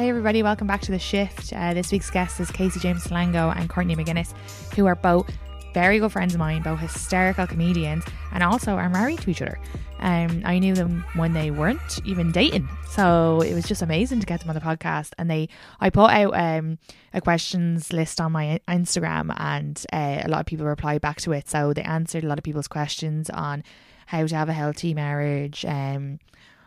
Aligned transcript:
Hey 0.00 0.08
everybody, 0.08 0.42
welcome 0.42 0.66
back 0.66 0.80
to 0.80 0.92
the 0.92 0.98
shift. 0.98 1.52
Uh, 1.52 1.74
this 1.74 1.92
week's 1.92 2.08
guests 2.08 2.40
is 2.40 2.50
Casey 2.50 2.80
James 2.80 3.04
Salengo 3.04 3.54
and 3.54 3.68
Courtney 3.68 3.94
Maginnis, 3.94 4.32
who 4.74 4.86
are 4.86 4.94
both 4.94 5.30
very 5.74 5.98
good 5.98 6.10
friends 6.10 6.32
of 6.32 6.38
mine, 6.38 6.62
both 6.62 6.80
hysterical 6.80 7.46
comedians, 7.46 8.02
and 8.32 8.42
also 8.42 8.76
are 8.76 8.88
married 8.88 9.20
to 9.20 9.28
each 9.28 9.42
other. 9.42 9.60
Um, 9.98 10.40
I 10.46 10.58
knew 10.58 10.74
them 10.74 11.04
when 11.16 11.34
they 11.34 11.50
weren't 11.50 12.00
even 12.06 12.32
dating, 12.32 12.66
so 12.88 13.42
it 13.42 13.52
was 13.52 13.66
just 13.66 13.82
amazing 13.82 14.20
to 14.20 14.26
get 14.26 14.40
them 14.40 14.48
on 14.48 14.54
the 14.54 14.62
podcast. 14.62 15.12
And 15.18 15.30
they, 15.30 15.50
I 15.80 15.90
put 15.90 16.10
out 16.10 16.34
um, 16.34 16.78
a 17.12 17.20
questions 17.20 17.92
list 17.92 18.22
on 18.22 18.32
my 18.32 18.58
Instagram, 18.68 19.34
and 19.36 19.84
uh, 19.92 20.22
a 20.24 20.28
lot 20.28 20.40
of 20.40 20.46
people 20.46 20.64
replied 20.64 21.02
back 21.02 21.20
to 21.20 21.32
it. 21.32 21.46
So 21.46 21.74
they 21.74 21.82
answered 21.82 22.24
a 22.24 22.26
lot 22.26 22.38
of 22.38 22.44
people's 22.44 22.68
questions 22.68 23.28
on 23.28 23.62
how 24.06 24.26
to 24.26 24.34
have 24.34 24.48
a 24.48 24.54
healthy 24.54 24.94
marriage, 24.94 25.66
um, 25.66 26.20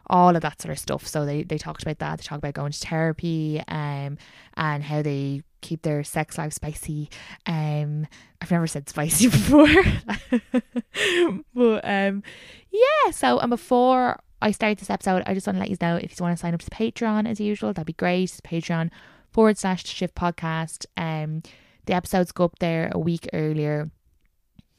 all 0.08 0.36
of 0.36 0.42
that 0.42 0.62
sort 0.62 0.72
of 0.72 0.80
stuff. 0.80 1.08
So 1.08 1.26
they, 1.26 1.44
they 1.44 1.58
talked 1.58 1.84
about 1.84 2.00
that. 2.00 2.18
They 2.20 2.24
talked 2.24 2.40
about 2.40 2.54
going 2.54 2.72
to 2.72 2.80
therapy 2.80 3.62
um, 3.68 4.18
and 4.56 4.84
how 4.84 5.02
they 5.02 5.44
keep 5.62 5.82
their 5.82 6.04
sex 6.04 6.38
life 6.38 6.54
spicy. 6.54 7.10
Um, 7.46 8.08
I've 8.42 8.52
never 8.52 8.68
said 8.68 8.90
spicy 8.90 9.28
before. 9.30 9.68
but 11.56 11.82
um, 11.86 12.24
yeah, 12.72 13.12
so 13.12 13.40
and 13.40 13.50
before 13.50 14.20
I 14.42 14.52
start 14.52 14.78
this 14.78 14.90
episode, 14.90 15.24
I 15.26 15.34
just 15.34 15.48
want 15.48 15.56
to 15.56 15.62
let 15.62 15.70
you 15.70 15.78
know 15.82 15.96
if 15.96 16.20
you 16.20 16.24
want 16.24 16.38
to 16.38 16.42
sign 16.42 16.54
up 16.54 16.62
to 16.62 16.70
Patreon 16.70 17.28
as 17.28 17.40
usual, 17.40 17.74
that'd 17.74 17.86
be 17.88 17.94
great. 17.94 18.24
It's 18.24 18.42
Patreon 18.42 18.90
forward 19.32 19.58
slash 19.58 19.86
shift 19.86 20.16
podcast. 20.16 20.86
Um, 20.98 21.44
the 21.86 21.94
episodes 21.94 22.32
go 22.32 22.46
up 22.46 22.60
there 22.60 22.92
a 22.94 23.00
week 23.00 23.28
earlier 23.34 23.90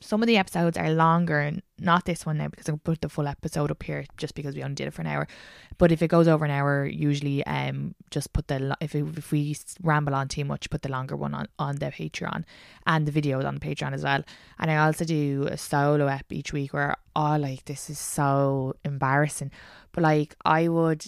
some 0.04 0.22
of 0.22 0.26
the 0.26 0.36
episodes 0.36 0.76
are 0.76 0.90
longer, 0.90 1.50
not 1.78 2.04
this 2.04 2.26
one 2.26 2.36
now 2.36 2.48
because 2.48 2.68
I 2.68 2.72
put 2.76 3.00
the 3.00 3.08
full 3.08 3.26
episode 3.26 3.70
up 3.70 3.82
here 3.82 4.04
just 4.18 4.34
because 4.34 4.54
we 4.54 4.62
only 4.62 4.74
did 4.74 4.88
it 4.88 4.92
for 4.92 5.00
an 5.00 5.08
hour. 5.08 5.26
But 5.78 5.92
if 5.92 6.02
it 6.02 6.08
goes 6.08 6.28
over 6.28 6.44
an 6.44 6.50
hour, 6.50 6.84
usually 6.84 7.44
um 7.46 7.94
just 8.10 8.34
put 8.34 8.48
the 8.48 8.76
if 8.82 8.94
it, 8.94 9.04
if 9.16 9.32
we 9.32 9.56
ramble 9.82 10.14
on 10.14 10.28
too 10.28 10.44
much, 10.44 10.68
put 10.68 10.82
the 10.82 10.90
longer 10.90 11.16
one 11.16 11.32
on 11.34 11.46
on 11.58 11.76
the 11.76 11.86
Patreon 11.86 12.44
and 12.86 13.06
the 13.06 13.12
videos 13.18 13.46
on 13.46 13.54
the 13.54 13.60
Patreon 13.60 13.94
as 13.94 14.04
well. 14.04 14.22
And 14.58 14.70
I 14.70 14.76
also 14.76 15.06
do 15.06 15.48
a 15.50 15.56
solo 15.56 16.06
ep 16.06 16.30
each 16.30 16.52
week 16.52 16.74
where 16.74 16.96
oh 17.16 17.36
like 17.38 17.64
this 17.64 17.88
is 17.88 17.98
so 17.98 18.76
embarrassing, 18.84 19.52
but 19.92 20.02
like 20.02 20.36
I 20.44 20.68
would 20.68 21.04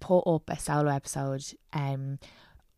put 0.00 0.20
up 0.20 0.50
a 0.50 0.58
solo 0.58 0.90
episode 0.90 1.42
um 1.72 2.18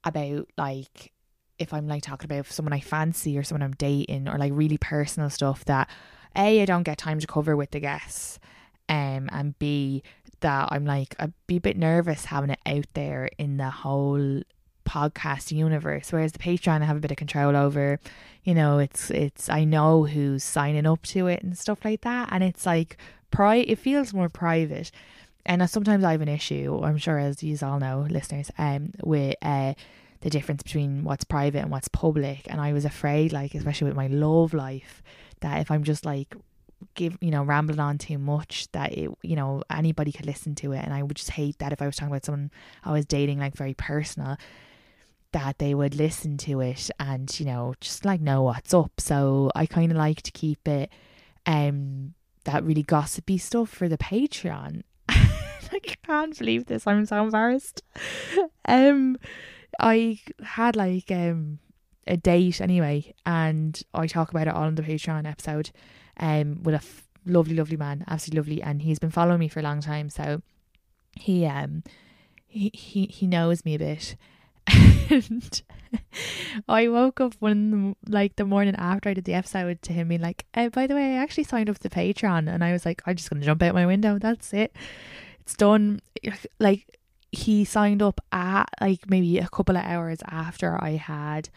about 0.04 0.48
like 0.56 1.12
if 1.58 1.72
I'm 1.72 1.88
like 1.88 2.02
talking 2.02 2.30
about 2.30 2.46
someone 2.46 2.72
I 2.72 2.80
fancy 2.80 3.36
or 3.38 3.42
someone 3.42 3.62
I'm 3.62 3.72
dating 3.72 4.28
or 4.28 4.38
like 4.38 4.52
really 4.54 4.78
personal 4.78 5.30
stuff 5.30 5.64
that 5.66 5.88
A, 6.36 6.62
I 6.62 6.64
don't 6.64 6.82
get 6.82 6.98
time 6.98 7.18
to 7.20 7.26
cover 7.26 7.56
with 7.56 7.70
the 7.70 7.80
guests. 7.80 8.38
Um, 8.88 9.28
and 9.32 9.58
B, 9.58 10.02
that 10.40 10.68
I'm 10.70 10.84
like, 10.84 11.16
I'd 11.18 11.32
be 11.46 11.56
a 11.56 11.60
bit 11.60 11.76
nervous 11.76 12.26
having 12.26 12.50
it 12.50 12.60
out 12.66 12.86
there 12.94 13.30
in 13.38 13.56
the 13.56 13.70
whole 13.70 14.42
podcast 14.84 15.50
universe. 15.50 16.12
Whereas 16.12 16.32
the 16.32 16.38
Patreon 16.38 16.82
I 16.82 16.84
have 16.84 16.96
a 16.96 17.00
bit 17.00 17.10
of 17.10 17.16
control 17.16 17.56
over, 17.56 17.98
you 18.44 18.54
know, 18.54 18.78
it's, 18.78 19.10
it's, 19.10 19.48
I 19.48 19.64
know 19.64 20.04
who's 20.04 20.44
signing 20.44 20.86
up 20.86 21.02
to 21.06 21.26
it 21.26 21.42
and 21.42 21.58
stuff 21.58 21.84
like 21.84 22.02
that. 22.02 22.28
And 22.30 22.44
it's 22.44 22.64
like, 22.64 22.96
pri- 23.30 23.64
it 23.66 23.78
feels 23.78 24.14
more 24.14 24.28
private. 24.28 24.92
And 25.44 25.68
sometimes 25.68 26.04
I 26.04 26.12
have 26.12 26.20
an 26.20 26.28
issue, 26.28 26.80
I'm 26.82 26.98
sure 26.98 27.18
as 27.18 27.42
you 27.42 27.56
all 27.62 27.78
know, 27.78 28.06
listeners, 28.08 28.50
um, 28.58 28.92
with, 29.02 29.36
uh, 29.42 29.74
the 30.20 30.30
difference 30.30 30.62
between 30.62 31.04
what's 31.04 31.24
private 31.24 31.60
and 31.60 31.70
what's 31.70 31.88
public. 31.88 32.46
And 32.48 32.60
I 32.60 32.72
was 32.72 32.84
afraid, 32.84 33.32
like, 33.32 33.54
especially 33.54 33.88
with 33.88 33.96
my 33.96 34.06
love 34.06 34.54
life, 34.54 35.02
that 35.40 35.60
if 35.60 35.70
I'm 35.70 35.84
just 35.84 36.04
like 36.04 36.34
give 36.94 37.16
you 37.20 37.30
know 37.30 37.42
rambling 37.42 37.80
on 37.80 37.98
too 37.98 38.18
much 38.18 38.68
that 38.72 38.92
it 38.92 39.10
you 39.22 39.34
know 39.36 39.62
anybody 39.70 40.12
could 40.12 40.26
listen 40.26 40.54
to 40.56 40.72
it. 40.72 40.84
And 40.84 40.92
I 40.92 41.02
would 41.02 41.16
just 41.16 41.30
hate 41.30 41.58
that 41.58 41.72
if 41.72 41.80
I 41.80 41.86
was 41.86 41.96
talking 41.96 42.12
about 42.12 42.24
someone 42.24 42.50
I 42.84 42.92
was 42.92 43.06
dating 43.06 43.38
like 43.38 43.54
very 43.54 43.74
personal 43.74 44.36
that 45.32 45.58
they 45.58 45.74
would 45.74 45.94
listen 45.94 46.38
to 46.38 46.60
it 46.60 46.90
and 46.98 47.38
you 47.38 47.46
know 47.46 47.74
just 47.80 48.04
like 48.04 48.20
know 48.20 48.42
what's 48.42 48.74
up. 48.74 49.00
So 49.00 49.50
I 49.54 49.66
kind 49.66 49.90
of 49.90 49.98
like 49.98 50.22
to 50.22 50.30
keep 50.30 50.66
it 50.68 50.90
um 51.46 52.14
that 52.44 52.64
really 52.64 52.82
gossipy 52.82 53.38
stuff 53.38 53.68
for 53.70 53.88
the 53.88 53.98
Patreon. 53.98 54.82
I 55.08 55.80
can't 55.80 56.38
believe 56.38 56.66
this. 56.66 56.86
I'm 56.86 57.06
so 57.06 57.24
embarrassed. 57.24 57.82
Um 58.68 59.16
I 59.80 60.20
had 60.42 60.76
like 60.76 61.10
um 61.10 61.58
a 62.06 62.16
date 62.16 62.60
anyway, 62.60 63.14
and 63.24 63.80
I 63.92 64.06
talk 64.06 64.30
about 64.30 64.46
it 64.46 64.54
all 64.54 64.64
on 64.64 64.76
the 64.76 64.82
Patreon 64.82 65.28
episode, 65.28 65.70
um, 66.18 66.62
with 66.62 66.74
a 66.74 66.78
f- 66.78 67.08
lovely, 67.24 67.56
lovely 67.56 67.76
man, 67.76 68.04
absolutely 68.06 68.56
lovely, 68.56 68.62
and 68.62 68.82
he's 68.82 68.98
been 68.98 69.10
following 69.10 69.40
me 69.40 69.48
for 69.48 69.60
a 69.60 69.64
long 69.64 69.80
time, 69.80 70.08
so 70.08 70.42
he 71.18 71.46
um 71.46 71.82
he 72.46 72.70
he 72.74 73.06
he 73.06 73.26
knows 73.26 73.64
me 73.64 73.74
a 73.74 73.78
bit. 73.78 74.16
and 75.10 75.62
I 76.68 76.88
woke 76.88 77.20
up 77.20 77.34
one 77.38 77.94
like 78.08 78.36
the 78.36 78.44
morning 78.44 78.74
after 78.76 79.08
I 79.08 79.14
did 79.14 79.24
the 79.24 79.34
episode 79.34 79.80
to 79.82 79.92
him 79.92 80.08
being 80.08 80.20
like, 80.20 80.44
uh, 80.54 80.68
by 80.70 80.86
the 80.86 80.94
way, 80.94 81.14
I 81.14 81.22
actually 81.22 81.44
signed 81.44 81.70
up 81.70 81.78
to 81.80 81.88
Patreon, 81.88 82.52
and 82.52 82.64
I 82.64 82.72
was 82.72 82.84
like, 82.86 83.02
I'm 83.06 83.16
just 83.16 83.30
gonna 83.30 83.44
jump 83.44 83.62
out 83.62 83.74
my 83.74 83.86
window. 83.86 84.18
That's 84.18 84.52
it. 84.52 84.74
It's 85.40 85.54
done. 85.54 86.00
Like 86.58 86.95
he 87.32 87.64
signed 87.64 88.02
up 88.02 88.20
at 88.32 88.66
like 88.80 89.08
maybe 89.08 89.38
a 89.38 89.48
couple 89.48 89.76
of 89.76 89.84
hours 89.84 90.18
after 90.26 90.82
I 90.82 90.90
had 90.92 91.48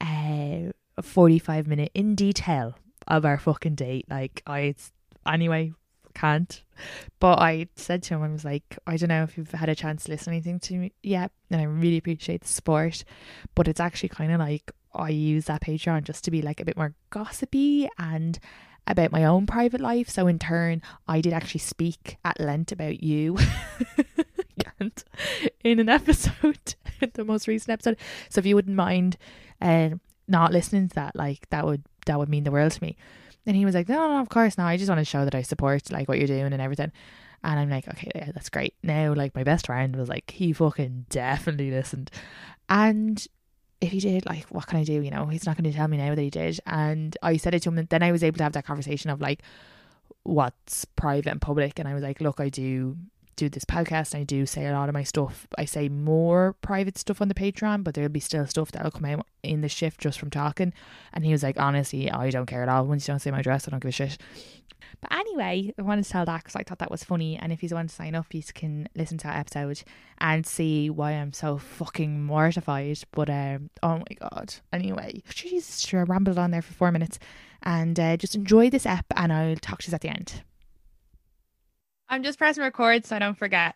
uh, 0.00 0.72
a 0.96 1.02
45 1.02 1.66
minute 1.66 1.90
in 1.94 2.14
detail 2.14 2.76
of 3.06 3.24
our 3.24 3.38
fucking 3.38 3.74
date. 3.74 4.06
Like, 4.08 4.42
I, 4.46 4.74
anyway, 5.26 5.72
can't. 6.14 6.62
But 7.20 7.38
I 7.38 7.68
said 7.76 8.02
to 8.04 8.14
him, 8.14 8.22
I 8.22 8.28
was 8.28 8.44
like, 8.44 8.78
I 8.86 8.96
don't 8.96 9.08
know 9.08 9.22
if 9.22 9.36
you've 9.36 9.50
had 9.50 9.68
a 9.68 9.74
chance 9.74 10.04
to 10.04 10.10
listen 10.10 10.32
to 10.32 10.36
anything 10.36 10.60
to 10.60 10.74
me 10.74 10.92
yet, 11.02 11.30
and 11.50 11.60
I 11.60 11.64
really 11.64 11.98
appreciate 11.98 12.42
the 12.42 12.48
support. 12.48 13.04
But 13.54 13.68
it's 13.68 13.80
actually 13.80 14.10
kind 14.10 14.32
of 14.32 14.40
like 14.40 14.72
I 14.94 15.10
use 15.10 15.46
that 15.46 15.62
Patreon 15.62 16.04
just 16.04 16.24
to 16.24 16.30
be 16.30 16.42
like 16.42 16.60
a 16.60 16.64
bit 16.64 16.76
more 16.76 16.94
gossipy 17.10 17.88
and 17.98 18.38
about 18.86 19.12
my 19.12 19.24
own 19.24 19.46
private 19.46 19.80
life. 19.80 20.08
So 20.08 20.26
in 20.26 20.38
turn, 20.38 20.82
I 21.06 21.20
did 21.20 21.32
actually 21.32 21.60
speak 21.60 22.18
at 22.24 22.40
length 22.40 22.72
about 22.72 23.02
you. 23.02 23.38
and 24.80 25.04
in 25.64 25.78
an 25.78 25.88
episode, 25.88 26.74
the 27.14 27.24
most 27.24 27.48
recent 27.48 27.70
episode. 27.70 27.96
So 28.28 28.38
if 28.38 28.46
you 28.46 28.54
wouldn't 28.54 28.76
mind 28.76 29.16
uh, 29.60 29.90
not 30.28 30.52
listening 30.52 30.88
to 30.88 30.94
that, 30.96 31.16
like 31.16 31.48
that 31.50 31.66
would 31.66 31.82
that 32.06 32.18
would 32.18 32.28
mean 32.28 32.44
the 32.44 32.50
world 32.50 32.72
to 32.72 32.82
me. 32.82 32.96
And 33.46 33.56
he 33.56 33.64
was 33.64 33.74
like, 33.74 33.88
no, 33.88 34.08
no, 34.08 34.20
of 34.20 34.28
course 34.28 34.56
not. 34.56 34.68
I 34.68 34.76
just 34.76 34.88
want 34.88 35.00
to 35.00 35.04
show 35.04 35.24
that 35.24 35.34
I 35.34 35.42
support 35.42 35.90
like 35.90 36.08
what 36.08 36.18
you're 36.18 36.26
doing 36.26 36.52
and 36.52 36.62
everything. 36.62 36.92
And 37.44 37.58
I'm 37.58 37.70
like, 37.70 37.88
okay, 37.88 38.10
yeah, 38.14 38.30
that's 38.32 38.50
great. 38.50 38.74
Now, 38.84 39.14
like 39.14 39.34
my 39.34 39.42
best 39.42 39.66
friend 39.66 39.96
was 39.96 40.08
like, 40.08 40.30
he 40.30 40.52
fucking 40.52 41.06
definitely 41.08 41.72
listened. 41.72 42.10
And 42.68 43.26
if 43.80 43.90
he 43.90 43.98
did, 43.98 44.26
like, 44.26 44.46
what 44.46 44.68
can 44.68 44.78
I 44.78 44.84
do? 44.84 45.00
You 45.00 45.10
know, 45.10 45.26
he's 45.26 45.44
not 45.44 45.56
going 45.56 45.70
to 45.70 45.76
tell 45.76 45.88
me 45.88 45.96
now 45.96 46.14
that 46.14 46.22
he 46.22 46.30
did. 46.30 46.60
And 46.66 47.16
I 47.20 47.36
said 47.36 47.54
it 47.54 47.62
to 47.62 47.70
him, 47.70 47.78
and 47.78 47.88
then 47.88 48.02
I 48.02 48.12
was 48.12 48.22
able 48.22 48.38
to 48.38 48.44
have 48.44 48.52
that 48.52 48.64
conversation 48.64 49.10
of 49.10 49.20
like, 49.20 49.42
what's 50.22 50.84
private 50.84 51.26
and 51.26 51.40
public. 51.40 51.80
And 51.80 51.88
I 51.88 51.94
was 51.94 52.02
like, 52.02 52.20
look, 52.20 52.38
I 52.38 52.48
do 52.48 52.96
do 53.36 53.48
this 53.48 53.64
podcast. 53.64 54.14
I 54.14 54.24
do 54.24 54.46
say 54.46 54.66
a 54.66 54.72
lot 54.72 54.88
of 54.88 54.92
my 54.92 55.02
stuff. 55.02 55.46
I 55.58 55.64
say 55.64 55.88
more 55.88 56.54
private 56.62 56.98
stuff 56.98 57.20
on 57.20 57.28
the 57.28 57.34
Patreon, 57.34 57.84
but 57.84 57.94
there'll 57.94 58.10
be 58.10 58.20
still 58.20 58.46
stuff 58.46 58.72
that'll 58.72 58.90
come 58.90 59.04
out 59.04 59.26
in 59.42 59.60
the 59.60 59.68
shift 59.68 60.00
just 60.00 60.18
from 60.18 60.30
talking. 60.30 60.72
And 61.12 61.24
he 61.24 61.32
was 61.32 61.42
like, 61.42 61.58
honestly, 61.58 62.10
I 62.10 62.30
don't 62.30 62.46
care 62.46 62.62
at 62.62 62.68
all. 62.68 62.86
Once 62.86 63.06
you 63.06 63.12
don't 63.12 63.20
say 63.20 63.30
my 63.30 63.40
address, 63.40 63.66
I 63.66 63.70
don't 63.70 63.80
give 63.80 63.88
a 63.88 63.92
shit. 63.92 64.18
But 65.00 65.12
anyway, 65.12 65.72
I 65.78 65.82
wanted 65.82 66.04
to 66.04 66.10
tell 66.10 66.24
that 66.24 66.42
because 66.42 66.56
I 66.56 66.62
thought 66.62 66.78
that 66.78 66.90
was 66.90 67.04
funny. 67.04 67.36
And 67.36 67.52
if 67.52 67.62
you 67.62 67.68
want 67.72 67.88
to 67.88 67.94
sign 67.94 68.14
up, 68.14 68.32
you 68.32 68.42
can 68.54 68.88
listen 68.94 69.18
to 69.18 69.26
that 69.26 69.38
episode 69.38 69.82
and 70.18 70.46
see 70.46 70.90
why 70.90 71.12
I'm 71.12 71.32
so 71.32 71.58
fucking 71.58 72.22
mortified. 72.22 73.00
But 73.12 73.30
um, 73.30 73.70
oh 73.82 73.98
my 73.98 74.16
god. 74.20 74.54
Anyway, 74.72 75.22
Jesus, 75.28 75.80
sure, 75.80 76.04
rambled 76.04 76.38
on 76.38 76.50
there 76.50 76.62
for 76.62 76.74
four 76.74 76.92
minutes. 76.92 77.18
And 77.62 77.98
uh, 77.98 78.16
just 78.16 78.34
enjoy 78.34 78.70
this 78.70 78.86
app, 78.86 79.06
and 79.16 79.32
I'll 79.32 79.56
talk 79.56 79.82
to 79.82 79.90
you 79.90 79.94
at 79.94 80.00
the 80.00 80.08
end. 80.08 80.42
I'm 82.12 82.22
just 82.22 82.36
pressing 82.36 82.62
record 82.62 83.06
so 83.06 83.16
I 83.16 83.20
don't 83.20 83.38
forget. 83.38 83.74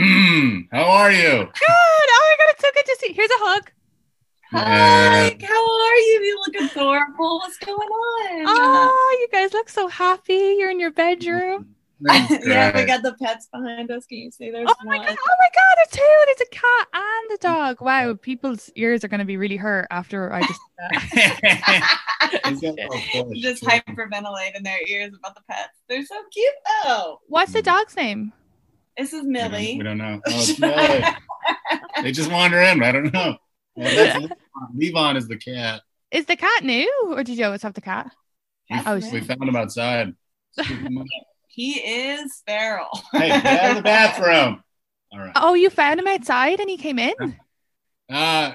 Mm, 0.00 0.66
how 0.72 0.82
are 0.82 1.12
you? 1.12 1.20
Good. 1.20 1.62
Oh 1.68 2.36
my 2.38 2.44
god, 2.44 2.50
it's 2.50 2.60
so 2.60 2.68
good 2.74 2.84
to 2.84 2.96
see. 2.98 3.12
Here's 3.12 3.30
a 3.30 3.38
hug. 3.38 3.70
Hi, 4.50 5.38
how 5.40 5.84
are 5.86 5.96
you? 5.96 6.22
You 6.24 6.42
look 6.44 6.72
adorable. 6.72 7.38
What's 7.38 7.56
going 7.58 7.78
on? 7.78 8.46
Oh, 8.48 9.18
you 9.20 9.28
guys 9.30 9.52
look 9.52 9.68
so 9.68 9.86
happy. 9.86 10.56
You're 10.58 10.72
in 10.72 10.80
your 10.80 10.90
bedroom. 10.90 11.75
yeah, 12.44 12.76
we 12.76 12.84
got 12.84 13.02
the 13.02 13.14
pets 13.22 13.48
behind 13.50 13.90
us. 13.90 14.04
Can 14.04 14.18
you 14.18 14.30
see 14.30 14.50
there's 14.50 14.68
Oh 14.68 14.74
my 14.84 14.98
god! 14.98 15.08
Oh 15.08 15.36
my 15.38 15.48
god! 15.54 15.76
It's 15.78 15.92
two. 15.96 16.02
It's 16.02 16.42
a 16.42 16.46
cat 16.46 16.88
and 16.92 17.30
a 17.32 17.36
dog. 17.40 17.80
Wow, 17.80 18.14
people's 18.14 18.70
ears 18.76 19.02
are 19.02 19.08
going 19.08 19.20
to 19.20 19.24
be 19.24 19.38
really 19.38 19.56
hurt 19.56 19.86
after 19.90 20.30
I 20.30 20.42
just. 20.42 20.60
He's 22.44 22.60
got 22.60 22.78
a 22.78 22.88
little 22.88 23.24
push. 23.24 23.38
Just 23.38 23.62
hyperventilate 23.62 24.56
in 24.56 24.62
their 24.62 24.86
ears 24.86 25.14
about 25.18 25.34
the 25.34 25.40
pets. 25.48 25.72
They're 25.88 26.04
so 26.04 26.16
cute 26.32 26.54
though. 26.84 27.20
What's 27.28 27.52
the 27.52 27.60
hmm. 27.60 27.64
dog's 27.64 27.96
name? 27.96 28.32
This 28.98 29.14
is 29.14 29.24
We 29.24 29.32
don't- 29.32 29.52
Millie. 29.52 29.76
We 29.78 29.84
don't 29.84 29.98
know. 29.98 30.20
Oh, 30.26 30.30
it's 30.30 30.58
Millie. 30.58 31.04
they 32.02 32.12
just 32.12 32.30
wander 32.30 32.60
in. 32.60 32.82
I 32.82 32.92
don't 32.92 33.12
know. 33.12 33.36
Yeah, 33.74 34.18
Levon. 34.18 34.30
Levon 34.76 35.16
is 35.16 35.28
the 35.28 35.36
cat. 35.38 35.82
Is 36.10 36.26
the 36.26 36.36
cat 36.36 36.64
new, 36.64 36.90
or 37.08 37.24
did 37.24 37.38
you 37.38 37.44
always 37.44 37.62
have 37.62 37.74
the 37.74 37.80
cat? 37.80 38.10
We, 38.70 38.80
Oh, 38.84 39.00
we 39.12 39.20
found 39.20 39.42
him 39.42 39.56
outside. 39.56 40.14
Scoop 41.56 41.76
him 41.76 41.80
up. 41.82 41.84
He 41.84 42.20
is 42.20 42.42
feral. 42.46 42.88
hey, 43.12 43.28
get 43.28 43.46
out 43.64 43.70
of 43.70 43.76
the 43.76 43.82
bathroom. 43.82 44.62
All 45.12 45.18
right. 45.20 45.32
Oh, 45.36 45.54
you 45.54 45.70
found 45.70 46.00
him 46.00 46.06
outside 46.06 46.60
and 46.60 46.68
he 46.68 46.76
came 46.76 46.98
in. 46.98 47.14
Uh, 48.10 48.52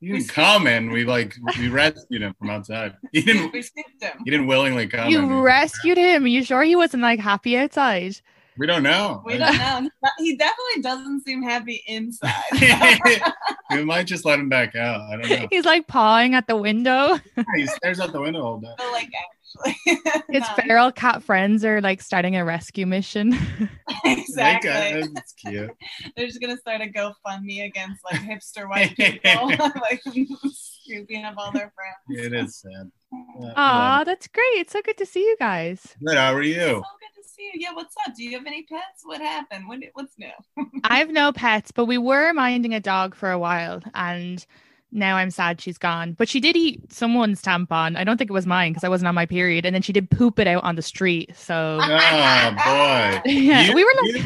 he 0.00 0.12
didn't 0.12 0.28
come 0.28 0.66
in. 0.66 0.90
We 0.90 1.04
like 1.04 1.34
we 1.58 1.68
rescued 1.68 2.22
him 2.22 2.34
from 2.38 2.50
outside. 2.50 2.94
He 3.12 3.20
didn't. 3.22 3.52
we 3.52 3.62
scooped 3.62 4.02
him. 4.02 4.12
He 4.24 4.30
didn't 4.30 4.46
willingly 4.46 4.86
come. 4.86 5.08
You 5.10 5.18
in. 5.20 5.40
rescued 5.40 5.98
him. 5.98 6.24
Are 6.24 6.28
you 6.28 6.44
sure 6.44 6.62
he 6.62 6.76
wasn't 6.76 7.02
like 7.02 7.18
happy 7.20 7.56
outside? 7.58 8.14
We 8.58 8.66
don't 8.66 8.82
know. 8.82 9.22
We 9.24 9.38
don't 9.38 9.56
know. 9.56 9.88
He 10.18 10.36
definitely 10.36 10.82
doesn't 10.82 11.24
seem 11.24 11.42
happy 11.44 11.82
inside. 11.86 12.42
we 13.70 13.84
might 13.84 14.06
just 14.08 14.24
let 14.24 14.40
him 14.40 14.48
back 14.48 14.74
out. 14.74 15.00
I 15.02 15.16
don't 15.16 15.30
know. 15.30 15.46
He's 15.50 15.64
like 15.64 15.86
pawing 15.86 16.34
at 16.34 16.48
the 16.48 16.56
window. 16.56 17.20
yeah, 17.36 17.44
He 17.56 17.66
stares 17.68 18.00
out 18.00 18.12
the 18.12 18.20
window 18.20 18.42
all 18.44 18.58
day. 18.58 18.72
but 18.76 18.90
like 18.90 19.06
actually, 19.06 19.37
His 20.30 20.42
no, 20.42 20.54
feral 20.56 20.92
cat 20.92 21.22
friends 21.22 21.64
are 21.64 21.80
like 21.80 22.02
starting 22.02 22.36
a 22.36 22.44
rescue 22.44 22.86
mission. 22.86 23.32
exactly. 24.04 24.70
It's 24.70 25.32
cute. 25.32 25.70
They're 26.16 26.26
just 26.26 26.40
gonna 26.40 26.56
start 26.56 26.80
a 26.80 26.86
GoFundMe 26.86 27.64
against 27.64 28.04
like 28.04 28.20
hipster 28.20 28.68
white 28.68 28.96
people, 28.96 29.50
like 29.80 30.02
scooping 30.52 31.24
up 31.24 31.34
all 31.38 31.52
their 31.52 31.72
friends. 31.74 32.26
It 32.26 32.32
is 32.34 32.60
sad. 32.60 32.90
Yeah, 33.40 33.48
um, 33.48 33.54
Aw, 33.56 34.04
that's 34.04 34.28
great. 34.28 34.44
It's 34.54 34.72
so 34.72 34.82
good 34.82 34.98
to 34.98 35.06
see 35.06 35.20
you 35.20 35.36
guys. 35.38 35.96
Good. 36.04 36.16
How 36.16 36.34
are 36.34 36.42
So 36.42 36.48
you? 36.48 36.56
good 36.56 37.22
to 37.22 37.28
see 37.28 37.42
you. 37.44 37.52
Yeah, 37.54 37.72
what's 37.72 37.94
up? 38.06 38.14
Do 38.14 38.22
you 38.22 38.36
have 38.36 38.46
any 38.46 38.64
pets? 38.64 39.02
What 39.04 39.20
happened? 39.20 39.66
What, 39.66 39.80
what's 39.94 40.14
new? 40.18 40.28
I 40.84 40.98
have 40.98 41.10
no 41.10 41.32
pets, 41.32 41.72
but 41.72 41.86
we 41.86 41.98
were 41.98 42.32
minding 42.34 42.74
a 42.74 42.80
dog 42.80 43.14
for 43.14 43.30
a 43.30 43.38
while 43.38 43.82
and 43.94 44.44
now 44.90 45.16
I'm 45.16 45.30
sad 45.30 45.60
she's 45.60 45.78
gone. 45.78 46.12
But 46.14 46.28
she 46.28 46.40
did 46.40 46.56
eat 46.56 46.92
someone's 46.92 47.42
tampon. 47.42 47.96
I 47.96 48.04
don't 48.04 48.16
think 48.16 48.30
it 48.30 48.34
was 48.34 48.46
mine 48.46 48.72
because 48.72 48.84
I 48.84 48.88
wasn't 48.88 49.08
on 49.08 49.14
my 49.14 49.26
period. 49.26 49.66
And 49.66 49.74
then 49.74 49.82
she 49.82 49.92
did 49.92 50.10
poop 50.10 50.38
it 50.38 50.46
out 50.46 50.64
on 50.64 50.76
the 50.76 50.82
street. 50.82 51.36
So 51.36 51.78
Oh 51.80 52.50
boy. 52.50 53.20
yeah, 53.30 53.62
You- 53.66 53.74
we 53.74 53.84
were 53.84 53.92
like 54.02 54.14
you- 54.14 54.24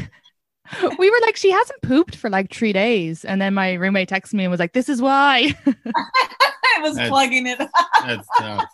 we 0.99 1.11
were 1.11 1.19
like, 1.23 1.37
she 1.37 1.51
hasn't 1.51 1.83
pooped 1.83 2.17
for 2.17 2.31
like 2.31 2.53
three 2.53 2.73
days. 2.73 3.25
And 3.25 3.41
then 3.43 3.55
my 3.55 3.75
roommate 3.75 4.09
texted 4.09 4.35
me 4.35 4.45
and 4.45 4.51
was 4.51 4.61
like, 4.61 4.73
This 4.73 4.89
is 4.89 5.03
why. 5.03 5.55
I 5.67 6.81
was 6.81 6.95
That's- 6.95 7.09
plugging 7.11 7.47
it. 7.47 7.61
up. 7.61 7.71
That's 8.07 8.29
tough. 8.39 8.65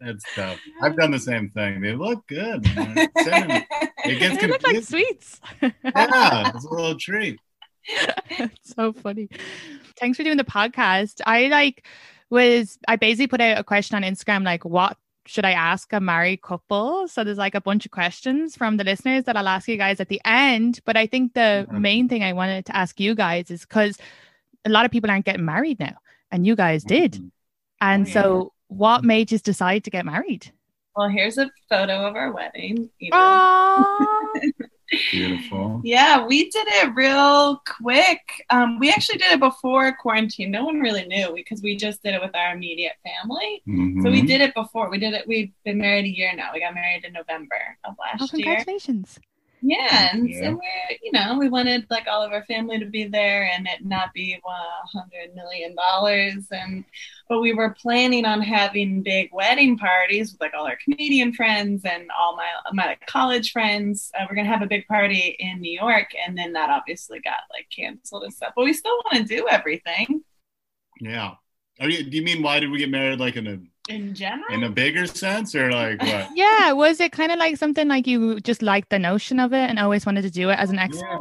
That's 0.00 0.24
tough. 0.34 0.60
I've 0.80 0.96
done 0.96 1.10
the 1.10 1.18
same 1.18 1.50
thing. 1.50 1.80
They 1.80 1.94
look 1.96 2.24
good. 2.28 2.64
man. 2.76 3.08
It 4.04 4.18
gets 4.20 4.40
they 4.40 4.46
look 4.46 4.62
like 4.62 4.84
sweets. 4.84 5.40
Yeah, 5.60 5.70
it's 6.54 6.64
a 6.64 6.68
little 6.70 6.96
treat. 6.96 7.40
It's 8.30 8.74
so 8.76 8.92
funny. 8.92 9.28
Thanks 9.98 10.16
for 10.16 10.22
doing 10.24 10.36
the 10.36 10.44
podcast. 10.44 11.20
I 11.26 11.48
like 11.48 11.86
was 12.30 12.78
I 12.86 12.96
basically 12.96 13.26
put 13.26 13.40
out 13.40 13.58
a 13.58 13.64
question 13.64 13.96
on 13.96 14.02
Instagram 14.02 14.44
like 14.44 14.64
what 14.64 14.96
should 15.26 15.44
I 15.44 15.52
ask 15.52 15.92
a 15.92 16.00
married 16.00 16.40
couple? 16.42 17.06
So 17.08 17.22
there's 17.22 17.36
like 17.38 17.54
a 17.54 17.60
bunch 17.60 17.84
of 17.84 17.90
questions 17.90 18.56
from 18.56 18.78
the 18.78 18.84
listeners 18.84 19.24
that 19.24 19.36
I'll 19.36 19.48
ask 19.48 19.68
you 19.68 19.76
guys 19.76 20.00
at 20.00 20.08
the 20.08 20.20
end. 20.24 20.80
But 20.86 20.96
I 20.96 21.06
think 21.06 21.34
the 21.34 21.66
Mhm. 21.70 21.80
main 21.80 22.08
thing 22.08 22.22
I 22.22 22.32
wanted 22.32 22.64
to 22.66 22.76
ask 22.76 22.98
you 22.98 23.14
guys 23.14 23.50
is 23.50 23.62
because 23.62 23.98
a 24.64 24.70
lot 24.70 24.84
of 24.86 24.90
people 24.90 25.10
aren't 25.10 25.26
getting 25.26 25.44
married 25.44 25.78
now, 25.80 25.96
and 26.30 26.46
you 26.46 26.56
guys 26.56 26.82
did. 26.82 27.16
And 27.80 28.04
Oh, 28.04 28.08
yeah. 28.08 28.12
so, 28.14 28.52
what 28.68 29.04
made 29.04 29.30
you 29.30 29.38
decide 29.38 29.84
to 29.84 29.90
get 29.90 30.04
married? 30.06 30.50
Well, 30.96 31.08
here's 31.10 31.36
a 31.38 31.50
photo 31.68 32.06
of 32.08 32.16
our 32.16 32.32
wedding. 32.32 32.88
you 32.98 33.10
know. 33.10 33.84
Beautiful. 35.10 35.80
Yeah, 35.84 36.26
we 36.26 36.48
did 36.50 36.66
it 36.68 36.94
real 36.94 37.62
quick. 37.80 38.20
Um, 38.50 38.78
we 38.78 38.90
actually 38.90 39.18
did 39.18 39.32
it 39.32 39.40
before 39.40 39.92
quarantine. 39.96 40.50
No 40.50 40.64
one 40.64 40.80
really 40.80 41.04
knew 41.06 41.32
because 41.34 41.60
we 41.62 41.76
just 41.76 42.02
did 42.02 42.14
it 42.14 42.22
with 42.22 42.34
our 42.34 42.54
immediate 42.54 42.94
family. 43.04 43.62
So 44.02 44.10
we 44.10 44.22
Mhm. 44.22 44.26
did 44.26 44.40
it 44.40 44.54
before. 44.54 44.90
We 44.90 44.98
did 44.98 45.12
it. 45.14 45.26
We've 45.26 45.52
been 45.64 45.78
married 45.78 46.06
a 46.06 46.08
year 46.08 46.32
now. 46.34 46.50
We 46.54 46.60
got 46.60 46.74
married 46.74 47.04
in 47.04 47.12
November 47.12 47.76
of 47.84 47.96
oh 47.98 48.02
last 48.02 48.32
year. 48.32 48.44
congratulations! 48.44 49.18
Yeah, 49.60 50.10
and, 50.12 50.28
Yeah. 50.28 50.48
and 50.48 50.54
we're 50.56 50.96
you 51.02 51.10
know 51.12 51.36
we 51.38 51.48
wanted 51.48 51.86
like 51.90 52.06
all 52.06 52.22
of 52.22 52.32
our 52.32 52.44
family 52.44 52.78
to 52.78 52.86
be 52.86 53.04
there 53.08 53.50
and 53.52 53.66
it 53.66 53.84
not 53.84 54.12
be 54.14 54.38
one 54.42 54.56
hundred 54.92 55.34
million 55.34 55.74
dollars 55.74 56.46
and 56.52 56.84
but 57.28 57.40
we 57.40 57.52
were 57.52 57.70
planning 57.80 58.24
on 58.24 58.40
having 58.40 59.02
big 59.02 59.30
wedding 59.32 59.76
parties 59.76 60.30
with 60.32 60.40
like 60.40 60.54
all 60.54 60.66
our 60.66 60.78
Canadian 60.84 61.32
friends 61.32 61.84
and 61.84 62.08
all 62.18 62.36
my 62.36 62.48
my 62.72 62.96
college 63.06 63.50
friends. 63.52 64.12
Uh, 64.18 64.26
we're 64.28 64.36
gonna 64.36 64.48
have 64.48 64.62
a 64.62 64.66
big 64.66 64.86
party 64.86 65.36
in 65.40 65.60
New 65.60 65.72
York 65.72 66.08
and 66.26 66.38
then 66.38 66.52
that 66.52 66.70
obviously 66.70 67.18
got 67.20 67.40
like 67.52 67.66
canceled 67.74 68.22
and 68.24 68.32
stuff. 68.34 68.52
But 68.54 68.64
we 68.64 68.72
still 68.72 68.96
want 69.12 69.26
to 69.28 69.36
do 69.36 69.48
everything 69.48 70.22
Yeah. 71.00 71.36
Are 71.80 71.88
you, 71.88 72.02
do 72.02 72.16
you 72.16 72.22
mean 72.22 72.42
why 72.42 72.60
did 72.60 72.70
we 72.70 72.78
get 72.78 72.90
married? 72.90 73.20
Like 73.20 73.36
in 73.36 73.46
a 73.46 73.58
in 73.88 74.14
general. 74.14 74.52
in 74.52 74.64
a 74.64 74.68
bigger 74.68 75.06
sense, 75.06 75.54
or 75.54 75.70
like 75.70 76.00
what? 76.02 76.28
Yeah, 76.34 76.72
was 76.72 77.00
it 77.00 77.12
kind 77.12 77.32
of 77.32 77.38
like 77.38 77.56
something 77.56 77.88
like 77.88 78.06
you 78.06 78.40
just 78.40 78.62
liked 78.62 78.90
the 78.90 78.98
notion 78.98 79.40
of 79.40 79.52
it 79.52 79.70
and 79.70 79.78
always 79.78 80.04
wanted 80.04 80.22
to 80.22 80.30
do 80.30 80.50
it 80.50 80.58
as 80.58 80.70
an 80.70 80.78
expert? 80.78 81.18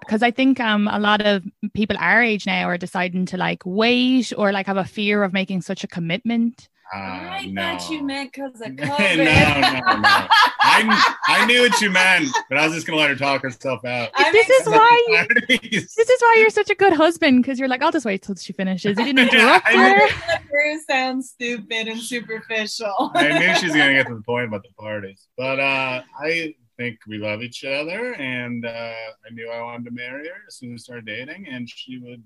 Because 0.00 0.22
I 0.22 0.30
think 0.30 0.60
um 0.60 0.88
a 0.88 0.98
lot 0.98 1.20
of 1.20 1.44
people 1.74 1.96
our 1.98 2.22
age 2.22 2.46
now 2.46 2.66
are 2.68 2.78
deciding 2.78 3.26
to 3.26 3.36
like 3.36 3.62
wait 3.64 4.32
or 4.36 4.52
like 4.52 4.66
have 4.66 4.76
a 4.76 4.84
fear 4.84 5.22
of 5.22 5.32
making 5.32 5.62
such 5.62 5.84
a 5.84 5.88
commitment. 5.88 6.68
Uh, 6.94 6.98
I 6.98 7.46
no. 7.46 7.60
thought 7.62 7.90
you 7.90 8.02
meant 8.04 8.32
because 8.32 8.60
of 8.60 8.72
no, 8.74 8.84
COVID. 8.84 9.16
no, 9.16 9.24
no. 9.24 10.26
I, 10.60 11.14
I 11.26 11.44
knew 11.46 11.62
what 11.62 11.80
you 11.80 11.90
meant, 11.90 12.28
but 12.48 12.58
I 12.58 12.66
was 12.66 12.74
just 12.74 12.86
gonna 12.86 12.98
let 13.00 13.10
her 13.10 13.16
talk 13.16 13.42
herself 13.42 13.84
out. 13.84 14.10
I 14.14 14.30
this 14.30 14.48
mean, 14.48 14.60
is 14.60 14.68
why 14.68 15.26
you, 15.72 15.80
this 15.80 15.96
is 15.98 16.20
why 16.20 16.36
you're 16.38 16.50
such 16.50 16.70
a 16.70 16.74
good 16.76 16.92
husband 16.92 17.42
because 17.42 17.58
you're 17.58 17.68
like 17.68 17.82
I'll 17.82 17.90
just 17.92 18.06
wait 18.06 18.22
till 18.22 18.36
she 18.36 18.52
finishes. 18.52 18.96
You 18.98 19.04
didn't 19.04 19.18
Yeah, 19.32 19.40
interrupt 19.56 19.66
I 19.66 19.72
her. 19.72 19.96
knew- 19.96 20.74
Her 20.74 20.80
sounds 20.88 21.30
stupid 21.30 21.88
and 21.88 22.00
superficial. 22.00 23.10
I 23.14 23.38
knew 23.38 23.54
she 23.56 23.66
was 23.66 23.74
gonna 23.74 23.94
get 23.94 24.06
to 24.06 24.14
the 24.14 24.22
point 24.22 24.46
about 24.48 24.62
the 24.62 24.72
parties, 24.78 25.26
but 25.36 25.58
uh, 25.58 26.02
I 26.20 26.54
think 26.76 26.98
we 27.08 27.18
love 27.18 27.42
each 27.42 27.64
other, 27.64 28.14
and 28.14 28.64
uh, 28.64 28.68
I 28.68 29.32
knew 29.32 29.48
I 29.50 29.60
wanted 29.62 29.86
to 29.86 29.90
marry 29.90 30.28
her 30.28 30.34
as 30.46 30.56
soon 30.56 30.70
as 30.70 30.72
we 30.74 30.78
started 30.78 31.06
dating, 31.06 31.48
and 31.48 31.68
she 31.68 31.98
would 31.98 32.22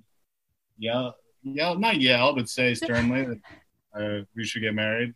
yell, 0.77 1.15
yell, 1.43 1.79
not 1.79 2.01
yell, 2.01 2.35
but 2.35 2.49
say 2.49 2.75
sternly 2.75 3.25
that 3.25 3.39
uh, 3.95 4.21
we 4.37 4.45
should 4.45 4.63
get 4.63 4.75
married 4.75 5.15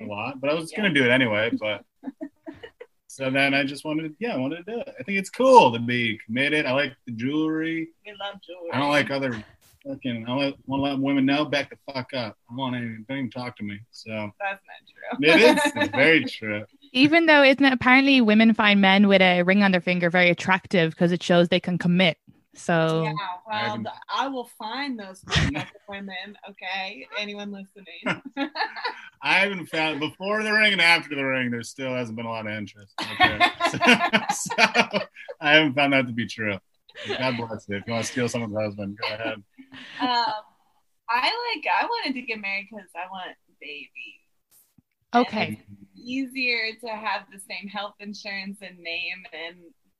a 0.00 0.04
lot. 0.04 0.40
But 0.40 0.50
I 0.50 0.54
was 0.54 0.72
gonna 0.72 0.92
do 0.92 1.04
it 1.04 1.10
anyway, 1.10 1.50
but. 1.58 1.84
So 3.06 3.30
then 3.30 3.54
I 3.54 3.62
just 3.62 3.84
wanted, 3.84 4.12
yeah, 4.18 4.34
I 4.34 4.38
wanted 4.38 4.66
to 4.66 4.72
do 4.72 4.80
it. 4.80 4.88
I 4.98 5.04
think 5.04 5.20
it's 5.20 5.30
cool 5.30 5.72
to 5.72 5.78
be 5.78 6.18
committed. 6.26 6.66
I 6.66 6.72
like 6.72 6.94
the 7.06 7.12
jewelry. 7.12 7.90
We 8.04 8.10
love 8.10 8.40
jewelry. 8.44 8.70
I 8.72 8.80
don't 8.80 8.90
like 8.90 9.12
other 9.12 9.40
fucking. 9.86 10.26
I 10.26 10.34
want 10.34 10.56
to 10.66 10.74
let 10.74 10.98
women 10.98 11.26
know 11.26 11.44
back 11.44 11.70
the 11.70 11.92
fuck 11.92 12.12
up. 12.14 12.36
I 12.50 12.54
want 12.54 12.74
to 12.74 12.80
don't 13.08 13.18
even 13.18 13.30
talk 13.30 13.56
to 13.58 13.62
me. 13.62 13.78
So 13.92 14.32
That's 14.40 14.60
not 14.66 15.20
true. 15.20 15.28
it 15.28 15.40
is 15.40 15.72
it's 15.76 15.88
very 15.94 16.24
true. 16.24 16.64
Even 16.92 17.26
though 17.26 17.42
isn't 17.42 17.64
it 17.64 17.72
apparently 17.72 18.20
women 18.20 18.54
find 18.54 18.80
men 18.80 19.08
with 19.08 19.22
a 19.22 19.42
ring 19.42 19.62
on 19.62 19.72
their 19.72 19.80
finger 19.80 20.10
very 20.10 20.30
attractive 20.30 20.90
because 20.90 21.12
it 21.12 21.22
shows 21.22 21.48
they 21.48 21.60
can 21.60 21.78
commit. 21.78 22.18
So 22.56 23.02
Yeah, 23.04 23.12
well, 23.46 23.58
haven't- 23.58 23.88
I 24.08 24.28
will 24.28 24.48
find 24.58 24.98
those 24.98 25.24
women. 25.88 26.36
Okay, 26.50 27.06
anyone 27.18 27.50
listening? 27.52 28.22
I 29.22 29.34
haven't 29.40 29.66
found 29.66 30.00
before 30.00 30.42
the 30.42 30.52
ring 30.52 30.72
and 30.72 30.80
after 30.80 31.14
the 31.16 31.24
ring. 31.24 31.50
There 31.50 31.62
still 31.62 31.94
hasn't 31.94 32.16
been 32.16 32.26
a 32.26 32.30
lot 32.30 32.46
of 32.46 32.52
interest. 32.52 32.94
Okay. 33.14 33.38
so, 33.70 33.78
so 34.34 34.54
I 35.40 35.54
haven't 35.54 35.74
found 35.74 35.92
that 35.92 36.06
to 36.06 36.12
be 36.12 36.26
true. 36.26 36.58
God 37.18 37.36
bless 37.36 37.66
you. 37.68 37.76
If 37.76 37.84
you 37.86 37.92
want 37.92 38.04
to 38.06 38.12
steal 38.12 38.28
someone's 38.28 38.54
husband, 38.56 38.96
go 39.00 39.14
ahead. 39.14 39.42
um, 40.00 40.32
I 41.08 41.24
like. 41.54 41.64
I 41.82 41.84
wanted 41.86 42.14
to 42.14 42.22
get 42.22 42.40
married 42.40 42.68
because 42.70 42.88
I 42.94 43.10
want 43.10 43.36
babies. 43.60 43.90
okay. 45.14 45.60
easier 45.96 46.72
to 46.82 46.88
have 46.88 47.22
the 47.32 47.38
same 47.40 47.68
health 47.68 47.94
insurance 48.00 48.58
and 48.62 48.78
name 48.78 49.24
and 49.32 49.56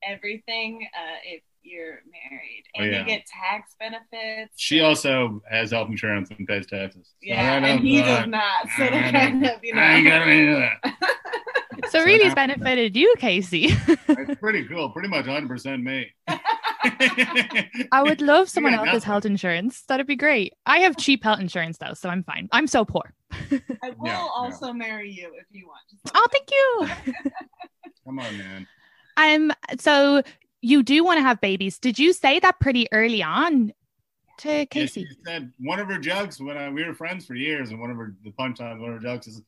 everything 0.07 0.87
uh, 0.95 1.17
if 1.25 1.43
you're 1.65 2.01
married, 2.31 2.65
Oh, 2.77 2.83
and 2.83 2.93
yeah. 2.93 3.01
you 3.01 3.07
get 3.07 3.27
tax 3.27 3.75
benefits. 3.81 4.53
She 4.57 4.81
also 4.81 5.41
has 5.51 5.71
health 5.73 5.89
insurance 5.89 6.31
and 6.37 6.47
pays 6.47 6.67
taxes. 6.67 7.07
So 7.09 7.15
yeah, 7.23 7.65
and 7.65 7.81
he 7.81 8.01
uh, 8.03 8.05
does 8.07 8.29
not. 8.29 8.69
So 8.77 8.85
I 8.85 9.11
kind 9.13 9.45
of, 9.47 9.65
you 9.65 9.75
know. 9.75 9.81
I 9.81 9.95
ain't 9.95 10.07
got 10.07 10.23
any 10.29 10.53
of 10.53 10.59
that. 10.61 10.95
So 11.91 11.99
So 11.99 12.05
really, 12.05 12.25
it's 12.27 12.35
benefited 12.35 12.97
you, 12.97 13.15
Casey. 13.19 13.67
It's 14.09 14.41
pretty 14.41 14.65
cool. 14.67 14.91
Pretty 14.91 15.09
much 15.09 15.27
100% 15.27 15.83
me. 15.83 16.07
I 17.93 18.03
would 18.03 18.21
love 18.23 18.49
someone 18.49 18.73
got 18.73 18.81
else's 18.81 18.95
nothing. 18.95 19.07
health 19.07 19.27
insurance. 19.27 19.83
That'd 19.83 20.07
be 20.07 20.17
great. 20.17 20.55
I 20.67 20.79
have 20.79 20.97
cheap 20.97 21.25
health 21.25 21.41
insurance 21.41 21.79
though, 21.79 21.93
so 21.95 22.09
I'm 22.09 22.23
fine. 22.25 22.49
I'm 22.53 22.67
so 22.67 22.85
poor. 22.85 23.13
I 23.33 23.41
will 23.99 24.07
Yeah, 24.07 24.13
yeah. 24.23 24.29
also 24.33 24.73
marry 24.73 25.11
you 25.11 25.33
if 25.39 25.47
you 25.51 25.67
want. 25.67 26.15
Oh, 26.15 26.27
thank 26.33 26.51
you. 26.51 27.13
Come 28.05 28.19
on, 28.19 28.39
man. 28.39 28.67
Um, 29.17 29.53
so 29.79 30.23
you 30.65 30.83
do 30.83 31.05
want 31.05 31.19
to 31.19 31.23
have 31.23 31.41
babies. 31.41 31.79
Did 31.79 31.99
you 31.99 32.13
say 32.13 32.41
that 32.41 32.59
pretty 32.61 32.87
early 32.93 33.23
on 33.23 33.73
to 34.39 34.49
Yeah, 34.49 34.65
Casey? 34.65 35.05
she 35.05 35.17
said 35.27 35.53
one 35.61 35.79
of 35.79 35.87
her 35.89 35.99
jokes 35.99 36.41
when 36.41 36.57
I, 36.57 36.69
we 36.71 36.85
were 36.85 36.95
friends 36.95 37.27
for 37.27 37.35
years, 37.35 37.71
and 37.71 37.81
one 37.81 37.91
of 37.91 37.97
her 37.97 38.15
the 38.25 38.31
punchline, 38.33 38.81
one 38.81 38.91
of 38.95 39.03
her 39.03 39.09
jokes 39.09 39.27
is, 39.27 39.43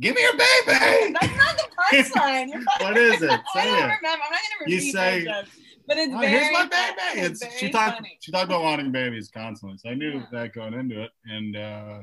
"Give 0.00 0.14
me 0.14 0.22
your 0.22 0.32
baby." 0.32 1.14
That's 1.20 1.36
not 1.36 1.56
the 1.56 1.68
punchline. 1.78 2.64
What 2.80 2.96
is 2.96 3.20
it? 3.22 3.30
I 3.54 3.64
don't 3.64 3.78
it. 3.78 3.82
remember. 3.82 4.06
I'm 4.06 4.18
not 4.18 4.30
gonna 4.30 4.70
You 4.70 4.76
repeat 4.76 4.92
say, 4.92 5.24
jokes, 5.24 5.50
but 5.86 5.96
it's 5.98 6.14
Oh, 6.14 6.18
very. 6.20 6.32
here's 6.32 6.52
my 6.52 6.66
baby. 6.66 7.20
It's, 7.26 7.44
very 7.44 7.56
she 7.58 7.68
talked 7.70 7.96
funny. 7.96 8.16
she 8.20 8.30
talked 8.32 8.44
about 8.46 8.62
wanting 8.62 8.92
babies 8.92 9.28
constantly, 9.32 9.76
so 9.78 9.90
I 9.90 9.94
knew 9.94 10.12
Yeah. 10.18 10.26
that 10.32 10.52
going 10.54 10.74
into 10.74 11.02
it. 11.02 11.10
And 11.24 11.56
uh, 11.56 12.02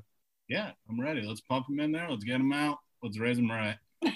yeah, 0.49 0.71
I'm 0.89 0.99
ready. 0.99 1.21
Let's 1.21 1.41
pump 1.41 1.67
them 1.67 1.79
in 1.79 1.91
there. 1.91 2.09
Let's 2.09 2.23
get 2.25 2.37
them 2.37 2.51
out. 2.53 2.77
Let's 3.01 3.17
raise 3.17 3.37
them 3.37 3.49
right. 3.49 3.77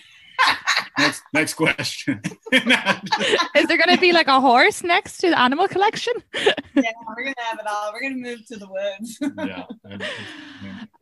next 0.97 1.23
next 1.33 1.53
question. 1.55 2.21
Is 2.53 3.67
there 3.67 3.77
going 3.77 3.93
to 3.95 3.97
be 3.99 4.11
like 4.13 4.27
a 4.27 4.39
horse 4.41 4.83
next 4.83 5.17
to 5.19 5.29
the 5.29 5.39
animal 5.39 5.67
collection? 5.67 6.13
Yeah, 6.73 6.91
we're 7.05 7.23
gonna 7.25 7.35
have 7.49 7.59
it 7.59 7.67
all. 7.67 7.91
We're 7.91 8.01
gonna 8.01 8.15
move 8.15 8.45
to 8.47 8.55
the 8.57 8.67
woods. 8.67 9.19
yeah. 9.37 9.65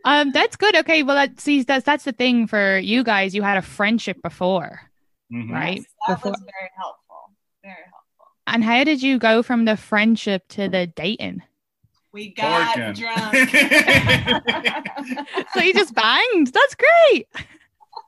Um, 0.03 0.31
that's 0.31 0.55
good. 0.55 0.75
Okay, 0.77 1.03
well, 1.03 1.15
that, 1.15 1.39
see, 1.39 1.61
that's 1.61 1.85
that's 1.85 2.05
the 2.05 2.11
thing 2.11 2.47
for 2.47 2.79
you 2.79 3.03
guys. 3.03 3.35
You 3.35 3.43
had 3.43 3.57
a 3.57 3.61
friendship 3.61 4.17
before, 4.23 4.81
Mhm. 5.31 5.51
right? 5.51 5.77
Yes, 5.77 5.85
that 6.07 6.15
Before, 6.15 6.31
was 6.31 6.41
very 6.41 6.71
helpful. 6.75 7.31
Very 7.63 7.75
helpful. 7.75 8.33
and 8.47 8.63
how 8.63 8.83
did 8.83 9.03
you 9.03 9.19
go 9.19 9.43
from 9.43 9.65
the 9.65 9.77
friendship 9.77 10.47
to 10.49 10.67
the 10.69 10.87
dating? 10.87 11.43
We 12.11 12.33
got 12.33 12.75
Porking. 12.75 12.95
drunk. 12.95 13.35
So 15.53 15.61
you 15.61 15.73
just 15.73 15.93
banged. 15.93 16.47
That's 16.47 16.75
great. 16.75 17.27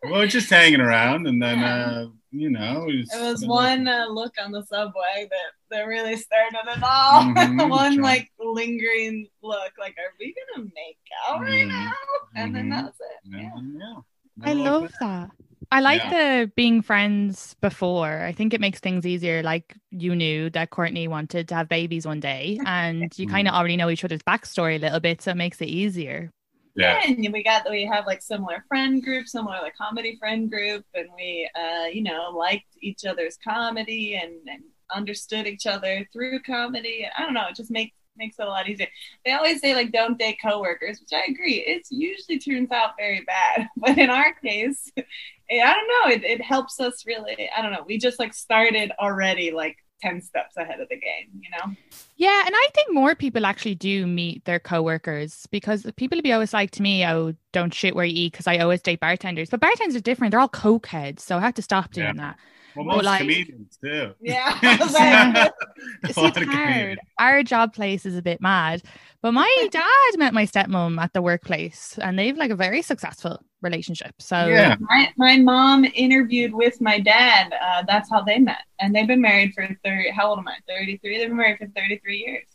Well, 0.03 0.22
it's 0.22 0.34
just 0.34 0.50
hanging 0.50 0.81
around, 0.81 1.27
and 1.27 1.41
then 1.41 1.60
uh, 1.60 2.08
you 2.31 2.50
know, 2.50 2.86
we 2.88 3.01
just- 3.01 3.13
It 3.13 3.22
was 3.22 3.46
one 3.46 3.88
uh, 3.88 4.08
look 4.10 4.34
on 4.43 4.51
the 4.51 4.63
subway 4.65 5.27
that, 5.29 5.51
that 5.70 5.81
really 5.88 6.15
started 6.15 6.60
it 6.65 6.84
all. 6.84 7.24
Mhm, 7.24 7.70
one 7.70 7.93
sure. 7.96 8.03
like 8.03 8.31
lingering 8.39 9.27
look, 9.41 9.72
like, 9.77 9.96
are 9.98 10.13
we 10.20 10.34
gonna 10.55 10.67
make 10.75 10.98
out 11.27 11.41
right 11.41 11.67
Mhm, 11.67 11.70
now? 11.70 11.91
And 12.36 12.55
then 12.55 12.67
mhm. 12.67 12.72
that 12.72 12.84
was 12.86 12.93
it. 13.00 13.29
Yeah, 13.31 13.39
Yeah. 13.39 13.79
yeah. 13.79 14.50
I 14.50 14.53
love 14.53 14.84
back. 14.84 15.00
that. 15.01 15.29
I 15.74 15.79
like 15.79 16.10
the 16.10 16.51
being 16.55 16.81
friends 16.81 17.55
before. 17.62 18.24
I 18.24 18.34
think 18.34 18.53
it 18.53 18.60
makes 18.60 18.79
things 18.79 19.05
easier. 19.05 19.41
Like 19.43 19.74
you 19.91 20.15
knew 20.15 20.50
that 20.50 20.70
Courtney 20.70 21.08
wanted 21.08 21.48
to 21.50 21.55
have 21.55 21.70
babies 21.70 22.05
one 22.05 22.20
day, 22.20 22.60
and 22.65 23.17
you 23.17 23.27
kind 23.27 23.48
of 23.48 23.53
already 23.53 23.77
know 23.77 23.89
each 23.89 24.03
other's 24.03 24.24
backstory 24.24 24.75
a 24.75 24.79
little 24.79 25.00
bit, 25.00 25.22
so 25.22 25.31
it 25.31 25.38
makes 25.38 25.62
it 25.62 25.67
easier. 25.70 26.31
Yeah. 26.75 27.01
and 27.06 27.34
we 27.34 27.44
got 27.44 27.70
we 27.70 27.86
have 27.86 28.06
like 28.06 28.22
similar 28.22 28.63
friend 28.68 29.04
group, 29.04 29.28
similar 29.28 29.60
like 29.62 29.75
comedy 29.75 30.18
friend 30.20 30.50
group, 30.50 30.86
and 30.94 31.08
we 31.16 31.50
uh 31.56 31.88
you 31.88 32.04
know 32.04 32.32
liked 32.36 32.78
each 32.82 33.06
other's 33.06 33.38
comedy 33.44 34.16
and, 34.22 34.34
and 34.48 34.63
understood 34.94 35.48
each 35.48 35.66
other 35.66 36.08
through 36.13 36.42
comedy. 36.42 37.08
I 37.18 37.22
don't 37.24 37.34
know, 37.34 37.48
it 37.50 37.56
just 37.56 37.72
makes 37.72 37.96
makes 38.18 38.40
it 38.40 38.46
a 38.46 38.50
lot 38.50 38.70
easier. 38.70 38.88
They 39.25 39.32
always 39.32 39.62
say 39.62 39.74
like 39.74 39.92
don't 39.92 40.18
date 40.18 40.38
coworkers, 40.42 41.00
which 41.00 41.13
I 41.13 41.25
agree. 41.32 41.63
It 41.66 41.88
usually 41.90 42.40
turns 42.40 42.72
out 42.72 42.92
very 42.98 43.22
bad, 43.22 43.68
but 43.78 43.98
in 43.98 44.10
our 44.10 44.34
case, 44.34 44.92
I 44.98 45.04
don't 45.50 45.88
know. 45.88 46.16
It 46.16 46.24
it 46.24 46.42
helps 46.42 46.80
us 46.80 47.06
really. 47.06 47.50
I 47.56 47.62
don't 47.62 47.72
know. 47.72 47.84
We 47.86 47.98
just 47.98 48.20
like 48.20 48.34
started 48.34 48.92
already 49.00 49.51
like 49.51 49.78
ten 50.01 50.22
steps 50.22 50.58
ahead 50.58 50.80
of 50.80 50.90
the 50.90 51.00
game. 51.00 51.42
You 51.42 51.50
know. 51.51 51.75
Yeah, 52.22 52.44
and 52.46 52.54
I 52.56 52.68
think 52.75 52.94
more 52.94 53.16
people 53.16 53.48
actually 53.48 53.74
do 53.74 54.06
meet 54.06 54.46
their 54.46 54.60
coworkers 54.60 55.48
because 55.50 55.88
people 55.98 56.18
will 56.18 56.22
be 56.22 56.32
always 56.32 56.54
like 56.54 56.70
to 56.72 56.84
me, 56.84 57.04
"Oh, 57.04 57.34
don't 57.51 57.74
shit 57.74 57.96
where 57.96 58.06
you 58.06 58.25
eat," 58.25 58.34
because 58.34 58.46
I 58.46 58.60
always 58.60 58.80
date 58.84 59.00
bartenders. 59.00 59.50
But 59.50 59.60
bartenders 59.60 59.96
are 59.96 60.01
different; 60.01 60.30
they're 60.30 60.40
all 60.40 60.48
cokeheads, 60.48 61.22
so 61.22 61.38
I 61.38 61.42
have 61.42 61.56
to 61.56 61.63
stop 61.63 61.92
doing 61.94 62.18
Yeah. 62.18 62.22
that. 62.22 62.40
Well, 62.75 62.86
most 62.86 63.06
like- 63.06 63.22
comedians 63.22 63.78
too. 63.84 64.13
Yeah. 64.22 64.58
Yeah. 64.92 65.48
A 66.04 66.08
it's 66.10 66.18
of 66.18 66.36
hard. 66.38 67.00
Our 67.20 67.44
job 67.44 67.74
place 67.74 68.06
is 68.06 68.16
a 68.16 68.22
bit 68.22 68.42
mad, 68.42 68.84
but 69.22 69.34
my 69.34 69.50
dad 69.72 70.18
met 70.18 70.34
my 70.34 70.46
stepmom 70.46 71.00
at 71.00 71.13
the 71.13 71.22
workplace, 71.22 71.98
and 72.01 72.18
they've 72.18 72.38
like 72.38 72.51
a 72.51 72.56
very 72.56 72.82
successful 72.82 73.44
relationship. 73.62 74.13
So 74.20 74.48
Yeah. 74.48 74.75
My, 74.80 75.12
my 75.18 75.38
mom 75.38 75.86
interviewed 75.94 76.54
with 76.54 76.80
my 76.82 77.00
dad. 77.00 77.54
Uh, 77.62 77.84
that's 77.88 78.10
how 78.10 78.22
they 78.22 78.40
met, 78.40 78.63
and 78.80 78.96
they've 78.96 79.08
been 79.08 79.22
married 79.22 79.54
for 79.54 79.68
thirty. 79.84 80.10
How 80.12 80.30
old 80.30 80.40
am 80.40 80.48
I? 80.48 80.56
Thirty 80.68 80.98
three. 80.98 81.18
They've 81.18 81.28
been 81.30 81.38
married 81.38 81.58
for 81.60 81.68
thirty 81.68 81.98
three 82.04 82.18
years. 82.18 82.46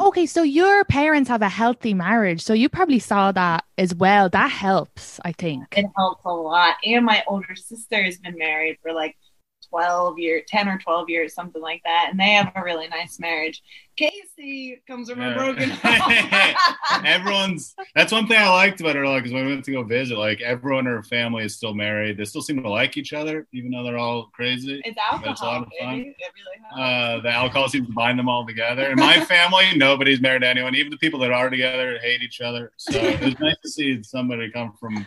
Okay, 0.00 0.26
so 0.26 0.42
your 0.42 0.84
parents 0.84 1.28
have 1.30 1.40
a 1.42 1.48
healthy 1.48 1.94
marriage, 1.94 2.42
so 2.42 2.52
you 2.52 2.68
probably 2.68 2.98
saw 2.98 3.32
that 3.32 3.64
as 3.78 3.94
well. 3.94 4.28
That 4.28 4.50
helps, 4.50 5.18
I 5.24 5.32
think. 5.32 5.64
It 5.76 5.86
helps 5.96 6.22
a 6.26 6.30
lot. 6.30 6.74
And 6.84 7.04
my 7.06 7.24
older 7.26 7.54
sister 7.56 8.02
has 8.02 8.18
been 8.18 8.36
married 8.36 8.76
for 8.82 8.92
like 8.92 9.16
twelve 9.70 10.18
years, 10.18 10.42
ten 10.48 10.68
or 10.68 10.78
twelve 10.78 11.08
years, 11.08 11.34
something 11.34 11.62
like 11.62 11.82
that, 11.84 12.08
and 12.10 12.18
they 12.18 12.30
have 12.30 12.52
a 12.54 12.62
really 12.62 12.88
nice 12.88 13.18
marriage. 13.18 13.62
Casey 13.96 14.80
comes 14.86 15.10
from 15.10 15.20
a 15.20 15.34
broken 15.34 15.70
home. 15.82 16.54
Everyone's 17.04 17.74
that's 17.94 18.12
one 18.12 18.26
thing 18.28 18.38
I 18.38 18.48
liked 18.48 18.80
about 18.80 18.94
her 18.96 19.06
like 19.06 19.26
is 19.26 19.32
when 19.32 19.44
we 19.44 19.52
went 19.52 19.64
to 19.64 19.72
go 19.72 19.82
visit, 19.82 20.16
like 20.16 20.40
everyone 20.40 20.86
in 20.86 20.92
her 20.92 21.02
family 21.02 21.44
is 21.44 21.56
still 21.56 21.74
married. 21.74 22.16
They 22.16 22.24
still 22.24 22.42
seem 22.42 22.62
to 22.62 22.68
like 22.70 22.96
each 22.96 23.12
other, 23.12 23.46
even 23.52 23.70
though 23.70 23.82
they're 23.82 23.98
all 23.98 24.26
crazy. 24.32 24.80
it's 24.84 24.98
alcohol. 24.98 25.22
That's 25.24 25.40
a 25.40 25.44
lot 25.44 25.62
of 25.62 25.68
fun. 25.80 26.00
It 26.00 26.16
really. 26.74 26.84
Uh, 26.84 27.20
the 27.20 27.30
alcohol 27.30 27.68
seems 27.68 27.86
to 27.88 27.92
bind 27.92 28.18
them 28.18 28.28
all 28.28 28.46
together. 28.46 28.90
In 28.90 28.96
my 28.96 29.24
family, 29.24 29.66
nobody's 29.76 30.20
married 30.20 30.42
to 30.42 30.48
anyone. 30.48 30.74
Even 30.74 30.90
the 30.90 30.98
people 30.98 31.18
that 31.20 31.32
are 31.32 31.50
together 31.50 31.98
hate 31.98 32.22
each 32.22 32.40
other. 32.40 32.72
So 32.76 32.98
it 32.98 33.20
was 33.20 33.38
nice 33.40 33.56
to 33.62 33.68
see 33.70 34.02
somebody 34.02 34.50
come 34.50 34.72
from 34.78 35.06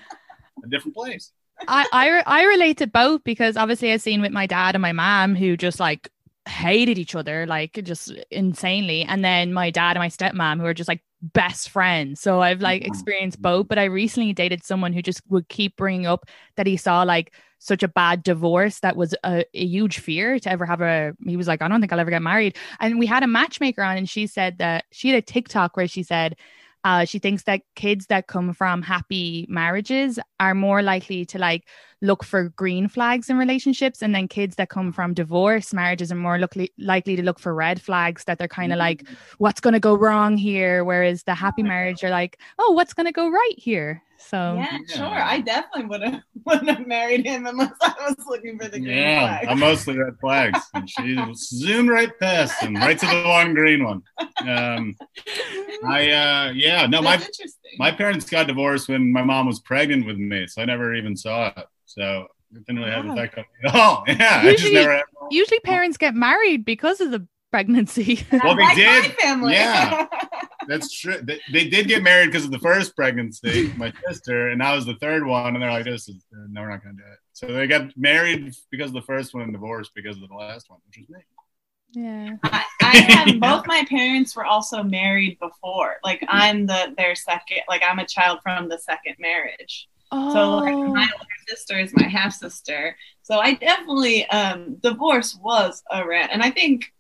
a 0.64 0.68
different 0.68 0.96
place. 0.96 1.32
I, 1.68 1.86
I 1.92 2.24
I 2.26 2.44
relate 2.44 2.78
to 2.78 2.88
both 2.88 3.24
because 3.24 3.58
obviously 3.58 3.92
I've 3.92 4.02
seen 4.02 4.22
with 4.22 4.32
my 4.32 4.48
dad 4.48 4.76
and 4.76 4.82
my 4.82 4.92
mom 4.92 5.36
who 5.36 5.58
just 5.58 5.80
like 5.80 6.10
hated 6.48 6.98
each 6.98 7.14
other 7.16 7.46
like 7.46 7.80
just 7.84 8.12
insanely, 8.32 9.04
and 9.04 9.24
then 9.24 9.54
my 9.54 9.70
dad 9.70 9.96
and 9.96 10.00
my 10.00 10.10
stepmom 10.10 10.60
who 10.60 10.66
are 10.66 10.74
just 10.74 10.88
like 10.88 11.04
best 11.22 11.70
friends. 11.70 12.20
So 12.20 12.42
I've 12.42 12.62
like 12.62 12.82
mm-hmm. 12.82 12.92
experienced 12.92 13.42
both. 13.42 13.68
But 13.68 13.80
I 13.80 13.86
recently 13.86 14.34
dated 14.34 14.64
someone 14.64 14.94
who 14.94 15.02
just 15.02 15.22
would 15.30 15.48
keep 15.50 15.78
bringing 15.78 16.08
up 16.08 16.26
that 16.56 16.68
he 16.68 16.78
saw 16.78 17.04
like 17.04 17.34
such 17.60 17.84
a 17.84 17.88
bad 17.88 18.24
divorce 18.24 18.80
that 18.80 18.96
was 18.96 19.14
a, 19.24 19.46
a 19.54 19.66
huge 19.66 20.00
fear 20.00 20.40
to 20.40 20.50
ever 20.50 20.66
have 20.66 20.82
a. 20.82 21.14
He 21.26 21.38
was 21.38 21.48
like, 21.48 21.62
I 21.62 21.68
don't 21.68 21.80
think 21.80 21.94
I'll 21.94 22.00
ever 22.00 22.10
get 22.10 22.24
married. 22.24 22.58
And 22.80 22.98
we 22.98 23.06
had 23.06 23.24
a 23.24 23.28
matchmaker 23.28 23.84
on, 23.84 23.98
and 23.98 24.10
she 24.10 24.26
said 24.28 24.58
that 24.58 24.86
she 24.92 25.10
had 25.10 25.18
a 25.18 25.22
TikTok 25.22 25.78
where 25.78 25.88
she 25.88 26.04
said. 26.04 26.36
Uh, 26.84 27.06
she 27.06 27.20
thinks 27.20 27.44
that 27.44 27.62
kids 27.76 28.08
that 28.08 28.28
come 28.28 28.54
from 28.54 28.82
happy 28.82 29.46
marriages 29.50 30.18
are 30.40 30.56
more 30.56 30.82
likely 30.82 31.26
to 31.26 31.38
like 31.38 31.68
look 32.02 32.24
for 32.24 32.50
green 32.50 32.88
flags 32.88 33.30
in 33.30 33.38
relationships, 33.38 34.02
and 34.02 34.16
then 34.16 34.28
kids 34.28 34.56
that 34.56 34.70
come 34.70 34.92
from 34.92 35.14
divorce 35.14 35.74
marriages 35.74 36.12
are 36.12 36.16
more 36.16 36.40
likely 36.40 36.72
likely 36.80 37.16
to 37.16 37.24
look 37.24 37.40
for 37.40 37.54
red 37.54 37.80
flags 37.82 38.24
that 38.24 38.40
they're 38.40 38.48
kind 38.48 38.74
of 38.74 38.80
like, 38.80 39.08
what's 39.38 39.62
going 39.62 39.74
to 39.74 39.80
go 39.80 39.96
wrong 39.96 40.38
here? 40.38 40.84
Whereas 40.84 41.24
the 41.24 41.36
happy 41.36 41.62
marriage 41.64 42.04
are 42.04 42.10
like, 42.10 42.40
oh, 42.58 42.72
what's 42.72 42.94
going 42.94 43.06
to 43.06 43.12
go 43.12 43.30
right 43.30 43.56
here? 43.58 44.02
So 44.28 44.56
yeah, 44.58 44.78
Yeah. 44.88 44.96
sure. 44.98 45.22
I 45.22 45.40
definitely 45.42 45.86
would 45.86 46.02
have 46.04 46.22
wouldn't 46.46 46.70
have 46.70 46.88
married 46.88 47.26
him 47.26 47.46
unless 47.48 47.74
I 47.82 47.94
was 48.08 48.26
looking 48.28 48.58
for 48.58 48.68
the 48.68 48.80
green 48.80 48.96
Yeah, 48.98 49.20
flag. 49.40 49.48
I'm 49.50 49.60
mostly 49.60 49.98
red 49.98 50.14
flags. 50.22 50.60
And 50.74 50.90
she 50.90 51.18
zoomed 51.36 51.90
right 51.90 52.12
past 52.20 52.62
him, 52.62 52.76
right 52.76 52.98
to 52.98 53.06
the 53.06 53.24
one 53.28 53.54
green 53.54 53.84
one. 53.84 54.02
Um, 54.48 54.96
I 55.88 56.10
uh, 56.12 56.52
yeah, 56.56 56.86
no, 56.88 57.02
my 57.02 57.18
That's 57.18 57.28
interesting. 57.40 57.72
my 57.80 57.92
parents 57.92 58.30
got 58.30 58.48
divorced 58.48 58.88
when 58.90 59.12
my 59.12 59.24
mom 59.24 59.48
was 59.48 59.60
pregnant 59.60 60.06
with 60.06 60.18
me, 60.18 60.48
so 60.48 60.62
I 60.62 60.66
never 60.66 60.94
even 60.94 61.16
saw 61.16 61.48
it. 61.58 61.66
So 61.86 62.28
it 62.54 62.66
didn't 62.66 62.80
really 62.80 62.92
have 62.92 63.06
Wow. 63.06 63.12
an 63.14 63.18
effect 63.18 63.38
on 63.38 63.44
me 63.64 63.70
at 63.70 63.76
all. 63.76 64.04
Yeah, 64.08 64.40
I 64.44 64.52
just 64.52 64.64
Usually- 64.64 64.74
never. 64.86 65.02
Usually 65.30 65.60
parents 65.62 65.98
get 65.98 66.14
married 66.14 66.66
because 66.66 67.00
of 67.00 67.12
the 67.12 67.26
pregnancy. 67.52 68.26
Well, 68.44 68.56
they 68.56 68.64
like 68.64 68.76
did. 68.76 69.04
My 69.04 69.16
family. 69.22 69.54
Yeah. 69.54 70.08
that's 70.68 70.92
true. 71.00 71.20
They, 71.24 71.40
they 71.52 71.68
did 71.68 71.88
get 71.88 72.04
married 72.04 72.28
because 72.28 72.46
of 72.46 72.52
the 72.52 72.60
first 72.60 72.96
pregnancy, 72.96 73.72
my 73.76 73.92
sister, 74.08 74.50
and 74.50 74.62
I 74.64 74.76
was 74.76 74.86
the 74.86 74.96
third 74.96 75.26
one, 75.26 75.54
and 75.56 75.62
they're 75.64 75.72
like, 75.72 75.86
"This 75.86 76.08
is 76.10 76.24
no, 76.32 76.62
we're 76.62 76.70
not 76.70 76.84
going 76.84 76.98
to 76.98 77.04
do 77.04 77.08
it." 77.12 77.20
So 77.34 77.48
they 77.48 77.68
got 77.68 77.96
married 77.98 78.54
because 78.72 78.90
of 78.90 78.94
the 78.94 79.02
first 79.02 79.34
one 79.34 79.44
and 79.44 79.54
divorced 79.54 79.92
because 79.96 80.18
of 80.22 80.28
the 80.30 80.36
last 80.36 80.70
one, 80.70 80.80
which 80.88 80.98
was 81.00 81.10
me. 81.10 81.22
yeah. 81.94 82.32
I, 82.44 82.64
I 82.82 82.98
have 83.10 83.40
both 83.40 83.68
my 83.68 83.84
parents 83.90 84.36
were 84.36 84.46
also 84.46 84.84
married 84.84 85.38
before. 85.40 85.96
Like 86.04 86.24
I'm 86.28 86.66
the 86.66 86.94
their 86.98 87.16
second 87.16 87.60
like 87.68 87.82
I'm 87.88 88.00
a 88.00 88.06
child 88.08 88.40
from 88.44 88.70
the 88.70 88.78
second 88.80 89.16
marriage. 89.20 89.88
Oh, 90.12 90.34
So 90.34 90.52
like 90.58 90.78
my 90.94 91.04
older 91.14 91.36
sister 91.50 91.80
is 91.80 91.94
my 91.96 92.08
half 92.08 92.34
sister. 92.34 92.96
So 93.24 93.40
I 93.40 93.56
definitely 93.56 94.26
um 94.30 94.76
divorce 94.82 95.36
was 95.42 95.84
around 95.92 96.30
and 96.32 96.42
I 96.44 96.52
think 96.52 96.92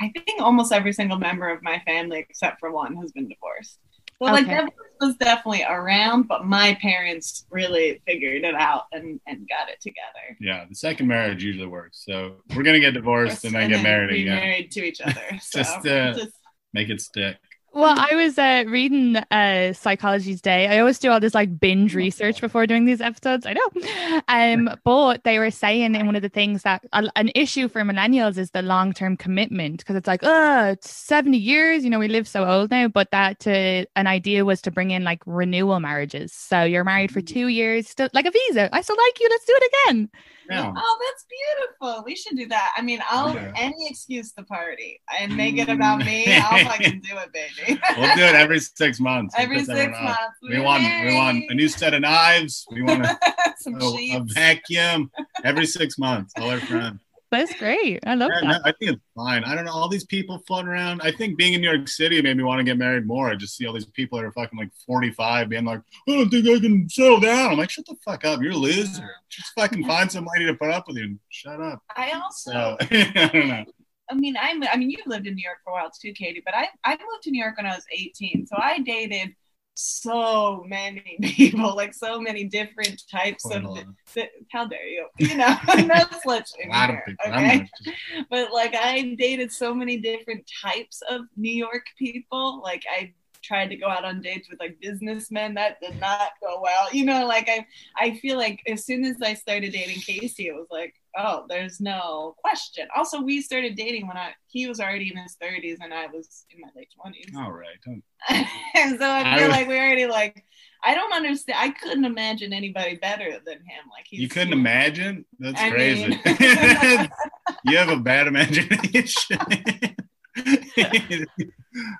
I 0.00 0.10
think 0.14 0.40
almost 0.40 0.72
every 0.72 0.92
single 0.92 1.18
member 1.18 1.48
of 1.48 1.62
my 1.62 1.80
family 1.86 2.18
except 2.18 2.58
for 2.60 2.70
one 2.72 2.96
has 2.96 3.12
been 3.12 3.28
divorced. 3.28 3.78
So 4.22 4.26
like 4.26 4.44
Okay. 4.46 4.56
divorce 4.56 4.72
was 5.00 5.16
definitely 5.16 5.64
around, 5.64 6.28
but 6.28 6.44
my 6.44 6.76
parents 6.80 7.46
really 7.50 8.02
figured 8.06 8.44
it 8.44 8.54
out 8.54 8.84
and, 8.92 9.20
and 9.26 9.48
got 9.48 9.68
it 9.70 9.80
together. 9.80 10.36
Yeah, 10.40 10.64
the 10.68 10.74
second 10.74 11.06
marriage 11.06 11.42
usually 11.42 11.66
works. 11.66 12.02
So 12.06 12.36
we're 12.54 12.62
gonna 12.62 12.80
get 12.80 12.94
divorced 12.94 13.44
and 13.44 13.54
then 13.54 13.70
get 13.70 13.82
married 13.82 14.22
again. 14.22 14.34
married 14.36 14.70
to 14.72 14.84
each 14.84 15.00
other. 15.00 15.22
So 15.40 15.58
Just, 15.58 15.82
to 15.82 16.14
just 16.14 16.34
Make 16.72 16.88
it 16.88 17.00
stick. 17.00 17.36
Well, 17.72 17.94
I 17.96 18.16
was 18.16 18.36
uh, 18.36 18.64
reading 18.66 19.16
uh, 19.16 19.72
Psychology 19.74 20.34
Today. 20.34 20.66
I 20.66 20.80
always 20.80 20.98
do 20.98 21.10
all 21.10 21.20
this 21.20 21.34
like 21.34 21.60
binge 21.60 21.94
research 21.94 22.40
before 22.40 22.66
doing 22.66 22.84
these 22.84 23.00
episodes. 23.00 23.46
I 23.46 23.52
know. 23.52 24.22
Um, 24.26 24.76
but 24.84 25.22
they 25.22 25.38
were 25.38 25.52
saying 25.52 25.94
in 25.94 26.06
one 26.06 26.16
of 26.16 26.22
the 26.22 26.28
things 26.28 26.64
that 26.64 26.82
a, 26.92 27.08
an 27.14 27.30
issue 27.36 27.68
for 27.68 27.82
millennials 27.82 28.38
is 28.38 28.50
the 28.50 28.62
long 28.62 28.92
term 28.92 29.16
commitment 29.16 29.78
because 29.78 29.94
it's 29.94 30.08
like, 30.08 30.20
oh, 30.24 30.70
it's 30.70 30.90
70 30.90 31.38
years. 31.38 31.84
You 31.84 31.90
know, 31.90 32.00
we 32.00 32.08
live 32.08 32.26
so 32.26 32.44
old 32.44 32.72
now. 32.72 32.88
But 32.88 33.12
that 33.12 33.38
to, 33.40 33.86
an 33.94 34.08
idea 34.08 34.44
was 34.44 34.60
to 34.62 34.72
bring 34.72 34.90
in 34.90 35.04
like 35.04 35.22
renewal 35.24 35.78
marriages. 35.78 36.32
So 36.32 36.64
you're 36.64 36.84
married 36.84 37.12
for 37.12 37.20
two 37.20 37.46
years, 37.46 37.88
still 37.88 38.08
like 38.12 38.26
a 38.26 38.32
visa. 38.32 38.68
I 38.74 38.80
still 38.80 38.96
like 38.96 39.20
you. 39.20 39.28
Let's 39.30 39.44
do 39.44 39.54
it 39.56 39.72
again. 39.72 40.10
Yeah. 40.50 40.72
Oh, 40.76 40.98
that's 41.00 41.26
beautiful. 41.28 42.02
We 42.04 42.16
should 42.16 42.36
do 42.36 42.46
that. 42.48 42.72
I 42.76 42.82
mean, 42.82 43.00
I'll 43.08 43.30
Okay. 43.30 43.52
any 43.54 43.86
excuse 43.88 44.32
to 44.32 44.42
party 44.42 45.00
and 45.18 45.36
make 45.36 45.56
it 45.58 45.68
about 45.68 46.00
mm. 46.00 46.06
me. 46.06 46.36
I'll 46.36 46.64
fucking 46.70 47.02
do 47.02 47.16
it, 47.18 47.32
baby. 47.32 47.80
We'll 47.96 48.16
do 48.16 48.22
it 48.22 48.34
every 48.34 48.58
six 48.58 48.98
months. 48.98 49.34
Every 49.38 49.64
six 49.64 49.92
months. 50.02 50.18
We 50.42 50.60
want 50.60 50.82
we 50.82 51.14
want 51.14 51.44
a 51.48 51.54
new 51.54 51.68
set 51.68 51.94
of 51.94 52.00
knives. 52.00 52.66
We 52.70 52.82
want 52.82 53.06
a, 53.06 53.18
some 53.58 53.80
a, 53.80 54.16
a 54.16 54.24
vacuum 54.26 55.10
every 55.44 55.66
six 55.66 55.98
months. 55.98 56.32
All 56.36 56.50
our 56.50 56.60
friends. 56.60 57.00
That's 57.30 57.54
great. 57.54 58.00
I 58.06 58.14
love 58.16 58.30
Yeah, 58.34 58.40
that. 58.40 58.46
no, 58.48 58.58
I 58.64 58.72
think 58.72 58.92
it's 58.92 59.00
fine. 59.14 59.44
I 59.44 59.54
don't 59.54 59.64
know. 59.64 59.72
All 59.72 59.88
these 59.88 60.04
people 60.04 60.38
floating 60.48 60.68
around. 60.68 61.00
I 61.02 61.12
think 61.12 61.38
being 61.38 61.52
in 61.54 61.60
New 61.60 61.70
York 61.70 61.86
City 61.86 62.20
made 62.20 62.36
me 62.36 62.42
want 62.42 62.58
to 62.58 62.64
get 62.64 62.76
married 62.76 63.06
more. 63.06 63.30
I 63.30 63.36
just 63.36 63.56
see 63.56 63.66
all 63.66 63.72
these 63.72 63.84
people 63.84 64.18
that 64.18 64.24
are 64.24 64.32
fucking 64.32 64.58
like 64.58 64.70
45 64.84 65.48
being 65.48 65.64
like, 65.64 65.80
I 66.08 66.12
don't 66.16 66.28
think 66.28 66.48
I 66.48 66.58
can 66.58 66.88
settle 66.88 67.20
down. 67.20 67.52
I'm 67.52 67.58
like, 67.58 67.70
shut 67.70 67.86
the 67.86 67.94
fuck 68.04 68.24
up. 68.24 68.42
You're 68.42 68.52
a 68.52 68.56
loser. 68.56 69.08
Just 69.28 69.52
fucking 69.54 69.84
find 69.86 70.10
some 70.10 70.26
lady 70.34 70.46
to 70.46 70.54
put 70.54 70.70
up 70.70 70.88
with 70.88 70.96
you 70.96 71.04
and 71.04 71.18
shut 71.28 71.60
up. 71.60 71.80
I 71.96 72.10
also, 72.12 72.50
So, 72.50 72.76
I 72.90 73.30
don't 73.32 73.48
know. 73.48 73.64
I 74.10 74.14
mean, 74.14 74.36
I, 74.36 74.60
I 74.72 74.76
mean, 74.76 74.90
you 74.90 74.98
lived 75.06 75.28
in 75.28 75.36
New 75.36 75.44
York 75.44 75.58
for 75.62 75.70
a 75.70 75.74
while 75.74 75.90
too, 75.90 76.12
Katie. 76.12 76.42
But 76.44 76.56
I, 76.56 76.66
I 76.84 76.90
moved 76.92 77.22
to 77.22 77.30
New 77.30 77.40
York 77.40 77.56
when 77.58 77.66
I 77.66 77.76
was 77.76 77.84
18, 77.96 78.46
so 78.48 78.56
I 78.58 78.80
dated 78.80 79.36
so 79.80 80.64
many 80.68 81.18
people, 81.22 81.74
like 81.74 81.94
so 81.94 82.20
many 82.20 82.44
different 82.44 83.02
types 83.10 83.44
Quite 83.44 83.64
of. 83.64 83.78
th- 84.14 84.30
how 84.52 84.66
dare 84.66 84.86
you? 84.86 85.06
You 85.18 85.36
know, 85.36 85.56
no 85.66 86.04
slut 86.24 86.44
A 86.64 86.68
lot 86.68 86.90
of 86.90 86.96
here, 86.96 87.04
people. 87.06 87.32
Okay? 87.34 87.68
just- 87.84 87.96
but 88.30 88.52
like 88.52 88.74
I 88.74 89.14
dated 89.18 89.50
so 89.52 89.74
many 89.74 89.96
different 89.98 90.48
types 90.62 91.02
of 91.08 91.22
New 91.36 91.52
York 91.52 91.86
people. 91.98 92.60
Like 92.62 92.84
I 92.90 93.12
tried 93.42 93.68
to 93.68 93.76
go 93.76 93.88
out 93.88 94.04
on 94.04 94.20
dates 94.20 94.50
with 94.50 94.60
like 94.60 94.78
businessmen 94.80 95.54
that 95.54 95.80
did 95.80 95.98
not 95.98 96.32
go 96.42 96.60
well. 96.62 96.92
You 96.92 97.04
know, 97.06 97.26
like 97.26 97.48
I 97.48 97.66
I 97.96 98.16
feel 98.18 98.36
like 98.36 98.60
as 98.68 98.84
soon 98.84 99.04
as 99.04 99.16
I 99.22 99.34
started 99.34 99.72
dating 99.72 100.00
Casey, 100.02 100.48
it 100.48 100.54
was 100.54 100.66
like, 100.70 100.94
oh, 101.18 101.44
there's 101.48 101.80
no 101.80 102.34
question. 102.38 102.86
Also, 102.96 103.20
we 103.20 103.40
started 103.40 103.74
dating 103.76 104.06
when 104.06 104.16
I 104.16 104.32
he 104.48 104.66
was 104.66 104.80
already 104.80 105.10
in 105.14 105.16
his 105.22 105.36
30s 105.42 105.76
and 105.82 105.92
I 105.94 106.06
was 106.06 106.44
in 106.50 106.60
my 106.60 106.68
late 106.76 106.88
20s. 107.04 107.36
All 107.36 107.52
right. 107.52 107.76
Don't- 107.84 108.02
and 108.76 108.98
so 108.98 109.06
I 109.06 109.34
I 109.34 109.38
feel 109.38 109.48
was- 109.48 109.56
like 109.56 109.68
we 109.68 109.76
already 109.76 110.06
like 110.06 110.44
I 110.82 110.94
don't 110.94 111.12
understand. 111.12 111.58
I 111.60 111.70
couldn't 111.70 112.04
imagine 112.06 112.52
anybody 112.54 112.96
better 112.96 113.30
than 113.44 113.56
him. 113.58 113.84
Like 113.94 114.06
he's 114.08 114.20
You 114.20 114.28
couldn't 114.28 114.52
imagine? 114.54 115.24
That's 115.38 115.60
I 115.60 115.70
crazy. 115.70 116.08
mean- 116.08 116.20
you 117.66 117.76
have 117.76 117.90
a 117.90 117.98
bad 117.98 118.26
imagination. 118.26 119.38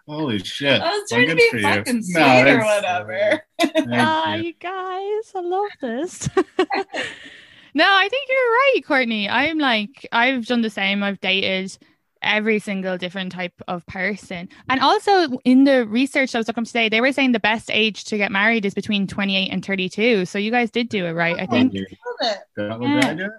Holy 0.09 0.39
shit. 0.39 0.81
I 0.81 0.89
was 0.89 1.03
Well, 1.11 1.21
trying 1.21 1.29
to 1.29 1.37
be 1.37 1.49
for 1.51 1.57
you. 1.59 1.63
fucking 1.63 2.03
sweet 2.03 2.21
No, 2.21 2.55
or 2.55 2.65
whatever. 2.65 3.43
Thank 3.61 3.87
Ah, 3.93 4.35
you. 4.35 4.45
you 4.45 4.53
guys, 4.55 5.33
I 5.35 5.41
love 5.41 5.71
this. 5.81 6.29
No, 7.75 7.85
I 7.87 8.09
think 8.09 8.29
you're 8.29 8.39
right, 8.39 8.81
Courtney. 8.87 9.29
I'm 9.29 9.59
like, 9.59 10.07
I've 10.13 10.47
done 10.47 10.63
the 10.63 10.71
same. 10.71 11.03
I've 11.03 11.21
dated 11.21 11.77
every 12.23 12.59
single 12.59 12.99
different 12.99 13.33
type 13.33 13.55
of 13.67 13.87
person. 13.87 14.49
And 14.69 14.81
also 14.81 15.39
in 15.45 15.65
the 15.65 15.87
research 15.87 16.35
I 16.35 16.39
was 16.39 16.49
looking 16.49 16.63
up 16.63 16.67
today, 16.67 16.89
they 16.89 17.01
were 17.01 17.13
saying 17.13 17.33
the 17.33 17.41
best 17.41 17.71
age 17.73 18.05
to 18.05 18.19
get 18.19 18.31
married 18.31 18.65
is 18.67 18.75
between 18.75 19.07
28 19.07 19.49
and 19.51 19.65
32. 19.65 20.27
So 20.27 20.39
you 20.39 20.51
guys 20.51 20.71
did 20.71 20.89
do 20.91 21.07
it 21.07 21.13
right. 21.13 21.37
I 21.37 21.47
think. 21.47 21.73
Thank 21.73 21.75
you. 21.75 21.87
Love 22.21 22.33
it. 22.33 22.39
Did 22.57 22.71
I- 22.71 22.79
did 22.79 23.05
I 23.05 23.15
do 23.15 23.25
it? 23.25 23.31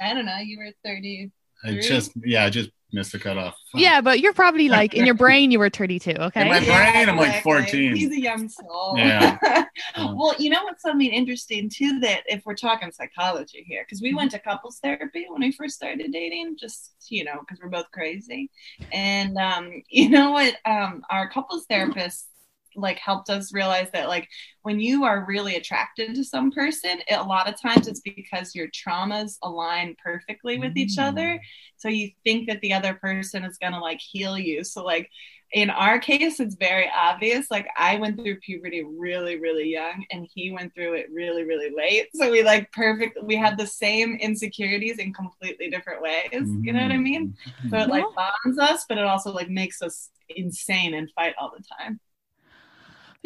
I 0.00 0.14
don't 0.14 0.26
know. 0.26 0.38
You 0.38 0.58
were 0.58 0.70
30. 0.84 1.32
I 1.64 1.72
just, 1.80 2.12
yeah, 2.24 2.44
I 2.44 2.50
just 2.50 2.70
missed 2.92 3.12
the 3.12 3.18
cutoff. 3.18 3.56
Yeah, 3.74 4.00
but 4.00 4.20
you're 4.20 4.32
probably 4.32 4.68
like 4.68 4.94
in 4.94 5.04
your 5.04 5.14
brain 5.26 5.50
you 5.50 5.58
were 5.58 5.68
32, 5.68 6.10
okay? 6.10 6.42
In 6.42 6.48
my 6.48 6.60
brain, 6.60 7.08
I'm 7.08 7.16
like 7.16 7.42
14. 7.42 7.94
He's 7.94 8.10
a 8.10 8.20
young 8.20 8.48
soul. 8.48 8.94
Yeah. 8.96 9.38
well, 9.96 10.34
you 10.38 10.50
know 10.50 10.64
what's 10.64 10.82
something 10.82 11.10
interesting 11.10 11.68
too 11.68 12.00
that 12.00 12.22
if 12.26 12.42
we're 12.44 12.54
talking 12.54 12.90
psychology 12.90 13.64
here, 13.66 13.84
because 13.84 14.00
we 14.00 14.14
went 14.14 14.30
to 14.32 14.38
couples 14.38 14.78
therapy 14.82 15.26
when 15.28 15.40
we 15.40 15.52
first 15.52 15.74
started 15.74 16.12
dating, 16.12 16.56
just 16.58 16.92
you 17.08 17.24
know, 17.24 17.40
because 17.40 17.58
we're 17.62 17.68
both 17.68 17.90
crazy. 17.92 18.50
And 18.92 19.36
um, 19.36 19.82
you 19.88 20.08
know 20.08 20.30
what? 20.32 20.56
Um, 20.64 21.02
our 21.10 21.28
couples 21.28 21.66
therapist 21.68 22.28
like 22.78 22.98
helped 22.98 23.30
us 23.30 23.52
realize 23.52 23.88
that 23.92 24.08
like 24.08 24.28
when 24.62 24.80
you 24.80 25.04
are 25.04 25.24
really 25.26 25.56
attracted 25.56 26.14
to 26.14 26.24
some 26.24 26.50
person, 26.50 26.98
it, 27.08 27.18
a 27.18 27.22
lot 27.22 27.48
of 27.48 27.60
times 27.60 27.88
it's 27.88 28.00
because 28.00 28.54
your 28.54 28.68
traumas 28.68 29.38
align 29.42 29.96
perfectly 30.02 30.58
with 30.58 30.76
each 30.76 30.96
mm. 30.96 31.08
other. 31.08 31.40
So 31.76 31.88
you 31.88 32.10
think 32.24 32.48
that 32.48 32.60
the 32.60 32.72
other 32.72 32.94
person 32.94 33.44
is 33.44 33.58
gonna 33.58 33.80
like 33.80 34.00
heal 34.00 34.38
you. 34.38 34.64
So 34.64 34.84
like 34.84 35.10
in 35.52 35.70
our 35.70 35.98
case, 35.98 36.40
it's 36.40 36.56
very 36.56 36.90
obvious. 36.94 37.50
Like 37.50 37.68
I 37.76 37.96
went 37.96 38.16
through 38.16 38.36
puberty 38.40 38.84
really, 38.84 39.38
really 39.40 39.70
young, 39.70 40.04
and 40.10 40.28
he 40.34 40.50
went 40.50 40.74
through 40.74 40.94
it 40.94 41.06
really, 41.10 41.44
really 41.44 41.70
late. 41.74 42.08
So 42.14 42.30
we 42.30 42.42
like 42.42 42.70
perfect. 42.72 43.22
We 43.22 43.36
had 43.36 43.56
the 43.56 43.66
same 43.66 44.16
insecurities 44.16 44.98
in 44.98 45.14
completely 45.14 45.70
different 45.70 46.02
ways. 46.02 46.28
You 46.32 46.72
know 46.72 46.82
what 46.82 46.92
I 46.92 46.98
mean? 46.98 47.34
Mm-hmm. 47.62 47.68
So 47.70 47.78
it 47.78 47.88
like 47.88 48.04
bonds 48.14 48.58
us, 48.58 48.84
but 48.88 48.98
it 48.98 49.04
also 49.04 49.32
like 49.32 49.48
makes 49.48 49.80
us 49.80 50.10
insane 50.28 50.92
and 50.94 51.10
fight 51.12 51.34
all 51.40 51.52
the 51.56 51.64
time. 51.78 51.98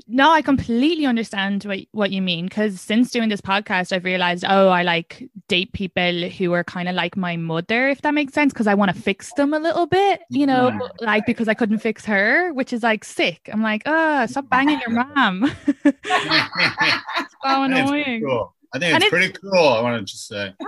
No, 0.09 0.31
I 0.31 0.43
completely 0.43 1.07
understand 1.07 1.65
what, 1.65 1.81
what 1.93 2.11
you 2.11 2.23
mean 2.23 2.47
because 2.47 2.81
since 2.81 3.11
doing 3.11 3.29
this 3.29 3.41
podcast, 3.43 3.93
I've 3.93 4.05
realized, 4.05 4.45
oh, 4.49 4.69
I 4.69 4.83
like 4.83 5.29
date 5.49 5.73
people 5.73 6.29
who 6.29 6.53
are 6.53 6.65
kind 6.65 6.89
of 6.89 6.95
like 6.95 7.17
my 7.17 7.37
mother, 7.37 7.89
if 7.89 8.03
that 8.03 8.13
makes 8.15 8.33
sense, 8.33 8.53
because 8.53 8.67
I 8.67 8.75
want 8.75 8.95
to 8.95 9.01
fix 9.01 9.33
them 9.35 9.53
a 9.55 9.59
little 9.59 9.87
bit, 9.87 10.23
you 10.31 10.47
know, 10.47 10.71
Right. 10.71 10.91
like 11.01 11.27
because 11.27 11.47
I 11.47 11.55
couldn't 11.55 11.79
fix 11.79 12.05
her, 12.07 12.53
which 12.53 12.73
is 12.73 12.83
like 12.83 13.05
sick. 13.05 13.49
I'm 13.53 13.63
like, 13.63 13.83
oh, 13.87 14.27
stop 14.27 14.49
banging 14.49 14.81
your 14.81 14.91
mom. 15.05 15.51
so 15.85 15.91
annoying. 17.45 18.23
cool. 18.27 18.55
I 18.75 18.79
think 18.79 18.97
it's 18.97 19.05
it's- 19.07 19.11
pretty 19.11 19.33
cool. 19.33 19.69
I 19.69 19.81
want 19.83 19.99
to 19.99 20.05
just 20.13 20.27
say. 20.29 20.55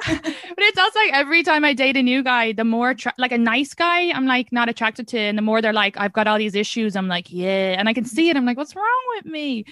But 0.56 0.62
it's 0.62 0.78
also 0.78 0.98
like 1.00 1.12
every 1.12 1.42
time 1.42 1.64
I 1.64 1.72
date 1.72 1.96
a 1.96 2.02
new 2.02 2.22
guy, 2.22 2.52
the 2.52 2.64
more 2.64 2.94
tra- 2.94 3.14
like 3.18 3.32
a 3.32 3.38
nice 3.38 3.74
guy, 3.74 4.10
I'm 4.12 4.26
like 4.26 4.52
not 4.52 4.68
attracted 4.68 5.08
to, 5.08 5.18
and 5.18 5.36
the 5.36 5.42
more 5.42 5.60
they're 5.60 5.72
like, 5.72 5.96
I've 5.98 6.12
got 6.12 6.26
all 6.28 6.38
these 6.38 6.54
issues. 6.54 6.94
I'm 6.96 7.08
like, 7.08 7.32
yeah, 7.32 7.74
and 7.78 7.88
I 7.88 7.92
can 7.94 8.04
see 8.04 8.28
it. 8.30 8.36
I'm 8.36 8.44
like, 8.46 8.56
what's 8.56 8.76
wrong 8.76 9.02
with 9.16 9.26
me? 9.26 9.64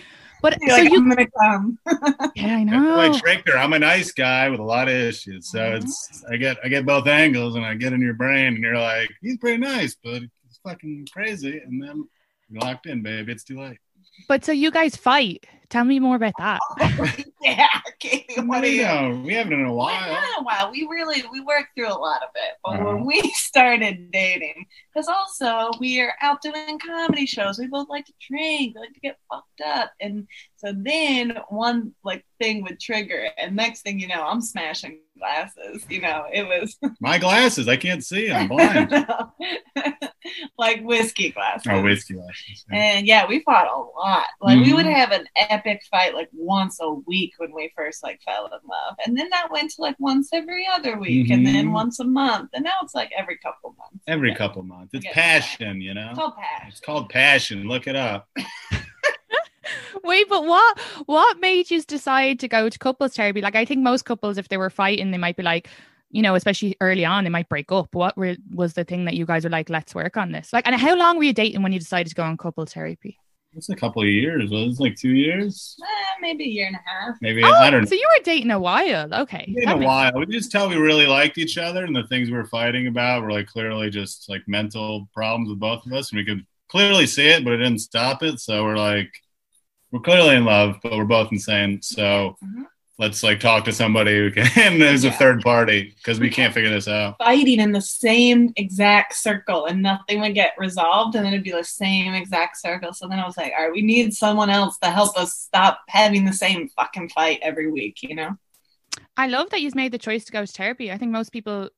But 0.42 0.58
You're 0.60 0.70
so 0.70 0.82
like, 0.82 0.90
you, 0.92 0.98
I'm 0.98 1.08
gonna 1.08 1.26
come. 1.40 1.78
yeah, 2.34 2.56
I 2.56 2.62
I 2.62 2.64
feel 2.64 2.80
know. 2.80 2.96
like 2.96 3.12
Schrager, 3.12 3.56
I'm 3.56 3.74
a 3.74 3.78
nice 3.78 4.10
guy 4.10 4.48
with 4.48 4.58
a 4.58 4.64
lot 4.64 4.88
of 4.88 4.94
issues. 4.94 5.48
So 5.48 5.60
Mhm. 5.60 5.82
it's 5.84 6.24
I 6.32 6.36
get 6.36 6.56
I 6.64 6.68
get 6.68 6.84
both 6.84 7.06
angles 7.06 7.54
and 7.54 7.64
I 7.64 7.74
get 7.74 7.92
in 7.92 8.00
your 8.00 8.14
brain 8.14 8.54
and 8.54 8.58
you're 8.58 8.76
like, 8.76 9.08
he's 9.20 9.36
pretty 9.36 9.58
nice, 9.58 9.94
but 10.02 10.20
he's 10.22 10.58
fucking 10.64 11.06
crazy. 11.12 11.60
And 11.64 11.80
then 11.80 12.08
you're 12.50 12.60
locked 12.60 12.86
in, 12.86 13.02
baby. 13.02 13.30
It's 13.30 13.44
too 13.44 13.60
late. 13.60 13.78
But 14.26 14.44
so 14.44 14.50
you 14.50 14.72
guys 14.72 14.96
fight. 14.96 15.46
Tell 15.72 15.84
me 15.84 15.98
more 15.98 16.16
about 16.16 16.34
that. 16.38 16.60
yeah, 17.40 17.66
Katie, 17.98 18.40
what 18.42 18.60
No, 18.60 18.66
you? 18.68 18.82
no, 18.82 19.22
we 19.24 19.32
haven't 19.32 19.54
in 19.54 19.64
a 19.64 19.72
while. 19.72 20.12
not 20.12 20.40
a 20.40 20.42
while. 20.44 20.70
We 20.70 20.86
really 20.90 21.24
we 21.32 21.40
worked 21.40 21.68
through 21.74 21.88
a 21.88 21.96
lot 21.96 22.22
of 22.22 22.28
it. 22.34 22.58
But 22.62 22.74
Uh-huh. 22.74 22.84
when 22.96 23.06
we 23.06 23.22
started 23.34 24.10
dating, 24.10 24.66
because 24.92 25.08
also 25.08 25.70
we 25.80 25.98
are 26.02 26.12
out 26.20 26.42
doing 26.42 26.78
comedy 26.78 27.24
shows. 27.24 27.58
We 27.58 27.68
both 27.68 27.88
like 27.88 28.04
to 28.04 28.12
drink, 28.28 28.74
we 28.74 28.80
like 28.82 28.92
to 28.92 29.00
get 29.00 29.16
fucked 29.30 29.62
up, 29.64 29.92
and 29.98 30.28
so 30.64 30.72
then 30.76 31.38
one 31.48 31.92
like 32.04 32.24
thing 32.40 32.62
would 32.62 32.80
trigger, 32.80 33.28
and 33.38 33.54
next 33.56 33.82
thing 33.82 33.98
you 34.00 34.08
know, 34.08 34.22
I'm 34.22 34.40
smashing 34.40 35.00
glasses. 35.18 35.84
You 35.88 36.00
know, 36.00 36.26
it 36.32 36.44
was 36.46 36.76
My 37.00 37.18
glasses, 37.18 37.68
I 37.68 37.76
can't 37.76 38.04
see. 38.04 38.30
I'm 38.32 38.48
blind. 38.48 38.90
like 40.58 40.82
whiskey 40.82 41.30
glasses. 41.30 41.66
oh, 41.70 41.82
whiskey 41.82 42.14
glasses. 42.14 42.64
Yeah. 42.70 42.78
And 42.78 43.06
yeah, 43.06 43.26
we 43.26 43.40
fought 43.40 43.66
a 43.66 43.78
lot. 43.98 44.26
Like 44.40 44.64
we 44.64 44.72
would 44.72 44.86
Mhm. 44.86 44.94
have 44.94 45.10
an 45.12 45.26
epic 45.36 45.82
fight 45.90 46.14
like 46.14 46.28
once 46.32 46.78
a 46.80 46.90
week 46.92 47.32
when 47.38 47.52
we 47.52 47.72
first 47.76 48.02
like 48.02 48.20
fell 48.24 48.46
in 48.46 48.52
love. 48.52 48.96
And 49.04 49.16
then 49.16 49.28
that 49.30 49.48
went 49.50 49.70
to 49.72 49.82
like 49.82 49.96
once 49.98 50.30
every 50.32 50.66
other 50.72 50.98
week 50.98 51.30
and 51.30 51.46
then 51.46 51.66
Mhm. 51.68 51.72
once 51.72 52.00
a 52.00 52.04
month. 52.04 52.50
And 52.54 52.64
now 52.64 52.72
it's 52.82 52.94
like 52.94 53.10
every 53.16 53.36
couple 53.38 53.74
months. 53.78 54.02
Every 54.06 54.30
Yeah. 54.30 54.36
couple 54.36 54.62
months. 54.62 54.90
It's 54.94 55.06
passion, 55.12 55.80
you 55.80 55.94
know? 55.94 56.10
It's 56.10 56.18
called 56.18 56.36
passion. 56.36 56.68
It's 56.68 56.80
called 56.80 57.08
passion. 57.10 57.68
Look 57.68 57.86
it 57.86 57.96
up. 57.96 58.28
Wait, 60.04 60.28
but 60.28 60.44
what 60.44 60.78
what 61.06 61.40
made 61.40 61.70
you 61.70 61.82
decide 61.82 62.40
to 62.40 62.48
go 62.48 62.68
to 62.68 62.78
couples 62.78 63.14
therapy? 63.14 63.40
Like, 63.40 63.56
I 63.56 63.64
think 63.64 63.80
most 63.82 64.04
couples, 64.04 64.38
if 64.38 64.48
they 64.48 64.56
were 64.56 64.70
fighting, 64.70 65.10
they 65.10 65.18
might 65.18 65.36
be 65.36 65.42
like, 65.42 65.68
you 66.10 66.22
know, 66.22 66.34
especially 66.34 66.76
early 66.80 67.04
on, 67.04 67.24
they 67.24 67.30
might 67.30 67.48
break 67.48 67.70
up. 67.72 67.94
What 67.94 68.16
were, 68.16 68.36
was 68.52 68.74
the 68.74 68.84
thing 68.84 69.04
that 69.06 69.14
you 69.14 69.24
guys 69.26 69.44
were 69.44 69.50
like, 69.50 69.70
let's 69.70 69.94
work 69.94 70.16
on 70.16 70.32
this? 70.32 70.52
Like, 70.52 70.66
and 70.66 70.74
how 70.76 70.94
long 70.96 71.16
were 71.16 71.24
you 71.24 71.32
dating 71.32 71.62
when 71.62 71.72
you 71.72 71.78
decided 71.78 72.08
to 72.10 72.14
go 72.14 72.22
on 72.22 72.36
couple 72.36 72.64
therapy? 72.66 73.18
It's 73.54 73.68
a 73.68 73.76
couple 73.76 74.00
of 74.00 74.08
years. 74.08 74.50
Was 74.50 74.78
it 74.78 74.82
like 74.82 74.96
two 74.96 75.10
years? 75.10 75.76
Eh, 75.82 75.86
maybe 76.22 76.44
a 76.44 76.48
year 76.48 76.66
and 76.68 76.76
a 76.76 76.80
half. 76.86 77.16
Maybe 77.20 77.44
Oh, 77.44 77.52
I 77.52 77.68
don't 77.70 77.82
know. 77.82 77.86
so 77.86 77.94
you 77.94 78.08
were 78.18 78.22
dating 78.24 78.50
a 78.50 78.58
while. 78.58 79.12
Okay. 79.12 79.44
in 79.54 79.68
a 79.68 79.76
makes- 79.76 79.86
while. 79.86 80.12
We 80.16 80.24
just 80.26 80.50
tell 80.50 80.70
we 80.70 80.76
really 80.76 81.06
liked 81.06 81.36
each 81.36 81.58
other, 81.58 81.84
and 81.84 81.94
the 81.94 82.04
things 82.04 82.30
we 82.30 82.36
were 82.36 82.46
fighting 82.46 82.86
about 82.86 83.22
were 83.22 83.30
like 83.30 83.46
clearly 83.46 83.90
just 83.90 84.26
like 84.30 84.42
mental 84.46 85.06
problems 85.12 85.50
with 85.50 85.60
both 85.60 85.84
of 85.84 85.92
us, 85.92 86.10
and 86.10 86.18
we 86.18 86.24
could 86.24 86.46
clearly 86.68 87.06
see 87.06 87.28
it, 87.28 87.44
but 87.44 87.52
it 87.52 87.58
didn't 87.58 87.80
stop 87.80 88.22
it. 88.22 88.40
So 88.40 88.64
we're 88.64 88.76
like, 88.78 89.12
we're 89.92 90.00
clearly 90.00 90.34
in 90.36 90.44
love, 90.44 90.78
but 90.82 90.92
we're 90.92 91.04
both 91.04 91.30
insane. 91.30 91.80
So 91.82 92.36
Mhm. 92.42 92.66
let's 92.98 93.22
like 93.22 93.40
talk 93.40 93.64
to 93.66 93.72
somebody 93.72 94.16
who 94.16 94.30
can. 94.30 94.48
And 94.56 94.80
there's 94.82 95.04
a 95.04 95.12
third 95.12 95.42
party 95.42 95.94
because 95.96 96.18
we 96.18 96.30
can't 96.30 96.52
figure 96.54 96.70
this 96.70 96.88
out. 96.88 97.16
Fighting 97.18 97.60
in 97.60 97.72
the 97.72 97.80
same 97.80 98.52
exact 98.56 99.14
circle 99.14 99.66
and 99.66 99.82
nothing 99.82 100.20
would 100.20 100.34
get 100.34 100.52
resolved 100.58 101.14
and 101.14 101.24
then 101.24 101.32
it'd 101.34 101.44
be 101.44 101.50
the 101.52 101.62
same 101.62 102.14
exact 102.14 102.58
circle. 102.58 102.92
So 102.92 103.06
then 103.08 103.18
I 103.20 103.26
was 103.26 103.36
like, 103.36 103.52
all 103.56 103.64
right, 103.64 103.72
we 103.72 103.82
need 103.82 104.14
someone 104.14 104.50
else 104.50 104.78
to 104.78 104.90
help 104.90 105.16
us 105.16 105.34
stop 105.34 105.80
having 105.88 106.24
the 106.24 106.32
same 106.32 106.68
fucking 106.70 107.10
fight 107.10 107.38
every 107.42 107.70
week, 107.70 108.02
you 108.02 108.14
know? 108.14 108.36
I 109.16 109.26
love 109.26 109.50
that 109.50 109.60
you've 109.60 109.74
made 109.74 109.92
the 109.92 109.98
choice 109.98 110.24
to 110.24 110.32
go 110.32 110.44
to 110.44 110.52
therapy. 110.52 110.90
I 110.90 110.96
think 110.96 111.12
most 111.12 111.30
people 111.32 111.68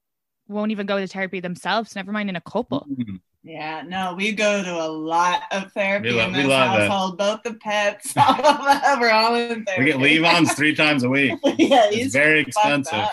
won't 0.46 0.70
even 0.72 0.86
go 0.86 0.98
to 1.00 1.06
therapy 1.06 1.40
themselves, 1.40 1.96
never 1.96 2.12
mind 2.12 2.28
in 2.28 2.36
a 2.36 2.40
couple. 2.40 2.86
Mm. 2.90 3.20
Yeah, 3.46 3.82
no, 3.86 4.14
we 4.16 4.32
go 4.32 4.62
to 4.64 4.74
a 4.74 4.88
lot 4.88 5.42
of 5.50 5.70
therapy 5.72 6.08
We 6.08 6.14
love- 6.14 6.28
in 6.28 6.32
this 6.32 6.50
household. 6.50 7.18
Both 7.18 7.42
the 7.42 7.54
pets, 7.54 8.14
all 8.16 8.32
of 8.46 8.98
we're 8.98 9.10
all 9.10 9.34
in 9.34 9.64
therapy. 9.66 9.84
We 9.84 9.90
get 9.92 10.00
leave-ons 10.00 10.52
three 10.56 10.74
times 10.74 11.02
a 11.02 11.10
week. 11.10 11.38
yeah, 11.58 11.88
It's 11.92 12.14
very 12.14 12.40
expensive. 12.40 13.04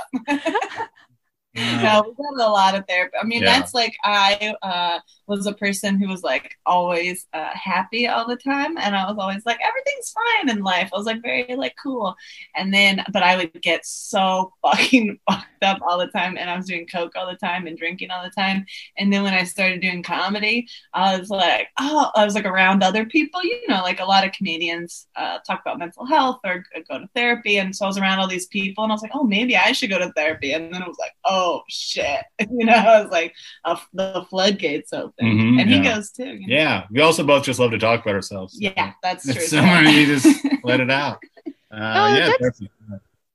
No, 1.54 2.04
we 2.18 2.38
got 2.38 2.48
a 2.48 2.50
lot 2.50 2.76
of 2.76 2.86
therapy. 2.88 3.14
I 3.22 3.26
mean, 3.26 3.42
Yeah. 3.44 3.60
that's 3.60 3.74
like 3.74 3.94
I 4.06 4.56
uh, 4.62 5.00
was 5.38 5.48
a 5.48 5.54
person 5.54 5.98
who 5.98 6.08
was 6.08 6.24
like 6.24 6.58
always 6.66 7.26
uh, 7.34 7.50
happy 7.54 8.08
all 8.08 8.28
the 8.28 8.36
time, 8.36 8.78
and 8.78 8.96
I 8.96 9.10
was 9.10 9.18
always 9.18 9.46
like 9.46 9.60
everything's 9.66 10.12
fine 10.12 10.50
in 10.50 10.64
life. 10.64 10.90
I 10.94 10.98
was 10.98 11.06
like 11.06 11.22
very 11.22 11.56
like 11.56 11.76
cool, 11.82 12.16
and 12.56 12.74
then 12.74 13.04
but 13.12 13.24
I 13.24 13.38
would 13.38 13.62
get 13.62 13.86
so 13.86 14.54
fucking 14.62 15.20
fucked 15.30 15.64
up 15.64 15.80
all 15.82 15.98
the 15.98 16.08
time, 16.08 16.38
and 16.38 16.50
I 16.50 16.58
was 16.58 16.66
doing 16.68 16.86
coke 16.86 17.14
all 17.16 17.28
the 17.28 17.38
time 17.38 17.66
and 17.66 17.78
drinking 17.78 18.12
all 18.12 18.24
the 18.24 18.30
time, 18.30 18.66
and 18.98 19.12
then 19.12 19.24
when 19.24 19.34
I 19.34 19.44
started 19.46 19.82
doing 19.82 20.04
comedy, 20.04 20.68
I 20.94 21.18
was 21.18 21.30
like, 21.30 21.68
oh, 21.80 22.12
I 22.16 22.26
was 22.26 22.36
like 22.36 22.46
around 22.46 22.84
other 22.84 23.06
people, 23.06 23.44
you 23.44 23.68
know, 23.68 23.82
like 23.82 24.00
a 24.00 24.06
lot 24.06 24.26
of 24.26 24.34
comedians 24.34 25.08
uh, 25.16 25.40
talk 25.48 25.62
about 25.62 25.80
mental 25.80 26.06
health 26.06 26.40
or 26.44 26.66
go 26.90 27.00
to 27.00 27.10
therapy, 27.16 27.58
and 27.58 27.76
so 27.76 27.86
I 27.86 27.88
was 27.88 27.98
around 27.98 28.20
all 28.20 28.28
these 28.28 28.48
people, 28.48 28.84
and 28.84 28.92
I 28.92 28.96
was 28.96 29.02
like, 29.02 29.12
oh, 29.14 29.24
maybe 29.24 29.56
I 29.56 29.72
should 29.72 29.90
go 29.90 30.00
to 30.00 30.12
therapy, 30.12 30.52
and 30.52 30.74
then 30.74 30.84
I 30.84 30.88
was 30.88 31.00
like, 31.00 31.14
oh 31.26 31.62
shit, 31.70 32.22
you 32.40 32.66
know, 32.66 32.74
I 32.74 33.02
was 33.02 33.12
like, 33.12 33.34
uh, 33.64 33.78
the 33.94 34.26
floodgates 34.30 34.92
open, 34.94 35.21
Mhm, 35.22 35.62
and 35.62 35.70
he 35.70 35.80
goes 35.82 36.12
too. 36.12 36.26
you 36.26 36.48
know? 36.48 36.56
Yeah, 36.56 36.84
we 36.92 37.02
also 37.02 37.24
both 37.24 37.44
just 37.44 37.60
love 37.60 37.72
to 37.72 37.78
talk 37.80 38.02
about 38.02 38.16
ourselves. 38.16 38.58
yeah, 38.60 38.94
that's 39.04 39.26
true. 39.26 39.34
It's 39.36 39.50
someone 39.50 39.86
you 39.88 40.06
just 40.06 40.28
let 40.64 40.80
it 40.80 40.92
out. 40.92 41.20
Uh, 41.46 41.50
Oh, 41.72 42.16
yeah, 42.16 42.28
that's- 42.40 42.62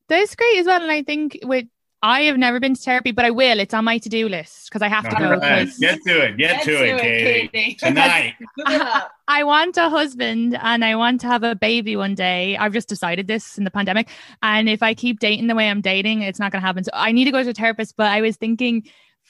That's 0.08 0.34
great 0.36 0.58
as 0.58 0.66
well. 0.66 0.82
And 0.82 0.90
I 0.90 1.02
think 1.02 1.38
with 1.42 1.66
I 2.02 2.22
have 2.24 2.36
never 2.36 2.60
been 2.60 2.74
to 2.74 2.80
therapy, 2.80 3.10
but 3.10 3.24
I 3.24 3.30
will. 3.30 3.58
It's 3.58 3.72
on 3.74 3.84
my 3.84 3.96
to 3.98 4.08
do 4.08 4.28
list 4.28 4.68
because 4.68 4.82
I 4.82 4.86
have 4.88 5.08
to 5.08 5.16
All 5.16 5.22
go. 5.22 5.30
right. 5.38 5.66
'cause 5.66 5.78
Get 5.78 5.98
to 6.06 6.20
it. 6.24 6.36
Get 6.36 6.62
Get 6.62 6.64
to 6.64 6.72
it, 6.94 7.00
Katie. 7.00 7.74
Tonight. 7.80 8.34
Fill. 8.66 8.86
I 9.26 9.42
want 9.44 9.76
a 9.78 9.88
husband 9.88 10.56
and 10.60 10.84
I 10.84 10.94
want 10.94 11.22
to 11.22 11.26
have 11.26 11.42
a 11.42 11.54
baby 11.56 11.96
one 11.96 12.14
day. 12.14 12.56
I've 12.58 12.74
just 12.74 12.88
decided 12.88 13.26
this 13.26 13.56
in 13.58 13.64
the 13.64 13.70
pandemic. 13.70 14.08
And 14.42 14.68
if 14.68 14.82
I 14.82 14.94
keep 14.94 15.18
dating 15.18 15.46
the 15.48 15.54
way 15.56 15.68
I'm 15.70 15.80
dating, 15.80 16.20
it's 16.22 16.38
not 16.38 16.52
going 16.52 16.60
to 16.60 16.66
happen. 16.66 16.84
So 16.84 16.90
I 16.94 17.10
need 17.12 17.24
to 17.24 17.32
go 17.32 17.42
to 17.42 17.50
a 17.50 17.54
therapist. 17.54 17.96
But 17.96 18.08
I 18.08 18.20
was 18.20 18.36
thinking 18.36 18.84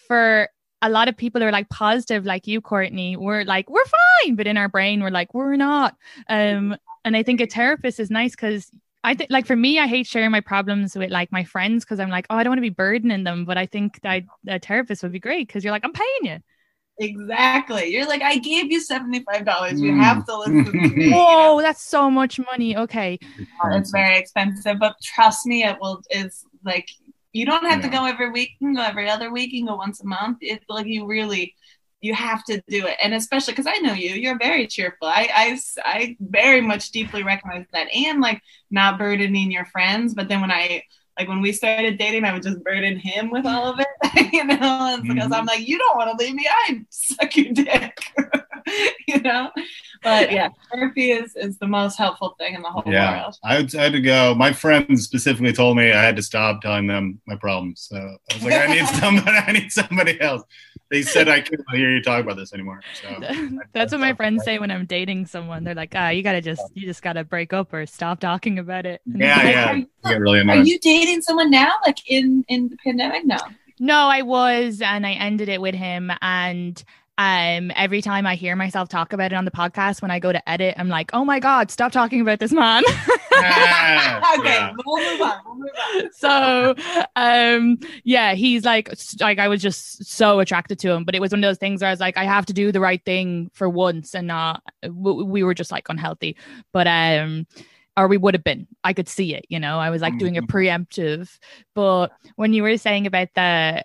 for 0.09 0.49
a 0.83 0.89
lot 0.91 1.09
of 1.09 1.17
people 1.17 1.43
are 1.43 1.51
like 1.53 1.69
positive, 1.69 2.25
like 2.27 2.47
you, 2.47 2.61
Courtney, 2.61 3.17
we're 3.17 3.45
like, 3.45 3.69
we're 3.71 3.85
fine. 4.23 4.35
But 4.37 4.47
in 4.47 4.57
our 4.57 4.69
brain, 4.69 5.03
we're 5.03 5.11
like, 5.11 5.33
we're 5.35 5.57
not. 5.57 5.97
Um, 6.29 6.77
and 7.05 7.17
I 7.17 7.23
think 7.23 7.41
a 7.41 7.47
therapist 7.47 7.99
is 8.01 8.11
nice 8.11 8.33
because 8.33 8.71
I 9.03 9.15
think, 9.15 9.31
like, 9.31 9.47
for 9.47 9.57
me, 9.57 9.79
I 9.79 9.87
hate 9.87 10.07
sharing 10.07 10.31
my 10.33 10.41
problems 10.41 10.97
with 10.97 11.11
like 11.11 11.31
my 11.33 11.45
friends 11.45 11.85
because 11.85 12.01
I'm 12.01 12.11
like, 12.11 12.27
oh, 12.29 12.37
I 12.37 12.43
don't 12.43 12.51
want 12.51 12.59
to 12.59 12.63
be 12.63 12.71
burdening 12.71 13.25
them. 13.25 13.45
But 13.45 13.57
I 13.57 13.67
think 13.67 14.01
that 14.03 14.25
a 14.49 14.59
therapist 14.59 15.03
would 15.03 15.13
be 15.13 15.21
great 15.21 15.47
because 15.47 15.65
you're 15.65 15.73
like, 15.73 15.85
I'm 15.85 15.93
paying 15.93 16.35
you. 16.35 16.39
Exactly. 16.99 17.87
You're 17.89 18.07
like, 18.07 18.23
I 18.23 18.39
gave 18.39 18.73
you 18.73 18.81
seventy-five 18.81 19.45
dollars. 19.45 19.81
You 19.81 19.93
Mm. 19.93 20.03
have 20.03 20.25
to 20.27 20.37
listen 20.39 20.65
to 20.65 20.73
me. 20.73 21.05
you? 21.07 21.11
Whoa, 21.15 21.61
that's 21.61 21.83
so 21.83 22.11
much 22.11 22.41
money. 22.51 22.77
Okay. 22.77 23.19
It's 23.67 23.91
very 23.91 24.17
expensive, 24.19 24.79
but 24.79 24.97
trust 25.03 25.47
me, 25.47 25.63
it 25.65 25.77
will. 25.81 26.01
Is 26.11 26.45
like 26.65 26.89
you 27.37 27.47
don't 27.47 27.65
have 27.67 27.83
to 27.83 27.89
go 27.89 28.07
every 28.07 28.31
week. 28.31 28.51
You 28.61 28.69
can 28.69 28.75
go 28.77 28.83
every 28.83 29.09
other 29.11 29.31
week. 29.33 29.53
You 29.53 29.61
can 29.61 29.69
go 29.69 29.77
once 29.77 30.01
a 30.03 30.07
month. 30.07 30.39
It's 30.41 30.65
like 30.69 30.87
you 30.87 31.07
really, 31.07 31.55
you 32.01 32.15
have 32.15 32.45
to 32.45 32.63
do 32.69 32.87
it, 32.87 32.97
and 33.03 33.15
especially 33.15 33.53
because 33.55 33.67
I 33.67 33.79
know 33.79 33.93
you. 33.95 34.11
You're 34.11 34.39
very 34.39 34.67
cheerful. 34.67 35.09
I, 35.09 35.29
I, 35.35 35.59
I 35.85 36.17
very 36.21 36.61
much 36.61 36.91
deeply 36.91 37.23
recognize 37.23 37.67
that, 37.73 37.89
and 37.95 38.21
like 38.21 38.41
not 38.71 38.99
burdening 38.99 39.51
your 39.51 39.65
friends. 39.67 40.15
But 40.15 40.29
then 40.29 40.41
when 40.41 40.51
I 40.51 40.83
like 41.19 41.29
when 41.29 41.41
we 41.41 41.53
started 41.53 41.99
dating, 41.99 42.25
I 42.25 42.33
would 42.35 42.43
just 42.43 42.63
burden 42.63 42.99
him 42.99 43.31
with 43.31 43.47
all 43.47 43.73
of 43.73 43.81
it, 43.81 44.33
you 44.33 44.45
know, 44.45 44.57
and 44.95 45.03
because 45.07 45.31
Mhm. 45.31 45.37
I'm 45.39 45.47
like, 45.47 45.67
you 45.67 45.79
don't 45.79 45.97
want 45.97 46.11
to 46.19 46.25
leave 46.25 46.35
me. 46.35 46.47
I 46.69 46.81
suck 46.91 47.37
your 47.37 47.53
dick, 47.53 47.99
you 49.09 49.21
know. 49.21 49.51
But 50.03 50.31
yeah, 50.33 50.49
therapy 50.73 51.11
is 51.11 51.35
is 51.37 51.59
the 51.59 51.67
most 51.67 51.97
helpful 51.97 52.37
thing 52.39 52.55
in 52.55 52.63
the 52.63 52.69
whole 52.69 52.83
Yeah, 52.87 53.23
world. 53.23 53.37
I 53.45 53.55
had, 53.55 53.75
I 53.75 53.83
had 53.85 53.93
to 53.93 54.01
go. 54.01 54.35
My 54.35 54.53
friends 54.53 55.03
specifically 55.03 55.53
told 55.53 55.77
me 55.77 55.93
I 55.93 56.03
had 56.03 56.17
to 56.17 56.23
stop 56.23 56.61
telling 56.61 56.87
them 56.87 57.21
my 57.27 57.37
problems. 57.37 57.87
So 57.91 57.97
I 57.97 58.35
was 58.35 58.45
like, 58.45 58.55
I 58.55 58.67
need 58.75 58.87
somebody. 59.01 59.37
I 59.37 59.53
need 59.53 59.73
somebody 59.73 60.21
else. 60.21 60.43
They 60.91 61.03
said 61.03 61.29
I 61.29 61.41
couldn't 61.41 61.67
hear 61.73 61.91
you 61.91 62.01
talk 62.03 62.23
about 62.23 62.37
this 62.37 62.53
anymore. 62.53 62.81
So 62.93 63.09
That's 63.73 63.91
what 63.93 64.01
my 64.01 64.15
friends 64.15 64.45
say 64.45 64.59
when 64.59 64.71
I'm 64.71 64.87
dating 64.87 65.27
someone. 65.27 65.65
They're 65.65 65.75
like, 65.75 65.93
ah, 65.97 66.11
you 66.11 66.23
gotta 66.23 66.41
just 66.41 66.63
you 66.75 66.87
just 66.87 67.03
gotta 67.03 67.25
break 67.25 67.53
up 67.53 67.73
or 67.73 67.87
stop 67.87 68.21
talking 68.21 68.59
about 68.59 68.87
it. 68.87 69.01
And 69.07 69.21
yeah, 69.21 69.37
I'm 69.37 69.45
like, 69.45 69.55
yeah, 69.55 69.85
I 70.05 70.13
get 70.13 70.21
really 70.21 70.41
Are 70.41 70.57
you 70.65 70.79
dating 70.79 71.23
someone 71.23 71.51
now, 71.51 71.73
like 71.85 71.99
in 72.09 72.45
in 72.49 72.69
the 72.69 72.77
pandemic? 72.85 73.25
No. 73.25 73.39
No, 73.79 74.07
I 74.07 74.23
was, 74.23 74.81
and 74.81 75.07
I 75.07 75.13
ended 75.13 75.49
it 75.49 75.61
with 75.61 75.75
him. 75.75 76.11
And 76.23 76.83
um, 77.19 77.73
every 77.75 78.03
time 78.03 78.27
I 78.27 78.35
hear 78.35 78.55
myself 78.57 78.89
talk 78.89 79.13
about 79.13 79.33
it 79.33 79.37
on 79.37 79.45
the 79.45 79.51
podcast, 79.51 80.03
when 80.03 80.11
I 80.11 80.19
go 80.19 80.33
to 80.33 80.49
edit, 80.49 80.75
I'm 80.77 80.89
like, 80.89 81.11
oh 81.15 81.25
my 81.25 81.41
god, 81.41 81.71
stop 81.71 81.93
talking 81.93 82.21
about 82.21 82.39
this 82.41 82.53
man. 82.53 82.83
Ah, 83.39 84.39
okay, 84.39 84.49
yeah. 84.49 84.73
we'll 84.87 85.13
move 85.13 85.21
on. 85.21 85.41
We'll 85.45 85.55
move 85.57 85.69
on. 86.05 86.13
so 86.13 86.75
um 87.17 87.79
yeah 88.03 88.33
he's 88.33 88.65
like 88.65 88.89
like 89.21 89.39
i 89.39 89.47
was 89.47 89.61
just 89.61 90.07
so 90.07 90.41
attracted 90.41 90.79
to 90.79 90.91
him 90.91 91.05
but 91.05 91.15
it 91.15 91.21
was 91.21 91.33
one 91.33 91.45
of 91.45 91.49
those 91.49 91.59
things 91.59 91.83
where 91.83 91.89
i 91.89 91.93
was 91.93 92.01
like 92.01 92.17
i 92.17 92.25
have 92.25 92.47
to 92.47 92.55
do 92.55 92.73
the 92.73 92.81
right 92.81 93.05
thing 93.05 93.51
for 93.53 93.69
once 93.69 94.15
and 94.15 94.27
not 94.27 94.63
we 94.91 95.43
were 95.43 95.53
just 95.53 95.71
like 95.71 95.87
unhealthy 95.91 96.35
but 96.73 96.87
um 96.87 97.47
or 97.99 98.09
we 98.09 98.17
would 98.17 98.33
have 98.33 98.45
been 98.45 98.67
i 98.85 98.95
could 98.95 99.09
see 99.09 99.35
it 99.35 99.45
you 99.51 99.61
know 99.61 99.79
i 99.79 99.91
was 99.91 100.01
like 100.01 100.17
doing 100.19 100.39
a 100.39 100.43
Mhm. 100.43 100.47
preemptive 100.49 101.39
but 101.75 102.13
when 102.37 102.55
you 102.55 102.63
were 102.63 102.79
saying 102.79 103.07
about 103.07 103.29
the 103.35 103.85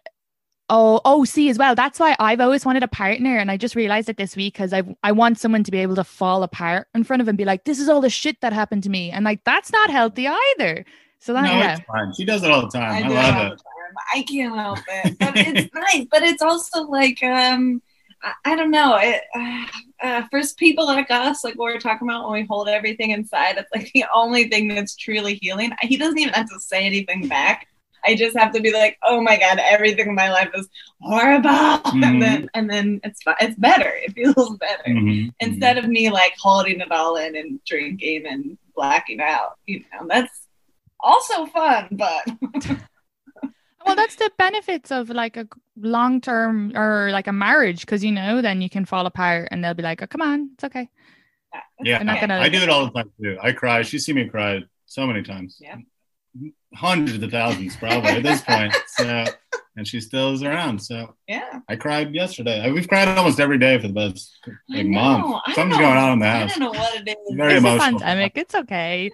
Oh, 0.73 1.01
oh, 1.03 1.25
see 1.25 1.49
as 1.49 1.57
well. 1.57 1.75
That's 1.75 1.99
why 1.99 2.15
I've 2.17 2.39
always 2.39 2.65
wanted 2.65 2.81
a 2.81 2.87
partner, 2.87 3.37
and 3.37 3.51
I 3.51 3.57
just 3.57 3.75
realized 3.75 4.07
it 4.07 4.15
this 4.15 4.37
week 4.37 4.53
because 4.53 4.71
I 4.71 4.83
I 5.03 5.11
want 5.11 5.37
someone 5.37 5.65
to 5.65 5.71
be 5.71 5.79
able 5.79 5.95
to 5.95 6.05
fall 6.05 6.43
apart 6.43 6.87
in 6.95 7.03
front 7.03 7.21
of 7.21 7.27
and 7.27 7.37
be 7.37 7.43
like, 7.43 7.65
"This 7.65 7.77
is 7.77 7.89
all 7.89 7.99
the 7.99 8.09
shit 8.09 8.39
that 8.39 8.53
happened 8.53 8.83
to 8.83 8.89
me," 8.89 9.11
and 9.11 9.25
like 9.25 9.43
that's 9.43 9.73
not 9.73 9.89
healthy 9.89 10.29
either. 10.29 10.85
So 11.19 11.33
that 11.33 11.43
No, 11.43 11.51
yeah, 11.51 11.75
it's 11.75 11.85
fine. 11.85 12.13
She 12.13 12.23
does 12.23 12.43
it 12.43 12.51
all 12.51 12.61
the 12.61 12.69
time. 12.69 12.89
I, 12.89 13.01
do 13.01 13.11
it 13.11 13.15
love 13.15 13.35
all 13.35 13.51
it. 13.51 13.61
I 14.13 14.23
can't 14.23 14.55
help 14.55 14.79
it, 14.87 15.19
but 15.19 15.33
it's 15.35 15.73
nice. 15.93 16.07
But 16.09 16.23
it's 16.23 16.41
also 16.41 16.83
like 16.83 17.21
um, 17.21 17.81
I, 18.23 18.33
I 18.45 18.55
don't 18.55 18.71
know. 18.71 18.95
It 18.95 19.23
uh, 19.35 19.65
uh, 20.01 20.27
for 20.31 20.41
people 20.57 20.85
like 20.85 21.11
us, 21.11 21.43
like 21.43 21.55
what 21.55 21.73
we're 21.73 21.81
talking 21.81 22.07
about 22.07 22.29
when 22.29 22.39
we 22.41 22.47
hold 22.49 22.69
everything 22.69 23.11
inside, 23.11 23.57
it's 23.57 23.69
like 23.75 23.91
the 23.93 24.05
only 24.15 24.47
thing 24.47 24.69
that's 24.69 24.95
truly 24.95 25.37
healing. 25.41 25.73
He 25.81 25.97
doesn't 25.97 26.17
even 26.17 26.33
have 26.33 26.49
to 26.49 26.59
say 26.61 26.85
anything 26.85 27.27
back. 27.27 27.67
I 28.05 28.15
just 28.15 28.37
have 28.37 28.51
to 28.53 28.61
be 28.61 28.71
like, 28.73 28.97
oh 29.03 29.21
my 29.21 29.37
god, 29.37 29.59
everything 29.59 30.07
in 30.09 30.15
my 30.15 30.31
life 30.31 30.49
is 30.55 30.67
horrible, 31.01 31.49
Mhm. 31.49 32.03
and 32.07 32.21
then 32.21 32.49
and 32.53 32.69
then 32.69 32.99
it's 33.03 33.19
it's 33.39 33.55
better. 33.57 33.91
It 34.03 34.13
feels 34.13 34.57
better 34.57 34.83
Mhm. 34.87 35.33
instead 35.39 35.77
of 35.77 35.87
me 35.87 36.09
like 36.09 36.33
holding 36.39 36.79
it 36.81 36.91
all 36.91 37.15
in 37.17 37.35
and 37.35 37.59
drinking 37.65 38.25
and 38.27 38.57
blacking 38.75 39.19
out. 39.21 39.57
You 39.67 39.79
know, 39.93 40.07
that's 40.07 40.47
also 40.99 41.45
fun, 41.47 41.89
but 41.91 42.23
well, 43.85 43.95
that's 43.95 44.15
the 44.15 44.31
benefits 44.37 44.91
of 44.91 45.09
like 45.09 45.37
a 45.37 45.47
long 45.77 46.21
term 46.21 46.71
or 46.75 47.09
like 47.11 47.27
a 47.27 47.33
marriage 47.33 47.81
because 47.81 48.03
you 48.03 48.11
know 48.11 48.41
then 48.41 48.61
you 48.61 48.69
can 48.69 48.85
fall 48.85 49.05
apart 49.05 49.47
and 49.51 49.63
they'll 49.63 49.73
be 49.73 49.83
like, 49.83 50.01
"Oh, 50.01 50.07
come 50.07 50.21
on, 50.21 50.51
it's 50.53 50.63
okay." 50.63 50.89
Yeah, 51.83 51.97
They're 51.97 52.05
not 52.05 52.21
gonna- 52.21 52.39
I 52.39 52.47
do 52.49 52.59
it 52.59 52.69
all 52.69 52.85
the 52.85 52.91
time 52.91 53.11
too. 53.21 53.37
I 53.41 53.51
cry. 53.51 53.81
She's 53.81 54.05
seen 54.05 54.15
me 54.15 54.29
cry 54.29 54.61
so 54.85 55.05
many 55.05 55.21
times. 55.23 55.57
Yeah. 55.59 55.77
Hundreds 56.73 57.21
of 57.21 57.31
thousands, 57.31 57.75
probably 57.75 58.11
at 58.11 58.23
this 58.23 58.41
point. 58.47 58.73
So 58.87 59.25
and 59.77 59.87
she 59.87 60.01
still 60.01 60.33
is 60.33 60.43
around. 60.43 60.79
So 60.81 61.15
Yeah. 61.27 61.59
I 61.69 61.75
cried 61.77 62.13
yesterday. 62.13 62.69
We've 62.71 62.87
cried 62.87 63.07
almost 63.09 63.39
every 63.39 63.57
day 63.57 63.77
for 63.79 63.87
the 63.87 63.93
past 63.93 64.37
like 64.69 64.85
know. 64.85 65.17
month. 65.17 65.43
Something's 65.55 65.77
going 65.79 65.97
on 65.97 66.13
in 66.13 66.19
the 66.19 66.25
I 66.25 66.39
house. 66.39 66.49
don't 66.51 66.59
know 66.59 66.69
what 66.79 66.95
it 66.95 67.07
is. 67.09 67.35
Very 67.35 67.53
it's 67.55 67.63
a 67.63 67.67
emotional. 67.67 67.99
pandemic. 67.99 68.31
It's 68.35 68.55
okay. 68.55 69.11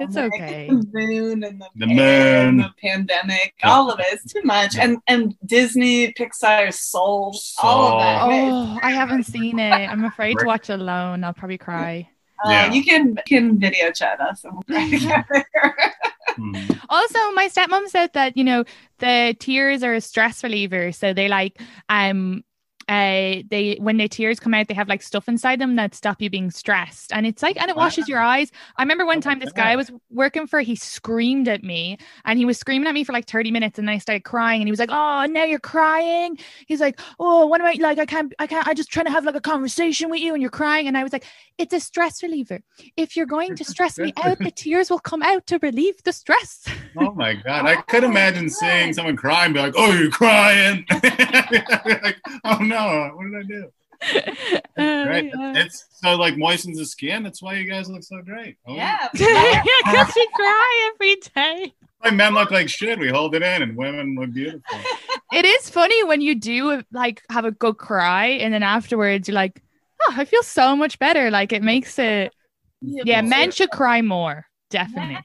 It's 0.00 0.16
okay. 0.16 0.68
The 0.70 0.86
moon 0.92 1.44
and 1.44 1.60
the, 1.60 1.66
The 1.76 1.86
bear 1.94 2.48
and 2.48 2.56
moon. 2.58 2.66
the 2.66 2.88
pandemic, 2.88 3.54
Yeah. 3.60 3.70
all 3.70 3.90
of 3.90 4.00
it. 4.00 4.06
It's 4.10 4.32
too 4.32 4.42
much. 4.44 4.76
And 4.76 4.98
and 5.06 5.34
Disney, 5.46 6.12
Pixar, 6.14 6.72
Soul, 6.72 7.36
all 7.62 7.92
of 7.94 8.00
that. 8.00 8.22
Oh, 8.24 8.78
I 8.82 8.90
haven't 8.90 9.24
seen 9.24 9.58
it. 9.60 9.70
I'm 9.72 10.04
afraid 10.04 10.36
to 10.38 10.46
watch 10.46 10.68
alone. 10.68 11.22
I'll 11.24 11.32
probably 11.34 11.58
cry. 11.58 12.08
Uh, 12.44 12.50
Yeah. 12.50 12.72
You 12.72 12.82
can 12.84 13.16
can 13.26 13.58
video 13.60 13.90
chat 13.92 14.20
us. 14.20 14.42
And 14.44 14.52
we'll 14.54 14.62
cry 14.62 14.90
together. 14.98 15.46
Hmm. 16.36 16.54
Also, 16.88 17.18
my 17.32 17.48
stepmom 17.48 17.88
said 17.88 18.12
that 18.12 18.36
you 18.36 18.44
know 18.44 18.64
the 18.98 19.34
tears 19.38 19.82
are 19.82 19.94
a 19.94 20.00
stress 20.00 20.42
reliever, 20.44 20.92
so 20.92 21.12
they 21.12 21.28
like 21.28 21.60
um 21.88 22.44
uh 22.92 23.42
they 23.48 23.78
when 23.80 23.96
the 23.96 24.06
tears 24.06 24.38
come 24.38 24.52
out 24.52 24.68
they 24.68 24.74
have 24.74 24.88
like 24.88 25.00
stuff 25.00 25.26
inside 25.26 25.58
them 25.58 25.76
that 25.76 25.94
stop 25.94 26.20
you 26.20 26.28
being 26.28 26.50
stressed. 26.50 27.10
And 27.12 27.26
it's 27.26 27.42
like 27.42 27.58
and 27.60 27.70
it 27.70 27.76
washes 27.76 28.06
your 28.06 28.20
eyes. 28.20 28.50
I 28.76 28.82
remember 28.82 29.06
one 29.06 29.22
time 29.22 29.38
this 29.38 29.52
guy 29.52 29.72
I 29.72 29.76
was 29.76 29.90
working 30.10 30.46
for 30.46 30.60
he 30.60 30.76
screamed 30.76 31.48
at 31.48 31.62
me 31.64 31.96
and 32.26 32.38
he 32.38 32.44
was 32.44 32.58
screaming 32.58 32.86
at 32.86 32.92
me 32.92 33.02
for 33.04 33.14
like 33.14 33.26
30 33.26 33.50
minutes 33.50 33.78
and 33.78 33.88
then 33.88 33.94
i 33.94 33.98
started 33.98 34.24
crying 34.24 34.60
and 34.60 34.68
he 34.68 34.70
was 34.70 34.78
like 34.78 34.90
oh 34.92 35.26
now 35.30 35.44
you're 35.44 35.58
crying. 35.58 36.38
He's 36.66 36.80
like 36.80 37.00
oh 37.18 37.46
what 37.46 37.62
am 37.62 37.66
i 37.66 37.76
like 37.80 37.98
i 37.98 38.04
can't 38.04 38.34
i 38.38 38.46
can't 38.46 38.66
i 38.68 38.74
just 38.74 38.90
trying 38.90 39.06
to 39.06 39.12
have 39.12 39.24
like 39.24 39.36
a 39.36 39.40
conversation 39.40 40.10
with 40.10 40.20
you 40.20 40.34
and 40.34 40.42
you're 40.42 40.50
crying. 40.50 40.86
And 40.86 40.98
i 40.98 41.02
was 41.02 41.12
like 41.12 41.24
it's 41.56 41.72
a 41.72 41.80
stress 41.80 42.22
reliever. 42.22 42.60
If 42.96 43.16
you're 43.16 43.26
going 43.26 43.56
to 43.56 43.64
stress 43.64 43.98
me 43.98 44.12
out 44.22 44.38
the 44.38 44.50
tears 44.50 44.90
will 44.90 44.98
come 44.98 45.22
out 45.22 45.46
to 45.46 45.58
relieve 45.62 46.02
the 46.02 46.12
stress. 46.12 46.66
Oh 46.96 47.12
my 47.14 47.34
god! 47.34 47.66
I 47.66 47.76
could 47.82 48.04
imagine 48.12 48.50
seeing 48.50 48.92
someone 48.92 49.16
crying, 49.16 49.52
be 49.52 49.60
like, 49.60 49.74
"Oh, 49.76 49.92
you're 49.92 50.10
crying!" 50.10 50.84
like, 50.90 52.18
"Oh 52.44 52.58
no, 52.58 52.81
what 53.14 53.24
did 53.30 53.36
I 53.38 53.42
do?" 53.48 53.72
Right? 54.76 55.30
yeah. 55.34 55.52
It's 55.56 55.86
so 55.92 56.16
like 56.16 56.34
moistens 56.36 56.78
the 56.78 56.86
skin. 56.86 57.22
That's 57.22 57.42
why 57.42 57.54
you 57.54 57.68
guys 57.70 57.88
look 57.88 58.02
so 58.02 58.20
great. 58.22 58.56
Oh, 58.66 58.74
yeah. 58.74 59.08
yeah, 59.14 59.62
because 59.84 60.12
we 60.16 60.28
cry 60.34 60.90
every 60.94 61.16
day. 61.34 61.74
Why 61.98 62.10
men 62.10 62.34
look 62.34 62.50
like 62.50 62.68
shit. 62.68 62.98
We 62.98 63.08
hold 63.08 63.34
it 63.34 63.42
in, 63.42 63.62
and 63.62 63.76
women 63.76 64.16
look 64.18 64.32
beautiful. 64.32 64.62
It 65.34 65.46
is 65.46 65.70
funny 65.70 66.04
when 66.04 66.20
you 66.20 66.34
do 66.34 66.82
like 66.92 67.22
have 67.30 67.46
a 67.46 67.52
good 67.52 67.78
cry, 67.78 68.26
and 68.26 68.52
then 68.52 68.62
afterwards 68.62 69.28
you're 69.28 69.34
like, 69.34 69.62
"Oh, 70.02 70.14
I 70.18 70.26
feel 70.26 70.42
so 70.42 70.76
much 70.76 70.98
better." 70.98 71.30
Like 71.30 71.52
it 71.54 71.62
makes 71.62 71.98
it. 71.98 72.34
Yeah, 72.82 73.22
men 73.22 73.50
should 73.50 73.70
cry 73.70 74.02
more. 74.02 74.44
Definitely. 74.68 75.18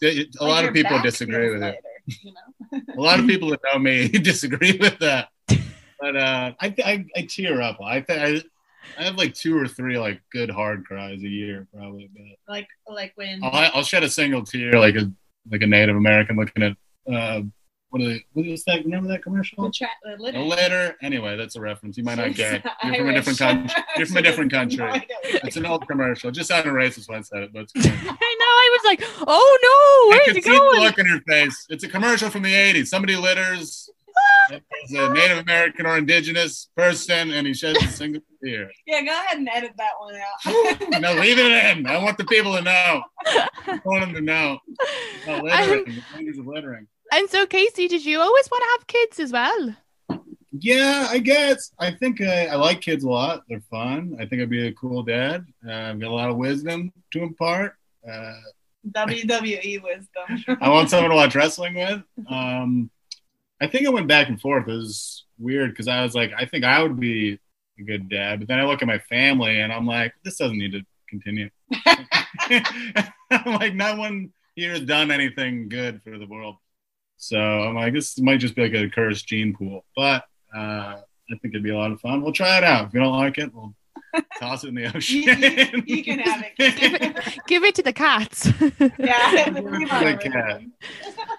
A 0.00 0.06
Like 0.06 0.28
lot 0.40 0.60
your 0.60 0.68
of 0.68 0.74
people 0.74 1.00
disagree 1.02 1.48
feels 1.48 1.54
with 1.54 1.62
it. 1.64 1.84
you 2.22 2.32
know? 2.32 2.80
A 2.96 3.00
lot 3.00 3.18
of 3.18 3.26
people 3.26 3.48
that 3.50 3.58
know 3.64 3.80
me 3.80 4.06
disagree 4.08 4.76
with 4.78 4.96
that. 5.00 5.30
But 6.00 6.16
uh, 6.16 6.52
I, 6.60 6.74
I 6.84 7.04
I 7.16 7.22
tear 7.22 7.60
up. 7.60 7.80
I 7.80 8.00
think 8.00 8.20
I, 8.20 9.00
I 9.00 9.04
have 9.04 9.16
like 9.16 9.34
two 9.34 9.58
or 9.58 9.66
three 9.66 9.98
like 9.98 10.20
good 10.32 10.50
hard 10.50 10.84
cries 10.84 11.22
a 11.22 11.28
year 11.28 11.66
probably. 11.74 12.10
But 12.14 12.52
like 12.52 12.68
like 12.86 13.12
when 13.16 13.40
I'll, 13.42 13.70
I'll 13.74 13.82
shed 13.82 14.04
a 14.04 14.08
single 14.08 14.44
tear 14.44 14.78
like 14.78 14.96
a 14.96 15.10
like 15.50 15.62
a 15.62 15.66
Native 15.66 15.96
American 15.96 16.36
looking 16.36 16.62
at 16.62 16.76
uh, 17.12 17.42
what 17.90 18.02
are 18.02 18.08
they? 18.08 18.24
What 18.34 18.46
is 18.46 18.64
that? 18.64 18.84
Remember 18.84 19.08
that 19.08 19.22
commercial? 19.22 19.64
the, 19.64 19.70
tra- 19.70 19.88
the 20.04 20.22
litter. 20.22 20.38
A 20.38 20.42
litter. 20.42 20.96
Anyway, 21.02 21.36
that's 21.36 21.56
a 21.56 21.60
reference. 21.60 21.96
You 21.96 22.04
might 22.04 22.18
not 22.18 22.34
get. 22.34 22.62
You're 22.84 22.94
from 22.96 23.08
a 23.08 23.12
different 23.14 23.38
country. 23.38 23.76
You're 23.96 24.06
from 24.06 24.16
a 24.18 24.22
different 24.22 24.52
country. 24.52 25.06
It's 25.24 25.56
an 25.56 25.64
old 25.64 25.88
commercial. 25.88 26.28
It 26.28 26.32
just 26.32 26.48
sounded 26.48 26.72
racist 26.72 27.08
when 27.08 27.18
I 27.18 27.22
said 27.22 27.44
it, 27.44 27.52
but. 27.52 27.68
I 27.76 27.88
know. 27.88 28.46
I 28.58 28.78
was 28.78 28.84
like, 28.84 29.00
"Oh 29.26 29.58
no, 29.62 30.14
I 30.14 30.18
where's 30.18 30.26
could 30.26 30.36
he 30.36 30.42
see 30.42 30.50
the 30.50 30.58
going?" 30.58 30.80
look 30.80 30.98
in 30.98 31.06
your 31.06 31.20
face. 31.22 31.66
It's 31.70 31.84
a 31.84 31.88
commercial 31.88 32.28
from 32.28 32.42
the 32.42 32.52
80s. 32.52 32.88
Somebody 32.88 33.16
litters 33.16 33.88
as 34.52 34.92
a 34.92 35.12
Native 35.12 35.38
American 35.38 35.86
or 35.86 35.98
indigenous 35.98 36.68
person, 36.76 37.30
and 37.30 37.46
he 37.46 37.54
sheds 37.54 37.82
a 37.82 37.88
single 37.88 38.22
tear. 38.44 38.70
Yeah, 38.86 39.02
go 39.02 39.10
ahead 39.10 39.38
and 39.38 39.48
edit 39.52 39.72
that 39.76 39.92
one 39.98 40.14
out. 40.16 41.00
No, 41.00 41.12
leave 41.20 41.38
it 41.38 41.76
in. 41.76 41.86
I 41.86 42.02
want 42.02 42.16
the 42.16 42.24
people 42.24 42.56
to 42.56 42.62
know. 42.62 43.02
I 43.26 43.80
want 43.84 44.06
them 44.06 44.14
to 44.14 44.20
know. 44.20 44.58
No, 45.26 45.42
littering. 45.42 45.84
The 46.12 46.16
dangers 46.16 46.38
of 46.38 46.46
littering. 46.46 46.86
And 47.12 47.28
so, 47.28 47.46
Casey, 47.46 47.88
did 47.88 48.04
you 48.04 48.20
always 48.20 48.48
want 48.50 48.62
to 48.62 48.68
have 48.78 48.86
kids 48.86 49.20
as 49.20 49.32
well? 49.32 49.76
Yeah, 50.52 51.08
I 51.10 51.18
guess. 51.18 51.72
I 51.78 51.90
think 51.90 52.20
I, 52.20 52.46
I 52.46 52.54
like 52.56 52.80
kids 52.80 53.04
a 53.04 53.08
lot. 53.08 53.42
They're 53.48 53.60
fun. 53.70 54.16
I 54.18 54.26
think 54.26 54.40
I'd 54.42 54.50
be 54.50 54.68
a 54.68 54.72
cool 54.72 55.02
dad. 55.02 55.44
Uh, 55.66 55.72
I've 55.72 56.00
got 56.00 56.10
a 56.10 56.14
lot 56.14 56.30
of 56.30 56.36
wisdom 56.36 56.92
to 57.12 57.22
impart. 57.22 57.74
Uh, 58.08 58.34
WWE 58.90 59.82
wisdom. 59.82 60.58
I 60.60 60.68
want 60.70 60.88
someone 60.90 61.10
to 61.10 61.16
watch 61.16 61.34
wrestling 61.34 61.74
with. 61.74 62.02
Um, 62.30 62.90
I 63.60 63.66
think 63.66 63.86
I 63.86 63.90
went 63.90 64.08
back 64.08 64.28
and 64.28 64.40
forth. 64.40 64.68
It 64.68 64.72
was 64.72 65.24
weird 65.38 65.70
because 65.70 65.88
I 65.88 66.02
was 66.02 66.14
like, 66.14 66.32
I 66.36 66.44
think 66.44 66.64
I 66.64 66.82
would 66.82 66.98
be 66.98 67.38
a 67.78 67.82
good 67.82 68.08
dad, 68.08 68.40
but 68.40 68.48
then 68.48 68.58
I 68.58 68.64
look 68.64 68.82
at 68.82 68.88
my 68.88 68.98
family 68.98 69.60
and 69.60 69.72
I'm 69.72 69.86
like, 69.86 70.12
this 70.24 70.36
doesn't 70.36 70.58
need 70.58 70.72
to 70.72 70.82
continue. 71.08 71.50
I'm 73.30 73.54
like, 73.54 73.74
no 73.74 73.96
one 73.96 74.32
here 74.54 74.72
has 74.72 74.82
done 74.82 75.10
anything 75.10 75.68
good 75.68 76.02
for 76.02 76.18
the 76.18 76.26
world. 76.26 76.56
So 77.16 77.38
I'm 77.38 77.74
like, 77.74 77.92
this 77.92 78.18
might 78.18 78.38
just 78.38 78.54
be 78.54 78.62
like 78.62 78.74
a 78.74 78.88
cursed 78.88 79.26
gene 79.26 79.54
pool, 79.56 79.84
but 79.96 80.24
uh, 80.54 81.00
I 81.00 81.36
think 81.42 81.52
it'd 81.54 81.62
be 81.62 81.70
a 81.70 81.76
lot 81.76 81.92
of 81.92 82.00
fun. 82.00 82.22
We'll 82.22 82.32
try 82.32 82.58
it 82.58 82.64
out. 82.64 82.86
If 82.86 82.94
you 82.94 83.00
don't 83.00 83.16
like 83.16 83.38
it, 83.38 83.52
we'll 83.54 83.74
toss 84.40 84.64
it 84.64 84.68
in 84.68 84.74
the 84.74 84.86
ocean. 84.96 85.22
You- 85.22 85.32
you- 85.34 85.82
you 85.96 86.04
can 86.04 86.18
have 86.20 86.44
it. 86.58 87.38
Give 87.46 87.64
it 87.64 87.74
to 87.76 87.82
the 87.82 87.92
cats. 87.92 88.46
yeah, 88.98 89.44
Give 89.46 89.56
it 89.56 89.64
leave 89.64 89.88
to 89.88 89.94
on 89.94 90.04
the 90.04 90.16
cat. 90.18 90.60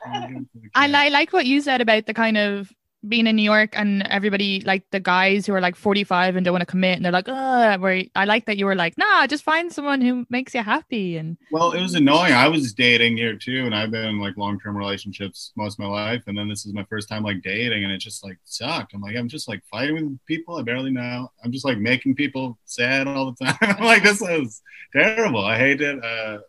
rhythm. 0.06 0.50
And 0.76 0.96
I 0.98 1.10
like 1.10 1.34
what 1.34 1.46
you 1.46 1.62
said 1.62 1.82
about 1.82 2.06
the 2.06 2.14
kind 2.14 2.38
of 2.38 2.72
being 3.08 3.28
in 3.28 3.36
New 3.36 3.44
York 3.44 3.70
and 3.74 4.06
everybody 4.08 4.60
like 4.62 4.84
the 4.92 5.00
guys 5.00 5.46
who 5.46 5.54
are 5.54 5.62
like 5.62 5.78
45 5.78 6.36
and 6.36 6.44
don't 6.44 6.52
want 6.52 6.62
to 6.62 6.66
commit 6.66 6.98
and 6.98 7.06
they're 7.06 7.14
like, 7.14 7.30
oh, 7.30 8.10
I 8.16 8.26
like 8.26 8.46
that 8.46 8.58
you 8.58 8.66
were 8.66 8.76
like, 8.76 8.98
nah, 8.98 9.26
just 9.26 9.44
find 9.44 9.72
someone 9.72 10.02
who 10.02 10.26
makes 10.30 10.54
you 10.54 10.62
happy. 10.62 11.16
And 11.16 11.38
Well, 11.52 11.72
it 11.72 11.82
was 11.82 11.96
annoying. 11.96 12.34
I 12.34 12.50
was 12.50 12.74
dating 12.74 13.16
here 13.16 13.38
too, 13.38 13.66
and 13.66 13.74
I've 13.74 13.92
been 13.92 14.06
in 14.06 14.20
like 14.20 14.36
long 14.36 14.60
term 14.60 14.76
relationships 14.76 15.54
most 15.56 15.76
of 15.76 15.80
my 15.80 15.88
life, 15.88 16.24
and 16.28 16.38
then 16.38 16.50
this 16.50 16.66
is 16.66 16.74
my 16.74 16.84
first 16.90 17.08
time 17.08 17.24
like 17.24 17.42
dating, 17.42 17.84
and 17.84 17.94
it 17.94 18.00
just 18.00 18.24
like 18.24 18.38
sucked. 18.44 18.94
I'm 18.94 19.02
like, 19.02 19.16
I'm 19.16 19.30
just 19.30 19.48
like 19.48 19.64
fighting 19.72 19.96
with 19.96 20.26
people 20.26 20.58
I 20.58 20.64
barely 20.64 20.92
know. 20.92 21.32
I'm 21.44 21.52
just 21.52 21.66
like 21.66 21.78
making 21.78 22.16
people 22.16 22.58
sad 22.66 23.08
all 23.08 23.32
the 23.32 23.46
time. 23.46 23.58
I'm 23.62 23.84
like, 23.86 24.04
this 24.04 24.22
is 24.22 24.62
terrible. 24.92 25.44
I 25.44 25.58
hate 25.58 25.82
it. 25.82 26.04
Uh, 26.04 26.40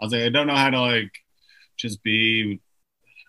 I 0.00 0.04
was 0.04 0.12
like, 0.12 0.22
I 0.22 0.28
don't 0.30 0.46
know 0.46 0.56
how 0.56 0.70
to 0.70 0.80
like 0.80 1.12
just 1.76 2.02
be. 2.02 2.60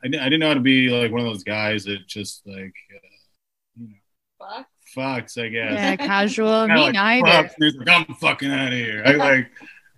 I 0.04 0.08
didn't, 0.08 0.22
I 0.22 0.26
didn't 0.26 0.40
know 0.40 0.48
how 0.50 0.54
to 0.54 0.60
be 0.60 0.90
like 0.90 1.12
one 1.12 1.22
of 1.22 1.28
those 1.28 1.44
guys 1.44 1.84
that 1.86 2.08
just 2.08 2.42
like 2.46 2.74
uh, 2.94 3.08
you 3.78 3.88
know 3.90 3.96
Fuck. 4.40 4.68
fucks. 4.96 5.42
I 5.44 5.50
guess. 5.50 5.74
yeah, 5.74 5.96
casual. 5.98 6.68
Me 6.68 6.76
like, 6.76 6.94
neither. 6.94 7.50
fucks, 7.50 7.78
like, 7.78 7.90
I'm 7.90 8.16
fucking 8.16 8.52
out 8.52 8.68
of 8.68 8.74
here. 8.74 9.04
I 9.06 9.12
like, 9.12 9.52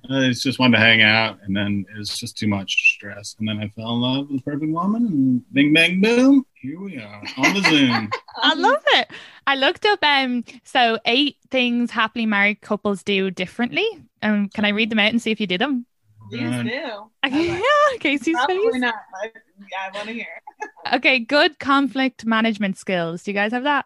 I 0.09 0.29
just 0.29 0.43
just 0.43 0.57
wanted 0.57 0.77
to 0.77 0.83
hang 0.83 1.03
out, 1.03 1.37
and 1.43 1.55
then 1.55 1.85
it 1.93 1.97
was 1.97 2.17
just 2.17 2.37
too 2.37 2.47
much 2.47 2.95
stress. 2.95 3.35
And 3.39 3.47
then 3.47 3.59
I 3.59 3.69
fell 3.69 3.93
in 3.93 4.01
love 4.01 4.29
with 4.29 4.37
the 4.43 4.51
perfect 4.51 4.71
woman, 4.71 5.05
and 5.05 5.53
bing, 5.53 5.73
bang, 5.73 6.01
boom, 6.01 6.43
here 6.55 6.79
we 6.79 6.97
are 6.97 7.21
on 7.37 7.53
the 7.53 7.61
Zoom. 7.69 8.09
I 8.37 8.55
love 8.55 8.83
it. 8.93 9.11
I 9.45 9.55
looked 9.55 9.85
up 9.85 9.99
um 10.03 10.43
so 10.63 10.97
eight 11.05 11.37
things 11.51 11.91
happily 11.91 12.25
married 12.25 12.61
couples 12.61 13.03
do 13.03 13.29
differently. 13.29 13.87
Um, 14.23 14.49
can 14.49 14.65
I 14.65 14.69
read 14.69 14.89
them 14.89 14.99
out 14.99 15.11
and 15.11 15.21
see 15.21 15.31
if 15.31 15.39
you 15.39 15.47
did 15.47 15.61
them? 15.61 15.85
Please 16.32 16.50
Done. 16.50 16.65
do. 16.65 17.12
yeah, 17.30 17.60
Casey's 18.00 18.36
Probably 18.36 18.58
face. 18.72 18.82
not. 18.82 18.96
But 19.22 19.41
yeah, 19.72 19.89
I 19.91 19.96
want 19.96 20.08
to 20.08 20.13
hear. 20.13 20.26
Okay, 20.94 21.20
good 21.20 21.58
conflict 21.60 22.26
management 22.26 22.76
skills. 22.78 23.24
Do 23.24 23.32
you 23.32 23.36
guys 23.36 23.52
have 23.52 23.63
that? 23.63 23.86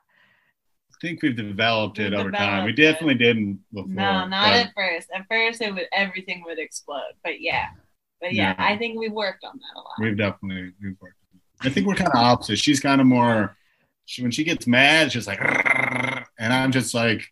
I 0.92 0.96
think 1.02 1.22
we've 1.22 1.36
developed 1.36 2.00
it 2.00 2.12
We've 2.12 2.20
over 2.20 2.32
time. 2.32 2.64
We 2.66 2.72
developed 2.72 2.80
it. 2.80 2.92
definitely 2.94 3.16
didn't 3.16 3.60
before. 3.74 3.90
No, 3.90 4.28
not 4.28 4.32
but 4.32 4.54
at 4.54 4.72
first. 4.76 5.08
At 5.14 5.26
first, 5.30 5.62
it 5.62 5.74
would 5.74 5.88
everything 5.94 6.42
would 6.46 6.58
explode. 6.58 7.12
But 7.24 7.42
yeah, 7.42 7.68
but 8.22 8.34
yeah, 8.34 8.56
Yeah. 8.58 8.66
I 8.66 8.78
think 8.78 8.98
we 9.00 9.10
worked 9.10 9.44
on 9.44 9.58
that 9.58 9.76
a 9.76 9.80
lot. 9.80 9.94
We've 10.00 10.18
definitely 10.18 10.72
we've 10.82 10.96
worked. 11.02 11.16
I 11.62 11.70
think 11.70 11.86
we're 11.88 11.96
kind 11.96 12.10
of 12.10 12.16
opposite. 12.16 12.58
She's 12.60 12.80
kind 12.80 13.00
of 13.02 13.08
more. 13.08 13.56
She, 14.06 14.22
when 14.22 14.32
she 14.32 14.44
gets 14.44 14.68
mad, 14.68 15.12
she's 15.12 15.28
like, 15.28 15.40
and 15.42 16.54
I'm 16.54 16.72
just 16.72 16.94
like, 16.94 17.24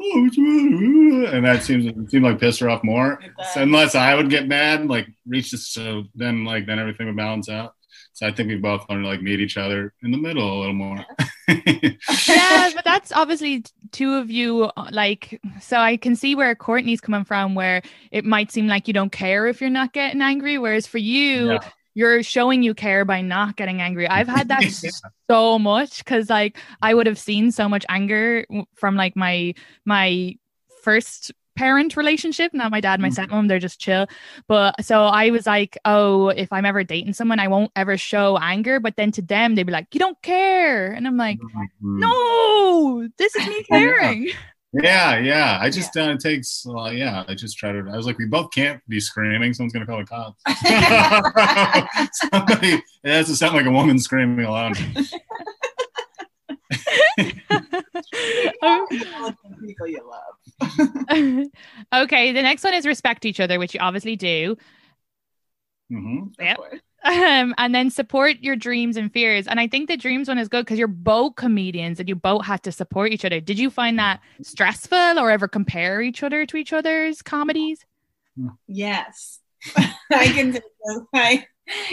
oh, 0.00 0.26
it's- 0.26 1.32
and 1.34 1.44
that 1.44 1.62
seems 1.62 1.86
it 1.86 2.10
seemed 2.10 2.24
like 2.24 2.40
piss 2.40 2.58
her 2.58 2.68
off 2.70 2.82
more. 2.84 3.20
It 3.22 3.32
does. 3.36 3.54
So 3.54 3.62
unless 3.62 3.94
I 3.94 4.14
would 4.14 4.30
get 4.30 4.48
mad, 4.48 4.86
like 4.88 5.06
reach 5.26 5.50
this, 5.50 5.68
so 5.68 6.04
then 6.14 6.44
like 6.44 6.66
then 6.66 6.78
everything 6.78 7.06
would 7.06 7.16
balance 7.16 7.48
out. 7.48 7.74
So 8.12 8.26
I 8.26 8.32
think 8.32 8.48
we 8.48 8.56
both 8.56 8.84
learned 8.90 9.04
to 9.04 9.08
like 9.08 9.22
meet 9.22 9.40
each 9.40 9.56
other 9.56 9.94
in 10.02 10.10
the 10.10 10.18
middle 10.18 10.58
a 10.58 10.58
little 10.60 10.74
more. 10.74 11.04
yeah, 11.48 12.70
but 12.74 12.84
that's 12.84 13.12
obviously 13.12 13.64
two 13.92 14.14
of 14.14 14.30
you. 14.30 14.70
Like, 14.90 15.40
so 15.60 15.78
I 15.78 15.96
can 15.96 16.16
see 16.16 16.34
where 16.34 16.54
Courtney's 16.54 17.00
coming 17.00 17.24
from, 17.24 17.54
where 17.54 17.82
it 18.10 18.24
might 18.24 18.50
seem 18.50 18.66
like 18.66 18.88
you 18.88 18.94
don't 18.94 19.12
care 19.12 19.46
if 19.46 19.60
you're 19.60 19.70
not 19.70 19.92
getting 19.92 20.20
angry, 20.20 20.58
whereas 20.58 20.86
for 20.86 20.98
you, 20.98 21.52
Yeah. 21.52 21.58
You're 22.00 22.22
showing 22.22 22.62
you 22.62 22.72
care 22.74 23.04
by 23.04 23.20
not 23.20 23.56
getting 23.56 23.80
angry. 23.82 24.08
I've 24.08 24.26
had 24.28 24.48
that 24.48 24.64
Yeah. 24.82 24.90
so 25.30 25.58
much 25.58 25.98
because, 26.02 26.30
like, 26.30 26.56
I 26.80 26.94
would 26.94 27.06
have 27.06 27.18
seen 27.18 27.52
so 27.52 27.68
much 27.68 27.84
anger 27.88 28.46
from 28.74 28.96
like 28.96 29.14
my 29.16 29.54
my 29.84 30.34
first 30.82 31.32
parent 31.56 31.94
relationship, 31.96 32.54
not 32.54 32.70
my 32.70 32.80
dad, 32.80 33.00
my 33.00 33.10
Mm. 33.10 33.16
stepmom. 33.16 33.48
They're 33.48 33.58
just 33.68 33.78
chill. 33.78 34.06
But 34.48 34.82
so 34.82 35.04
I 35.04 35.28
was 35.30 35.44
like, 35.46 35.76
oh, 35.84 36.28
if 36.30 36.50
I'm 36.52 36.64
ever 36.64 36.82
dating 36.84 37.12
someone, 37.12 37.38
I 37.38 37.48
won't 37.48 37.70
ever 37.76 37.98
show 37.98 38.38
anger. 38.40 38.80
But 38.80 38.96
then 38.96 39.10
to 39.12 39.22
them, 39.22 39.54
they'd 39.54 39.66
be 39.66 39.72
like, 39.72 39.92
you 39.94 40.00
don't 40.00 40.20
care, 40.22 40.90
and 40.92 41.06
I'm 41.06 41.18
like, 41.18 41.38
Mm. 41.84 42.00
no, 42.00 43.08
this 43.18 43.36
is 43.36 43.46
me 43.46 43.62
caring. 43.64 44.28
Yeah, 44.72 45.18
yeah. 45.18 45.58
I 45.60 45.68
just 45.68 45.96
uh, 45.96 46.10
it 46.10 46.20
takes. 46.20 46.64
Uh, 46.64 46.90
yeah, 46.90 47.24
I 47.26 47.34
just 47.34 47.58
try 47.58 47.72
to. 47.72 47.78
I 47.92 47.96
was 47.96 48.06
like, 48.06 48.18
we 48.18 48.26
both 48.26 48.52
can't 48.52 48.80
be 48.88 49.00
screaming. 49.00 49.52
Someone's 49.52 49.72
gonna 49.72 49.86
call 49.86 49.98
the 49.98 50.04
cops. 50.04 50.40
Somebody. 52.32 52.82
It 53.02 53.10
has 53.10 53.26
to 53.26 53.36
sound 53.36 53.54
like 53.54 53.66
a 53.66 53.70
woman 53.70 53.98
screaming 53.98 54.44
alone. 54.44 54.74
People 59.60 59.86
you 59.88 60.00
love. 60.08 61.46
okay, 62.04 62.32
the 62.32 62.42
next 62.42 62.64
one 62.64 62.74
is 62.74 62.86
respect 62.86 63.24
each 63.24 63.40
other, 63.40 63.58
which 63.58 63.74
you 63.74 63.80
obviously 63.80 64.16
do. 64.16 64.56
hmm 65.90 66.30
Yep. 66.38 66.58
Of 67.04 67.12
course. 67.12 67.30
Um, 67.40 67.54
and 67.58 67.74
then 67.74 67.90
support 67.90 68.36
your 68.40 68.56
dreams 68.56 68.96
and 68.96 69.12
fears. 69.12 69.46
And 69.46 69.58
I 69.58 69.66
think 69.68 69.88
the 69.88 69.96
dreams 69.96 70.28
one 70.28 70.38
is 70.38 70.48
good 70.48 70.64
because 70.66 70.78
you're 70.78 70.86
both 70.88 71.36
comedians 71.36 71.98
and 71.98 72.08
you 72.08 72.14
both 72.14 72.44
had 72.44 72.62
to 72.64 72.72
support 72.72 73.12
each 73.12 73.24
other. 73.24 73.40
Did 73.40 73.58
you 73.58 73.70
find 73.70 73.98
that 73.98 74.20
stressful 74.42 75.18
or 75.18 75.30
ever 75.30 75.48
compare 75.48 76.02
each 76.02 76.22
other 76.22 76.44
to 76.46 76.56
each 76.56 76.72
other's 76.72 77.22
comedies? 77.22 77.84
Yes, 78.66 79.40
I 79.76 80.26
can. 80.28 80.52
do 80.52 80.60
this. 80.60 81.00
I, 81.14 81.46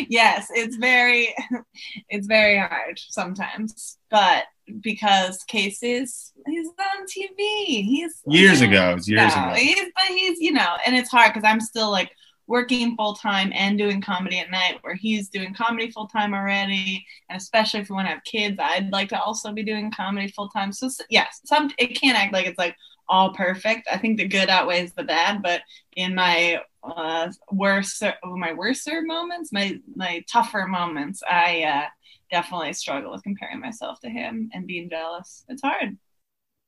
yes, 0.09 0.47
it's 0.51 0.75
very, 0.77 1.33
it's 2.09 2.27
very 2.27 2.57
hard 2.57 2.99
sometimes, 3.09 3.97
but 4.09 4.45
because 4.81 5.43
Casey's 5.47 6.33
he's 6.45 6.67
on 6.67 7.05
TV, 7.05 7.83
he's 7.83 8.21
Years 8.27 8.61
ago, 8.61 8.91
it 8.91 8.95
was 8.95 9.07
years 9.09 9.35
No, 9.35 9.43
ago. 9.43 9.53
He's, 9.55 9.79
but 9.95 10.05
he's, 10.09 10.39
you 10.39 10.51
know, 10.51 10.75
and 10.85 10.95
it's 10.95 11.09
hard 11.09 11.33
because 11.33 11.47
I'm 11.47 11.61
still 11.61 11.91
like 11.91 12.11
working 12.47 12.95
full 12.95 13.13
time 13.13 13.51
and 13.53 13.77
doing 13.77 14.01
comedy 14.01 14.39
at 14.39 14.49
night, 14.49 14.79
where 14.81 14.95
he's 14.95 15.29
doing 15.29 15.53
comedy 15.53 15.91
full 15.91 16.07
time 16.07 16.33
already. 16.33 17.05
And 17.29 17.39
especially 17.39 17.81
if 17.81 17.89
you 17.89 17.95
want 17.95 18.07
to 18.07 18.13
have 18.13 18.23
kids, 18.23 18.57
I'd 18.59 18.91
like 18.91 19.09
to 19.09 19.21
also 19.21 19.51
be 19.51 19.63
doing 19.63 19.91
comedy 19.91 20.29
full 20.29 20.49
time. 20.49 20.71
So, 20.71 20.89
yes, 21.09 21.41
some 21.45 21.71
it 21.77 21.99
can't 21.99 22.17
act 22.17 22.33
like 22.33 22.47
it's 22.47 22.57
like 22.57 22.75
all 23.09 23.33
perfect. 23.33 23.87
I 23.91 23.97
think 23.97 24.17
the 24.17 24.27
good 24.27 24.49
outweighs 24.49 24.93
the 24.93 25.03
bad, 25.03 25.41
but 25.41 25.61
in 25.95 26.15
my 26.15 26.61
uh, 26.83 27.31
worse, 27.51 28.01
my 28.23 28.53
worser 28.53 29.01
moments, 29.01 29.51
my 29.51 29.79
my 29.95 30.23
tougher 30.31 30.67
moments, 30.67 31.21
I 31.29 31.63
uh, 31.63 31.85
definitely 32.31 32.73
struggle 32.73 33.11
with 33.11 33.23
comparing 33.23 33.59
myself 33.59 33.99
to 34.01 34.09
him 34.09 34.49
and 34.53 34.67
being 34.67 34.89
jealous. 34.89 35.43
It's 35.49 35.61
hard. 35.61 35.97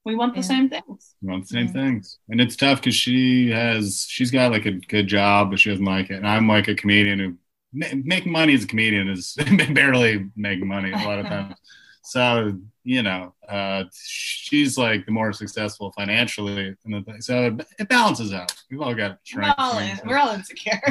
We 0.10 0.16
want 0.16 0.34
the 0.34 0.40
Yeah. 0.42 0.46
same 0.54 0.70
things. 0.70 1.16
We 1.22 1.30
want 1.32 1.44
the 1.44 1.54
same 1.58 1.68
Yeah. 1.68 1.72
things, 1.74 2.18
and 2.30 2.42
it's 2.42 2.56
tough 2.56 2.80
because 2.82 2.96
she 2.96 3.52
has 3.52 4.06
she's 4.10 4.32
got 4.32 4.52
like 4.52 4.66
a 4.66 4.72
good 4.74 5.08
job, 5.08 5.52
but 5.52 5.60
she 5.60 5.70
doesn't 5.70 5.86
like 5.86 6.10
it. 6.10 6.16
And 6.16 6.28
I'm 6.28 6.48
like 6.48 6.68
a 6.68 6.76
comedian 6.76 7.20
who 7.20 7.38
ma- 7.74 8.02
making 8.16 8.32
money 8.32 8.54
as 8.56 8.64
a 8.64 8.68
comedian 8.68 9.08
is 9.08 9.36
barely 9.74 10.26
making 10.36 10.68
money 10.68 10.92
a 10.92 10.98
lot 10.98 11.20
of 11.20 11.26
times. 11.34 11.56
So 12.04 12.58
you 12.84 13.04
know, 13.04 13.36
uh, 13.48 13.84
she's 13.94 14.76
like 14.78 15.06
the 15.06 15.12
more 15.12 15.32
successful 15.32 15.92
financially, 15.92 16.76
and 16.86 16.94
the 16.96 17.02
thing. 17.04 17.22
so 17.22 17.46
it, 17.48 17.68
it 17.78 17.88
balances 17.90 18.34
out. 18.34 18.52
We've 18.72 18.82
all 18.82 18.96
got 18.96 19.20
We're 19.36 19.54
all, 19.60 19.78
in, 19.78 20.00
we're 20.08 20.18
all 20.18 20.34
insecure. 20.34 20.82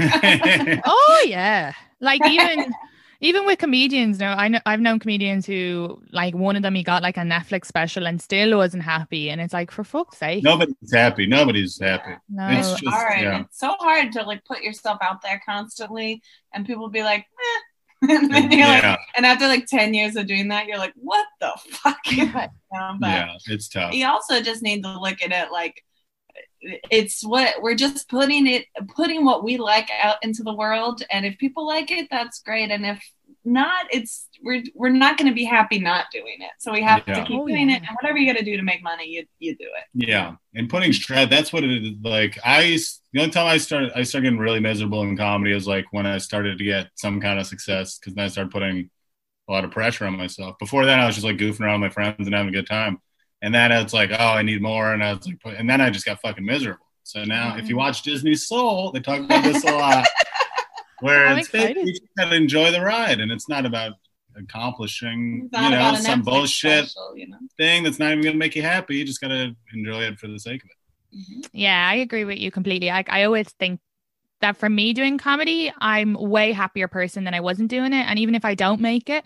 Oh 0.87 1.25
yeah. 1.27 1.73
Like 2.01 2.25
even 2.25 2.73
even 3.21 3.47
with 3.47 3.59
comedians 3.59 4.19
now, 4.21 4.37
I 4.37 4.49
know 4.49 4.61
I've 4.65 4.81
known 4.81 4.99
comedians 5.01 5.45
who 5.47 6.01
like 6.13 6.35
one 6.35 6.55
of 6.57 6.63
them 6.63 6.75
he 6.75 6.83
got 6.83 7.03
like 7.03 7.17
a 7.17 7.21
Netflix 7.23 7.67
special 7.67 8.07
and 8.07 8.21
still 8.23 8.57
wasn't 8.57 8.85
happy. 8.85 9.31
And 9.31 9.41
it's 9.41 9.53
like 9.53 9.71
for 9.71 9.83
fuck's 9.85 10.19
sake. 10.19 10.45
Nobody's 10.45 10.93
happy. 10.93 11.27
Nobody's 11.27 11.79
happy. 11.81 12.13
No. 12.29 12.49
It's 12.49 12.71
it's 12.73 12.81
just- 12.81 12.95
hard. 12.97 13.21
yeah. 13.21 13.41
It's 13.41 13.59
so 13.59 13.75
hard 13.81 14.13
to 14.13 14.23
like 14.23 14.45
put 14.45 14.63
yourself 14.63 14.99
out 15.03 15.21
there 15.23 15.43
constantly, 15.45 16.23
and 16.55 16.65
people 16.67 16.89
be 16.89 17.03
like, 17.03 17.21
eh. 17.21 17.61
and 18.11 18.33
then 18.33 18.51
you're 18.53 18.61
Yeah. 18.61 18.91
like, 18.91 18.99
and 19.17 19.27
after 19.27 19.49
like 19.49 19.67
ten 19.67 19.93
years 19.95 20.15
of 20.15 20.29
doing 20.29 20.47
that, 20.49 20.67
you're 20.67 20.79
like, 20.79 20.93
what 20.95 21.27
the 21.41 21.51
fuck? 21.71 21.99
am 22.13 22.49
But 23.01 23.07
Yeah, 23.09 23.33
it's 23.49 23.69
tough. 23.69 23.93
you 23.93 24.07
also 24.07 24.41
just 24.41 24.63
need 24.63 24.85
to 24.85 25.01
look 25.01 25.21
at 25.23 25.33
it 25.33 25.51
like 25.51 25.83
it's 26.61 27.25
what 27.25 27.63
we're 27.63 27.75
just 27.75 28.09
putting 28.09 28.47
it 28.47 28.65
putting 28.97 29.25
what 29.25 29.45
we 29.45 29.57
like 29.59 29.89
out 30.03 30.17
into 30.23 30.43
the 30.43 30.53
world 30.53 31.03
and 31.11 31.25
if 31.25 31.39
people 31.39 31.67
like 31.67 31.91
it 31.91 32.09
that's 32.11 32.41
great 32.41 32.71
and 32.71 32.85
if 32.85 33.03
not 33.45 33.87
it's 33.93 34.27
we're 34.43 34.63
we're 34.75 34.89
not 34.89 35.17
going 35.17 35.29
to 35.29 35.35
be 35.35 35.45
happy 35.45 35.79
not 35.79 36.07
doing 36.13 36.37
it 36.41 36.51
so 36.59 36.73
we 36.73 36.83
have 36.83 37.03
Yeah. 37.07 37.15
to 37.15 37.25
keep 37.25 37.39
Oh, 37.41 37.47
doing 37.47 37.71
yeah. 37.71 37.77
it 37.77 37.83
and 37.87 37.97
whatever 38.01 38.19
you 38.19 38.31
got 38.31 38.39
to 38.39 38.45
do 38.45 38.57
to 38.57 38.63
make 38.63 38.83
money 38.83 39.07
you 39.09 39.25
you 39.39 39.57
do 39.57 39.65
it 39.65 40.09
Yeah, 40.09 40.35
and 40.55 40.69
putting 40.69 40.93
stress. 40.93 41.31
That's 41.31 41.53
what 41.53 41.63
it 41.65 41.71
is. 41.71 41.93
Like 42.03 42.39
I, 42.45 42.77
the 43.13 43.21
only 43.21 43.31
time 43.31 43.47
I 43.47 43.57
started, 43.59 43.93
I 43.95 44.03
started 44.03 44.25
getting 44.27 44.39
really 44.39 44.61
miserable 44.61 45.03
in 45.03 45.17
comedy 45.17 45.53
is 45.57 45.67
like 45.67 45.87
when 45.93 46.07
I 46.07 46.19
started 46.19 46.59
to 46.59 46.65
get 46.65 46.89
some 46.97 47.21
kind 47.21 47.39
of 47.39 47.47
success 47.47 47.99
because 47.99 48.15
then 48.15 48.25
I 48.25 48.29
started 48.29 48.51
putting 48.53 48.91
a 49.49 49.53
lot 49.53 49.65
of 49.65 49.71
pressure 49.71 50.05
on 50.07 50.17
myself. 50.17 50.57
Before 50.59 50.85
that, 50.85 50.99
I 51.01 51.07
was 51.07 51.15
just 51.15 51.25
like 51.25 51.37
goofing 51.39 51.61
around 51.61 51.81
with 51.81 51.89
my 51.91 51.95
friends 51.95 52.27
and 52.27 52.35
having 52.35 52.51
a 52.55 52.57
good 52.59 52.67
time. 52.67 52.99
And 53.43 53.55
then 53.55 53.71
it's 53.71 53.93
like, 53.93 54.11
oh, 54.13 54.17
I 54.17 54.43
need 54.43 54.61
more, 54.61 54.93
and 54.93 55.03
I 55.03 55.15
was 55.15 55.27
like, 55.27 55.39
and 55.59 55.71
then 55.71 55.81
I 55.81 55.91
just 55.91 56.05
got 56.05 56.21
fucking 56.21 56.45
miserable. 56.45 56.85
So 57.05 57.25
now, 57.25 57.57
if 57.57 57.69
you 57.69 57.69
mm-hmm. 57.69 57.77
watch 57.79 58.03
Disney 58.03 58.35
Soul, 58.35 58.93
they 58.93 59.01
talk 59.01 59.21
about 59.21 59.45
this 59.45 59.65
a 59.65 59.77
lot, 59.77 60.07
where 61.01 61.27
I'm 61.27 61.39
it's 61.39 61.49
excited. 61.49 61.87
you 61.87 61.93
just 61.93 62.03
gotta 62.17 62.35
enjoy 62.35 62.73
the 62.73 62.81
ride, 62.81 63.21
and 63.21 63.31
it's 63.31 63.49
not 63.49 63.65
about 63.65 63.93
accomplishing, 64.37 65.49
not 65.53 65.71
you 65.71 65.79
know, 65.79 65.95
some 65.95 66.23
Netflix 66.23 66.25
bullshit 66.25 66.89
special, 66.89 67.17
you 67.17 67.29
know 67.29 67.39
thing 67.57 67.83
that's 67.83 67.99
not 67.99 68.13
even 68.13 68.25
gonna 68.25 68.37
make 68.37 68.57
you 68.57 68.63
happy. 68.63 68.97
You 68.97 69.05
just 69.05 69.21
gotta 69.21 69.55
enjoy 69.73 70.03
it 70.03 70.19
for 70.19 70.27
the 70.27 70.39
sake 70.39 70.63
of 70.65 70.71
it. 70.71 71.17
Mm-hmm. 71.19 71.41
Yeah, 71.53 71.89
I 71.89 71.95
agree 71.97 72.25
with 72.25 72.39
you 72.39 72.51
completely. 72.51 72.91
I, 72.91 73.05
I 73.09 73.23
always 73.25 73.49
think 73.53 73.81
that 74.41 74.57
for 74.57 74.69
me 74.69 74.93
doing 74.93 75.19
comedy, 75.19 75.73
I'm 75.79 76.15
way 76.15 76.53
happier 76.53 76.89
person 76.89 77.25
than 77.25 77.35
I 77.35 77.41
wasn't 77.41 77.71
doing 77.71 77.93
it. 77.93 78.05
And 78.07 78.19
even 78.19 78.35
if 78.35 78.45
I 78.45 78.55
don't 78.55 78.81
make 78.81 79.11
it, 79.11 79.25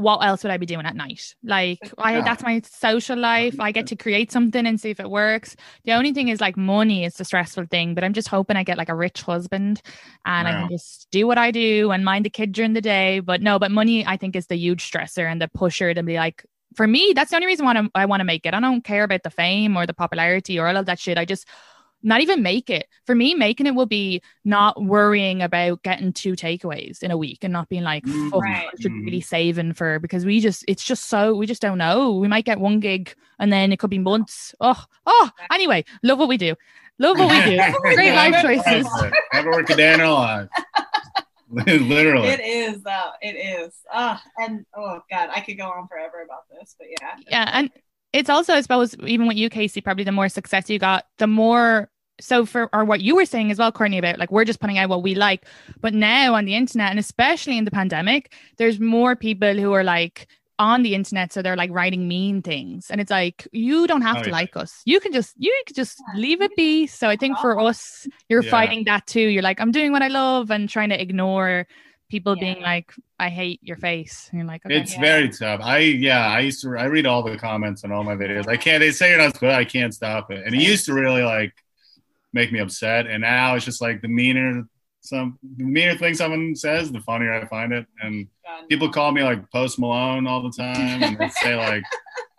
what 0.00 0.18
else 0.24 0.42
would 0.42 0.50
I 0.52 0.56
be 0.56 0.66
doing 0.66 0.86
at 0.86 0.96
night? 0.96 1.34
Like 1.42 1.78
I 1.98 2.16
Yeah. 2.16 2.22
that's 2.22 2.42
my 2.42 2.60
social 2.64 3.18
life. 3.18 3.58
I 3.60 3.72
get 3.72 3.86
to 3.88 3.96
create 3.96 4.32
something 4.32 4.66
and 4.66 4.80
see 4.80 4.90
if 4.90 5.00
it 5.00 5.10
works. 5.10 5.56
The 5.84 5.92
only 5.92 6.12
thing 6.12 6.28
is 6.28 6.40
like 6.40 6.56
money 6.56 7.04
is 7.04 7.14
the 7.14 7.24
stressful 7.24 7.66
thing, 7.70 7.94
but 7.94 8.04
I'm 8.04 8.12
just 8.12 8.28
hoping 8.28 8.56
I 8.56 8.62
get 8.64 8.78
like 8.78 8.88
a 8.88 8.94
rich 8.94 9.22
husband 9.22 9.82
and 10.24 10.48
I 10.48 10.52
can 10.52 10.70
just 10.70 11.08
do 11.10 11.26
what 11.26 11.38
I 11.38 11.50
do 11.50 11.90
and 11.90 12.04
mind 12.04 12.24
the 12.24 12.30
kid 12.30 12.52
during 12.52 12.72
the 12.72 12.80
day. 12.80 13.20
But 13.20 13.42
no, 13.42 13.58
but 13.58 13.70
money 13.70 14.06
I 14.06 14.16
think 14.16 14.36
is 14.36 14.46
the 14.46 14.56
huge 14.56 14.90
stressor 14.90 15.30
and 15.30 15.40
the 15.40 15.48
pusher 15.48 15.92
to 15.94 16.02
be 16.02 16.16
like 16.16 16.44
for 16.76 16.86
me, 16.86 17.12
that's 17.16 17.30
the 17.30 17.36
only 17.36 17.48
reason 17.48 17.66
why 17.66 17.74
I'm- 17.74 17.90
I 17.96 18.06
want 18.06 18.20
to 18.20 18.24
make 18.24 18.46
it. 18.46 18.54
I 18.54 18.60
don't 18.60 18.84
care 18.84 19.02
about 19.02 19.24
the 19.24 19.30
fame 19.30 19.76
or 19.76 19.86
the 19.86 19.94
popularity 19.94 20.56
or 20.58 20.68
all 20.68 20.76
of 20.76 20.86
that 20.86 21.00
shit. 21.00 21.18
I 21.18 21.24
just 21.24 21.44
not 22.02 22.20
even 22.20 22.42
make 22.42 22.70
it. 22.70 22.86
For 23.06 23.14
me, 23.14 23.34
making 23.34 23.66
it 23.66 23.74
will 23.74 23.86
be 23.86 24.22
not 24.44 24.82
worrying 24.82 25.42
about 25.42 25.82
getting 25.82 26.12
two 26.12 26.32
takeaways 26.32 27.02
in 27.02 27.10
a 27.10 27.16
week 27.16 27.38
and 27.42 27.52
not 27.52 27.68
being 27.68 27.82
like, 27.82 28.04
Mm. 28.04 28.30
fuck, 28.30 28.42
Right. 28.42 28.68
I 28.72 28.80
should 28.80 28.92
really 28.92 29.20
saving 29.20 29.74
for 29.74 29.98
because 29.98 30.24
we 30.24 30.40
just 30.40 30.64
it's 30.68 30.84
just 30.84 31.08
so 31.08 31.34
we 31.34 31.46
just 31.46 31.62
don't 31.62 31.78
know. 31.78 32.16
We 32.16 32.28
might 32.28 32.44
get 32.44 32.60
one 32.60 32.80
gig 32.80 33.14
and 33.38 33.52
then 33.52 33.72
it 33.72 33.78
could 33.78 33.90
be 33.90 33.98
months. 33.98 34.54
Oh, 34.60 34.82
oh, 35.06 35.30
anyway, 35.52 35.84
love 36.02 36.18
what 36.18 36.28
we 36.28 36.36
do. 36.36 36.54
Love 36.98 37.18
what 37.18 37.30
we 37.30 37.56
do. 37.56 37.62
Great 37.94 38.14
life 38.14 38.42
choices. 38.42 38.86
Never 39.32 39.50
work 39.52 39.70
a 39.70 39.76
day 39.76 39.94
in 39.94 40.00
our 40.00 40.12
life. 40.12 40.48
Literally. 41.50 42.28
it 42.28 42.38
is 42.40 42.80
though 42.82 43.10
it 43.20 43.34
is 43.34 43.74
ah 43.92 44.22
and 44.38 44.64
oh 44.76 45.00
god 45.10 45.30
i 45.34 45.40
could 45.40 45.58
go 45.58 45.64
on 45.64 45.88
forever 45.88 46.22
about 46.22 46.42
this 46.48 46.76
but 46.78 46.86
yeah 47.00 47.14
Yeah, 47.28 47.50
and 47.52 47.70
it's 48.12 48.30
also, 48.30 48.54
I 48.54 48.60
suppose, 48.60 48.94
even 49.06 49.26
with 49.28 49.36
you, 49.36 49.48
Casey, 49.50 49.80
probably 49.80 50.04
the 50.04 50.12
more 50.12 50.28
success 50.28 50.68
you 50.70 50.78
got, 50.78 51.06
the 51.18 51.26
more. 51.26 51.90
So 52.20 52.44
for 52.44 52.68
or 52.74 52.84
what 52.84 53.00
you 53.00 53.16
were 53.16 53.24
saying 53.24 53.50
as 53.50 53.58
well, 53.58 53.72
Courtney, 53.72 53.96
about 53.98 54.18
like 54.18 54.30
we're 54.30 54.44
just 54.44 54.60
putting 54.60 54.76
out 54.76 54.90
what 54.90 55.02
we 55.02 55.14
like, 55.14 55.46
but 55.80 55.94
now 55.94 56.34
on 56.34 56.44
the 56.44 56.54
internet 56.54 56.90
and 56.90 56.98
especially 56.98 57.56
in 57.56 57.64
the 57.64 57.70
pandemic, 57.70 58.34
there's 58.58 58.78
more 58.78 59.16
people 59.16 59.54
who 59.54 59.72
are 59.72 59.84
like 59.84 60.26
on 60.58 60.82
the 60.82 60.94
internet, 60.94 61.32
so 61.32 61.40
they're 61.40 61.56
like 61.56 61.70
writing 61.70 62.06
mean 62.06 62.42
things, 62.42 62.90
and 62.90 63.00
it's 63.00 63.10
like 63.10 63.48
you 63.52 63.86
don't 63.86 64.02
have 64.02 64.18
Oh, 64.18 64.22
to 64.24 64.28
yeah. 64.28 64.36
like 64.36 64.54
us. 64.54 64.82
You 64.84 65.00
can 65.00 65.12
just 65.12 65.32
you 65.38 65.54
can 65.66 65.74
just 65.74 66.02
leave 66.14 66.42
it 66.42 66.54
be. 66.56 66.86
So 66.86 67.08
I 67.08 67.16
think 67.16 67.38
for 67.38 67.58
us, 67.58 68.06
you're 68.28 68.42
Yeah. 68.42 68.50
fighting 68.50 68.84
that 68.84 69.06
too. 69.06 69.20
You're 69.22 69.42
like 69.42 69.58
I'm 69.58 69.70
doing 69.72 69.90
what 69.90 70.02
I 70.02 70.08
love 70.08 70.50
and 70.50 70.68
trying 70.68 70.90
to 70.90 71.00
ignore 71.00 71.66
people 72.10 72.36
Yeah. 72.36 72.52
being 72.54 72.62
like 72.62 72.92
I 73.18 73.28
hate 73.28 73.60
your 73.62 73.76
face. 73.76 74.28
And 74.30 74.40
you're 74.40 74.46
like 74.46 74.64
okay. 74.66 74.76
It's 74.80 74.94
Yeah. 74.94 75.00
very 75.00 75.28
tough. 75.30 75.60
I 75.62 75.78
yeah, 75.78 76.26
I 76.28 76.40
used 76.40 76.62
to 76.62 76.76
I 76.76 76.84
read 76.84 77.06
all 77.06 77.22
the 77.22 77.36
comments 77.38 77.84
on 77.84 77.92
all 77.92 78.04
my 78.04 78.14
videos. 78.16 78.48
I 78.48 78.56
can't 78.56 78.80
they 78.80 78.90
say 78.90 79.10
you're 79.10 79.18
not 79.18 79.34
supposed 79.34 79.54
I 79.54 79.64
can't 79.64 79.94
stop 79.94 80.30
it. 80.30 80.44
And 80.44 80.54
it 80.54 80.60
used 80.60 80.84
to 80.86 80.92
really 80.94 81.22
like 81.22 81.52
make 82.32 82.52
me 82.52 82.58
upset. 82.58 83.06
And 83.06 83.22
now 83.22 83.54
it's 83.54 83.64
just 83.64 83.80
like 83.80 84.02
the 84.02 84.08
meaner 84.08 84.64
some 85.02 85.38
the 85.56 85.64
meaner 85.64 85.96
thing 85.96 86.12
someone 86.12 86.54
says, 86.54 86.92
the 86.92 87.00
funnier 87.00 87.32
I 87.32 87.46
find 87.46 87.72
it. 87.72 87.86
And 88.02 88.26
God, 88.44 88.68
people 88.68 88.90
call 88.90 89.12
me 89.12 89.22
like 89.22 89.50
post 89.50 89.78
Malone 89.78 90.26
all 90.26 90.42
the 90.42 90.50
time 90.52 91.02
and 91.02 91.16
they 91.18 91.28
say 91.42 91.56
like 91.56 91.84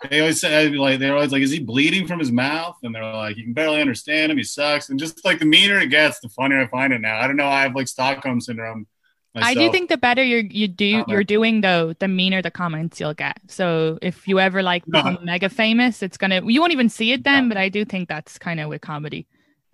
they 0.09 0.19
always 0.19 0.39
say 0.41 0.69
like 0.69 0.99
they're 0.99 1.15
always 1.15 1.31
like, 1.31 1.41
is 1.43 1.51
he 1.51 1.59
bleeding 1.59 2.07
from 2.07 2.19
his 2.19 2.31
mouth? 2.31 2.75
And 2.83 2.93
they're 2.93 3.03
like, 3.03 3.37
you 3.37 3.43
can 3.43 3.53
barely 3.53 3.81
understand 3.81 4.31
him, 4.31 4.37
he 4.37 4.43
sucks. 4.43 4.89
And 4.89 4.99
just 4.99 5.23
like 5.25 5.39
the 5.39 5.45
meaner 5.45 5.79
it 5.79 5.89
gets, 5.89 6.19
the 6.19 6.29
funnier 6.29 6.61
I 6.61 6.67
find 6.67 6.91
it 6.93 7.01
now. 7.01 7.19
I 7.19 7.27
don't 7.27 7.35
know, 7.35 7.47
I 7.47 7.61
have 7.63 7.75
like 7.75 7.87
Stockholm 7.87 8.41
syndrome. 8.41 8.87
I 9.35 9.53
do 9.53 9.71
think 9.71 9.89
the 9.89 9.97
better 9.97 10.23
you're 10.23 10.41
you 10.41 10.67
do 10.67 10.91
Comment. 10.91 11.07
you're 11.09 11.23
doing 11.23 11.61
though, 11.61 11.93
the 11.99 12.07
meaner 12.07 12.41
the 12.41 12.51
comments 12.51 12.99
you'll 12.99 13.13
get. 13.13 13.37
So 13.47 13.97
if 14.01 14.27
you 14.27 14.39
ever 14.39 14.61
like 14.61 14.87
No. 14.87 15.03
become 15.03 15.23
mega 15.25 15.49
famous, 15.49 16.03
it's 16.03 16.17
gonna 16.17 16.41
you 16.45 16.59
won't 16.59 16.73
even 16.73 16.89
see 16.89 17.11
it 17.13 17.23
then, 17.23 17.47
but 17.47 17.57
I 17.57 17.69
do 17.69 17.85
think 17.85 18.09
that's 18.09 18.37
kind 18.37 18.59
of 18.59 18.69
with 18.69 18.81
comedy. 18.81 19.27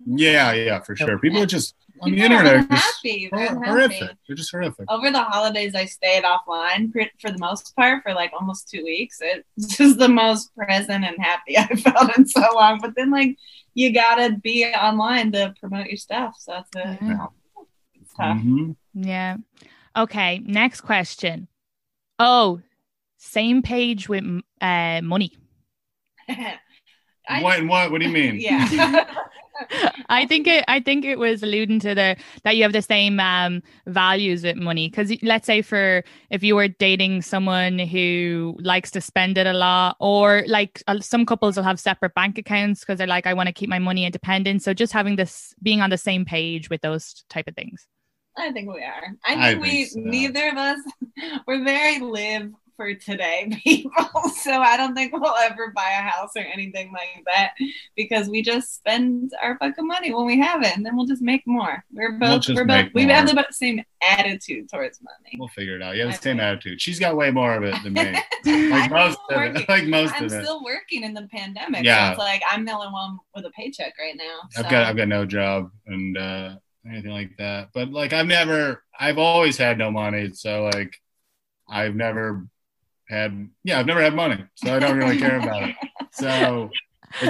Yeah, 0.06 0.52
yeah, 0.52 0.78
for 0.80 0.94
sure. 0.94 1.18
People 1.18 1.42
are 1.42 1.46
just 1.46 1.74
on 2.00 2.12
the 2.12 2.16
People 2.20 2.36
are 2.36 2.40
internet. 2.44 2.54
are 2.54 2.76
just 2.76 3.04
unhappy. 3.04 3.28
They're 3.32 3.54
horrific. 3.64 4.10
They're 4.28 4.36
just 4.36 4.50
horrific. 4.52 4.84
Over 4.88 5.10
the 5.10 5.22
holidays, 5.22 5.74
I 5.74 5.86
stayed 5.86 6.22
offline 6.22 6.92
for, 6.92 7.02
for 7.20 7.32
the 7.32 7.38
most 7.38 7.74
part 7.74 8.04
for 8.04 8.14
like 8.14 8.30
almost 8.32 8.70
two 8.70 8.84
weeks. 8.84 9.18
It's 9.20 9.76
just 9.76 9.98
the 9.98 10.08
most 10.08 10.54
present 10.54 11.04
and 11.04 11.16
happy 11.18 11.56
I've 11.58 11.80
felt 11.80 12.16
in 12.16 12.28
so 12.28 12.44
long. 12.54 12.78
But 12.80 12.94
then, 12.94 13.10
like, 13.10 13.36
you 13.74 13.92
gotta 13.92 14.36
be 14.40 14.64
online 14.66 15.32
to 15.32 15.52
promote 15.58 15.86
your 15.88 15.96
stuff. 15.96 16.36
So 16.38 16.52
that's 16.52 16.76
a, 16.76 16.98
Yeah. 17.04 17.26
it's 18.00 18.14
tough. 18.14 18.38
Mhm. 18.38 18.76
Yeah. 19.06 19.36
Okay. 19.96 20.40
Next 20.44 20.80
question. 20.82 21.48
Oh, 22.18 22.60
same 23.18 23.62
page 23.62 24.08
with 24.08 24.24
uh, 24.60 25.00
money. 25.02 25.32
I- 26.28 27.42
What? 27.42 27.66
What? 27.66 27.90
What 27.92 28.00
do 28.00 28.06
you 28.08 28.12
mean? 28.12 28.36
Yeah. 28.40 29.04
I 30.08 30.24
think 30.24 30.46
it. 30.46 30.64
I 30.68 30.78
think 30.78 31.04
it 31.04 31.18
was 31.18 31.42
alluding 31.42 31.80
to 31.80 31.92
the 31.92 32.16
that 32.44 32.56
you 32.56 32.62
have 32.62 32.72
the 32.72 32.80
same 32.80 33.18
um, 33.18 33.60
values 33.88 34.44
with 34.44 34.54
money. 34.56 34.88
Because 34.88 35.12
let's 35.24 35.46
say 35.46 35.62
for 35.62 36.04
if 36.30 36.44
you 36.44 36.54
were 36.54 36.68
dating 36.68 37.22
someone 37.22 37.80
who 37.80 38.56
likes 38.60 38.92
to 38.92 39.00
spend 39.00 39.36
it 39.36 39.48
a 39.48 39.52
lot, 39.52 39.96
or 39.98 40.44
like 40.46 40.80
uh, 40.86 41.00
some 41.00 41.26
couples 41.26 41.56
will 41.56 41.64
have 41.64 41.80
separate 41.80 42.14
bank 42.14 42.38
accounts 42.38 42.80
because 42.80 42.98
they're 42.98 43.08
like, 43.08 43.26
I 43.26 43.34
want 43.34 43.48
to 43.48 43.52
keep 43.52 43.68
my 43.68 43.80
money 43.80 44.04
independent. 44.04 44.62
So 44.62 44.72
just 44.74 44.92
having 44.92 45.16
this, 45.16 45.52
being 45.60 45.80
on 45.80 45.90
the 45.90 45.98
same 45.98 46.24
page 46.24 46.70
with 46.70 46.80
those 46.82 47.24
type 47.28 47.48
of 47.48 47.56
things. 47.56 47.84
I 48.38 48.52
think 48.52 48.72
we 48.72 48.82
are. 48.82 49.14
I 49.24 49.28
think 49.30 49.40
I 49.40 49.54
we 49.56 49.70
think 49.70 49.88
so. 49.90 50.00
neither 50.00 50.48
of 50.50 50.56
us 50.56 50.78
we're 51.46 51.64
very 51.64 51.98
live 52.00 52.50
for 52.76 52.94
today 52.94 53.50
people. 53.64 53.90
So 54.40 54.52
I 54.52 54.76
don't 54.76 54.94
think 54.94 55.12
we'll 55.12 55.34
ever 55.34 55.72
buy 55.74 55.90
a 55.98 56.00
house 56.08 56.30
or 56.36 56.42
anything 56.42 56.92
like 56.92 57.24
that 57.26 57.54
because 57.96 58.28
we 58.28 58.40
just 58.40 58.76
spend 58.76 59.32
our 59.42 59.58
fucking 59.58 59.84
money 59.84 60.14
when 60.14 60.26
we 60.26 60.38
have 60.38 60.62
it 60.62 60.76
and 60.76 60.86
then 60.86 60.96
we'll 60.96 61.04
just 61.06 61.20
make 61.20 61.42
more. 61.44 61.84
We're 61.92 62.16
We'll 62.18 62.38
both 62.38 62.48
we're 62.50 62.64
both 62.64 62.86
we 62.94 63.04
more. 63.04 63.16
have 63.16 63.26
the 63.26 63.44
same 63.50 63.82
attitude 64.00 64.68
towards 64.70 65.00
money. 65.02 65.34
We'll 65.40 65.48
figure 65.48 65.74
it 65.74 65.82
out. 65.82 65.96
Yeah, 65.96 66.04
have 66.04 66.12
I 66.14 66.16
the 66.16 66.22
same 66.22 66.36
think. 66.36 66.42
attitude. 66.42 66.80
She's 66.80 67.00
got 67.00 67.16
way 67.16 67.32
more 67.32 67.54
of 67.54 67.64
it 67.64 67.74
than 67.82 67.94
me. 67.94 68.16
I'm 68.46 68.70
Like 68.70 68.90
most 68.92 69.18
it. 69.30 69.68
Like 69.68 69.84
most 69.86 70.14
I'm 70.14 70.26
of 70.26 70.32
it. 70.32 70.44
still 70.44 70.62
working 70.62 71.02
in 71.02 71.14
the 71.14 71.26
pandemic. 71.34 71.82
Yeah. 71.82 72.06
So 72.06 72.12
it's 72.12 72.18
like 72.20 72.42
I'm 72.48 72.64
the 72.64 72.70
only 72.74 72.92
one 72.92 73.18
with 73.34 73.44
a 73.44 73.50
paycheck 73.50 73.94
right 73.98 74.14
now. 74.16 74.38
I've 74.56 74.70
got 74.70 74.86
I've 74.86 74.96
got 74.96 75.08
no 75.08 75.26
job 75.26 75.68
and 75.88 76.16
uh 76.16 76.54
anything 76.88 77.10
like 77.10 77.36
that. 77.38 77.70
But 77.72 77.90
like 77.90 78.12
I've 78.12 78.26
never 78.26 78.82
I've 78.98 79.18
always 79.18 79.56
had 79.56 79.78
no 79.78 79.90
money. 79.90 80.32
So 80.34 80.64
like 80.72 80.96
I've 81.68 81.94
never 81.94 82.46
had 83.08 83.50
yeah, 83.64 83.78
I've 83.78 83.86
never 83.86 84.02
had 84.02 84.14
money. 84.14 84.44
So 84.56 84.74
I 84.74 84.78
don't 84.78 84.96
really 84.96 85.18
care 85.18 85.38
about 85.38 85.62
it. 85.70 85.76
So 86.10 86.70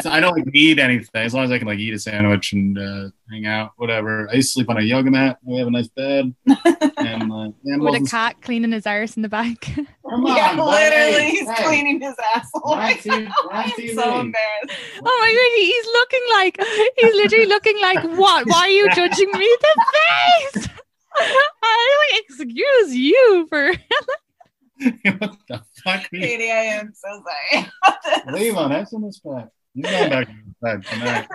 I 0.07 0.21
don't 0.21 0.37
like, 0.37 0.47
need 0.47 0.79
anything 0.79 1.09
as 1.15 1.35
long 1.35 1.45
as 1.45 1.51
I 1.51 1.59
can 1.59 1.67
like 1.67 1.79
eat 1.79 1.95
a 1.95 1.99
sandwich 1.99 2.53
and 2.53 2.79
uh, 2.79 3.09
hang 3.31 3.47
out, 3.47 3.73
whatever. 3.77 4.29
I 4.31 4.35
used 4.35 4.49
to 4.51 4.53
sleep 4.55 4.71
on 4.71 4.77
a 4.79 4.83
yoga 4.83 5.11
mat. 5.11 5.39
We 5.43 5.59
have 5.59 5.67
a 5.69 5.71
nice 5.71 5.89
bed 5.89 6.35
and 6.47 7.33
uh, 7.33 7.51
With 7.63 7.73
animals 7.73 7.95
a 7.95 7.97
and 7.99 8.11
cat 8.11 8.41
cleaning 8.43 8.73
his 8.73 8.87
arse 8.87 9.17
in 9.17 9.23
the 9.23 9.29
back. 9.29 9.61
Come 9.61 9.87
on, 10.27 10.37
yeah, 10.37 10.57
buddy. 10.57 10.85
literally, 10.85 11.31
he's 11.31 11.49
Hey. 11.49 11.65
cleaning 11.65 12.01
his 12.01 12.15
asshole. 12.35 12.77
Right 12.77 12.97
TV 13.01 13.25
now. 13.25 13.35
we're 13.45 13.53
on 13.53 13.65
I'm 13.65 13.95
so 13.95 14.21
embarrassed. 14.21 14.75
Oh 15.05 15.19
my 15.21 15.31
god, 15.33 15.53
he's 15.65 15.87
looking 15.87 16.25
like 16.33 16.93
he's 16.97 17.15
literally 17.15 17.47
looking 17.47 17.81
like 17.81 18.19
what? 18.19 18.47
Why 18.49 18.59
are 18.61 18.69
you 18.69 18.89
judging 18.95 19.31
me? 19.33 19.57
The 19.61 19.85
face. 20.55 20.69
I 21.21 22.09
like 22.13 22.23
excuse 22.25 22.95
you 22.95 23.47
for 23.49 23.73
what 25.19 25.37
the 25.49 25.63
fuck? 25.83 26.09
Katie, 26.11 26.51
I 26.53 26.65
am 26.79 26.93
so 26.95 27.23
sorry. 27.53 27.67
Leave 28.33 28.57
on, 28.57 28.71
have 28.71 28.89
some 28.89 29.05
respect. 29.05 29.49
He's 29.75 29.85
going 29.85 30.11
back 30.11 30.29
to 30.29 30.35
bed 30.61 30.85
tonight. 30.85 31.29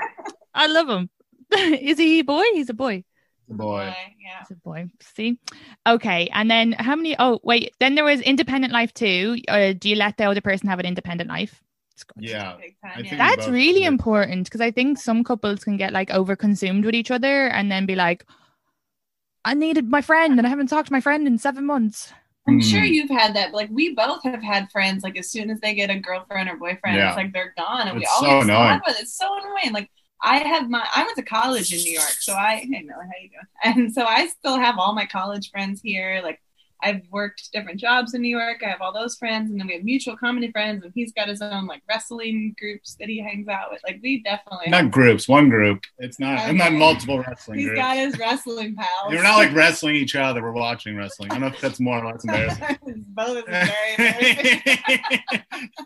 I 0.54 0.68
love 0.68 0.90
him. 0.90 1.10
Is 1.52 1.98
he 1.98 2.20
a 2.20 2.24
boy? 2.24 2.44
He's 2.54 2.70
a 2.70 2.74
boy. 2.74 3.04
The 3.48 3.56
boy. 3.56 3.96
Yeah. 4.20 4.40
He's 4.40 4.52
a 4.52 4.56
boy. 4.56 4.88
See? 5.02 5.40
Okay. 5.88 6.30
And 6.34 6.50
then 6.50 6.74
how 6.74 6.96
many 6.96 7.16
oh 7.20 7.40
wait, 7.44 7.74
then 7.80 7.96
there 7.96 8.04
was 8.04 8.22
independent 8.22 8.74
life 8.74 8.94
too. 8.94 9.38
Uh, 9.48 9.74
do 9.74 9.90
you 9.90 9.96
let 9.96 10.18
the 10.18 10.26
other 10.26 10.42
person 10.42 10.70
have 10.70 10.80
an 10.80 10.86
independent 10.86 11.30
life? 11.30 11.62
It's. 11.94 12.06
Yeah. 12.18 12.54
Time, 12.54 12.60
think 12.96 13.12
yeah. 13.12 13.18
That's 13.18 13.48
really 13.48 13.82
do. 13.82 13.88
important 13.88 14.46
because 14.46 14.62
I 14.62 14.72
think 14.72 14.98
some 14.98 15.24
couples 15.24 15.64
can 15.64 15.78
get 15.78 15.94
like 15.94 16.12
over 16.12 16.36
consumed 16.36 16.86
with 16.86 16.96
each 16.96 17.12
other 17.12 17.48
and 17.48 17.72
then 17.72 17.86
be 17.86 17.96
like, 17.96 18.26
I 19.46 19.54
needed 19.54 19.90
my 19.90 20.02
friend 20.02 20.38
and 20.38 20.48
I 20.48 20.50
haven't 20.50 20.68
talked 20.68 20.88
to 20.88 20.94
my 20.94 21.02
friend 21.02 21.28
in 21.28 21.38
seven 21.38 21.66
months. 21.66 22.14
I'm 22.48 22.62
sure 22.62 22.82
Mm. 22.82 22.90
you've 22.90 23.10
had 23.10 23.36
that. 23.36 23.54
Like 23.54 23.70
we 23.72 23.94
both 23.94 24.22
have 24.24 24.44
had 24.44 24.70
friends. 24.72 25.04
Like 25.04 25.18
as 25.18 25.32
soon 25.32 25.50
as 25.50 25.60
they 25.62 25.74
get 25.74 25.90
a 25.90 25.98
girlfriend 26.00 26.50
or 26.50 26.58
boyfriend, 26.58 26.98
Yeah. 26.98 27.10
it's 27.10 27.18
like 27.18 27.32
they're 27.34 27.54
gone, 27.58 27.88
and 27.88 27.98
we 27.98 28.04
It's 28.04 28.20
so 28.20 28.26
always 28.26 28.44
annoying. 28.46 28.70
talk 28.70 28.82
about 28.84 28.96
it. 28.96 29.02
It's 29.04 29.18
so 29.18 29.38
annoying. 29.38 29.74
Like 29.74 29.90
I 30.22 30.40
have 30.40 30.70
my. 30.70 30.86
I 30.96 31.04
went 31.04 31.16
to 31.18 31.24
college 31.24 31.72
in 31.74 31.80
New 31.80 31.92
York, 31.94 32.04
so 32.20 32.34
I. 32.34 32.56
Hey 32.58 32.82
Millie, 32.82 32.90
how 32.92 33.22
you 33.22 33.30
doing? 33.30 33.48
And 33.86 33.94
so 33.94 34.04
I 34.06 34.28
still 34.28 34.58
have 34.58 34.78
all 34.78 34.94
my 34.94 35.06
college 35.06 35.52
friends 35.52 35.82
here. 35.82 36.20
Like 36.24 36.42
I've 36.84 37.02
worked 37.12 37.50
different 37.54 37.80
jobs 37.80 38.14
in 38.14 38.22
New 38.22 38.36
York. 38.36 38.62
I 38.66 38.70
have 38.70 38.82
all 38.82 38.92
those 38.94 39.16
friends, 39.16 39.50
and 39.50 39.60
then 39.60 39.68
we 39.68 39.74
have 39.74 39.84
mutual 39.84 40.18
comedy 40.18 40.52
friends, 40.52 40.84
and 40.84 40.92
he's 40.94 41.14
got 41.14 41.28
his 41.30 41.42
own 41.42 41.66
like 41.66 41.82
wrestling 41.88 42.56
groups 42.60 42.96
that 43.00 43.08
he 43.08 43.20
hangs 43.22 43.48
out 43.48 43.72
with. 43.72 43.82
Like 43.84 44.00
we 44.04 44.22
definitely. 44.24 44.70
Not 44.70 44.84
have, 44.84 44.92
group, 44.92 45.22
one 45.28 45.50
group. 45.50 45.82
It's 46.00 46.20
not. 46.20 46.40
I'm 46.40 46.58
not 46.58 46.74
multiple 46.74 47.20
wrestling 47.20 47.60
he's 47.60 47.68
groups. 47.70 47.82
got 47.82 47.96
his 47.98 48.20
wrestling 48.20 48.76
pals. 48.76 49.10
We're 49.12 49.24
not 49.24 49.38
like 49.38 49.54
wrestling 49.54 49.96
each 49.96 50.16
other. 50.16 50.42
We're 50.44 50.52
watching 50.52 50.96
wrestling. 50.98 51.32
I 51.32 51.36
don't 51.36 51.42
know 51.42 51.48
if 51.48 51.62
that's 51.62 51.80
more 51.80 52.04
or 52.04 52.12
less 52.12 52.24
embarrassing. 52.24 53.06
Both 53.16 53.38
is 53.38 53.44
very 53.48 53.94
embarrassing. 53.98 55.42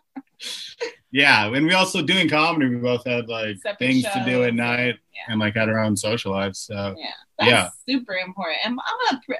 yeah, 1.12 1.48
and 1.54 1.66
we 1.66 1.74
also 1.74 2.02
doing 2.02 2.30
comedy. 2.30 2.70
We 2.70 2.76
both 2.78 3.06
had 3.06 3.28
like 3.28 3.58
Separate 3.58 3.80
things 3.80 4.04
to 4.04 4.24
do 4.26 4.43
at 4.43 4.54
night 4.54 4.95
Yeah. 5.14 5.32
and 5.32 5.39
like 5.39 5.56
had 5.56 5.70
our 5.70 5.80
own 5.80 5.95
social 5.98 6.32
lives. 6.32 6.60
So 6.60 6.95
Yeah, 6.98 7.06
that's 7.39 7.50
Yeah. 7.52 7.70
super 7.95 8.14
important. 8.14 8.58
And 8.64 8.80
I'm 8.80 9.18
a 9.18 9.22
pr- 9.26 9.34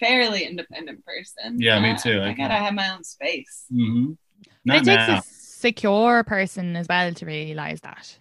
fairly 0.00 0.44
independent 0.44 1.04
person. 1.04 1.60
Yeah, 1.60 1.78
me 1.80 1.96
too. 2.02 2.20
I, 2.20 2.30
I 2.30 2.32
gotta 2.32 2.54
have 2.54 2.74
my 2.74 2.88
own 2.90 3.04
space. 3.04 3.66
mhm. 3.72 4.16
But 4.42 4.48
not 4.64 4.76
it 4.78 4.84
takes 4.84 5.08
now. 5.08 5.18
a 5.18 5.22
secure 5.22 6.24
person 6.24 6.74
as 6.76 6.88
well 6.88 7.12
to 7.14 7.26
realize 7.26 7.80
that. 7.82 8.16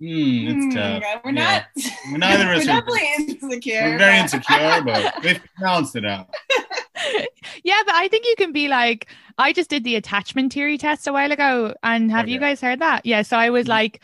Hmm, 0.00 0.48
it's 0.48 0.64
Hmm, 0.64 0.70
tough. 0.70 0.96
okay, 1.02 1.14
We're 1.24 1.32
Yeah. 1.32 1.64
not. 1.76 1.92
We're 2.10 2.18
neither 2.18 2.42
of 2.52 2.58
we're 2.58 2.64
definitely 2.64 3.08
insecure. 3.18 3.80
We're 3.82 3.98
very 3.98 4.18
insecure, 4.18 4.82
but 4.84 5.14
we've 5.22 5.40
balanced 5.60 5.94
it 5.96 6.04
out. 6.04 6.28
yeah, 7.64 7.80
but 7.86 7.94
I 7.94 8.08
think 8.08 8.26
you 8.26 8.34
can 8.36 8.52
be 8.52 8.68
like, 8.68 9.06
I 9.38 9.52
just 9.52 9.70
did 9.70 9.84
the 9.84 9.96
attachment 9.96 10.52
theory 10.52 10.78
test 10.78 11.06
a 11.06 11.12
while 11.12 11.30
ago. 11.32 11.74
And 11.82 12.10
have 12.10 12.28
you 12.28 12.38
guys 12.38 12.60
heard 12.60 12.80
that? 12.80 13.06
Yeah. 13.06 13.22
So 13.22 13.36
I 13.36 13.50
was 13.50 13.66
Mhm. 13.66 13.70
like, 13.70 14.00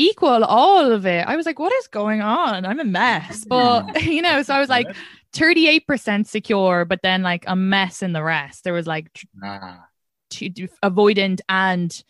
equal 0.00 0.44
all 0.44 0.90
of 0.92 1.06
it. 1.06 1.26
I 1.26 1.36
was 1.36 1.46
like, 1.46 1.58
what 1.58 1.72
is 1.74 1.86
going 1.88 2.20
on? 2.22 2.64
I'm 2.64 2.80
a 2.80 2.84
mess. 2.84 3.44
But, 3.48 3.84
you 4.02 4.22
know, 4.22 4.42
so 4.42 4.54
I 4.54 4.60
was 4.60 4.68
like 4.68 4.86
38% 5.32 6.26
secure, 6.26 6.84
but 6.84 7.00
then 7.02 7.22
like 7.22 7.44
a 7.46 7.56
mess 7.56 8.02
in 8.02 8.12
the 8.12 8.22
rest. 8.22 8.64
There 8.64 8.72
was 8.72 8.86
like 8.86 9.12
t- 9.12 9.28
Ah, 9.42 9.86
t- 10.30 10.68
avoidant 10.82 11.40
and 11.48 12.02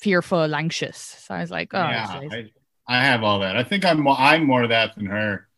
fearful, 0.00 0.54
anxious. 0.54 0.96
So 0.98 1.34
I 1.34 1.40
was 1.40 1.50
like, 1.50 1.74
oh, 1.74 1.78
yeah. 1.78 2.06
I, 2.30 2.44
I 2.88 3.04
have 3.04 3.22
all 3.22 3.40
that. 3.40 3.56
I 3.56 3.64
think 3.64 3.84
I'm 3.84 4.00
more, 4.00 4.16
I'm 4.18 4.46
more 4.46 4.62
of 4.62 4.70
that 4.70 4.94
than 4.96 5.06
her, 5.06 5.48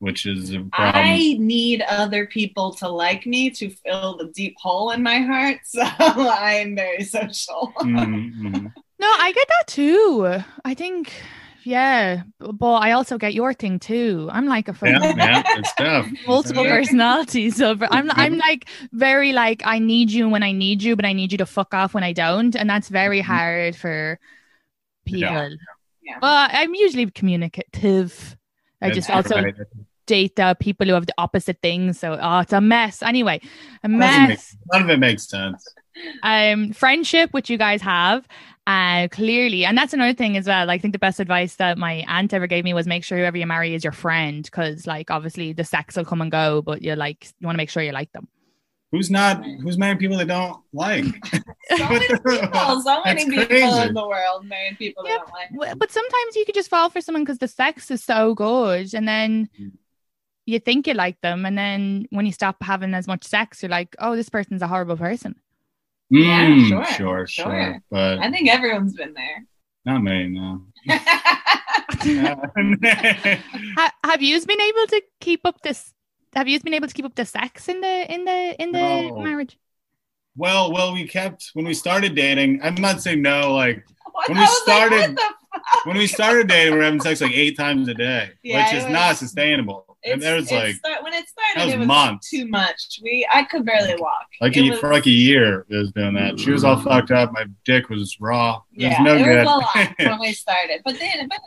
which 0.00 0.26
is 0.26 0.50
a 0.52 0.58
problem. 0.60 0.70
I 0.72 1.36
need 1.38 1.82
other 1.82 2.26
people 2.26 2.74
to 2.74 2.88
like 2.88 3.26
me 3.26 3.50
to 3.50 3.70
fill 3.70 4.16
the 4.16 4.30
deep 4.34 4.56
hole 4.58 4.90
in 4.90 5.02
my 5.02 5.20
heart. 5.20 5.58
So 5.64 5.80
I 5.82 6.54
am 6.64 6.74
very 6.74 7.04
social. 7.04 7.74
Mhm, 7.82 8.34
mhm. 8.34 8.83
No, 9.04 9.10
I 9.24 9.32
get 9.32 9.48
that 9.48 9.66
too. 9.66 10.42
I 10.64 10.72
think, 10.74 11.12
yeah, 11.62 12.22
but 12.38 12.74
I 12.76 12.92
also 12.92 13.18
get 13.18 13.34
your 13.34 13.52
thing 13.52 13.78
too. 13.78 14.28
I'm 14.32 14.46
like 14.46 14.68
a 14.68 14.74
Yeah, 14.82 15.14
yeah, 15.14 15.42
it's 15.58 15.72
tough. 15.78 16.06
multiple 16.26 16.64
Yeah. 16.64 16.76
personalities. 16.78 17.56
So 17.56 17.76
I'm, 17.90 18.10
I'm 18.12 18.38
like 18.38 18.66
very 18.92 19.32
like 19.32 19.60
I 19.66 19.78
need 19.78 20.10
you 20.10 20.28
when 20.28 20.42
I 20.42 20.52
need 20.52 20.82
you, 20.82 20.96
but 20.96 21.04
I 21.04 21.12
need 21.12 21.32
you 21.32 21.38
to 21.38 21.46
fuck 21.46 21.74
off 21.74 21.92
when 21.92 22.02
I 22.04 22.12
don't, 22.14 22.56
and 22.56 22.68
that's 22.68 22.88
very 22.88 23.20
Mhm. 23.20 23.24
hard 23.26 23.76
for 23.76 24.18
people. 25.04 25.20
Yeah. 25.20 25.48
Yeah. 26.02 26.18
Well, 26.22 26.48
I'm 26.50 26.74
usually 26.74 27.10
communicative. 27.10 28.36
I 28.80 28.88
That's 28.88 28.96
just 28.96 29.10
also 29.10 29.36
right. 29.36 29.54
date 30.06 30.36
the 30.36 30.56
people 30.60 30.86
who 30.86 30.92
have 30.94 31.06
the 31.06 31.14
opposite 31.18 31.58
things. 31.62 31.98
So 31.98 32.18
oh, 32.20 32.38
it's 32.40 32.52
a 32.52 32.60
mess. 32.60 33.02
Anyway, 33.02 33.40
a 33.82 33.88
Doesn't 33.88 33.98
mess. 33.98 34.28
make- 34.28 34.72
None 34.72 34.82
of 34.82 34.90
it 34.90 34.98
makes 34.98 35.28
sense. 35.28 35.62
Um 36.22 36.72
friendship 36.72 37.32
which 37.32 37.50
you 37.50 37.56
guys 37.58 37.80
have 37.82 38.26
uh 38.66 39.08
clearly 39.10 39.64
and 39.64 39.76
that's 39.76 39.92
another 39.92 40.14
thing 40.14 40.36
as 40.36 40.46
well 40.46 40.70
i 40.70 40.78
think 40.78 40.92
the 40.92 40.98
best 40.98 41.20
advice 41.20 41.56
that 41.56 41.76
my 41.78 42.04
aunt 42.08 42.32
ever 42.32 42.46
gave 42.46 42.64
me 42.64 42.72
was 42.74 42.86
make 42.86 43.04
sure 43.04 43.18
whoever 43.18 43.36
you 43.36 43.46
marry 43.46 43.74
is 43.74 43.84
your 43.84 43.92
friend 43.92 44.44
because 44.44 44.86
like 44.86 45.10
obviously 45.10 45.52
the 45.52 45.64
sex 45.64 45.96
will 45.96 46.04
come 46.04 46.20
and 46.22 46.30
go 46.32 46.62
but 46.62 46.82
you're 46.82 46.96
like 46.96 47.26
you 47.40 47.46
want 47.46 47.54
to 47.54 47.58
make 47.58 47.70
sure 47.70 47.82
you 47.82 47.92
like 47.92 48.12
them 48.12 48.28
Who's 48.92 49.10
not? 49.10 49.44
Who's 49.44 49.76
married 49.76 49.98
people 49.98 50.16
they 50.18 50.24
don't 50.24 50.62
like? 50.72 51.04
So 51.76 51.88
many 51.90 52.06
people, 52.06 52.80
so 52.82 53.02
many 53.04 53.24
people 53.28 53.46
crazy. 53.48 53.88
in 53.88 53.94
the 53.94 54.06
world, 54.06 54.46
married 54.46 54.78
people 54.78 55.02
that 55.02 55.10
Yeah, 55.10 55.18
don't 55.50 55.68
like. 55.68 55.78
But 55.80 55.90
sometimes 55.90 56.36
you 56.36 56.44
could 56.44 56.54
just 56.54 56.70
fall 56.70 56.88
for 56.90 57.00
someone 57.00 57.24
because 57.24 57.38
the 57.38 57.48
sex 57.48 57.90
is 57.90 58.04
so 58.04 58.34
good 58.36 58.94
and 58.94 59.08
then 59.08 59.48
Mm. 59.60 59.72
you 60.46 60.60
think 60.60 60.86
you 60.86 60.94
like 60.94 61.20
them 61.22 61.44
and 61.46 61.58
then 61.58 62.06
when 62.10 62.24
you 62.26 62.32
stop 62.32 62.62
having 62.62 62.94
as 62.94 63.08
much 63.08 63.24
sex 63.24 63.62
you're 63.62 63.70
like 63.70 63.96
oh 63.98 64.14
this 64.14 64.28
person's 64.28 64.62
a 64.62 64.68
horrible 64.68 64.96
person 64.96 65.34
Yeah, 66.10 66.46
Mm, 66.48 66.68
sure, 66.68 66.84
sure, 66.84 67.26
sure, 67.26 67.44
sure. 67.52 67.82
But 67.90 68.18
I 68.18 68.30
think 68.30 68.48
everyone's 68.48 68.94
been 68.94 69.14
there. 69.14 69.44
not 69.84 70.02
me. 70.02 70.28
No. 70.28 70.62
Have 74.04 74.22
you 74.22 74.40
been 74.46 74.60
able 74.60 74.86
to 74.88 75.02
keep 75.20 75.40
up 75.44 75.60
this? 75.62 75.92
Have 76.34 76.48
you 76.48 76.60
been 76.60 76.74
able 76.74 76.88
to 76.88 76.94
keep 76.94 77.04
up 77.04 77.14
the 77.14 77.24
sex 77.24 77.68
in 77.68 77.80
the 77.80 78.12
in 78.12 78.24
the 78.24 78.62
in 78.62 78.72
the 78.72 78.78
No. 79.08 79.20
marriage? 79.20 79.58
well, 80.36 80.72
well, 80.72 80.92
we 80.92 81.06
kept 81.06 81.50
when 81.54 81.64
we 81.64 81.74
started 81.74 82.14
dating. 82.14 82.60
I'm 82.62 82.74
not 82.74 83.00
saying 83.00 83.22
no, 83.22 83.54
like 83.54 83.84
When 84.26 84.36
we 84.38 84.42
was 84.42 84.62
like, 84.66 84.88
started- 84.90 85.18
when 85.84 85.96
we 85.96 86.06
started 86.06 86.48
dating, 86.48 86.74
we 86.74 86.80
are 86.80 86.84
having 86.84 87.00
sex 87.00 87.20
like 87.20 87.32
eight 87.32 87.56
times 87.56 87.88
a 87.88 87.94
day, 87.94 88.30
Yeah, 88.42 88.64
which 88.64 88.74
is 88.74 88.84
was- 88.84 88.92
not 88.92 89.16
sustainable. 89.16 89.93
And 90.06 90.20
It's- 90.20 90.22
there 90.22 90.36
was 90.36 90.52
like 90.52 90.74
start- 90.76 91.02
when 91.02 91.14
it 91.14 91.26
started, 91.28 91.56
that 91.60 91.64
was 91.64 91.74
it 91.74 91.78
was 91.78 91.86
months. 91.88 92.28
too 92.30 92.46
much. 92.48 93.00
We 93.02 93.26
I 93.32 93.42
could 93.44 93.64
barely 93.64 93.94
walk. 93.96 94.26
like 94.40 94.54
a, 94.56 94.68
was- 94.70 94.78
for 94.78 94.92
like 94.92 95.06
a 95.06 95.10
year, 95.10 95.64
it 95.70 95.76
was 95.76 95.92
doing 95.92 96.14
that. 96.14 96.38
She 96.38 96.50
was 96.50 96.62
all 96.62 96.78
fucked 96.78 97.10
up. 97.10 97.32
My 97.32 97.46
dick 97.64 97.88
was 97.88 98.16
raw. 98.20 98.60
It 98.74 98.84
was 98.84 98.92
yeah, 98.92 99.02
no 99.02 99.14
it 99.14 99.24
good. 99.24 99.44
was 99.46 99.64
a 99.76 99.80
lot 99.80 99.94
when 99.98 100.20
we 100.20 100.32
started. 100.34 100.82
But 100.84 100.98
then, 100.98 101.26
but 101.28 101.38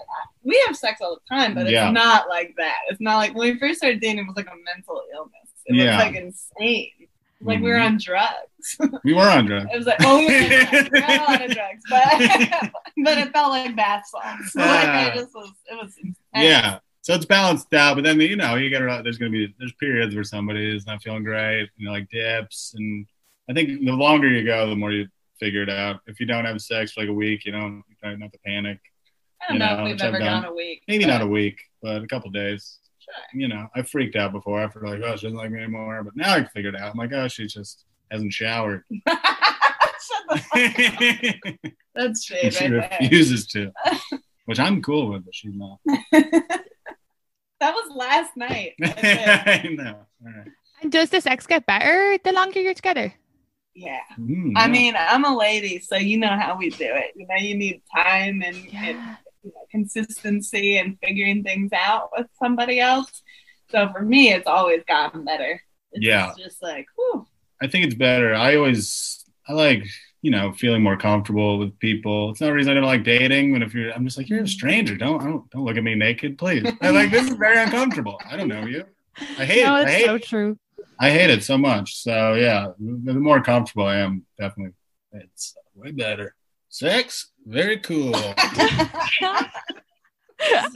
we 0.43 0.59
have 0.65 0.75
sex 0.75 1.01
all 1.01 1.15
the 1.19 1.35
time, 1.35 1.53
but 1.53 1.63
it's 1.67 1.71
Yeah. 1.73 1.91
not 1.91 2.29
like 2.29 2.55
that. 2.57 2.77
It's 2.89 2.99
not 2.99 3.17
like 3.17 3.35
when 3.35 3.53
we 3.53 3.59
first 3.59 3.77
started 3.77 3.99
dating. 4.01 4.19
It 4.19 4.27
was 4.27 4.35
like 4.37 4.47
a 4.47 4.57
mental 4.75 5.03
illness. 5.13 5.33
It 5.67 5.75
Yeah. 5.75 5.95
was 5.97 6.05
like 6.05 6.15
insane. 6.15 6.91
Like 7.39 7.61
we 7.61 7.69
were 7.69 7.75
Mhm. 7.75 7.85
on 7.85 7.97
drugs. 7.99 8.77
we 9.03 9.13
were 9.13 9.29
on 9.29 9.45
drugs. 9.45 9.67
It 9.71 9.77
was 9.77 9.85
like, 9.85 9.97
oh, 10.03 10.17
we 10.17 10.25
were, 10.25 10.89
we 10.91 10.99
were 10.99 11.05
on 11.05 11.19
a 11.19 11.23
lot 11.31 11.45
of 11.45 11.51
drugs, 11.55 11.83
but 11.87 12.71
but 13.03 13.17
it 13.19 13.31
felt 13.31 13.51
like 13.51 13.75
bath 13.75 14.05
salts. 14.07 14.55
Like 14.55 14.65
I 14.87 15.09
Ah. 15.09 15.13
just 15.13 15.35
was, 15.35 15.51
it 15.69 15.75
was 15.75 15.93
intense. 15.97 16.17
Yeah. 16.35 16.79
So 17.07 17.13
it's 17.13 17.23
balanced 17.23 17.73
out, 17.73 17.95
but 17.95 18.03
then 18.03 18.19
you 18.19 18.35
know 18.35 18.55
you 18.55 18.69
get 18.69 18.81
there's 19.01 19.17
gonna 19.17 19.31
be 19.31 19.55
there's 19.57 19.71
periods 19.79 20.13
where 20.13 20.25
somebody 20.25 20.75
is 20.75 20.85
not 20.85 21.01
feeling 21.01 21.23
great, 21.23 21.69
you 21.77 21.85
know, 21.85 21.93
like 21.93 22.09
dips, 22.09 22.73
and 22.75 23.07
I 23.49 23.53
think 23.53 23.79
the 23.85 23.93
longer 23.93 24.27
you 24.27 24.43
go, 24.43 24.69
the 24.69 24.75
more 24.75 24.91
you 24.91 25.07
figure 25.39 25.63
it 25.63 25.69
out. 25.69 26.01
If 26.05 26.19
you 26.19 26.25
don't 26.25 26.43
have 26.43 26.61
sex 26.61 26.91
for 26.91 26.99
like 26.99 27.09
a 27.09 27.13
week, 27.13 27.45
you 27.45 27.53
know, 27.53 27.65
you 27.65 27.95
try 28.03 28.13
not 28.15 28.33
to 28.33 28.39
panic. 28.45 28.79
I 29.41 29.53
don't 29.53 29.53
you 29.53 29.59
know, 29.59 29.77
know, 29.77 29.85
if 29.85 29.91
we've 29.93 30.01
ever 30.01 30.19
done. 30.19 30.41
gone 30.41 30.51
a 30.51 30.53
week. 30.53 30.83
Maybe 30.89 31.05
but 31.05 31.11
not 31.11 31.21
a 31.21 31.27
week, 31.27 31.61
but 31.81 32.03
a 32.03 32.07
couple 32.07 32.29
days. 32.29 32.79
Sure. 32.99 33.39
You 33.39 33.47
know, 33.47 33.67
I 33.73 33.83
freaked 33.83 34.17
out 34.17 34.33
before. 34.33 34.61
I 34.61 34.67
felt 34.67 34.83
like, 34.83 34.99
oh, 35.01 35.15
she 35.15 35.27
doesn't 35.27 35.37
like 35.37 35.51
me 35.51 35.59
anymore. 35.59 36.03
But 36.03 36.17
now 36.17 36.33
I 36.33 36.43
figured 36.43 36.75
it 36.75 36.81
out. 36.81 36.91
I'm 36.91 36.97
like, 36.97 37.13
oh, 37.13 37.29
she 37.29 37.47
just 37.47 37.85
hasn't 38.11 38.33
showered. 38.33 38.83
Shut 39.07 39.17
the 40.27 40.37
fuck 40.39 41.63
up. 41.63 41.71
That's 41.95 42.25
shade 42.25 42.53
she 42.53 42.67
refuses 42.67 43.47
to, 43.47 43.71
which 44.43 44.59
I'm 44.59 44.81
cool 44.81 45.11
with, 45.13 45.23
but 45.23 45.33
she's 45.33 45.55
not. 45.55 45.79
That 47.59 47.73
was 47.73 47.91
last 47.95 48.35
night. 48.37 48.73
I 48.83 49.67
know. 49.71 50.05
All 50.25 50.31
right. 50.31 50.47
And 50.81 50.91
does 50.91 51.09
the 51.09 51.21
sex 51.21 51.47
get 51.47 51.65
better 51.65 52.17
the 52.23 52.31
longer 52.31 52.59
you're 52.61 52.73
together? 52.73 53.13
yeah. 53.75 53.99
Mm, 54.19 54.53
I 54.55 54.65
yeah. 54.65 54.71
mean, 54.71 54.95
I'm 54.97 55.23
a 55.25 55.35
lady, 55.37 55.79
so 55.79 55.97
you 55.97 56.17
know 56.17 56.35
how 56.35 56.57
we 56.57 56.69
do 56.71 56.85
it. 56.87 57.11
You 57.15 57.27
know, 57.27 57.35
you 57.35 57.55
need 57.55 57.81
time 57.95 58.41
and, 58.43 58.55
and 58.73 58.97
you 59.43 59.51
know, 59.53 59.65
consistency 59.71 60.77
and 60.79 60.97
figuring 61.03 61.43
things 61.43 61.71
out 61.73 62.09
with 62.17 62.27
somebody 62.41 62.79
else. 62.79 63.21
So 63.69 63.89
for 63.91 64.01
me, 64.01 64.31
it's 64.33 64.47
always 64.47 64.81
gotten 64.87 65.25
better. 65.25 65.61
It's 65.91 66.05
Yeah. 66.05 66.33
just 66.37 66.61
like, 66.63 66.87
whew. 66.95 67.27
I 67.61 67.67
think 67.67 67.85
it's 67.85 67.95
better. 67.95 68.33
I 68.33 68.55
always 68.55 69.23
I 69.47 69.53
like 69.53 69.83
you 70.21 70.31
know 70.31 70.51
feeling 70.53 70.83
more 70.83 70.97
comfortable 70.97 71.59
with 71.59 71.77
people. 71.79 72.31
It's 72.31 72.41
not 72.41 72.49
a 72.49 72.53
reason 72.53 72.71
I 72.71 72.75
don't 72.75 72.83
like 72.83 73.03
dating. 73.03 73.51
When 73.51 73.61
if 73.61 73.73
you're, 73.73 73.91
I'm 73.91 74.05
just 74.05 74.17
like 74.17 74.29
you're 74.29 74.43
a 74.43 74.47
stranger. 74.47 74.95
Don't 74.95 75.21
I 75.21 75.25
don't 75.25 75.49
don't 75.51 75.63
look 75.63 75.77
at 75.77 75.83
me 75.83 75.95
naked, 75.95 76.37
please. 76.37 76.65
I 76.81 76.89
like 76.89 77.11
this 77.11 77.29
is 77.29 77.35
very 77.35 77.61
uncomfortable. 77.61 78.19
I 78.29 78.35
don't 78.35 78.47
know 78.47 78.65
you. 78.65 78.83
I 79.37 79.45
hate 79.45 79.63
no, 79.63 79.75
it. 79.75 79.79
I 79.79 79.81
it's 79.83 79.91
hate 79.91 80.05
so 80.05 80.15
it. 80.15 80.23
true. 80.23 80.57
I 80.99 81.11
hate 81.11 81.29
it 81.29 81.43
so 81.43 81.57
much. 81.57 82.01
So 82.01 82.33
yeah, 82.33 82.71
the 82.79 83.13
the 83.13 83.19
more 83.19 83.41
comfortable 83.41 83.85
I 83.85 83.97
am, 83.97 84.25
definitely, 84.39 84.73
it's 85.11 85.55
way 85.75 85.91
better. 85.91 86.35
Sex, 86.69 87.31
very 87.45 87.79
cool. 87.79 88.15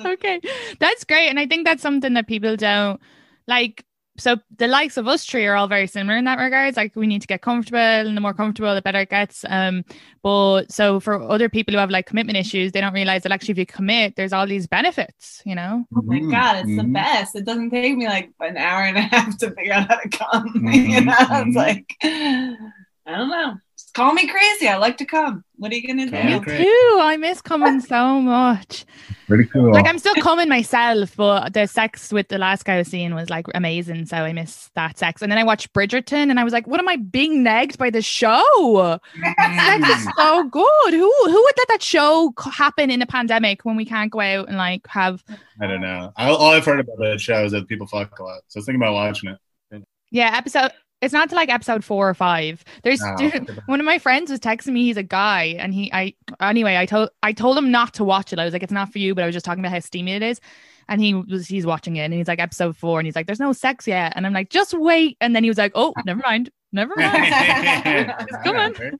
okay, 0.05 0.39
that's 0.79 1.03
great, 1.03 1.29
and 1.29 1.39
I 1.39 1.47
think 1.47 1.65
that's 1.65 1.81
something 1.81 2.13
that 2.13 2.27
people 2.27 2.55
don't 2.55 3.01
like. 3.47 3.83
So 4.21 4.37
the 4.57 4.67
likes 4.67 4.97
of 4.97 5.07
us 5.07 5.25
three 5.25 5.45
are 5.47 5.55
all 5.55 5.67
very 5.67 5.87
similar 5.87 6.17
in 6.17 6.25
that 6.25 6.39
regards. 6.39 6.77
Like 6.77 6.95
we 6.95 7.07
need 7.07 7.21
to 7.21 7.27
get 7.27 7.41
comfortable, 7.41 7.79
and 7.79 8.15
the 8.15 8.21
more 8.21 8.33
comfortable, 8.33 8.73
the 8.75 8.81
better 8.81 8.99
it 9.01 9.09
gets. 9.09 9.45
Um, 9.49 9.83
but 10.23 10.71
so 10.71 10.99
for 10.99 11.21
other 11.21 11.49
people 11.49 11.73
who 11.73 11.79
have 11.79 11.89
like 11.89 12.05
commitment 12.05 12.37
issues, 12.37 12.71
they 12.71 12.81
don't 12.81 12.93
realize 12.93 13.23
that 13.23 13.31
actually 13.31 13.53
if 13.53 13.57
you 13.57 13.65
commit, 13.65 14.15
there's 14.15 14.33
all 14.33 14.47
these 14.47 14.67
benefits. 14.67 15.41
You 15.45 15.55
know? 15.55 15.85
Oh 15.95 16.03
my 16.07 16.21
Mhm, 16.21 16.29
god, 16.29 16.57
it's 16.65 16.75
the 16.75 16.83
mhm. 16.83 16.93
best. 16.93 17.35
It 17.35 17.43
doesn't 17.45 17.69
take 17.71 17.97
me 17.97 18.07
like 18.07 18.31
an 18.39 18.55
hour 18.57 18.83
and 18.83 18.97
a 18.97 19.01
half 19.01 19.37
to 19.39 19.51
figure 19.53 19.73
out 19.73 19.89
how 19.89 19.97
to 19.97 20.09
come. 20.09 20.69
you 20.85 21.01
Mhm, 21.01 21.05
know, 21.05 21.15
it's 21.19 21.55
like 21.55 21.97
I 22.03 23.17
don't 23.17 23.29
know. 23.29 23.55
Just 23.91 23.97
call 23.97 24.13
me 24.13 24.25
crazy. 24.25 24.69
I 24.69 24.77
like 24.77 24.95
to 24.97 25.05
come. 25.05 25.43
What 25.57 25.73
are 25.73 25.75
you 25.75 25.85
gonna 25.85 26.09
Call 26.09 26.39
do? 26.39 26.51
Me 26.51 26.63
too. 26.63 26.97
I 27.01 27.17
miss 27.19 27.41
coming 27.41 27.81
so 27.81 28.21
much. 28.21 28.85
Pretty 29.27 29.43
cool. 29.49 29.73
Like 29.73 29.85
I'm 29.85 29.99
still 29.99 30.15
coming 30.15 30.47
myself, 30.47 31.13
but 31.17 31.53
the 31.53 31.67
sex 31.67 32.13
with 32.13 32.29
the 32.29 32.37
last 32.37 32.63
guy 32.63 32.75
I 32.75 32.77
was 32.77 32.87
seeing 32.87 33.13
was 33.13 33.29
like 33.29 33.47
amazing. 33.53 34.05
So 34.05 34.15
I 34.15 34.31
miss 34.31 34.69
that 34.75 34.97
sex. 34.97 35.21
And 35.21 35.29
then 35.29 35.37
I 35.37 35.43
watched 35.43 35.73
Bridgerton, 35.73 36.29
and 36.29 36.39
I 36.39 36.45
was 36.45 36.53
like, 36.53 36.67
"What 36.67 36.79
am 36.79 36.87
I 36.87 36.95
being 36.95 37.43
nagged 37.43 37.77
by 37.77 37.89
the 37.89 38.01
show? 38.01 38.41
Mm. 38.55 39.81
Sex 39.81 39.99
is 39.99 40.07
so 40.15 40.43
good. 40.47 40.93
Who 40.93 41.13
who 41.25 41.43
would 41.43 41.57
let 41.57 41.67
that 41.67 41.83
show 41.83 42.33
happen 42.39 42.91
in 42.91 43.01
a 43.01 43.07
pandemic 43.07 43.65
when 43.65 43.75
we 43.75 43.83
can't 43.83 44.09
go 44.09 44.21
out 44.21 44.47
and 44.47 44.55
like 44.55 44.87
have 44.87 45.21
I 45.59 45.67
don't 45.67 45.81
know. 45.81 46.13
I, 46.15 46.29
all 46.29 46.51
I've 46.51 46.63
heard 46.63 46.79
about 46.79 46.97
that 46.99 47.19
show 47.19 47.43
is 47.43 47.51
that 47.51 47.67
people 47.67 47.87
fuck 47.87 48.17
a 48.19 48.23
lot. 48.23 48.41
So 48.47 48.57
I 48.57 48.59
was 48.59 48.65
thinking 48.65 48.81
about 48.81 48.93
watching 48.93 49.31
it. 49.31 49.83
yeah 50.11 50.31
episode." 50.37 50.71
It's 51.01 51.13
not 51.13 51.29
to 51.29 51.35
like 51.35 51.49
episode 51.49 51.83
four 51.83 52.07
or 52.07 52.13
five. 52.13 52.63
There's 52.83 53.01
dude, 53.17 53.49
one 53.65 53.79
of 53.79 53.85
my 53.85 53.97
friends 53.97 54.29
was 54.29 54.39
texting 54.39 54.73
me. 54.73 54.83
He's 54.83 54.97
a 54.97 55.03
guy, 55.03 55.55
and 55.57 55.73
he 55.73 55.91
I 55.91 56.13
anyway. 56.39 56.77
I 56.77 56.85
told 56.85 57.09
I 57.23 57.33
told 57.33 57.57
him 57.57 57.71
not 57.71 57.95
to 57.95 58.03
watch 58.03 58.31
it. 58.31 58.39
I 58.39 58.45
was 58.45 58.53
like, 58.53 58.61
it's 58.63 58.71
not 58.71 58.91
for 58.91 58.99
you. 58.99 59.15
But 59.15 59.23
I 59.23 59.25
was 59.27 59.33
just 59.33 59.45
talking 59.45 59.63
about 59.63 59.73
how 59.73 59.79
steamy 59.79 60.13
it 60.13 60.21
is, 60.21 60.39
and 60.87 61.01
he 61.01 61.15
was 61.15 61.47
he's 61.47 61.65
watching 61.65 61.95
it, 61.95 62.01
and 62.03 62.13
he's 62.13 62.27
like 62.27 62.39
episode 62.39 62.77
four, 62.77 62.99
and 62.99 63.07
he's 63.07 63.15
like, 63.15 63.25
there's 63.25 63.39
no 63.39 63.51
sex 63.51 63.87
yet, 63.87 64.13
and 64.15 64.27
I'm 64.27 64.33
like, 64.33 64.49
just 64.49 64.75
wait. 64.75 65.17
And 65.21 65.35
then 65.35 65.43
he 65.43 65.49
was 65.49 65.57
like, 65.57 65.71
oh, 65.73 65.93
never 66.05 66.21
mind, 66.23 66.51
never 66.71 66.95
mind. 66.97 68.13
Coming. 68.43 68.99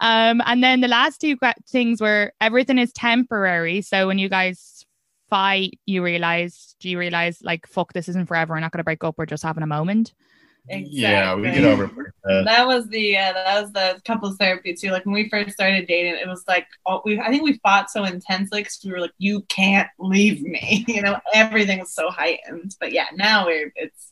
um, 0.00 0.42
and 0.46 0.62
then 0.62 0.80
the 0.80 0.88
last 0.88 1.20
two 1.20 1.36
things 1.68 2.00
were 2.00 2.32
everything 2.40 2.78
is 2.78 2.92
temporary. 2.92 3.82
So 3.82 4.06
when 4.06 4.18
you 4.18 4.28
guys 4.28 4.77
fight, 5.30 5.78
you 5.86 6.02
realize, 6.02 6.74
do 6.80 6.88
you 6.88 6.98
realize 6.98 7.42
like, 7.42 7.66
fuck, 7.66 7.92
this 7.92 8.08
isn't 8.08 8.26
forever. 8.26 8.54
We're 8.54 8.60
not 8.60 8.72
going 8.72 8.80
to 8.80 8.84
break 8.84 9.04
up. 9.04 9.16
We're 9.18 9.26
just 9.26 9.42
having 9.42 9.62
a 9.62 9.66
moment. 9.66 10.12
Yeah, 10.70 11.34
we 11.34 11.50
get 11.50 11.64
over 11.64 11.84
it. 11.84 12.44
That 12.44 12.66
was 12.66 12.86
the 12.88 13.16
uh, 13.16 13.32
that 13.32 13.62
was 13.62 13.72
the 13.72 14.00
couples 14.04 14.36
therapy 14.36 14.74
too. 14.74 14.90
Like 14.90 15.06
when 15.06 15.14
we 15.14 15.28
first 15.28 15.52
started 15.52 15.86
dating, 15.86 16.20
it 16.20 16.28
was 16.28 16.44
like 16.46 16.66
all, 16.84 17.02
we 17.04 17.18
I 17.18 17.28
think 17.28 17.42
we 17.42 17.58
fought 17.62 17.90
so 17.90 18.04
intensely 18.04 18.60
because 18.60 18.78
we 18.84 18.92
were 18.92 19.00
like, 19.00 19.14
"You 19.18 19.42
can't 19.48 19.88
leave 19.98 20.42
me," 20.42 20.84
you 20.88 21.00
know. 21.00 21.18
Everything 21.32 21.78
was 21.78 21.94
so 21.94 22.10
heightened. 22.10 22.76
But 22.80 22.92
yeah, 22.92 23.06
now 23.14 23.46
we're 23.46 23.72
it's 23.76 24.10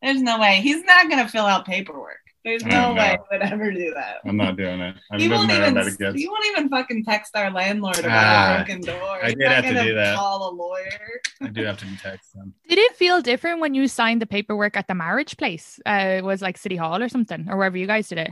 there's 0.00 0.22
no 0.22 0.38
way 0.38 0.60
he's 0.62 0.84
not 0.84 1.10
gonna 1.10 1.28
fill 1.28 1.46
out 1.46 1.66
paperwork. 1.66 2.20
There's 2.46 2.62
I 2.64 2.68
no 2.68 2.94
know. 2.94 3.02
way 3.02 3.18
he 3.30 3.36
would 3.38 3.42
ever 3.52 3.72
do 3.72 3.92
that. 3.94 4.18
I'm 4.24 4.36
not 4.36 4.56
doing 4.56 4.80
it. 4.80 4.94
I 5.10 5.18
He 5.18 5.28
doesn't 5.28 5.36
won't 5.36 5.48
matter 5.48 5.60
how 5.64 5.70
even 5.70 5.74
bad 5.74 5.86
it 5.88 5.98
gets. 5.98 6.26
won't 6.28 6.46
even 6.46 6.68
fucking 6.68 7.04
text 7.04 7.36
our 7.36 7.50
landlord 7.50 7.98
about 7.98 8.10
Ah, 8.12 8.54
a 8.54 8.64
broken 8.64 8.80
door. 8.82 9.18
I 9.20 9.26
He's 9.26 9.34
did 9.34 9.38
not 9.44 9.52
have 9.52 9.64
to 9.64 9.74
gonna 9.74 9.84
do 9.84 9.94
that. 9.96 10.16
Call 10.16 10.48
a 10.48 10.52
lawyer. 10.54 11.20
I 11.42 11.48
do 11.48 11.64
have 11.64 11.76
to 11.78 11.86
text 12.00 12.32
them. 12.34 12.54
Did 12.68 12.78
it 12.78 12.94
feel 12.96 13.20
different 13.20 13.60
when 13.60 13.74
you 13.74 13.88
signed 13.88 14.22
the 14.22 14.26
paperwork 14.26 14.76
at 14.76 14.86
the 14.86 14.94
marriage 14.94 15.36
place? 15.36 15.80
Uh, 15.84 16.14
it 16.18 16.24
was 16.24 16.40
like 16.40 16.56
City 16.56 16.76
Hall 16.76 17.02
or 17.02 17.08
something, 17.08 17.46
or 17.50 17.56
wherever 17.56 17.76
you 17.76 17.88
guys 17.88 18.08
did 18.08 18.18
it. 18.18 18.30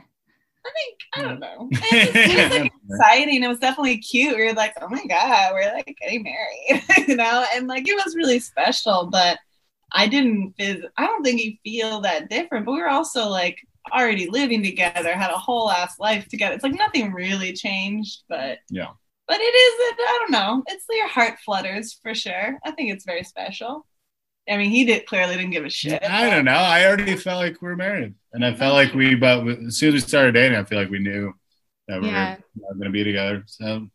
I 0.67 0.71
think 0.71 0.99
I 1.17 1.23
don't 1.23 1.41
know. 1.41 1.69
It 1.73 2.15
was, 2.15 2.17
it 2.17 2.51
was 2.51 2.59
like 2.61 2.73
exciting. 2.89 3.43
It 3.43 3.49
was 3.49 3.59
definitely 3.59 3.99
cute. 3.99 4.37
We 4.37 4.45
were 4.47 4.53
like, 4.55 4.73
oh 4.81 4.89
my 4.89 5.05
god, 5.07 5.53
we're 5.53 5.71
like 5.75 5.95
getting 6.01 6.23
married, 6.23 6.83
you 7.09 7.17
know, 7.17 7.45
and 7.55 7.67
like 7.67 7.87
it 7.87 7.95
was 8.03 8.15
really 8.17 8.39
special. 8.39 9.09
But 9.11 9.39
I 9.93 10.07
didn't. 10.07 10.55
I 10.61 11.05
don't 11.07 11.23
think 11.25 11.43
you 11.43 11.57
feel 11.65 12.01
that 12.03 12.31
different. 12.31 12.65
But 12.65 12.73
we 12.73 12.81
were 12.81 12.89
also 12.89 13.29
like 13.29 13.59
already 13.93 14.28
living 14.30 14.62
together, 14.62 15.14
had 15.14 15.30
a 15.30 15.39
whole 15.39 15.70
ass 15.70 15.99
life 15.99 16.28
together. 16.28 16.55
It's 16.55 16.64
like 16.64 16.74
nothing 16.78 17.12
really 17.12 17.53
changed, 17.53 18.22
but 18.28 18.59
Yeah. 18.70 18.89
But 19.26 19.39
it 19.41 19.45
is. 19.45 19.95
I 19.99 20.18
don't 20.20 20.32
know. 20.32 20.62
It's 20.68 20.85
your 20.91 21.09
heart 21.09 21.39
flutters 21.45 21.99
for 22.03 22.14
sure. 22.14 22.59
I 22.62 22.70
think 22.72 22.93
it's 22.93 23.07
very 23.07 23.24
special. 23.24 23.87
I 24.47 24.59
mean, 24.59 24.68
he 24.70 24.85
did 24.85 25.07
clearly 25.07 25.37
didn't 25.37 25.53
give 25.53 25.64
a 25.64 25.70
shit. 25.70 26.03
I 26.03 26.28
don't 26.28 26.45
know. 26.45 26.53
I 26.53 26.85
already 26.85 27.16
felt 27.16 27.39
like 27.41 27.62
we 27.62 27.68
were 27.68 27.76
married, 27.76 28.14
and 28.35 28.45
I 28.45 28.53
felt 28.55 28.74
like 28.74 28.93
we. 28.93 29.14
But 29.14 29.49
as 29.49 29.78
soon 29.78 29.89
as 29.89 29.95
we 29.95 30.01
started 30.01 30.32
dating, 30.32 30.59
I 30.59 30.64
feel 30.64 30.78
like 30.78 30.91
we 30.91 30.99
knew 30.99 31.32
that 31.89 32.03
we 32.03 32.09
Yeah. 32.09 32.37
were 32.55 32.74
going 32.74 32.85
to 32.85 32.91
be 32.91 33.03
together. 33.05 33.45
So 33.47 33.89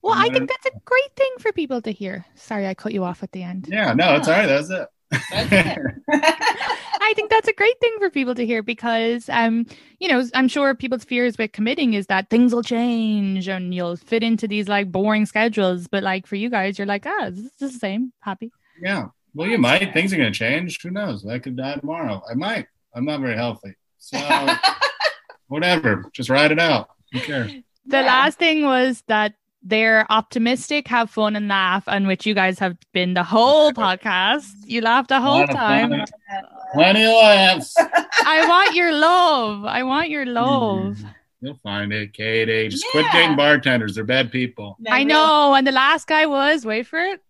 Well, 0.00 0.14
I 0.16 0.30
think 0.30 0.48
that's 0.48 0.64
a 0.74 0.80
great 0.86 1.14
thing 1.16 1.32
for 1.38 1.52
people 1.52 1.82
to 1.82 1.92
hear. 1.92 2.24
Sorry, 2.34 2.66
I 2.66 2.72
cut 2.72 2.94
you 2.94 3.04
off 3.04 3.22
at 3.22 3.32
the 3.32 3.42
end. 3.42 3.68
yeah, 3.70 3.92
no, 3.92 4.16
it's 4.16 4.26
all 4.28 4.34
right. 4.34 4.46
That's 4.46 4.70
it. 4.70 4.88
That's 5.30 5.52
it. 5.52 5.78
I 7.02 7.12
think 7.14 7.30
that's 7.30 7.48
a 7.48 7.52
great 7.52 7.78
thing 7.80 7.94
for 7.98 8.08
people 8.10 8.34
to 8.34 8.46
hear 8.46 8.62
because, 8.62 9.28
um, 9.28 9.66
you 9.98 10.08
know, 10.08 10.22
I'm 10.34 10.48
sure 10.48 10.74
people's 10.74 11.04
fears 11.04 11.36
with 11.36 11.52
committing 11.52 11.94
is 11.94 12.06
that 12.06 12.30
things 12.30 12.54
will 12.54 12.62
change 12.62 13.48
and 13.48 13.74
you'll 13.74 13.96
fit 13.96 14.22
into 14.22 14.46
these 14.48 14.68
like 14.68 14.90
boring 14.92 15.26
schedules. 15.26 15.88
But 15.88 16.02
like 16.02 16.26
for 16.26 16.36
you 16.36 16.48
guys, 16.48 16.78
you're 16.78 16.86
like, 16.86 17.04
ah, 17.06 17.30
this 17.30 17.44
is 17.44 17.58
the 17.58 17.78
same. 17.78 18.12
Happy. 18.20 18.50
yeah. 18.80 19.06
Well, 19.34 19.48
you 19.48 19.58
might. 19.58 19.94
Things 19.94 20.12
are 20.12 20.18
going 20.18 20.32
to 20.32 20.38
change. 20.38 20.80
Who 20.82 20.90
knows? 20.90 21.26
I 21.26 21.38
could 21.38 21.56
die 21.56 21.76
tomorrow. 21.76 22.22
I 22.30 22.34
might. 22.34 22.66
I'm 22.94 23.06
not 23.06 23.20
very 23.20 23.34
healthy. 23.36 23.74
So 23.98 24.18
whatever. 25.48 26.04
Just 26.12 26.30
ride 26.30 26.52
it 26.52 26.58
out. 26.58 26.88
Who 27.12 27.20
cares? 27.20 27.50
The 27.86 27.98
Yeah. 27.98 28.02
last 28.02 28.38
thing 28.38 28.64
was 28.64 29.02
that 29.08 29.34
They're 29.62 30.10
optimistic, 30.10 30.88
have 30.88 31.08
fun, 31.10 31.36
and 31.36 31.46
laugh, 31.48 31.84
and 31.86 32.06
which 32.08 32.26
you 32.26 32.34
guys 32.34 32.58
have 32.58 32.76
been 32.92 33.14
the 33.14 33.22
whole 33.22 33.72
podcast. 33.84 34.48
You 34.64 34.80
laughed 34.80 35.08
the 35.08 35.20
whole 35.20 35.46
time. 35.46 35.90
fun. 35.90 36.04
Plenty 36.74 37.04
of 37.04 37.12
laughs. 37.12 37.74
I 38.24 38.46
want 38.48 38.74
your 38.74 38.92
love. 38.92 39.64
I 39.64 39.82
want 39.82 40.10
your 40.10 40.24
mm-hmm. 40.24 40.34
love. 40.34 41.04
You'll 41.40 41.58
find 41.62 41.92
it, 41.92 42.12
Katie. 42.12 42.68
Just 42.68 42.84
quit 42.92 43.06
dating 43.12 43.36
bartenders. 43.36 43.96
They're 43.96 44.04
bad 44.04 44.30
people. 44.30 44.76
I 44.88 45.02
know. 45.04 45.54
And 45.54 45.66
the 45.66 45.72
last 45.72 46.06
guy 46.06 46.26
was, 46.26 46.64
wait 46.64 46.86
for 46.86 47.00
it, 47.00 47.20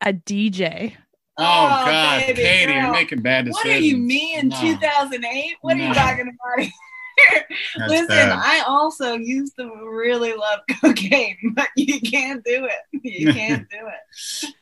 a 0.00 0.12
DJ. 0.12 0.94
Oh, 1.38 1.44
Oh, 1.44 1.84
God, 1.86 2.20
baby 2.26 2.42
Katie, 2.42 2.72
girl. 2.72 2.82
you're 2.82 2.92
making 2.92 3.22
bad 3.22 3.46
decisions. 3.46 3.64
What 3.64 3.64
decisions. 3.64 3.94
are 3.94 3.96
you, 3.96 4.02
me 4.02 4.34
in 4.36 4.48
No. 4.48 4.60
2008? 4.60 5.56
What 5.62 5.76
are 5.76 5.80
you 5.80 5.94
talking 5.94 6.28
about 6.28 6.60
here? 6.60 6.70
That's 6.70 6.72
Listen, 7.88 8.06
bad. 8.08 8.30
I 8.32 8.60
also 8.66 9.14
used 9.14 9.54
to 9.58 9.70
really 9.90 10.34
love 10.34 10.60
cocaine, 10.80 11.36
but 11.54 11.68
you 11.76 12.00
can't 12.00 12.44
do 12.44 12.66
it. 12.66 13.02
You 13.04 13.32
can't 13.32 13.68
do 13.70 13.76
it. 13.78 14.54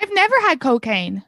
I've 0.00 0.12
never 0.12 0.40
had 0.42 0.60
cocaine. 0.60 1.24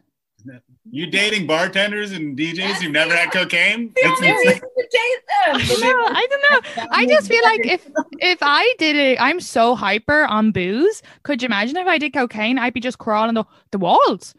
You 0.91 1.07
dating 1.07 1.47
bartenders 1.47 2.13
and 2.13 2.37
DJs? 2.39 2.81
You've 2.81 2.93
never 2.93 3.15
had 3.15 3.31
cocaine? 3.31 3.89
The 3.95 4.01
It's 4.01 4.21
only 4.23 4.29
insane. 4.29 4.47
reason 4.47 4.61
to 4.61 4.89
date 4.91 5.69
them. 5.69 5.81
No, 5.81 6.05
I 6.07 6.27
don't 6.31 6.45
know. 6.79 6.87
I 6.93 7.05
just 7.07 7.29
feel 7.29 7.43
like 7.43 7.67
if 7.67 7.87
if 8.21 8.39
I 8.41 8.75
did 8.79 8.97
it, 8.97 9.21
I'm 9.21 9.41
so 9.41 9.75
hyper 9.75 10.25
on 10.25 10.51
booze. 10.53 11.03
Could 11.25 11.43
you 11.43 11.47
imagine 11.47 11.77
if 11.77 11.87
I 11.87 11.99
did 11.99 12.15
cocaine? 12.15 12.59
I'd 12.59 12.73
be 12.73 12.81
just 12.81 12.97
crawling 12.99 13.35
the, 13.35 13.45
the 13.71 13.79
walls. 13.79 14.35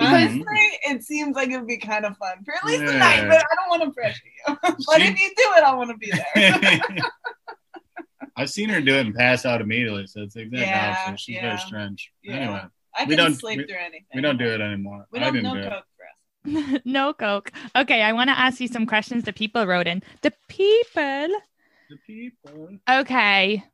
Honestly, 0.00 0.40
mm-hmm. 0.40 0.96
it 0.96 1.02
seems 1.04 1.36
like 1.36 1.50
it 1.50 1.58
would 1.58 1.66
be 1.66 1.76
kind 1.76 2.04
of 2.04 2.16
fun 2.16 2.42
for 2.44 2.54
at 2.54 2.64
least 2.64 2.82
a 2.82 2.98
night, 2.98 3.28
but 3.28 3.38
I 3.38 3.54
don't 3.54 3.68
want 3.68 3.82
to 3.82 3.90
pressure 3.90 4.22
you. 4.48 4.56
but 4.62 5.00
She- 5.00 5.08
if 5.08 5.20
you 5.20 5.28
do 5.36 5.44
it, 5.56 5.62
I 5.64 5.74
want 5.74 5.90
to 5.90 5.96
be 5.96 6.10
there. 6.10 7.00
I've 8.36 8.50
seen 8.50 8.68
her 8.70 8.80
do 8.80 8.94
it 8.94 9.06
and 9.06 9.14
pass 9.14 9.44
out 9.44 9.60
immediately, 9.60 10.06
so 10.06 10.22
it's 10.22 10.34
the 10.34 10.40
exact 10.42 10.62
Yeah, 10.66 10.96
opposite. 11.06 11.20
She's 11.20 11.34
yeah. 11.36 11.42
very 11.42 11.58
strange. 11.58 12.12
Yeah. 12.22 12.34
Anyway, 12.36 12.62
I 12.96 13.04
We 13.04 13.16
don't- 13.16 13.34
sleep 13.34 13.58
we- 13.58 13.66
through 13.66 13.76
anything. 13.78 14.06
we 14.14 14.20
don't 14.20 14.38
do 14.38 14.46
it 14.46 14.60
anymore. 14.60 15.06
We 15.12 15.18
don't 15.20 15.34
didn't 15.34 15.44
know 15.44 15.62
do 15.62 15.68
coke 15.68 15.84
for 15.96 16.74
us. 16.76 16.80
no 16.84 17.12
coke. 17.12 17.52
Okay, 17.76 18.02
I 18.02 18.12
want 18.12 18.28
to 18.30 18.38
ask 18.38 18.60
you 18.60 18.68
some 18.68 18.86
questions 18.86 19.24
the 19.24 19.32
people 19.32 19.66
wrote 19.66 19.86
in. 19.86 20.02
The 20.22 20.32
people. 20.48 21.28
The 21.90 21.96
people. 22.06 22.68
Okay. 22.88 23.64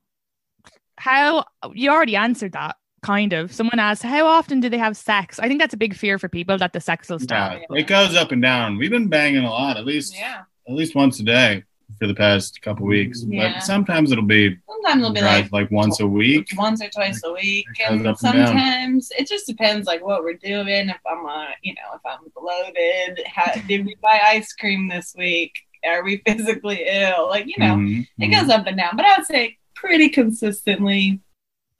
How 0.98 1.44
you 1.74 1.90
already 1.90 2.16
answered 2.16 2.52
that, 2.52 2.76
kind 3.06 3.32
of. 3.32 3.52
Someone 3.52 3.78
asked, 3.78 4.02
How 4.02 4.26
often 4.26 4.60
do 4.60 4.68
they 4.68 4.78
have 4.78 4.96
sex? 4.96 5.38
I 5.38 5.46
think 5.48 5.60
that's 5.60 5.74
a 5.74 5.76
big 5.76 5.94
fear 5.94 6.18
for 6.18 6.28
people 6.28 6.58
that 6.58 6.72
the 6.72 6.80
sex 6.80 7.08
will 7.08 7.18
stop. 7.20 7.52
Yeah, 7.70 7.78
it 7.78 7.86
goes 7.86 8.14
up 8.16 8.32
and 8.32 8.42
down. 8.42 8.76
We've 8.78 8.90
been 8.90 9.08
banging 9.08 9.44
a 9.44 9.50
lot, 9.50 9.76
at 9.76 9.84
least 9.86 10.14
Yeah. 10.18 10.42
at 10.68 10.74
least 10.74 10.94
once 10.94 11.20
a 11.20 11.22
day 11.22 11.62
for 12.00 12.06
the 12.08 12.14
past 12.14 12.60
couple 12.62 12.84
weeks. 12.86 13.24
Yeah. 13.26 13.54
But 13.54 13.62
sometimes 13.62 14.10
it'll 14.12 14.24
be 14.24 14.56
Sometimes 14.68 15.00
it'll 15.02 15.14
be 15.14 15.20
right, 15.22 15.42
like 15.44 15.52
like 15.52 15.70
once 15.70 16.00
a 16.00 16.06
week. 16.06 16.48
once 16.56 16.80
or 16.82 16.88
twice 16.90 17.20
a 17.24 17.32
week, 17.32 17.64
It 17.78 17.78
goes 17.88 17.98
and 18.00 18.06
up 18.06 18.16
and 18.22 18.32
down. 18.34 18.46
sometimes 18.48 19.10
it 19.18 19.26
just 19.28 19.46
depends 19.46 19.86
like 19.86 20.04
what 20.04 20.22
we're 20.24 20.34
doing. 20.52 20.88
If 20.96 21.00
I'm, 21.10 21.24
uh, 21.26 21.46
you 21.62 21.74
know, 21.74 21.88
if 21.94 22.00
I'm 22.04 22.20
bloated, 22.36 23.24
how, 23.26 23.52
did 23.68 23.86
we 23.86 23.96
buy 24.02 24.20
ice 24.36 24.52
cream 24.52 24.88
this 24.88 25.14
week? 25.16 25.52
Are 25.84 26.02
we 26.04 26.22
physically 26.26 26.84
ill? 26.88 27.28
Like 27.28 27.46
you 27.46 27.54
know, 27.58 27.76
Mhm, 27.76 28.06
it 28.18 28.28
goes 28.28 28.48
up 28.50 28.66
and 28.66 28.76
down. 28.76 28.96
But 28.96 29.06
I 29.06 29.14
would 29.16 29.26
say 29.26 29.56
pretty 29.74 30.08
consistently, 30.08 31.20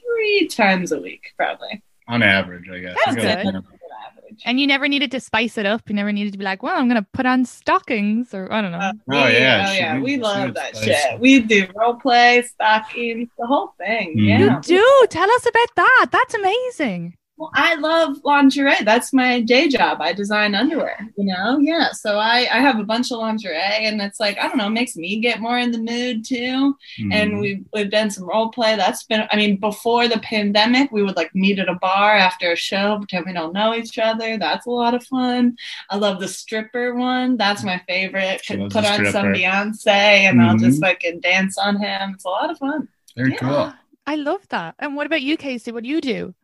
three 0.07 0.49
times 0.49 0.93
a 0.93 1.01
week, 1.01 1.33
probably. 1.37 1.83
on 2.09 2.23
average, 2.23 2.69
I 2.73 2.79
guess. 2.79 2.97
That's 3.05 3.17
It 3.17 3.21
good. 3.21 3.31
up 3.31 3.45
and 3.45 3.57
average. 3.57 4.43
And 4.45 4.61
you 4.61 4.67
never 4.67 4.87
needed 4.87 5.11
to 5.13 5.21
spice 5.21 5.57
it 5.59 5.67
up. 5.67 5.83
You 5.89 5.95
never 5.95 6.13
needed 6.13 6.33
to 6.33 6.39
be 6.39 6.45
like, 6.45 6.63
Well, 6.63 6.77
I'm 6.77 6.87
gonna 6.89 7.07
put 7.13 7.27
on 7.27 7.45
stockings 7.45 8.33
or 8.35 8.53
I 8.53 8.61
don't 8.61 8.73
know. 8.73 8.79
Uh, 8.79 8.93
Oh, 9.13 9.25
we- 9.27 9.33
yeah, 9.33 9.67
oh 9.69 9.73
she- 9.73 9.79
yeah, 9.79 9.99
we 10.01 10.11
she 10.15 10.17
love 10.19 10.55
that 10.55 10.77
spice 10.77 10.85
shit. 10.85 11.15
it. 11.15 11.21
We 11.21 11.41
do 11.41 11.67
role 11.75 11.95
play, 11.95 12.43
stockings, 12.43 13.29
the 13.39 13.47
whole 13.47 13.73
thing. 13.79 14.17
Mhm. 14.19 14.29
Yeah. 14.29 14.39
You 14.57 14.61
do 14.63 15.07
tell 15.11 15.29
us 15.31 15.47
about 15.47 15.69
that. 15.77 16.07
That's 16.13 16.35
amazing. 16.35 17.17
Well, 17.39 17.51
I 17.53 17.75
love 17.75 18.17
lingerie. 18.25 18.83
That's 18.83 19.13
my 19.13 19.43
day 19.43 19.69
job. 19.69 19.99
I 20.01 20.15
design 20.15 20.55
underwear, 20.55 20.97
you 21.19 21.25
know? 21.27 21.59
Yeah. 21.59 21.93
So 21.93 22.19
I, 22.19 22.49
I 22.51 22.61
have 22.61 22.79
a 22.79 22.85
bunch 22.85 23.13
of 23.13 23.19
lingerie 23.19 23.55
and 23.59 24.01
it's 24.01 24.19
like, 24.19 24.39
I 24.39 24.49
don't 24.49 24.57
know, 24.57 24.71
makes 24.71 24.97
me 24.97 25.21
get 25.21 25.41
more 25.41 25.59
in 25.59 25.71
the 25.71 25.79
mood 25.79 26.25
too. 26.25 26.75
Mhm. 26.99 27.13
And 27.13 27.39
we've, 27.39 27.63
we've 27.75 27.91
done 27.91 28.11
some 28.11 28.25
role 28.27 28.49
play. 28.49 28.75
That's 28.75 29.03
been, 29.05 29.25
I 29.31 29.37
mean, 29.37 29.57
before 29.59 30.09
the 30.09 30.19
pandemic, 30.21 30.91
we 30.93 31.03
would 31.03 31.17
like 31.17 31.35
meet 31.35 31.59
at 31.59 31.69
a 31.69 31.75
bar 31.75 32.17
after 32.17 32.53
a 32.53 32.57
show, 32.57 32.97
pretend 32.97 33.27
we 33.27 33.35
don't 33.35 33.53
know 33.53 33.75
each 33.75 33.99
other. 33.99 34.39
That's 34.39 34.65
a 34.65 34.71
lot 34.71 34.95
of 34.95 35.05
fun. 35.05 35.57
I 35.91 35.97
love 35.97 36.21
the 36.21 36.29
stripper 36.29 36.95
one. 36.95 37.37
That's 37.37 37.63
my 37.63 37.83
favorite. 37.87 38.45
Could 38.49 38.71
put 38.71 38.77
on 38.87 38.97
some 38.97 39.07
stripper. 39.09 39.35
Beyonce 39.35 39.87
and 39.89 40.41
I'll 40.41 40.57
just 40.57 40.81
Mhm. 40.81 40.87
fucking 40.87 41.21
dance 41.21 41.59
on 41.59 41.77
him. 41.77 42.13
It's 42.15 42.25
a 42.25 42.29
lot 42.31 42.51
of 42.51 42.57
fun. 42.57 42.89
Very 43.15 43.33
Yeah. 43.33 43.37
cool. 43.39 43.73
I 44.07 44.15
love 44.15 44.49
that. 44.49 44.75
And 44.79 44.97
what 44.97 45.05
about 45.07 45.21
you, 45.21 45.37
Casey? 45.37 45.71
What 45.71 45.83
do 45.83 45.91
you 45.91 46.01
do? 46.01 46.35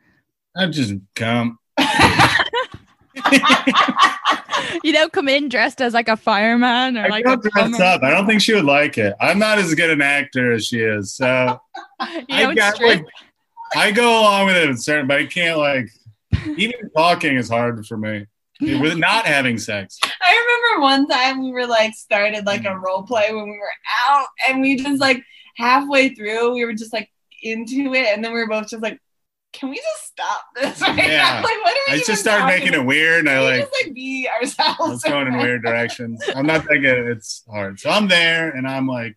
I 0.56 0.66
just 0.66 0.94
come. 1.14 1.58
You 4.84 4.92
don't 4.92 5.12
come 5.12 5.28
in 5.28 5.48
dressed 5.48 5.80
as 5.80 5.92
like 5.94 6.08
a 6.08 6.16
fireman 6.16 6.96
or 6.96 7.04
I 7.04 7.08
like 7.08 7.24
go 7.24 7.34
a 7.34 7.36
dress 7.36 7.78
up. 7.80 8.02
I 8.02 8.10
don't 8.10 8.26
think 8.26 8.40
she 8.40 8.54
would 8.54 8.64
like 8.64 8.96
it. 8.98 9.14
I'm 9.20 9.38
not 9.38 9.58
as 9.58 9.74
good 9.74 9.90
an 9.90 10.00
actor 10.00 10.52
as 10.52 10.66
she 10.66 10.80
is, 10.80 11.14
so 11.14 11.60
You 12.00 12.24
I 12.30 12.42
don't 12.42 12.54
got 12.56 12.80
like 12.80 13.04
I 13.76 13.90
go 13.92 14.20
along 14.20 14.46
with 14.46 14.56
it 14.56 14.68
in 14.70 14.76
certain, 14.76 15.06
but 15.06 15.18
I 15.18 15.26
can't 15.26 15.58
like 15.58 15.88
even 16.56 16.90
talking 16.96 17.36
is 17.36 17.48
hard 17.48 17.86
for 17.86 17.96
me 17.96 18.26
with 18.60 18.98
not 18.98 19.26
having 19.26 19.58
sex. 19.58 19.98
I 20.04 20.68
remember 20.70 20.82
one 20.82 21.06
time 21.08 21.42
we 21.44 21.52
were 21.52 21.66
like 21.66 21.94
started 21.94 22.46
like 22.46 22.62
Mm. 22.62 22.72
a 22.72 22.78
role 22.78 23.02
play 23.02 23.32
when 23.32 23.44
we 23.44 23.58
were 23.58 23.72
out 24.08 24.26
and 24.48 24.60
we 24.60 24.76
just 24.76 25.00
like 25.00 25.22
halfway 25.56 26.14
through 26.14 26.54
we 26.54 26.64
were 26.64 26.72
just 26.74 26.92
like 26.92 27.08
into 27.42 27.92
it 27.94 28.06
and 28.06 28.24
then 28.24 28.32
we 28.32 28.38
were 28.40 28.48
both 28.48 28.68
just 28.68 28.82
like, 28.82 28.98
can 29.52 29.70
we 29.70 29.76
just 29.76 30.06
stop 30.06 30.44
this 30.54 30.80
right 30.82 30.96
Yeah. 30.96 31.18
now? 31.22 31.34
Like 31.42 31.62
what 31.62 31.76
are 31.76 31.92
we 31.94 32.00
I 32.00 32.02
just 32.04 32.20
started 32.22 32.42
talking 32.42 32.58
making 32.64 32.74
it 32.80 32.84
weird, 32.86 33.20
and 33.20 33.28
I 33.28 33.38
we 33.40 33.44
like 33.46 33.60
just 33.70 33.84
like 33.84 33.94
be 33.94 34.28
I 34.28 34.40
was 34.40 34.58
ourselves. 34.58 35.02
going 35.04 35.26
in 35.28 35.38
weird 35.38 35.62
directions. 35.62 36.22
I'm 36.34 36.46
not 36.46 36.64
that 36.64 36.78
good. 36.78 37.08
It's 37.16 37.44
hard. 37.50 37.78
So 37.80 37.90
I'm 37.90 38.08
there, 38.08 38.50
and 38.50 38.66
I'm 38.66 38.86
like, 38.86 39.16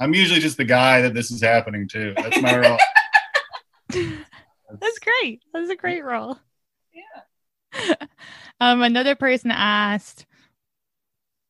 I'm 0.00 0.12
usually 0.14 0.40
just 0.40 0.56
the 0.56 0.64
guy 0.64 1.02
that 1.02 1.14
this 1.14 1.30
is 1.30 1.42
happening 1.42 1.88
to. 1.88 2.14
That's 2.16 2.40
my 2.42 2.56
role. 2.58 2.78
That's 4.80 4.98
great. 4.98 5.42
That's 5.54 5.70
a 5.70 5.76
great 5.76 6.04
role. 6.04 6.38
Yeah. 6.92 7.94
um, 8.60 8.82
another 8.82 9.14
person 9.14 9.50
asked. 9.50 10.26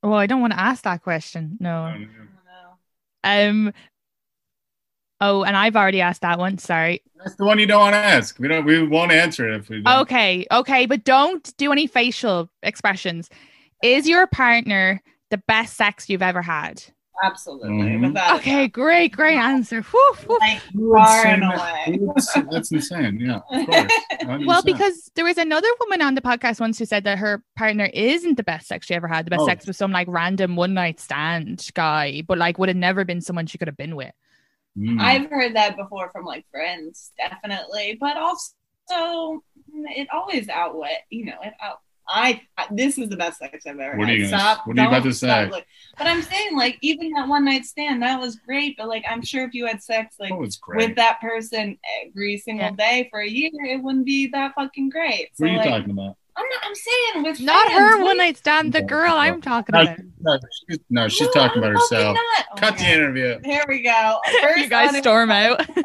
Well, 0.03 0.15
I 0.15 0.27
don't 0.27 0.41
want 0.41 0.53
to 0.53 0.61
ask 0.61 0.85
that 0.85 1.03
question. 1.03 1.57
No. 1.61 1.83
I 1.85 1.93
don't. 3.25 3.49
Um. 3.69 3.73
Oh, 5.21 5.45
and 5.45 5.57
I've 5.57 5.77
already 5.77 6.01
asked 6.01 6.23
that 6.23 6.39
one. 6.39 6.59
Sorry. 6.59 7.03
That's 7.19 7.37
the 7.37 7.45
one 7.45 7.59
you 7.59 7.67
don't 7.67 7.81
want 7.81 7.95
to 7.95 7.99
ask. 7.99 8.39
We 8.39 8.49
don't. 8.49 8.65
We 8.65 8.87
won't 8.87 9.13
answer 9.13 9.49
it 9.51 9.61
if 9.61 9.69
we. 9.69 9.81
Don't. 9.83 10.01
Okay. 10.03 10.47
Okay, 10.51 10.87
but 10.87 11.05
don't 11.05 11.57
do 11.57 11.73
any 11.73 11.87
facial 11.87 12.51
expressions. 12.63 13.31
Is 13.83 14.07
your 14.07 14.27
partner 14.27 15.03
the 15.31 15.39
best 15.49 15.77
sex 15.77 16.09
you've 16.11 16.23
ever 16.23 16.43
had? 16.43 16.83
Absolutely. 17.25 17.71
Mhm. 17.71 18.37
Okay, 18.37 18.69
great, 18.69 19.11
great 19.13 19.39
answer. 19.39 19.81
Whew, 19.81 20.15
whew. 20.27 20.39
Like 20.39 20.61
far 20.95 21.27
and 21.27 21.45
away. 21.45 21.99
Who 21.99 22.15
That's 22.51 22.71
insane. 22.71 23.19
Yeah, 23.19 23.41
of 23.51 23.67
course. 23.67 23.93
Well, 24.47 24.63
because 24.63 25.11
there 25.15 25.25
was 25.25 25.39
another 25.39 25.69
woman 25.81 26.03
on 26.03 26.15
the 26.15 26.21
podcast 26.21 26.61
once 26.61 26.79
who 26.79 26.85
said 26.85 27.05
that 27.05 27.17
her 27.19 27.43
partner 27.57 27.87
isn't 27.95 28.37
the 28.37 28.43
best 28.43 28.67
sex 28.69 28.87
she 28.87 28.95
ever 28.95 29.09
had. 29.09 29.25
The 29.25 29.31
best 29.31 29.43
Oh. 29.43 29.47
sex 29.47 29.67
was 29.67 29.79
some 29.79 29.93
like 29.93 30.09
random 30.11 30.57
one 30.57 30.75
night 30.75 31.01
stand 31.01 31.67
guy, 31.73 32.23
but 32.29 32.37
like 32.37 32.59
would 32.59 32.69
have 32.69 32.77
never 32.77 33.03
been 33.07 33.23
someone 33.23 33.47
she 33.47 33.57
could 33.57 33.69
have 33.69 33.79
been 33.79 33.97
with. 33.97 34.13
Mm. 34.79 35.01
I've 35.01 35.31
heard 35.31 35.55
that 35.57 35.77
before 35.77 36.11
from 36.11 36.25
like 36.25 36.45
friends, 36.51 37.13
definitely, 37.19 37.97
but 38.01 38.17
also 38.17 39.43
it 39.73 40.09
always 40.13 40.49
outweigh, 40.49 40.99
you 41.11 41.25
know, 41.27 41.37
it 41.43 41.55
out. 41.63 41.79
I, 42.09 42.41
I 42.57 42.67
this 42.71 42.99
is 42.99 43.09
the 43.09 43.17
best 43.17 43.39
sex 43.39 43.67
I've 43.67 43.81
ever 43.81 43.97
What 43.97 44.05
are 44.05 44.13
had. 44.13 44.19
you 44.19 44.31
gonna- 44.31 44.39
Stop. 44.39 44.67
what 44.69 44.79
are 44.79 44.83
you 44.83 44.89
about 44.89 45.03
to 45.03 45.13
say? 45.13 45.49
look- 45.49 45.65
But 45.99 46.07
I'm 46.07 46.23
saying 46.23 46.57
like 46.57 46.79
even 46.81 47.11
that 47.13 47.27
one 47.27 47.45
night 47.45 47.65
stand 47.65 48.01
that 48.03 48.21
was 48.21 48.37
great, 48.37 48.77
but 48.79 48.87
like 48.87 49.05
I'm 49.11 49.23
sure 49.23 49.45
if 49.45 49.55
you 49.55 49.67
had 49.67 49.83
sex 49.83 50.15
like 50.21 50.31
oh, 50.33 50.47
with 50.69 50.95
that 50.97 51.21
person 51.21 51.77
every 52.05 52.39
single 52.39 52.67
Yeah. 52.67 52.73
day 52.77 53.09
for 53.11 53.21
a 53.21 53.29
year, 53.29 53.51
it 53.65 53.83
wouldn't 53.83 54.07
be 54.07 54.29
that 54.29 54.55
fucking 54.55 54.91
great. 54.91 55.31
So 55.35 55.45
what 55.45 55.49
are 55.49 55.53
you 55.55 55.59
like, 55.59 55.69
talking 55.69 55.91
about? 55.91 56.17
I'm 56.39 56.49
not. 56.49 56.59
I'm 56.65 56.75
saying 56.75 57.23
with 57.25 57.41
Not 57.41 57.67
friends, 57.67 57.79
her 57.79 57.97
what 57.99 58.05
one 58.05 58.17
do 58.17 58.23
you- 58.23 58.29
night 58.29 58.37
stand, 58.37 58.73
the 58.73 58.83
girl 58.83 59.13
I'm 59.15 59.41
talking 59.41 59.73
No, 59.73 59.83
about. 59.83 59.99
no, 60.21 60.39
she's, 60.69 60.79
no, 60.91 61.09
she's 61.09 61.27
No, 61.29 61.33
talking 61.33 61.59
about 61.63 61.71
I'm 61.73 61.77
fucking 61.79 61.97
herself. 61.97 62.15
not. 62.15 62.45
Oh 62.53 62.57
Cut 62.57 62.77
the 62.79 62.83
God. 62.85 62.93
interview. 62.93 63.39
Here 63.45 63.65
we 63.69 63.83
go. 63.83 64.19
First 64.43 64.59
you 64.59 64.69
guys 64.69 64.95
on- 64.95 65.01
storm 65.03 65.31
out. 65.31 65.67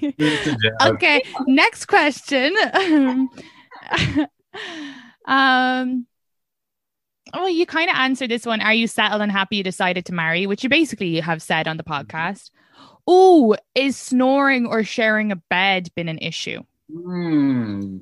It's 0.00 0.46
a 0.46 0.50
joke. 0.52 0.94
okay, 0.94 1.22
next 1.46 1.86
question. 1.86 2.54
um 5.26 6.06
well, 7.32 7.48
you 7.48 7.66
kind 7.66 7.90
of 7.90 7.96
answered 7.96 8.30
this 8.30 8.46
one. 8.46 8.60
Are 8.60 8.74
you 8.74 8.86
settled 8.86 9.20
and 9.22 9.32
happy 9.32 9.56
you 9.56 9.62
decided 9.64 10.04
to 10.06 10.14
marry? 10.14 10.46
Which 10.46 10.62
you 10.62 10.68
basically 10.68 11.18
have 11.20 11.42
said 11.42 11.66
on 11.66 11.78
the 11.78 11.82
podcast. 11.82 12.50
Oh, 13.08 13.56
is 13.74 13.96
snoring 13.96 14.66
or 14.66 14.84
sharing 14.84 15.32
a 15.32 15.36
bed 15.36 15.88
been 15.96 16.08
an 16.08 16.18
issue? 16.18 16.62
Hmm. 16.94 17.98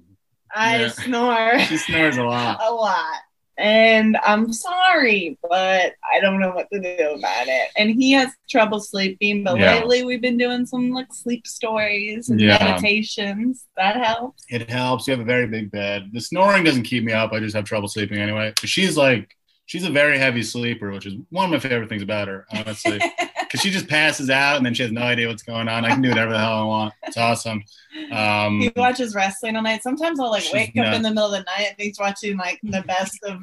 I 0.55 0.81
Yeah. 0.83 0.89
snore 0.91 1.59
She 1.61 1.77
snores 1.79 2.19
a 2.19 2.25
lot. 2.25 2.61
a 2.63 2.71
lot. 2.73 3.17
and 3.59 4.17
I'm 4.25 4.51
sorry, 4.53 5.39
but 5.43 5.93
I 6.13 6.21
don't 6.21 6.41
know 6.41 6.51
what 6.53 6.69
to 6.73 6.81
do 6.81 7.11
about 7.19 7.49
it. 7.49 7.69
And 7.77 7.91
he 7.91 8.13
has 8.13 8.31
trouble 8.51 8.81
sleeping, 8.81 9.45
but 9.45 9.59
Yeah. 9.59 9.75
lately 9.75 10.05
we've 10.05 10.21
been 10.23 10.37
doing 10.39 10.65
some 10.67 10.91
like 10.91 11.13
sleep 11.13 11.47
stories 11.47 12.29
and 12.31 12.41
Yeah. 12.41 12.59
meditations. 12.63 13.65
That 13.77 13.97
helps. 13.97 14.45
It 14.49 14.69
helps. 14.71 15.07
You 15.07 15.13
have 15.13 15.21
a 15.21 15.25
very 15.25 15.47
big 15.47 15.71
bed. 15.71 16.11
The 16.13 16.21
snoring 16.21 16.65
doesn't 16.65 16.85
keep 16.85 17.05
me 17.05 17.13
up. 17.13 17.33
I 17.33 17.41
just 17.41 17.55
have 17.55 17.65
trouble 17.65 17.89
sleeping 17.89 18.19
anyway. 18.19 18.53
But 18.61 18.69
she's 18.71 18.97
like, 18.97 19.35
she's 19.67 19.85
a 19.85 19.91
very 19.91 20.19
heavy 20.19 20.43
sleeper, 20.43 20.91
which 20.91 21.07
is 21.07 21.15
one 21.31 21.45
of 21.47 21.51
my 21.51 21.59
favorite 21.59 21.89
things 21.89 22.03
about 22.03 22.29
her, 22.29 22.47
honestly. 22.51 23.01
Because 23.53 23.63
she 23.63 23.71
just 23.71 23.87
passes 23.87 24.31
out 24.31 24.57
and 24.57 24.65
then 24.65 24.73
she 24.73 24.83
has 24.83 24.91
no 24.93 25.03
idea 25.03 25.29
what's 25.29 25.43
going 25.43 25.69
on. 25.69 25.85
I 25.85 25.91
can 25.91 26.01
do 26.01 26.09
whatever 26.09 26.33
the 26.33 26.39
hell 26.39 26.61
I 26.61 26.65
want. 26.65 26.95
It's 27.03 27.19
awesome. 27.19 27.63
Um, 28.11 28.61
he 28.61 28.73
watches 28.75 29.15
wrestling 29.15 29.57
all 29.57 29.63
night. 29.63 29.83
Sometimes 29.83 30.19
I'll 30.19 30.31
like 30.31 30.51
wake 30.55 30.71
up 30.71 30.77
nuts. 30.77 30.97
in 30.97 31.03
the 31.03 31.11
middle 31.11 31.27
of 31.27 31.33
the 31.33 31.41
night 31.43 31.67
and 31.69 31.77
he's 31.79 31.99
watching 32.01 32.39
like 32.39 32.59
the 32.63 32.81
best 32.83 33.19
of 33.25 33.43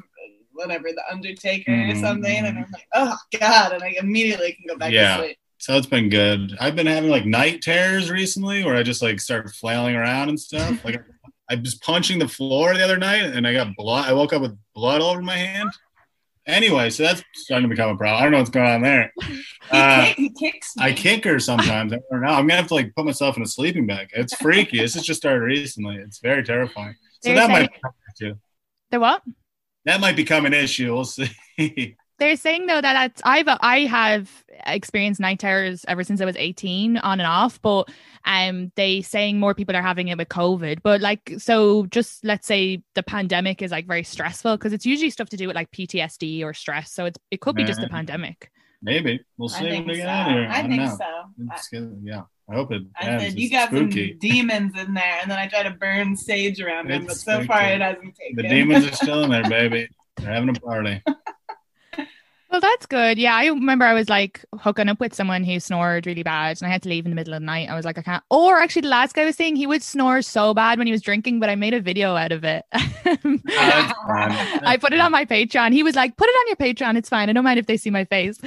whatever, 0.52 0.88
the 0.92 1.02
Undertaker 1.10 1.70
or 1.72 1.76
Mhm. 1.76 2.00
something, 2.00 2.36
and 2.38 2.46
I'm 2.58 2.66
like, 2.72 2.86
oh 2.92 3.16
god, 3.38 3.72
and 3.72 3.82
I 3.84 3.94
immediately 4.00 4.52
can 4.52 4.66
go 4.68 4.76
back 4.76 4.92
Yeah. 4.92 5.16
to 5.18 5.22
sleep. 5.22 5.38
so 5.58 5.76
it's 5.76 5.86
been 5.86 6.08
good. 6.08 6.56
I've 6.60 6.74
been 6.74 6.86
having 6.88 7.08
like 7.10 7.24
night 7.24 7.62
terrors 7.62 8.10
recently 8.10 8.64
where 8.64 8.74
I 8.76 8.82
just 8.82 9.00
like 9.02 9.20
start 9.20 9.48
flailing 9.54 9.94
around 9.94 10.28
and 10.28 10.38
stuff. 10.40 10.84
Like 10.84 11.02
I 11.48 11.54
was 11.54 11.76
punching 11.76 12.18
the 12.18 12.28
floor 12.28 12.74
the 12.74 12.82
other 12.82 12.98
night 12.98 13.22
and 13.24 13.46
I 13.46 13.52
got 13.52 13.74
blood. 13.76 14.08
I 14.08 14.12
woke 14.12 14.32
up 14.32 14.42
with 14.42 14.58
blood 14.74 15.00
all 15.02 15.10
over 15.12 15.22
my 15.22 15.36
hand. 15.36 15.70
Anyway, 16.50 16.90
so 16.90 17.04
that's 17.04 17.22
starting 17.34 17.68
to 17.68 17.74
become 17.74 17.90
a 17.90 17.96
problem. 17.96 18.20
I 18.20 18.22
don't 18.24 18.32
know 18.32 18.38
what's 18.38 18.50
going 18.50 18.70
on 18.70 18.82
there. 18.82 19.12
He, 19.70 19.76
Uh, 19.78 20.04
kick, 20.06 20.16
he 20.16 20.30
kicks 20.30 20.76
me. 20.76 20.82
I 20.84 20.92
kick 20.92 21.22
her 21.24 21.38
sometimes. 21.38 21.92
I 21.92 21.98
don't 22.10 22.22
know. 22.22 22.28
I'm 22.28 22.48
gonna 22.48 22.56
have 22.56 22.66
to 22.68 22.74
like 22.74 22.92
put 22.96 23.04
myself 23.04 23.36
in 23.36 23.42
a 23.44 23.46
sleeping 23.46 23.86
bag. 23.86 24.08
It's 24.12 24.34
freaky. 24.34 24.78
this 24.78 24.94
has 24.94 25.04
just 25.04 25.20
started 25.20 25.42
recently. 25.42 25.94
It's 25.96 26.18
very 26.18 26.42
terrifying. 26.42 26.96
So 27.22 27.34
that 27.34 27.48
might 27.48 27.72
become 27.72 27.92
an 27.92 28.26
issue. 28.26 28.34
The 28.90 28.98
what? 28.98 29.22
That 29.84 30.00
might 30.00 30.16
become 30.16 30.44
an 30.44 30.54
issue. 30.54 30.92
We'll 30.92 31.04
see. 31.04 31.30
They're 32.18 32.34
saying 32.36 32.66
though 32.66 32.80
that 32.80 32.92
that's, 32.94 33.22
I've 33.24 33.46
I 33.48 33.80
have 33.84 34.28
experienced 34.66 35.20
night 35.20 35.38
terrors 35.38 35.84
ever 35.88 36.04
since 36.04 36.20
I 36.20 36.24
was 36.24 36.36
18 36.36 36.96
on 36.98 37.20
and 37.20 37.26
off, 37.26 37.60
but 37.62 37.88
um 38.24 38.70
they 38.76 39.00
saying 39.02 39.38
more 39.40 39.54
people 39.54 39.74
are 39.76 39.82
having 39.82 40.08
it 40.08 40.18
with 40.18 40.28
COVID. 40.28 40.80
But 40.82 41.00
like 41.00 41.32
so 41.38 41.86
just 41.86 42.24
let's 42.24 42.46
say 42.46 42.82
the 42.94 43.02
pandemic 43.02 43.62
is 43.62 43.70
like 43.70 43.86
very 43.86 44.04
stressful 44.04 44.56
because 44.56 44.72
it's 44.72 44.86
usually 44.86 45.10
stuff 45.10 45.28
to 45.30 45.36
do 45.36 45.46
with 45.46 45.56
like 45.56 45.70
PTSD 45.70 46.42
or 46.44 46.52
stress. 46.54 46.92
So 46.92 47.06
it's 47.06 47.18
it 47.30 47.40
could 47.40 47.56
be 47.56 47.64
just 47.64 47.80
the 47.80 47.88
pandemic. 47.88 48.50
Maybe 48.82 49.20
we'll 49.36 49.50
I 49.50 49.58
see 49.58 49.64
think 49.70 49.86
when 49.86 49.94
we 49.96 50.00
so. 50.00 50.06
get 50.06 50.08
out 50.08 50.30
here. 50.30 50.48
I 50.50 50.62
don't 50.62 50.70
think 50.70 50.82
know. 50.82 50.96
so. 50.96 51.04
I- 51.04 51.54
It's 51.56 51.68
good. 51.68 52.00
Yeah, 52.02 52.22
I 52.50 52.54
hope 52.54 52.72
it. 52.72 52.82
I 52.98 53.06
ends. 53.08 53.24
said, 53.24 53.38
you 53.38 53.50
got 53.50 53.68
spooky. 53.68 54.12
some 54.12 54.18
demons 54.20 54.72
in 54.78 54.94
there, 54.94 55.18
and 55.20 55.30
then 55.30 55.38
I 55.38 55.48
try 55.48 55.62
to 55.64 55.70
burn 55.72 56.16
sage 56.16 56.62
around 56.62 56.88
them, 56.88 57.02
but 57.04 57.12
It's 57.12 57.22
so 57.22 57.44
far 57.44 57.60
it 57.62 57.82
hasn't 57.82 58.14
taken. 58.16 58.36
The 58.36 58.48
demons 58.48 58.86
are 58.86 58.92
still 58.92 59.24
in 59.24 59.30
there, 59.32 59.42
baby. 59.50 59.86
They're 60.16 60.32
having 60.32 60.48
a 60.48 60.54
party. 60.60 61.02
Well, 62.50 62.60
that's 62.60 62.86
good. 62.86 63.16
Yeah, 63.16 63.36
I 63.36 63.46
remember 63.46 63.84
I 63.84 63.94
was 63.94 64.08
like 64.08 64.44
hooking 64.58 64.88
up 64.88 64.98
with 64.98 65.14
someone 65.14 65.44
who 65.44 65.60
snored 65.60 66.04
really 66.04 66.24
bad, 66.24 66.60
and 66.60 66.68
I 66.68 66.72
had 66.72 66.82
to 66.82 66.88
leave 66.88 67.06
in 67.06 67.12
the 67.12 67.14
middle 67.14 67.32
of 67.32 67.40
the 67.40 67.46
night. 67.46 67.68
I 67.68 67.76
was 67.76 67.84
like, 67.84 67.96
I 67.96 68.02
can't. 68.02 68.24
Or 68.28 68.58
actually, 68.58 68.82
the 68.82 68.88
last 68.88 69.14
guy 69.14 69.24
was 69.24 69.36
saying 69.36 69.54
he 69.54 69.68
would 69.68 69.84
snore 69.84 70.20
so 70.20 70.52
bad 70.52 70.78
when 70.78 70.88
he 70.88 70.92
was 70.92 71.00
drinking, 71.00 71.38
but 71.38 71.48
I 71.48 71.54
made 71.54 71.74
a 71.74 71.80
video 71.80 72.16
out 72.16 72.32
of 72.32 72.42
it. 72.42 72.64
I 72.72 74.76
put 74.80 74.92
it 74.92 74.98
on 74.98 75.12
my 75.12 75.24
Patreon. 75.24 75.72
He 75.72 75.84
was 75.84 75.94
like, 75.94 76.16
"Put 76.16 76.28
it 76.28 76.32
on 76.32 76.46
your 76.48 76.56
Patreon. 76.74 76.96
It's 76.96 77.08
fine. 77.08 77.30
I 77.30 77.32
don't 77.32 77.44
mind 77.44 77.60
if 77.60 77.66
they 77.66 77.76
see 77.76 77.90
my 77.90 78.04
face." 78.04 78.40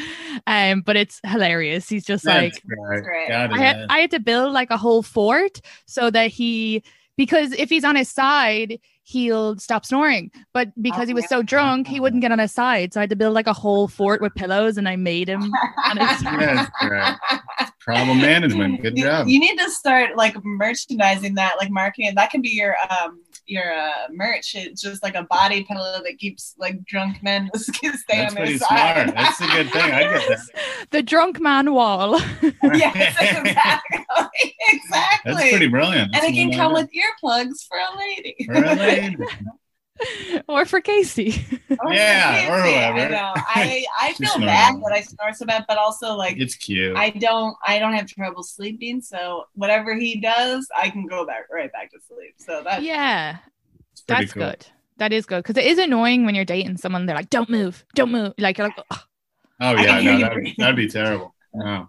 Um, 0.48 0.82
but 0.82 0.98
it's 0.98 1.22
hilarious. 1.26 1.88
He's 1.88 2.04
just 2.04 2.26
That's 2.26 2.56
like, 2.56 2.64
great. 2.66 3.04
great. 3.04 3.32
I 3.32 3.58
had. 3.58 3.86
I 3.90 4.00
had 4.00 4.12
to 4.12 4.20
build 4.20 4.52
like 4.52 4.70
a 4.70 4.78
whole 4.78 5.02
fort 5.02 5.62
so 5.86 6.10
that 6.10 6.30
he 6.30 6.84
because 7.16 7.54
if 7.54 7.70
he's 7.70 7.86
on 7.86 7.96
his 7.96 8.10
side 8.10 8.80
he'll 9.06 9.58
stop 9.58 9.86
snoring 9.86 10.32
but 10.54 10.70
because 10.82 11.08
he 11.10 11.14
was 11.14 11.28
so 11.28 11.42
drunk 11.44 11.88
he 11.88 12.00
wouldn't 12.00 12.22
get 12.22 12.32
on 12.32 12.40
his 12.40 12.52
side 12.54 12.94
so 12.94 13.00
i 13.00 13.04
had 13.04 13.10
to 13.10 13.16
build 13.18 13.34
like 13.34 13.48
a 13.48 13.54
whole 13.54 13.88
fort 13.88 14.22
with 14.22 14.34
pillows 14.36 14.78
and 14.78 14.88
i 14.88 14.96
made 14.96 15.28
him 15.28 15.52
on 15.90 15.98
his 15.98 16.22
Yeah, 16.24 16.56
that's 16.56 16.72
great. 16.80 17.70
Problem 17.82 18.22
management. 18.22 18.82
Good 18.82 18.98
You- 18.98 19.04
job. 19.04 19.28
You 19.28 19.42
need 19.42 19.58
to 19.58 19.70
start 19.70 20.16
like 20.16 20.36
merchandising 20.46 21.36
that, 21.36 21.56
like 21.58 21.70
marketing. 21.70 22.14
That 22.16 22.30
can 22.32 22.42
be 22.42 22.48
your 22.52 22.76
um 22.90 23.20
your 23.46 23.74
uh, 23.74 24.08
merch. 24.12 24.56
It's 24.56 24.82
just 24.82 25.04
like 25.04 25.16
a 25.16 25.24
body 25.24 25.64
pillow 25.64 26.02
that 26.04 26.18
keeps 26.18 26.56
like 26.58 26.84
drunk 26.86 27.22
men 27.24 27.50
to 27.54 27.60
stay 27.60 27.72
That's 27.90 28.04
on 28.32 28.36
their 28.36 28.46
pretty 28.46 28.58
side. 28.58 29.10
smart. 29.10 29.16
That's 29.16 29.42
a 29.42 29.48
good 29.48 29.72
thing. 29.72 29.82
I 29.92 30.04
get 30.04 30.28
that. 30.30 30.88
the 30.92 31.04
drunk 31.04 31.40
man 31.40 31.74
wall 31.74 32.20
yes, 32.64 33.16
exactly, 33.22 34.06
exactly. 34.72 35.34
That's 35.34 35.50
pretty 35.50 35.68
brilliant. 35.68 36.16
and 36.16 36.24
it 36.24 36.34
can 36.34 36.52
come 36.54 36.70
do. 36.74 36.82
with 36.82 36.90
earplugs 36.92 37.66
for 37.68 37.78
a 37.78 37.98
lady. 37.98 38.36
For 38.46 38.54
a 38.54 38.76
lady. 38.76 39.18
or 40.48 40.66
for 40.66 40.82
casey 40.82 41.46
Or 41.80 41.94
Yeah, 41.94 42.52
or 42.52 42.62
whoever. 42.62 43.00
I 43.00 43.08
know. 43.10 43.34
I 43.36 43.86
I 44.02 44.14
feel 44.14 44.40
bad 44.40 44.76
that 44.76 44.92
I 44.92 45.02
snore 45.02 45.34
so 45.34 45.46
bad, 45.46 45.66
but 45.68 45.78
also 45.78 46.16
like 46.16 46.38
It's 46.38 46.56
cute. 46.56 46.96
I 46.98 47.12
don't 47.12 47.56
I 47.66 47.80
don't 47.80 47.94
have 47.94 48.08
trouble 48.08 48.44
sleeping, 48.44 49.02
so 49.02 49.46
whatever 49.54 49.96
he 49.96 50.20
does, 50.20 50.68
I 50.76 50.90
can 50.90 51.06
go 51.06 51.26
back 51.26 51.46
right 51.52 51.72
back 51.72 51.92
to 51.92 52.00
sleep. 52.08 52.36
So 52.38 52.64
that 52.64 52.84
yeah 52.84 53.38
that's 54.08 54.34
cool. 54.34 54.44
good 54.44 54.66
that 54.98 55.14
is 55.14 55.26
good 55.26 55.44
because 55.44 55.58
it 55.58 55.66
is 55.66 55.78
annoying 55.78 56.26
when 56.26 56.36
you're 56.36 56.46
dating 56.46 56.78
someone 56.78 57.06
they're 57.06 57.16
like 57.16 57.30
don't 57.30 57.50
move 57.50 57.86
don't 57.96 58.12
move 58.12 58.34
like 58.38 58.58
you're 58.58 58.68
like 58.68 58.78
"Ugh." 58.92 59.00
Oh 59.62 59.72
yeah, 59.78 60.02
no, 60.02 60.20
that'd, 60.20 60.54
that'd 60.58 60.76
be 60.76 60.88
terrible. 60.88 61.34
No. 61.54 61.88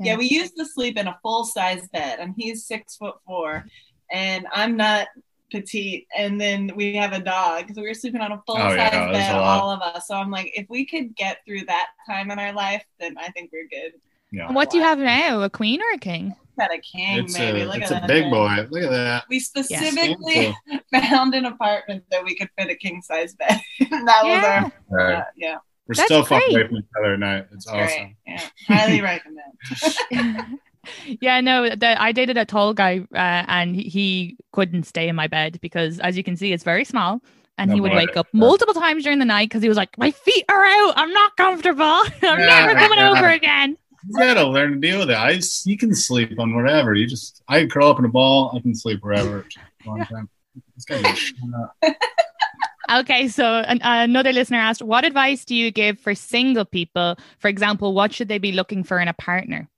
yeah, 0.00 0.16
we 0.16 0.26
used 0.26 0.54
to 0.58 0.66
sleep 0.66 0.98
in 0.98 1.08
a 1.08 1.18
full 1.22 1.44
size 1.44 1.88
bed, 1.88 2.18
and 2.20 2.34
he's 2.36 2.66
six 2.66 2.96
foot 2.96 3.16
four, 3.26 3.64
and 4.12 4.46
I'm 4.52 4.76
not 4.76 5.08
petite. 5.50 6.06
And 6.16 6.40
then 6.40 6.72
we 6.76 6.94
have 6.96 7.12
a 7.12 7.20
dog, 7.20 7.66
so 7.74 7.82
we 7.82 7.88
were 7.88 7.94
sleeping 7.94 8.20
on 8.20 8.32
a 8.32 8.42
full 8.46 8.56
Oh, 8.56 8.68
size 8.76 8.76
yeah, 8.92 9.12
bed, 9.12 9.34
all 9.34 9.70
of 9.70 9.80
us. 9.80 10.06
So 10.08 10.14
I'm 10.14 10.30
like, 10.30 10.52
if 10.54 10.66
we 10.68 10.84
could 10.86 11.14
get 11.16 11.38
through 11.46 11.64
that 11.66 11.88
time 12.06 12.30
in 12.30 12.38
our 12.38 12.52
life, 12.52 12.84
then 13.00 13.16
I 13.18 13.28
think 13.30 13.50
we're 13.52 13.68
good. 13.68 13.92
Yeah. 14.32 14.52
What 14.52 14.70
do 14.70 14.76
you 14.78 14.82
have 14.82 14.98
now 14.98 15.40
a 15.42 15.48
queen 15.50 15.80
or 15.80 15.90
a 15.94 15.98
king 15.98 16.34
Got 16.58 16.74
a 16.74 16.78
king, 16.78 17.20
It's 17.24 17.38
maybe. 17.38 17.60
a 17.62 17.66
Look 17.66 17.76
it's 17.76 17.90
at 17.92 17.98
a 17.98 18.00
that 18.00 18.08
big 18.08 18.24
thing. 18.24 18.30
boy. 18.32 18.66
Look 18.70 18.82
at 18.82 18.90
that. 18.90 19.24
We 19.30 19.38
specifically 19.40 20.54
Cool. 20.68 20.80
found 21.00 21.32
an 21.34 21.44
apartment 21.44 22.04
that 22.10 22.24
we 22.24 22.34
could 22.34 22.50
fit 22.58 22.68
a 22.68 22.74
king 22.74 23.00
size 23.00 23.34
bed. 23.34 23.60
that 23.78 24.22
Yeah. 24.24 24.24
was 24.24 24.44
our, 24.44 24.72
Right. 24.90 25.14
uh, 25.18 25.24
yeah, 25.36 25.56
We're 25.86 25.94
That's 25.94 26.06
still 26.06 26.24
fucking 26.24 26.52
great. 26.52 26.62
away 26.62 26.68
from 26.68 26.76
each 26.78 26.84
other 26.98 27.12
at 27.14 27.20
night. 27.20 27.46
It's 27.52 27.64
great. 27.64 27.82
awesome. 27.84 28.16
Yeah, 28.26 28.42
highly 28.66 29.00
recommend. 29.00 30.58
yeah, 31.20 31.40
no, 31.40 31.68
the, 31.68 32.00
I 32.00 32.12
dated 32.12 32.36
a 32.36 32.44
tall 32.44 32.74
guy 32.74 33.00
uh, 33.12 33.44
and 33.48 33.76
he, 33.76 33.82
he 33.82 34.36
couldn't 34.52 34.84
stay 34.84 35.08
in 35.08 35.16
my 35.16 35.26
bed 35.26 35.58
because, 35.60 35.98
as 36.00 36.16
you 36.16 36.24
can 36.24 36.36
see, 36.36 36.52
it's 36.52 36.64
very 36.64 36.84
small. 36.84 37.20
And 37.56 37.70
No 37.70 37.74
he 37.74 37.80
would 37.80 37.92
wake 37.92 38.16
up 38.16 38.28
multiple 38.32 38.74
times 38.74 39.02
during 39.02 39.18
the 39.18 39.24
night 39.24 39.48
because 39.48 39.62
he 39.62 39.68
was 39.68 39.76
like, 39.76 39.98
My 39.98 40.12
feet 40.12 40.44
are 40.48 40.64
out. 40.64 40.92
I'm 40.96 41.12
not 41.12 41.36
comfortable. 41.36 41.84
I'm 42.22 42.38
never 42.38 42.74
coming 42.74 43.00
over 43.00 43.28
again. 43.28 43.76
You 44.08 44.16
gotta 44.16 44.46
learn 44.46 44.72
to 44.72 44.78
deal 44.78 45.00
with 45.00 45.10
it. 45.10 45.16
I 45.16 45.40
you 45.64 45.76
can 45.76 45.92
sleep 45.92 46.38
on 46.38 46.54
whatever. 46.54 46.94
You 46.94 47.08
just 47.08 47.42
I 47.48 47.66
curl 47.66 47.88
up 47.88 47.98
in 47.98 48.04
a 48.04 48.08
ball. 48.08 48.52
I 48.56 48.60
can 48.60 48.76
sleep 48.76 49.00
wherever. 49.02 49.44
Long 49.84 50.04
time. 50.04 50.28
This 50.76 50.84
guy's 50.84 51.04
a 51.04 51.16
shut 51.16 51.36
up. 51.82 51.96
Okay, 52.90 53.28
so 53.28 53.44
an, 53.44 53.80
another 53.82 54.32
listener 54.32 54.58
asked, 54.58 54.80
What 54.80 55.04
advice 55.04 55.44
do 55.44 55.54
you 55.54 55.70
give 55.70 55.98
for 55.98 56.14
single 56.14 56.64
people? 56.64 57.16
For 57.38 57.48
example, 57.48 57.92
what 57.92 58.14
should 58.14 58.28
they 58.28 58.38
be 58.38 58.52
looking 58.52 58.82
for 58.82 58.98
in 58.98 59.08
a 59.08 59.12
partner? 59.12 59.68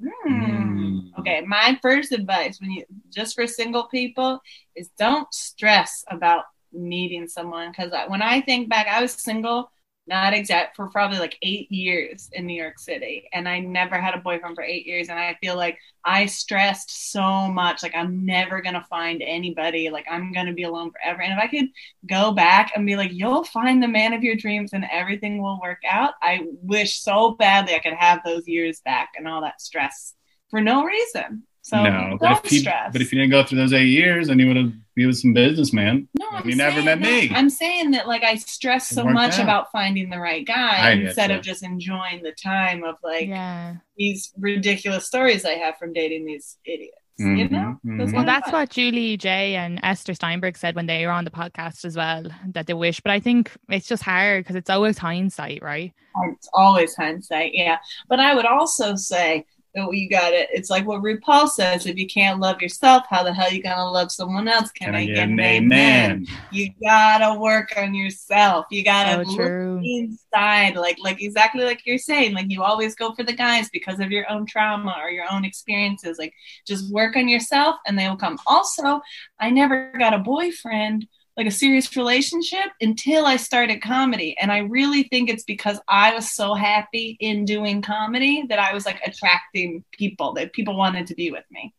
Hmm. 0.00 0.98
Okay, 1.18 1.42
my 1.46 1.78
first 1.80 2.12
advice 2.12 2.60
when 2.60 2.70
you 2.70 2.84
just 3.10 3.34
for 3.34 3.46
single 3.46 3.84
people 3.84 4.40
is 4.74 4.90
don't 4.98 5.32
stress 5.32 6.04
about 6.10 6.44
meeting 6.72 7.28
someone 7.28 7.70
because 7.70 7.92
when 8.08 8.20
I 8.20 8.40
think 8.40 8.68
back, 8.68 8.88
I 8.88 9.00
was 9.00 9.12
single, 9.12 9.70
not 10.06 10.34
exact 10.34 10.76
for 10.76 10.88
probably 10.88 11.18
like 11.18 11.38
eight 11.42 11.70
years 11.72 12.28
in 12.32 12.46
New 12.46 12.60
York 12.60 12.78
City, 12.78 13.28
and 13.32 13.48
I 13.48 13.60
never 13.60 14.00
had 14.00 14.14
a 14.14 14.18
boyfriend 14.18 14.54
for 14.54 14.62
eight 14.62 14.86
years, 14.86 15.08
and 15.08 15.18
I 15.18 15.36
feel 15.40 15.56
like 15.56 15.78
I 16.04 16.26
stressed 16.26 17.12
so 17.12 17.48
much, 17.48 17.82
like 17.82 17.94
I'm 17.94 18.26
never 18.26 18.60
gonna 18.60 18.84
find 18.90 19.22
anybody, 19.22 19.90
like 19.90 20.06
I'm 20.10 20.32
gonna 20.32 20.52
be 20.52 20.64
alone 20.64 20.90
forever, 20.90 21.22
and 21.22 21.32
if 21.32 21.38
I 21.38 21.46
could 21.46 21.68
go 22.06 22.32
back 22.32 22.72
and 22.74 22.86
be 22.86 22.96
like, 22.96 23.12
you'll 23.12 23.44
find 23.44 23.82
the 23.82 23.88
man 23.88 24.12
of 24.12 24.22
your 24.22 24.36
dreams 24.36 24.72
and 24.72 24.86
everything 24.92 25.42
will 25.42 25.60
work 25.62 25.80
out, 25.88 26.14
I 26.22 26.46
wish 26.62 27.00
so 27.00 27.32
badly 27.32 27.74
I 27.74 27.78
could 27.78 27.94
have 27.94 28.20
those 28.24 28.46
years 28.46 28.80
back 28.84 29.10
and 29.16 29.26
all 29.26 29.40
that 29.42 29.60
stress 29.60 30.14
for 30.50 30.60
no 30.60 30.84
reason. 30.84 31.44
So 31.64 31.82
no, 31.82 32.18
but 32.20 32.26
don't 32.28 32.44
if, 32.44 32.52
you, 32.52 32.58
stress. 32.60 32.90
but 32.92 33.00
if 33.00 33.10
you 33.10 33.18
didn't 33.18 33.30
go 33.30 33.42
through 33.42 33.56
those 33.56 33.72
eight 33.72 33.88
years, 33.88 34.28
then 34.28 34.38
you 34.38 34.48
would 34.48 34.56
have 34.58 34.72
be 34.94 35.06
with 35.06 35.16
some 35.16 35.32
businessman. 35.32 36.06
no, 36.18 36.26
I'm 36.30 36.46
you 36.48 36.54
never 36.56 36.82
met 36.82 37.00
that- 37.00 37.08
me. 37.10 37.30
I'm 37.34 37.48
saying 37.48 37.92
that 37.92 38.06
like 38.06 38.22
I 38.22 38.36
stress 38.36 38.88
so 38.88 39.04
much 39.04 39.38
out. 39.38 39.44
about 39.44 39.72
finding 39.72 40.10
the 40.10 40.20
right 40.20 40.46
guy 40.46 40.76
I 40.76 40.90
instead 40.92 41.30
of 41.30 41.42
just 41.42 41.62
enjoying 41.62 42.22
the 42.22 42.32
time 42.32 42.84
of 42.84 42.96
like 43.02 43.28
yeah. 43.28 43.76
these 43.96 44.30
ridiculous 44.38 45.06
stories 45.06 45.44
I 45.46 45.54
have 45.54 45.78
from 45.78 45.94
dating 45.94 46.26
these 46.26 46.58
idiots. 46.66 46.98
You 47.16 47.48
know? 47.48 47.78
Mhm, 47.86 47.98
Those 47.98 48.10
mhm. 48.10 48.14
Well, 48.14 48.24
that's 48.24 48.50
fun. 48.50 48.60
what 48.60 48.70
Julie 48.70 49.16
Jay 49.16 49.54
and 49.54 49.78
Esther 49.84 50.14
Steinberg 50.14 50.56
said 50.56 50.74
when 50.74 50.86
they 50.86 51.06
were 51.06 51.12
on 51.12 51.24
the 51.24 51.30
podcast 51.30 51.84
as 51.84 51.96
well, 51.96 52.24
that 52.48 52.66
they 52.66 52.74
wish. 52.74 53.00
But 53.00 53.12
I 53.12 53.20
think 53.20 53.52
it's 53.68 53.86
just 53.86 54.02
hard 54.02 54.42
because 54.42 54.56
it's 54.56 54.68
always 54.68 54.98
hindsight, 54.98 55.62
right? 55.62 55.92
It's 56.32 56.48
always 56.52 56.94
hindsight, 56.96 57.52
yeah. 57.54 57.78
But 58.08 58.18
I 58.18 58.34
would 58.34 58.46
also 58.46 58.96
say 58.96 59.46
that 59.46 59.53
Oh, 59.76 59.90
you 59.90 60.08
got 60.08 60.32
it. 60.32 60.48
It's 60.52 60.70
like 60.70 60.86
what 60.86 61.02
RuPaul 61.02 61.48
says: 61.48 61.86
if 61.86 61.96
you 61.96 62.06
can't 62.06 62.38
love 62.40 62.62
yourself, 62.62 63.04
how 63.10 63.24
the 63.24 63.34
hell 63.34 63.52
you 63.52 63.62
gonna 63.62 63.90
love 63.90 64.12
someone 64.12 64.46
else? 64.46 64.70
Can, 64.70 64.92
Can 64.92 64.94
I 64.94 65.02
I 65.02 65.06
get 65.06 65.16
get 65.16 65.28
an 65.28 65.40
an 65.40 65.42
amen? 65.44 66.22
amen? 66.22 66.26
You 66.50 66.70
gotta 66.82 67.38
work 67.40 67.70
on 67.76 67.92
yourself. 67.94 68.66
You 68.70 68.84
gotta 68.84 69.20
So 69.24 69.28
look 69.28 69.54
inside, 69.82 70.76
like 70.76 70.96
like 71.02 71.20
exactly 71.20 71.64
like 71.64 71.82
you're 71.86 71.98
saying. 71.98 72.34
Like 72.34 72.46
you 72.50 72.62
always 72.62 72.94
go 72.94 73.14
for 73.14 73.24
the 73.24 73.32
guys 73.34 73.68
because 73.72 73.98
of 73.98 74.12
your 74.12 74.30
own 74.30 74.46
trauma 74.46 74.94
or 75.02 75.10
your 75.10 75.26
own 75.30 75.44
experiences. 75.44 76.18
Like 76.20 76.34
just 76.66 76.92
work 76.92 77.16
on 77.16 77.28
yourself, 77.28 77.76
and 77.86 77.98
they 77.98 78.08
will 78.08 78.16
come. 78.16 78.38
Also, 78.46 79.00
I 79.40 79.50
never 79.50 79.92
got 79.98 80.14
a 80.14 80.18
boyfriend 80.18 81.08
like 81.36 81.46
a 81.46 81.50
serious 81.50 81.96
relationship 81.96 82.66
until 82.80 83.26
I 83.26 83.36
started 83.36 83.82
comedy. 83.82 84.36
And 84.40 84.52
I 84.52 84.58
really 84.58 85.04
think 85.04 85.28
it's 85.28 85.42
because 85.42 85.80
I 85.88 86.14
was 86.14 86.30
so 86.32 86.54
happy 86.54 87.16
in 87.20 87.44
doing 87.44 87.82
comedy 87.82 88.44
that 88.48 88.58
I 88.58 88.72
was 88.72 88.86
like 88.86 89.00
attracting 89.04 89.84
people 89.92 90.32
that 90.34 90.52
people 90.52 90.76
wanted 90.76 91.08
to 91.08 91.14
be 91.14 91.30
with 91.30 91.44
me. 91.50 91.74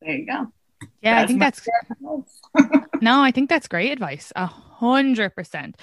There 0.00 0.14
you 0.14 0.26
go. 0.26 0.52
Yeah, 1.00 1.20
I 1.20 1.26
think 1.26 1.40
that's 1.40 1.66
no, 3.00 3.20
I 3.20 3.30
think 3.30 3.48
that's 3.48 3.66
great 3.66 3.92
advice. 3.92 4.32
A 4.36 4.46
hundred 4.46 5.34
percent. 5.34 5.76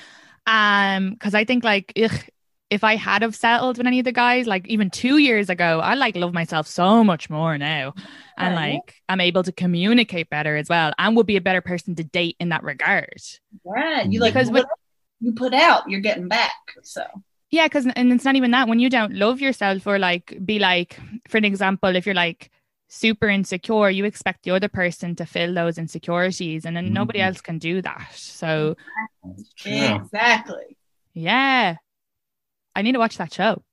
Um, 0.45 1.11
because 1.11 1.34
I 1.34 1.45
think 1.45 1.64
like 1.64 1.93
ugh, 2.01 2.11
if 2.74 2.84
I 2.84 2.96
had 2.96 3.22
have 3.22 3.36
settled 3.36 3.78
with 3.78 3.88
any 3.88 4.00
of 4.00 4.06
the 4.06 4.12
guys, 4.12 4.48
like 4.48 4.68
even 4.68 4.90
two 4.90 5.18
years 5.18 5.50
ago, 5.50 5.80
I 5.80 5.94
like 5.94 6.16
love 6.16 6.34
myself 6.34 6.68
so 6.68 7.04
much 7.04 7.30
more 7.30 7.58
now. 7.58 7.94
And 8.38 8.56
Yeah, 8.56 8.66
yeah. 8.68 8.74
like 8.74 8.96
I'm 9.08 9.22
able 9.22 9.44
to 9.44 9.52
communicate 9.52 10.30
better 10.30 10.56
as 10.58 10.68
well 10.70 10.92
and 10.98 11.16
would 11.16 11.28
be 11.28 11.38
a 11.38 11.42
better 11.42 11.62
person 11.62 11.96
to 11.96 12.04
date 12.04 12.36
in 12.40 12.50
that 12.50 12.64
regard. 12.64 13.22
Right. 13.64 14.12
You 14.12 14.20
like 14.20 14.34
Because 14.34 14.50
what 14.50 14.68
you 15.22 15.34
put 15.34 15.54
out, 15.54 15.90
you're 15.90 16.02
getting 16.02 16.28
back. 16.28 16.52
So 16.82 17.06
Yeah, 17.52 17.68
because 17.68 17.86
and 17.86 18.12
it's 18.12 18.26
not 18.26 18.36
even 18.36 18.52
that 18.52 18.68
when 18.68 18.80
you 18.80 18.90
don't 18.90 19.14
love 19.14 19.40
yourself 19.40 19.86
or 19.86 20.00
like 20.00 20.38
be 20.44 20.58
like, 20.60 21.00
for 21.30 21.38
an 21.38 21.46
example, 21.46 21.96
if 21.96 22.06
you're 22.08 22.16
like 22.16 22.50
super 22.90 23.30
insecure, 23.30 23.90
you 23.90 24.06
expect 24.06 24.44
the 24.44 24.52
other 24.52 24.68
person 24.70 25.16
to 25.18 25.26
fill 25.26 25.54
those 25.54 25.78
insecurities, 25.78 26.66
and 26.66 26.76
then 26.76 26.94
nobody 26.94 27.20
Mhm. 27.20 27.28
else 27.28 27.42
can 27.42 27.58
do 27.60 27.82
that. 27.82 28.10
So 28.14 28.76
Yeah. 29.66 29.96
exactly. 29.96 30.78
yeah, 31.14 31.78
I 32.76 32.82
need 32.82 32.94
to 32.94 33.00
watch 33.00 33.18
that 33.18 33.34
show. 33.34 33.64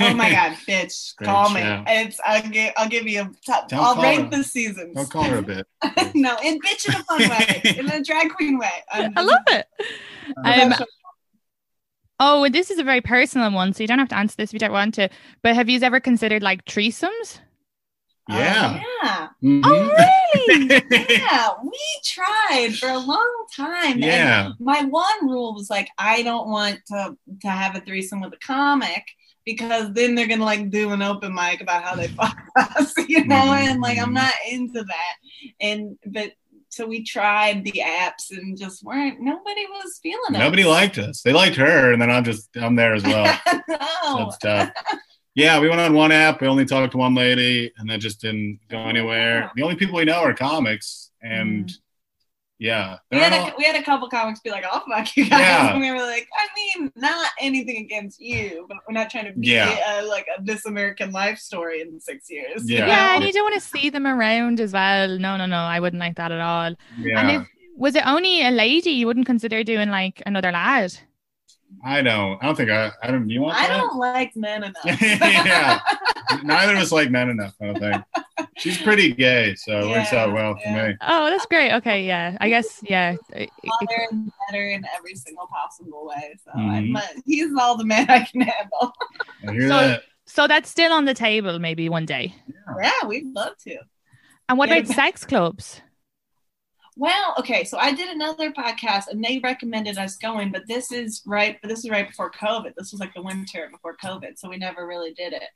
Oh 0.00 0.14
my 0.14 0.30
god, 0.32 0.56
bitch, 0.68 1.16
Great 1.16 1.26
call 1.26 1.50
me. 1.50 1.62
It's 1.86 2.20
I'll 2.24 2.48
give 2.48 2.72
I'll 2.76 2.88
give 2.88 3.06
you 3.06 3.22
a 3.22 3.30
top. 3.46 3.68
Don't 3.68 3.80
I'll 3.80 3.94
call 3.94 4.02
rank 4.02 4.32
her. 4.32 4.38
the 4.38 4.44
seasons. 4.44 4.94
Don't 4.94 5.10
call 5.10 5.24
her 5.24 5.38
a 5.38 5.42
bit. 5.42 5.66
no, 6.14 6.36
in 6.44 6.58
bitch 6.60 6.88
in 6.88 6.94
a 6.94 7.04
fun 7.04 7.28
way, 7.28 7.62
in 7.78 7.90
a 7.90 8.02
drag 8.02 8.30
queen 8.30 8.58
way. 8.58 8.70
I'm 8.92 9.12
I 9.16 9.22
love 9.22 9.42
it. 9.48 9.66
Um, 10.44 10.74
oh, 12.20 12.44
and 12.44 12.54
this 12.54 12.70
is 12.70 12.78
a 12.78 12.84
very 12.84 13.00
personal 13.00 13.50
one, 13.50 13.72
so 13.72 13.82
you 13.82 13.88
don't 13.88 13.98
have 13.98 14.08
to 14.10 14.18
answer 14.18 14.36
this 14.36 14.50
if 14.50 14.54
you 14.54 14.60
don't 14.60 14.72
want 14.72 14.94
to. 14.94 15.08
But 15.42 15.54
have 15.54 15.68
you 15.68 15.80
ever 15.80 16.00
considered 16.00 16.42
like 16.42 16.64
threesomes? 16.64 17.40
Yeah. 18.34 18.80
Oh, 18.80 18.80
yeah. 19.02 19.28
Mhm. 19.42 19.62
Oh, 19.64 19.90
really? 19.90 20.08
Yeah. 21.08 21.48
We 21.62 21.78
tried 22.04 22.74
for 22.78 22.88
a 22.88 22.98
long 22.98 23.44
time. 23.54 23.92
and 23.92 24.00
yeah. 24.04 24.50
my 24.60 24.82
one 24.84 25.28
rule 25.28 25.54
was 25.54 25.68
like 25.70 25.88
I 25.98 26.22
don't 26.22 26.48
want 26.48 26.80
to 26.88 27.16
to 27.42 27.48
have 27.48 27.76
a 27.76 27.80
threesome 27.80 28.20
with 28.20 28.32
a 28.32 28.38
comic 28.38 29.04
because 29.44 29.92
then 29.92 30.14
they're 30.14 30.26
gonna 30.28 30.44
like 30.44 30.70
do 30.70 30.92
an 30.92 31.02
open 31.02 31.34
mic 31.34 31.60
about 31.60 31.82
how 31.82 31.94
they 31.96 32.08
fuck 32.08 32.36
us, 32.56 32.94
you 33.08 33.24
know, 33.24 33.36
Mhm. 33.36 33.70
and 33.70 33.80
like 33.80 33.98
I'm 33.98 34.14
not 34.14 34.32
into 34.50 34.82
that. 34.84 35.14
And 35.60 35.98
but 36.06 36.32
so 36.68 36.86
we 36.86 37.02
tried 37.04 37.64
the 37.64 37.82
apps 37.84 38.30
and 38.30 38.56
just 38.58 38.82
weren't 38.82 39.20
nobody 39.20 39.66
was 39.66 39.98
feeling 40.02 40.34
it. 40.34 40.38
Nobody 40.38 40.64
liked 40.64 40.96
us. 40.96 41.20
They 41.22 41.32
liked 41.34 41.56
her, 41.56 41.92
and 41.92 42.00
then 42.00 42.10
I'm 42.10 42.24
just 42.24 42.48
I'm 42.56 42.76
there 42.76 42.94
as 42.94 43.02
well. 43.02 43.24
no. 43.68 44.16
That's 44.16 44.38
tough. 44.38 44.70
Yeah, 45.34 45.58
we 45.60 45.68
went 45.68 45.80
on 45.80 45.94
one 45.94 46.12
app. 46.12 46.40
We 46.40 46.46
only 46.46 46.66
talked 46.66 46.92
to 46.92 46.98
one 46.98 47.14
lady, 47.14 47.72
and 47.78 47.88
that 47.88 48.00
just 48.00 48.20
didn't 48.20 48.60
go 48.68 48.78
oh, 48.78 48.88
anywhere. 48.88 49.50
The 49.56 49.62
only 49.62 49.76
people 49.76 49.96
we 49.96 50.04
know 50.04 50.20
are 50.20 50.34
comics, 50.34 51.10
and 51.22 51.64
mm-hmm. 51.64 51.74
yeah, 52.58 52.98
We 53.10 53.18
had, 53.18 53.30
not 53.30 53.52
a, 53.52 53.54
we 53.56 53.64
had 53.64 53.76
a 53.76 53.82
couple 53.82 54.08
comics 54.10 54.40
be 54.40 54.50
like, 54.50 54.64
"Oh 54.70 54.82
fuck 54.86 55.16
you 55.16 55.28
guys," 55.30 55.40
Yeah. 55.40 55.72
and 55.72 55.80
we 55.80 55.90
were 55.90 56.02
like, 56.02 56.28
"I 56.36 56.78
mean, 56.78 56.92
not 56.96 57.30
anything 57.40 57.78
against 57.78 58.20
you, 58.20 58.66
but 58.68 58.76
we're 58.86 58.92
not 58.92 59.08
trying 59.08 59.24
to 59.24 59.32
be 59.32 59.48
Yeah. 59.48 60.02
a, 60.02 60.04
like 60.04 60.26
a 60.36 60.42
This 60.42 60.66
American 60.66 61.12
Life 61.12 61.38
story 61.38 61.80
in 61.80 61.98
six 61.98 62.30
years." 62.30 62.70
Yeah. 62.70 62.86
Yeah, 62.86 62.86
know? 62.86 63.14
and 63.14 63.24
you 63.24 63.32
don't 63.32 63.44
want 63.44 63.54
to 63.54 63.66
see 63.66 63.88
them 63.88 64.06
around 64.06 64.60
as 64.60 64.74
well. 64.74 65.18
No, 65.18 65.38
no, 65.38 65.46
no, 65.46 65.56
I 65.56 65.80
wouldn't 65.80 66.00
like 66.00 66.16
that 66.16 66.30
at 66.30 66.40
all. 66.40 66.74
And 67.16 67.30
if 67.30 67.48
was 67.74 67.94
it 67.94 68.06
only 68.06 68.46
a 68.46 68.50
lady, 68.50 68.90
you 68.90 69.06
wouldn't 69.06 69.24
consider 69.24 69.64
doing 69.64 69.88
like 69.88 70.22
another 70.26 70.52
lad. 70.52 70.92
I 71.84 72.00
don't. 72.02 72.42
I 72.42 72.46
don't 72.46 72.54
think 72.56 72.70
I. 72.70 72.92
I 73.02 73.10
don't. 73.10 73.26
Do 73.26 73.34
you 73.34 73.40
want 73.42 73.56
I 73.58 73.66
that? 73.66 73.76
don't 73.78 73.98
like 73.98 74.34
men 74.36 74.64
enough. 74.64 74.76
Yeah. 75.00 75.80
Neither 76.44 76.72
of 76.74 76.78
us 76.78 76.92
like 76.92 77.10
men 77.10 77.28
enough. 77.28 77.54
I 77.60 77.66
don't 77.66 77.78
think. 77.78 78.04
She's 78.56 78.80
pretty 78.80 79.12
gay, 79.12 79.54
so 79.56 79.80
it 79.80 79.88
works 79.88 80.12
out 80.12 80.32
well 80.32 80.56
for 80.56 80.68
me. 80.70 80.94
Oh, 81.02 81.28
that's 81.30 81.46
great. 81.46 81.72
Okay, 81.74 82.06
yeah. 82.06 82.36
I 82.40 82.48
guess 82.48 82.80
yeah. 82.82 83.16
It- 83.30 83.50
it- 83.62 83.70
Better 83.88 84.06
and 84.10 84.30
better 84.48 84.68
in 84.68 84.84
every 84.96 85.14
single 85.14 85.46
possible 85.48 86.06
way. 86.06 86.36
So 86.44 86.50
Mhm. 86.58 86.96
I'm, 86.96 87.22
he's 87.26 87.52
all 87.58 87.76
the 87.76 87.84
man 87.84 88.08
I 88.08 88.20
can 88.24 88.42
handle. 88.42 88.92
I 89.48 89.52
hear 89.52 89.62
So- 89.62 89.68
that. 89.68 90.02
so 90.26 90.46
that's 90.46 90.70
still 90.70 90.92
on 90.92 91.04
the 91.04 91.14
table 91.14 91.58
maybe 91.58 91.88
one 91.88 92.06
day. 92.06 92.34
Yeah, 92.80 93.06
we'd 93.06 93.26
love 93.34 93.56
to. 93.64 93.78
And 94.48 94.56
what 94.58 94.68
Yeah, 94.68 94.76
about 94.76 94.94
sex 94.94 95.24
clubs? 95.24 95.80
Well, 96.96 97.34
okay, 97.38 97.64
so 97.64 97.78
I 97.78 97.92
did 97.92 98.10
another 98.10 98.52
podcast 98.52 99.08
and 99.08 99.24
they 99.24 99.40
recommended 99.42 99.96
us 99.96 100.16
going, 100.16 100.52
but 100.52 100.66
this 100.68 100.92
is 100.92 101.22
right. 101.24 101.58
But 101.62 101.68
this 101.68 101.80
is 101.84 101.90
right 101.90 102.06
before 102.06 102.30
COVID. 102.30 102.74
This 102.76 102.92
was 102.92 103.00
like 103.00 103.14
the 103.14 103.22
winter 103.22 103.68
before 103.72 103.96
COVID, 103.96 104.38
so 104.38 104.50
we 104.50 104.58
never 104.58 104.86
really 104.86 105.14
did 105.14 105.32
it. 105.32 105.48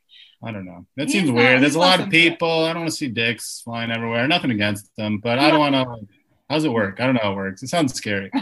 I 0.43 0.51
don't 0.51 0.65
know. 0.65 0.87
That 0.97 1.05
He's 1.05 1.13
seems 1.13 1.29
not- 1.29 1.37
weird. 1.37 1.63
There's 1.63 1.75
a 1.75 1.79
lot 1.79 2.01
of 2.01 2.09
people. 2.09 2.65
I 2.65 2.73
don't 2.73 2.83
want 2.83 2.91
to 2.91 2.97
see 2.97 3.09
dicks 3.09 3.61
flying 3.63 3.91
everywhere. 3.91 4.27
Nothing 4.27 4.51
against 4.51 4.95
them, 4.97 5.19
but 5.19 5.39
I 5.39 5.51
don't 5.51 5.61
want 5.61 5.75
to. 5.75 6.09
How's 6.49 6.65
it 6.65 6.73
work? 6.73 7.01
I 7.01 7.07
don't 7.07 7.15
know 7.17 7.21
how 7.23 7.33
it 7.33 7.37
works. 7.37 7.63
It 7.63 7.69
sounds 7.69 7.93
scary. 7.93 8.31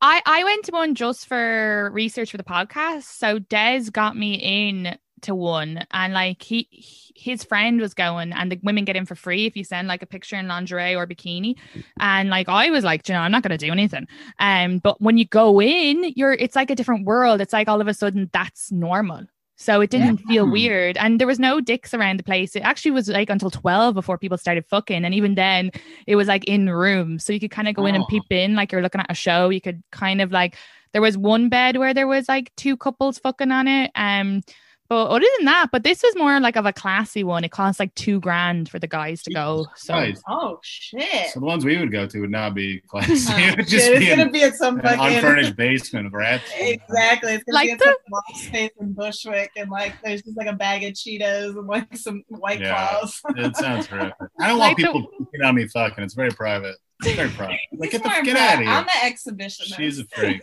I 0.00 0.22
I 0.24 0.44
went 0.44 0.64
to 0.66 0.72
one 0.72 0.94
just 0.94 1.26
for 1.26 1.90
research 1.92 2.30
for 2.30 2.36
the 2.38 2.44
podcast. 2.44 3.02
So 3.04 3.38
Des 3.38 3.90
got 3.92 4.16
me 4.16 4.34
in 4.34 4.96
to 5.22 5.34
one, 5.34 5.84
and 5.92 6.12
like 6.12 6.42
he 6.42 6.68
his 7.16 7.44
friend 7.44 7.80
was 7.80 7.94
going, 7.94 8.32
and 8.32 8.52
the 8.52 8.60
women 8.62 8.84
get 8.84 8.96
in 8.96 9.06
for 9.06 9.14
free 9.14 9.46
if 9.46 9.56
you 9.56 9.64
send 9.64 9.88
like 9.88 10.02
a 10.02 10.06
picture 10.06 10.36
in 10.36 10.48
lingerie 10.48 10.94
or 10.94 11.06
bikini. 11.06 11.56
And 12.00 12.30
like 12.30 12.48
I 12.48 12.70
was 12.70 12.84
like, 12.84 13.08
you 13.08 13.14
know, 13.14 13.20
I'm 13.20 13.32
not 13.32 13.42
gonna 13.42 13.58
do 13.58 13.72
anything. 13.72 14.06
Um, 14.38 14.78
but 14.78 15.00
when 15.00 15.18
you 15.18 15.24
go 15.26 15.60
in, 15.60 16.12
you're 16.16 16.32
it's 16.34 16.56
like 16.56 16.70
a 16.70 16.74
different 16.76 17.06
world. 17.06 17.40
It's 17.40 17.52
like 17.52 17.68
all 17.68 17.80
of 17.80 17.88
a 17.88 17.94
sudden 17.94 18.30
that's 18.32 18.70
normal. 18.72 19.24
So 19.60 19.80
it 19.80 19.90
didn't 19.90 20.18
feel 20.18 20.48
weird. 20.48 20.96
And 20.98 21.18
there 21.20 21.26
was 21.26 21.40
no 21.40 21.60
dicks 21.60 21.92
around 21.92 22.20
the 22.20 22.22
place. 22.22 22.54
It 22.54 22.60
actually 22.60 22.92
was 22.92 23.08
like 23.08 23.28
until 23.28 23.50
12 23.50 23.92
before 23.92 24.16
people 24.16 24.38
started 24.38 24.64
fucking. 24.66 25.04
And 25.04 25.12
even 25.12 25.34
then, 25.34 25.72
it 26.06 26.14
was 26.14 26.28
like 26.28 26.44
in 26.44 26.70
rooms. 26.70 27.24
So 27.24 27.32
you 27.32 27.40
could 27.40 27.50
kind 27.50 27.66
of 27.66 27.74
go 27.74 27.84
in 27.86 27.96
and 27.96 28.04
Oh. 28.04 28.06
peep 28.08 28.30
in 28.30 28.54
like 28.54 28.70
you're 28.70 28.82
looking 28.82 29.00
at 29.00 29.10
a 29.10 29.14
show. 29.14 29.48
You 29.48 29.60
could 29.60 29.82
kind 29.90 30.20
of 30.20 30.30
like 30.30 30.56
there 30.92 31.02
was 31.02 31.18
one 31.18 31.48
bed 31.48 31.76
where 31.76 31.92
there 31.92 32.06
was 32.06 32.28
like 32.28 32.52
two 32.54 32.76
couples 32.76 33.18
fucking 33.18 33.50
on 33.50 33.66
it. 33.66 33.90
Um 33.96 34.42
but 34.88 35.06
other 35.08 35.26
than 35.36 35.44
that, 35.46 35.68
but 35.70 35.82
this 35.84 36.02
was 36.02 36.16
more 36.16 36.40
like 36.40 36.56
of 36.56 36.64
a 36.66 36.72
classy 36.72 37.22
one. 37.24 37.44
It 37.44 37.50
cost 37.50 37.78
like 37.78 37.94
two 37.94 38.20
grand 38.20 38.68
for 38.68 38.78
the 38.78 38.86
guys 38.86 39.22
to 39.24 39.32
go. 39.34 39.66
So 39.76 39.94
Right. 39.94 40.18
Oh 40.28 40.58
shit! 40.62 41.30
So 41.30 41.40
the 41.40 41.46
ones 41.46 41.64
we 41.64 41.76
would 41.78 41.92
go 41.92 42.06
to 42.06 42.20
would 42.20 42.30
not 42.30 42.54
be 42.54 42.80
classy. 42.88 43.32
Oh, 43.32 43.36
it 43.38 43.56
would 43.58 43.68
just 43.68 43.86
it's 43.88 43.98
be 44.00 44.06
gonna 44.08 44.22
in 44.22 44.32
be 44.32 44.42
at 44.42 44.54
some 44.54 44.76
an 44.78 44.82
fucking 44.82 45.16
unfurnished 45.16 45.56
basement 45.56 46.06
of 46.06 46.12
rats. 46.14 46.44
Exactly. 46.56 47.34
It's 47.34 47.44
gonna 47.44 47.54
Like 47.54 47.66
be 47.66 47.72
in 47.72 47.78
the- 47.78 47.84
some 47.84 47.94
small 48.08 48.22
space 48.48 48.70
in 48.80 48.92
Bushwick, 48.94 49.50
and 49.56 49.70
like 49.70 49.94
there's 50.02 50.22
just 50.22 50.36
like 50.36 50.46
a 50.48 50.52
bag 50.54 50.84
of 50.84 50.92
Cheetos 50.94 51.58
and 51.58 51.66
like 51.66 51.96
some 51.96 52.22
White 52.28 52.60
Yeah. 52.60 52.88
Claws. 52.88 53.20
It 53.36 53.56
sounds 53.56 53.86
horrific. 53.86 54.14
I 54.40 54.48
don't 54.48 54.58
Like 54.58 54.76
want 54.76 54.76
the- 54.78 54.82
people 54.84 55.06
looking 55.20 55.42
on 55.42 55.54
me 55.54 55.66
fucking. 55.68 56.02
It's 56.04 56.14
very 56.14 56.30
private. 56.30 56.76
It's 57.04 57.14
very 57.14 57.28
private. 57.30 57.58
Like, 57.76 57.90
get 57.92 58.02
the 58.02 58.08
more 58.08 58.22
get 58.22 58.36
out 58.36 58.54
of 58.54 58.60
here. 58.60 58.68
I'm 58.70 58.84
the 58.84 58.90
exhibitionist. 59.32 59.76
She's 59.76 60.00
a 60.00 60.04
freak. 60.06 60.40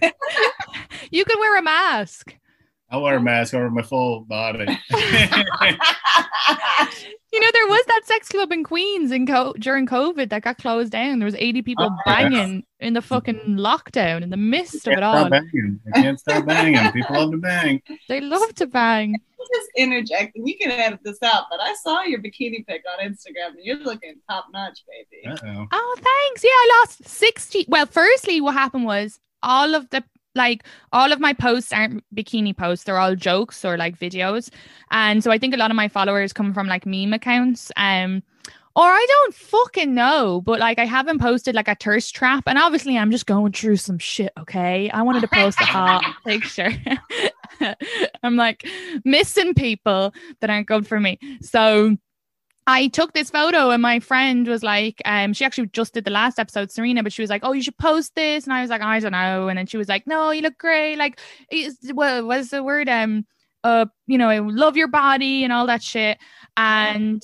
you 1.12 1.26
could 1.26 1.38
wear 1.40 1.58
a 1.58 1.62
mask. 1.62 2.34
I'll 2.90 3.02
wear 3.02 3.18
a 3.18 3.22
mask 3.22 3.54
over 3.54 3.70
my 3.70 3.82
full 3.82 4.22
body. 4.22 4.66
You 7.34 7.42
know, 7.42 7.50
there 7.52 7.68
was 7.68 7.84
that 7.88 8.02
sex 8.06 8.30
club 8.30 8.54
in 8.54 8.64
Queens 8.64 9.12
in 9.12 9.28
co- 9.28 9.52
during 9.60 9.86
COVID 9.88 10.30
that 10.30 10.42
got 10.44 10.58
closed 10.58 10.94
down. 10.94 11.20
There 11.20 11.26
was 11.26 11.36
80 11.36 11.64
people 11.64 11.90
Oh, 11.92 11.98
yeah. 12.06 12.30
banging 12.30 12.64
in 12.80 12.94
the 12.94 13.02
fucking 13.02 13.42
lockdown 13.58 14.22
in 14.22 14.30
the 14.30 14.38
midst 14.38 14.88
of 14.88 14.94
it 14.94 15.04
all. 15.04 15.18
stop 15.18 15.32
banging. 15.32 15.82
I 15.94 16.02
can't 16.02 16.18
stop 16.18 16.46
banging. 16.46 16.92
People 16.94 17.14
love 17.18 17.32
to 17.32 17.38
bang. 17.38 17.82
They 18.08 18.22
love 18.22 18.56
to 18.56 18.68
bang. 18.68 19.16
just 19.54 19.70
interject, 19.76 20.38
and 20.38 20.48
you 20.48 20.58
can 20.58 20.72
edit 20.72 21.02
this 21.04 21.22
out, 21.24 21.46
but 21.52 21.60
I 21.60 21.74
saw 21.84 22.04
your 22.04 22.20
bikini 22.20 22.66
pic 22.66 22.84
on 22.90 23.06
Instagram, 23.06 23.50
and 23.50 23.64
you're 23.64 23.80
looking 23.80 24.14
top 24.30 24.46
notch, 24.54 24.80
baby. 24.88 25.28
Uh-oh. 25.36 25.68
Oh, 25.74 25.96
thanks. 25.98 26.42
Yeah, 26.42 26.52
I 26.52 26.80
lost 26.84 27.06
60. 27.06 27.66
Well, 27.68 27.86
firstly, 27.86 28.40
what 28.40 28.54
happened 28.54 28.86
was 28.86 29.20
all 29.44 29.76
of 29.76 29.90
the 29.90 30.06
like 30.36 30.64
all 30.92 31.12
of 31.12 31.20
my 31.20 31.34
posts 31.34 31.72
aren't 31.72 32.04
bikini 32.14 32.56
posts, 32.56 32.86
they're 32.86 33.00
all 33.00 33.16
jokes 33.16 33.64
or 33.66 33.78
like 33.78 33.98
videos. 33.98 34.50
And 34.92 35.24
so 35.24 35.32
I 35.32 35.38
think 35.38 35.54
a 35.54 35.58
lot 35.58 35.72
of 35.72 35.78
my 35.78 35.88
followers 35.88 36.34
come 36.34 36.54
from 36.54 36.68
like 36.68 36.86
meme 36.86 37.14
accounts. 37.14 37.72
Um 37.78 38.22
Or 38.78 38.84
I 38.84 39.06
don't 39.08 39.34
fucking 39.34 39.96
know, 39.96 40.42
but 40.42 40.60
like 40.60 40.80
I 40.80 40.86
haven't 40.86 41.20
posted 41.22 41.56
like 41.56 41.70
a 41.70 41.76
thirst 41.76 42.14
trap, 42.14 42.44
and 42.46 42.60
obviously 42.60 42.98
I'm 42.98 43.10
just 43.10 43.26
going 43.26 43.54
through 43.54 43.78
some 43.78 43.98
shit. 44.00 44.34
Okay, 44.38 44.90
I 44.90 45.02
wanted 45.02 45.22
to 45.22 45.30
post 45.30 45.62
a 45.62 45.66
hot 45.66 46.04
picture. 46.26 46.72
I'm 48.22 48.36
like 48.36 48.68
missing 49.06 49.54
people 49.54 50.14
that 50.42 50.50
aren't 50.50 50.68
good 50.68 50.86
for 50.86 51.00
me. 51.00 51.18
So 51.40 51.96
I 52.68 52.88
took 52.88 53.14
this 53.14 53.30
photo 53.30 53.70
and 53.70 53.82
my 53.82 54.00
friend 54.00 54.48
was 54.48 54.64
like, 54.64 55.02
um, 55.06 55.34
she 55.34 55.46
actually 55.46 55.68
just 55.68 55.94
did 55.94 56.04
the 56.04 56.12
last 56.12 56.40
episode, 56.40 56.72
Serena, 56.72 57.04
but 57.04 57.14
she 57.14 57.22
was 57.22 57.30
like, 57.30 57.44
Oh, 57.44 57.52
you 57.52 57.62
should 57.62 57.78
post 57.78 58.16
this. 58.16 58.46
And 58.46 58.54
I 58.54 58.62
was 58.62 58.70
like, 58.70 58.82
I 58.82 59.00
don't 59.00 59.12
know. 59.12 59.48
And 59.48 59.58
then 59.58 59.68
she 59.68 59.78
was 59.78 59.88
like, 59.88 60.08
No, 60.08 60.32
you 60.32 60.42
look 60.42 60.58
great. 60.58 60.98
Like, 60.98 61.20
what 61.94 62.26
was 62.26 62.50
the 62.50 62.64
word? 62.64 62.90
Um, 62.90 63.26
uh, 63.64 63.86
you 64.08 64.18
know, 64.18 64.44
love 64.44 64.78
your 64.78 64.88
body 64.88 65.44
and 65.44 65.52
all 65.52 65.68
that 65.68 65.84
shit. 65.84 66.18
And 66.58 67.22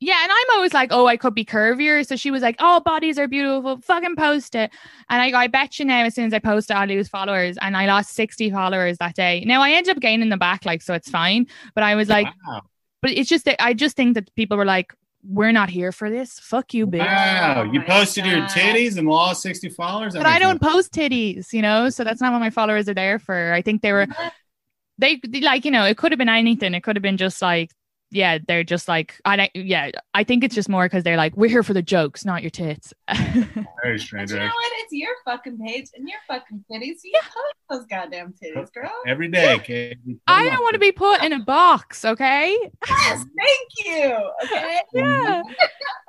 yeah, 0.00 0.22
and 0.22 0.30
I'm 0.30 0.56
always 0.56 0.72
like, 0.72 0.90
oh, 0.92 1.06
I 1.06 1.16
could 1.16 1.34
be 1.34 1.44
curvier. 1.44 2.06
So 2.06 2.14
she 2.14 2.30
was 2.30 2.42
like, 2.42 2.56
oh, 2.60 2.80
bodies 2.80 3.18
are 3.18 3.26
beautiful. 3.26 3.80
Fucking 3.80 4.14
post 4.14 4.54
it. 4.54 4.70
And 5.10 5.20
I, 5.20 5.36
I 5.36 5.46
bet 5.48 5.78
you 5.78 5.84
now, 5.84 6.04
as 6.04 6.14
soon 6.14 6.26
as 6.26 6.34
I 6.34 6.38
post 6.38 6.70
it, 6.70 6.74
I 6.74 6.84
lose 6.84 7.08
followers. 7.08 7.56
And 7.60 7.76
I 7.76 7.86
lost 7.86 8.10
60 8.10 8.50
followers 8.50 8.98
that 8.98 9.16
day. 9.16 9.42
Now 9.44 9.60
I 9.60 9.72
ended 9.72 9.96
up 9.96 10.00
gaining 10.00 10.28
them 10.28 10.38
back, 10.38 10.64
like, 10.64 10.82
so 10.82 10.94
it's 10.94 11.10
fine. 11.10 11.46
But 11.74 11.82
I 11.82 11.96
was 11.96 12.08
like, 12.08 12.28
Wow. 12.46 12.62
But 13.02 13.10
it's 13.10 13.28
just 13.28 13.44
that 13.46 13.62
I 13.62 13.74
just 13.74 13.96
think 13.96 14.14
that 14.14 14.34
people 14.34 14.56
were 14.56 14.64
like, 14.64 14.92
we're 15.24 15.52
not 15.52 15.68
here 15.68 15.90
for 15.92 16.08
this. 16.10 16.38
Fuck 16.38 16.74
you, 16.74 16.86
bitch. 16.86 17.00
Wow, 17.00 17.54
Oh 17.66 17.72
you 17.72 17.80
my 17.80 17.86
posted 17.86 18.24
your 18.24 18.42
titties 18.42 18.96
and 18.98 19.08
lost 19.08 19.42
60 19.42 19.68
followers? 19.70 20.12
That 20.12 20.20
But 20.20 20.26
I 20.28 20.38
don't 20.38 20.62
no- 20.62 20.68
post 20.70 20.92
titties, 20.92 21.52
you 21.52 21.60
know, 21.62 21.90
so 21.90 22.04
that's 22.04 22.20
not 22.20 22.32
what 22.32 22.38
my 22.38 22.50
followers 22.50 22.88
are 22.88 22.94
there 22.94 23.18
for. 23.18 23.52
I 23.52 23.60
think 23.62 23.82
they 23.82 23.92
were, 23.92 24.06
they 24.98 25.20
they- 25.26 25.40
like, 25.40 25.64
you 25.64 25.70
know, 25.70 25.84
it 25.84 25.96
could 25.96 26.12
have 26.12 26.18
been 26.18 26.28
anything. 26.28 26.72
It 26.74 26.82
could 26.82 26.94
have 26.96 27.02
been 27.02 27.16
just 27.16 27.42
like, 27.42 27.70
yeah, 28.10 28.38
they're 28.46 28.64
just 28.64 28.88
like, 28.88 29.20
I 29.24 29.36
don't, 29.36 29.50
yeah, 29.54 29.90
I 30.14 30.24
think 30.24 30.42
it's 30.44 30.54
just 30.54 30.68
more 30.68 30.86
because 30.86 31.04
they're 31.04 31.18
like, 31.18 31.36
we're 31.36 31.50
here 31.50 31.62
for 31.62 31.74
the 31.74 31.82
jokes, 31.82 32.24
not 32.24 32.42
your 32.42 32.48
tits. 32.50 32.94
Very 33.14 33.44
But 33.84 34.00
strange. 34.00 34.30
you 34.30 34.38
know 34.38 34.44
what? 34.46 34.72
It's 34.76 34.92
your 34.92 35.10
fucking 35.26 35.58
page 35.58 35.88
and 35.94 36.08
your 36.08 36.18
fucking 36.26 36.64
titties. 36.70 37.00
So 37.00 37.04
you 37.04 37.20
post 37.22 37.57
those 37.68 37.84
goddamn 37.86 38.34
titties, 38.42 38.72
girl. 38.72 38.90
Every 39.06 39.28
day, 39.28 39.58
Kate. 39.62 39.98
I 40.26 40.48
don't 40.48 40.62
want 40.62 40.74
to 40.74 40.78
be 40.78 40.92
put 40.92 41.22
in 41.22 41.32
a 41.32 41.40
box, 41.40 42.04
okay? 42.04 42.56
Yes, 42.88 43.24
thank 43.36 43.86
you. 43.86 44.30
Okay. 44.44 44.80
Yeah. 44.94 45.42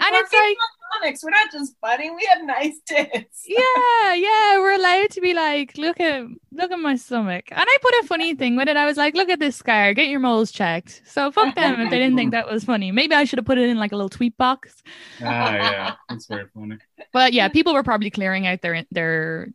And 0.02 0.14
We're 0.14 0.22
it's 0.22 0.32
like, 0.34 0.56
comics. 0.94 1.24
We're 1.24 1.32
not 1.32 1.52
just 1.52 1.76
funny. 1.82 2.10
We 2.10 2.28
have 2.34 2.46
nice 2.46 2.80
tits. 2.86 3.44
yeah, 3.48 4.14
yeah, 4.14 4.58
we're 4.60 4.76
allowed 4.76 5.10
to 5.12 5.22
be 5.22 5.34
like, 5.34 5.78
look 5.78 6.00
at 6.00 6.24
look 6.52 6.72
at 6.72 6.80
my 6.80 6.96
stomach. 6.96 7.46
And 7.52 7.60
I 7.62 7.78
put 7.82 7.94
a 8.02 8.08
funny 8.08 8.36
thing 8.36 8.56
with 8.56 8.70
it. 8.70 8.78
I 8.78 8.86
was 8.86 8.98
like, 8.98 9.14
look 9.16 9.30
at 9.30 9.40
this 9.40 9.56
scar, 9.56 9.94
get 9.94 10.08
your 10.08 10.20
moles 10.20 10.52
checked. 10.52 11.02
So 11.06 11.32
fuck 11.32 11.56
them 11.56 11.82
if 11.82 11.90
they 11.90 12.00
didn't 12.00 12.18
think 12.18 12.32
that 12.32 12.50
was 12.50 12.64
funny. 12.64 12.92
Maybe 12.92 13.14
I 13.16 13.26
should 13.26 13.40
have 13.40 13.46
put 13.46 13.58
it 13.58 13.70
in 13.70 13.78
like 13.78 13.92
a 13.92 13.96
little 13.96 14.10
tweet 14.10 14.38
box. 14.38 14.82
Ah, 15.22 15.54
yeah, 15.54 15.96
that's 16.08 16.28
very 16.28 16.46
funny. 16.54 16.78
But 17.12 17.34
yeah, 17.34 17.48
people 17.50 17.74
were 17.74 17.84
probably 17.84 18.10
clearing 18.10 18.48
out 18.48 18.62
their 18.62 18.86
their 18.92 19.50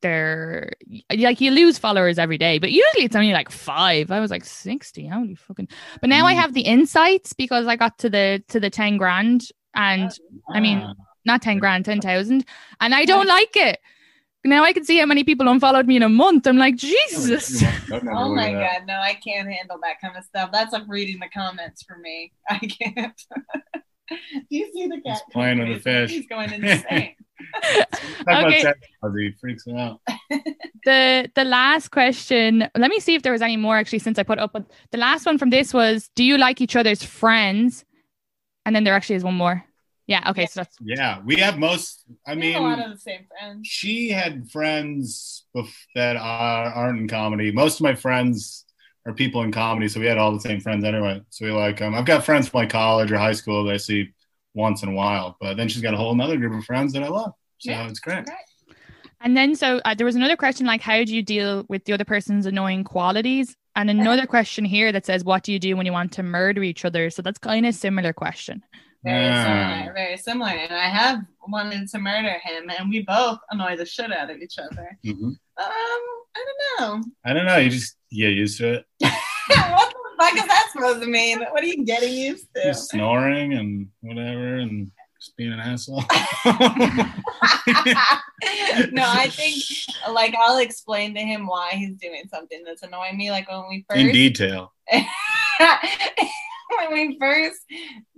their 0.00 0.70
like 1.16 1.40
you 1.40 1.50
lose 1.50 1.78
followers 1.78 2.18
every 2.18 2.38
day, 2.38 2.58
but 2.58 2.70
usually 2.70 3.04
it's 3.04 3.16
only 3.16 3.32
like 3.32 3.50
five. 3.50 4.10
I 4.10 4.20
was 4.20 4.30
like 4.30 4.44
sixty. 4.44 5.06
Holy 5.06 5.34
fucking! 5.34 5.68
But 6.00 6.10
now 6.10 6.26
I 6.26 6.34
Mm. 6.34 6.36
have 6.40 6.54
the 6.54 6.60
insights 6.62 7.32
because 7.32 7.66
I 7.66 7.76
got 7.76 7.98
to 7.98 8.10
the 8.10 8.42
to 8.48 8.60
the 8.60 8.70
ten 8.70 8.96
grand, 8.96 9.48
and 9.74 10.10
I 10.54 10.60
mean 10.60 10.94
not 11.24 11.42
ten 11.42 11.58
grand, 11.58 11.84
ten 11.84 12.00
thousand, 12.00 12.44
and 12.80 12.94
I 12.94 13.04
don't 13.04 13.26
like 13.26 13.56
it. 13.56 13.78
Now 14.44 14.62
I 14.64 14.72
can 14.72 14.84
see 14.84 14.98
how 14.98 15.04
many 15.06 15.24
people 15.24 15.48
unfollowed 15.48 15.86
me 15.86 15.96
in 15.96 16.02
a 16.02 16.08
month. 16.08 16.46
I'm 16.46 16.56
like 16.56 16.76
Jesus. 16.76 17.62
Oh 17.92 18.34
my 18.34 18.52
god, 18.52 18.86
no, 18.86 18.94
I 18.94 19.14
can't 19.14 19.48
handle 19.50 19.78
that 19.82 20.00
kind 20.00 20.16
of 20.16 20.24
stuff. 20.24 20.50
That's 20.52 20.72
like 20.72 20.84
reading 20.86 21.18
the 21.18 21.28
comments 21.28 21.82
for 21.82 21.98
me. 21.98 22.32
I 22.48 22.58
can't. 22.58 23.20
Do 24.10 24.16
you 24.48 24.70
see 24.72 24.86
the 24.86 25.00
cat? 25.04 25.20
He's 25.26 25.32
playing 25.32 25.58
with 25.58 25.68
the 25.68 25.80
fish. 25.80 26.10
He's 26.12 26.26
going 26.28 26.50
insane. 26.52 27.14
Talk 28.26 28.44
Okay. 28.46 28.62
technology, 28.62 29.26
it 29.28 29.34
freaks 29.40 29.66
me 29.66 29.78
out. 29.78 30.00
the 30.84 31.30
the 31.34 31.44
last 31.44 31.90
question. 31.90 32.68
Let 32.76 32.90
me 32.90 33.00
see 33.00 33.14
if 33.14 33.22
there 33.22 33.32
was 33.32 33.42
any 33.42 33.56
more 33.56 33.76
actually 33.76 34.00
since 34.00 34.18
I 34.18 34.22
put 34.22 34.38
up. 34.38 34.52
But 34.52 34.70
the 34.92 34.98
last 34.98 35.26
one 35.26 35.38
from 35.38 35.50
this 35.50 35.72
was, 35.74 36.10
do 36.14 36.24
you 36.24 36.38
like 36.38 36.60
each 36.60 36.76
other's 36.76 37.02
friends? 37.02 37.84
And 38.64 38.74
then 38.76 38.84
there 38.84 38.94
actually 38.94 39.16
is 39.16 39.24
one 39.24 39.34
more. 39.34 39.64
Yeah. 40.06 40.30
Okay. 40.30 40.46
So 40.46 40.60
that's 40.60 40.76
Yeah, 40.80 41.20
we 41.24 41.36
have 41.36 41.58
most. 41.58 42.04
I 42.26 42.34
We 42.34 42.52
have 42.52 42.62
a 42.62 42.64
lot 42.64 42.78
mean, 42.78 42.86
of 42.86 42.92
the 42.94 43.00
same 43.00 43.26
friends. 43.28 43.66
she 43.66 44.10
had 44.10 44.50
friends 44.50 45.44
bef- 45.56 45.86
that 45.94 46.16
are, 46.16 46.66
aren't 46.72 47.00
in 47.00 47.08
comedy. 47.08 47.50
Most 47.52 47.76
of 47.76 47.82
my 47.84 47.94
friends 47.94 48.64
are 49.06 49.12
people 49.14 49.42
in 49.42 49.52
comedy, 49.52 49.88
so 49.88 50.00
we 50.00 50.06
had 50.06 50.18
all 50.18 50.32
the 50.32 50.40
same 50.40 50.60
friends 50.60 50.84
anyway. 50.84 51.20
So 51.30 51.44
we 51.46 51.52
like, 51.52 51.80
um, 51.82 51.94
I've 51.94 52.04
got 52.04 52.24
friends 52.24 52.48
from 52.48 52.60
like 52.60 52.70
college 52.70 53.10
or 53.12 53.18
high 53.18 53.32
school 53.32 53.64
that 53.64 53.74
I 53.74 53.76
see 53.78 54.10
once 54.54 54.82
in 54.82 54.88
a 54.88 54.92
while, 54.92 55.36
but 55.40 55.56
then 55.56 55.68
she's 55.68 55.82
got 55.82 55.94
a 55.94 55.96
whole 55.96 56.12
another 56.12 56.36
group 56.36 56.52
of 56.58 56.64
friends 56.64 56.92
that 56.92 57.02
I 57.02 57.08
love. 57.08 57.32
So 57.58 57.70
Yeah. 57.70 57.88
it's 57.88 58.00
great. 58.00 58.24
Great. 58.24 58.36
And 59.20 59.36
then, 59.36 59.56
so 59.56 59.80
uh, 59.84 59.94
there 59.94 60.06
was 60.06 60.14
another 60.16 60.36
question 60.36 60.64
like, 60.66 60.80
how 60.80 61.02
do 61.04 61.14
you 61.14 61.22
deal 61.22 61.64
with 61.68 61.84
the 61.84 61.92
other 61.92 62.04
person's 62.04 62.46
annoying 62.46 62.84
qualities? 62.84 63.56
And 63.74 63.90
another 63.90 64.26
question 64.36 64.64
here 64.64 64.92
that 64.92 65.06
says, 65.06 65.24
what 65.24 65.42
do 65.42 65.52
you 65.52 65.58
do 65.58 65.76
when 65.76 65.86
you 65.86 65.92
want 65.92 66.12
to 66.12 66.22
murder 66.22 66.62
each 66.62 66.84
other? 66.84 67.10
So 67.10 67.22
that's 67.22 67.38
kind 67.38 67.66
of 67.66 67.74
similar 67.74 68.12
question. 68.12 68.62
Very 69.04 69.24
Yeah. 69.24 69.44
similar, 69.80 69.92
very 69.94 70.16
similar. 70.16 70.50
And 70.50 70.72
I 70.72 70.88
have 70.88 71.18
wanted 71.48 71.88
to 71.88 71.98
murder 71.98 72.36
him, 72.42 72.68
and 72.78 72.90
we 72.90 73.02
both 73.02 73.38
annoy 73.50 73.76
the 73.76 73.86
shit 73.86 74.12
out 74.12 74.30
of 74.30 74.38
each 74.38 74.58
other. 74.58 74.98
Mhm. 75.04 75.22
Um, 75.24 75.36
I 75.56 76.44
don't 76.46 76.80
know. 76.80 77.02
I 77.24 77.32
don't 77.32 77.46
know. 77.46 77.56
You 77.56 77.70
just 77.70 77.96
get 78.12 78.30
used 78.34 78.58
to 78.58 78.74
it. 78.74 78.86
what 79.00 79.90
the 79.92 79.97
fuck 80.18 80.34
is 80.34 80.46
that 80.46 80.68
supposed 80.72 81.02
to 81.02 81.08
mean? 81.08 81.40
What 81.40 81.62
are 81.62 81.66
you 81.66 81.84
getting 81.84 82.12
used 82.12 82.48
to? 82.54 82.64
Just 82.64 82.90
snoring 82.90 83.54
and 83.54 83.88
whatever, 84.00 84.56
and 84.56 84.90
just 85.20 85.36
being 85.36 85.52
an 85.52 85.60
asshole. 85.60 85.96
no, 88.92 89.04
I 89.06 89.28
think 89.30 89.62
like 90.10 90.34
I'll 90.40 90.58
explain 90.58 91.14
to 91.14 91.20
him 91.20 91.46
why 91.46 91.70
he's 91.72 91.96
doing 91.96 92.22
something 92.30 92.62
that's 92.64 92.82
annoying 92.82 93.16
me. 93.16 93.30
Like 93.30 93.50
when 93.50 93.68
we 93.68 93.84
first 93.88 94.00
in 94.00 94.12
detail. 94.12 94.72
when 94.90 95.06
we 96.92 97.18
first 97.18 97.60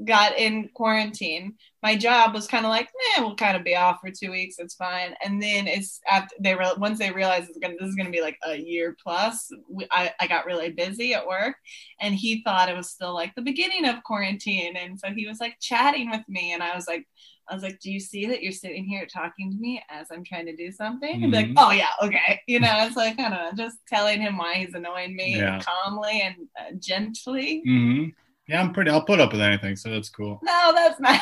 got 0.04 0.38
in 0.38 0.68
quarantine, 0.74 1.54
my 1.82 1.96
job 1.96 2.34
was 2.34 2.46
kind 2.46 2.64
of 2.66 2.70
like, 2.70 2.88
"Man, 3.16 3.24
we'll 3.26 3.36
kind 3.36 3.56
of 3.56 3.64
be 3.64 3.76
off 3.76 4.00
for 4.00 4.10
two 4.10 4.30
weeks. 4.30 4.56
It's 4.58 4.74
fine." 4.74 5.14
And 5.24 5.42
then 5.42 5.66
it's 5.66 6.00
after 6.10 6.34
they 6.40 6.54
re- 6.54 6.74
once 6.78 6.98
they 6.98 7.10
realized 7.10 7.48
it's 7.48 7.58
gonna 7.58 7.74
this 7.78 7.88
is 7.88 7.94
gonna 7.96 8.10
be 8.10 8.20
like 8.22 8.38
a 8.46 8.56
year 8.56 8.96
plus. 9.02 9.50
We, 9.68 9.86
I 9.90 10.12
I 10.20 10.26
got 10.26 10.46
really 10.46 10.70
busy 10.70 11.14
at 11.14 11.26
work, 11.26 11.56
and 12.00 12.14
he 12.14 12.42
thought 12.42 12.68
it 12.68 12.76
was 12.76 12.90
still 12.90 13.14
like 13.14 13.34
the 13.34 13.42
beginning 13.42 13.86
of 13.86 14.02
quarantine, 14.04 14.76
and 14.76 14.98
so 14.98 15.08
he 15.12 15.26
was 15.26 15.40
like 15.40 15.56
chatting 15.60 16.10
with 16.10 16.22
me, 16.28 16.52
and 16.52 16.62
I 16.62 16.74
was 16.74 16.86
like. 16.86 17.06
I 17.48 17.54
was 17.54 17.64
like, 17.64 17.80
"Do 17.80 17.90
you 17.90 17.98
see 17.98 18.26
that 18.26 18.42
you're 18.44 18.52
sitting 18.52 18.84
here 18.84 19.06
talking 19.06 19.50
to 19.50 19.56
me 19.58 19.82
as 19.90 20.06
I'm 20.12 20.22
trying 20.22 20.46
to 20.46 20.54
do 20.54 20.70
something?" 20.70 21.20
And 21.20 21.32
be 21.32 21.36
like, 21.38 21.48
Mhm. 21.48 21.54
"Oh 21.56 21.72
yeah, 21.72 21.88
okay." 22.00 22.40
You 22.46 22.60
know, 22.60 22.72
it's 22.86 22.94
like 22.94 23.18
I 23.18 23.22
don't 23.22 23.32
know, 23.32 23.50
just 23.64 23.78
telling 23.88 24.20
him 24.20 24.36
why 24.38 24.54
he's 24.54 24.74
annoying 24.74 25.16
me 25.16 25.36
Yeah. 25.36 25.60
calmly 25.60 26.20
and 26.22 26.36
uh, 26.56 26.72
gently. 26.78 27.62
hmm 27.64 28.04
Yeah, 28.46 28.60
I'm 28.60 28.72
pretty. 28.72 28.90
I'll 28.90 29.02
put 29.04 29.20
up 29.20 29.32
with 29.32 29.40
anything, 29.40 29.74
so 29.74 29.90
that's 29.90 30.10
cool. 30.10 30.40
No, 30.44 30.72
that's 30.74 31.00
not. 31.00 31.20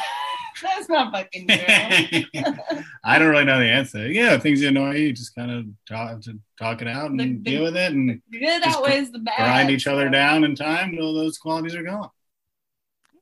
That's 0.63 0.89
not 0.89 1.13
fucking 1.13 1.49
true. 1.49 2.55
I 3.05 3.19
don't 3.19 3.29
really 3.29 3.45
know 3.45 3.59
the 3.59 3.67
answer. 3.67 4.11
Yeah, 4.11 4.39
things 4.39 4.61
that 4.61 4.69
annoy 4.69 4.97
you, 4.97 5.13
just 5.13 5.35
kind 5.35 5.51
of 5.51 5.67
talk 5.87 6.21
to 6.23 6.39
talk 6.59 6.83
it 6.83 6.89
out 6.89 7.11
and 7.11 7.21
The- 7.21 7.33
the- 7.33 7.39
deal 7.39 7.63
with 7.65 7.77
it, 7.77 7.93
and 7.93 8.21
Good 8.31 8.63
Just 8.63 8.77
outweighs 8.77 9.11
the 9.11 9.19
bad. 9.21 9.37
grind 9.37 9.71
each 9.71 9.87
other 9.87 10.09
down 10.09 10.45
in 10.45 10.55
time 10.55 10.95
till 10.97 11.15
those 11.15 11.39
qualities 11.39 11.75
are 11.75 11.83
gone. 11.83 12.11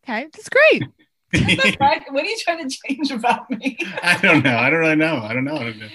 Okay. 0.02 0.28
That's 0.32 0.48
great. 0.48 0.84
What 1.32 1.56
the? 1.56 2.12
What 2.12 2.24
are 2.24 2.28
you 2.28 2.38
trying 2.38 2.68
to 2.68 2.78
change 2.86 3.10
about 3.10 3.50
me? 3.50 3.76
I 4.02 4.18
don't 4.22 4.44
know. 4.44 4.56
I 4.56 4.70
don't 4.70 4.78
really 4.78 4.96
know. 4.96 5.16
I 5.16 5.34
don't 5.34 5.44
know. 5.44 5.54
what 5.54 5.64
to 5.64 5.72
do. 5.72 5.88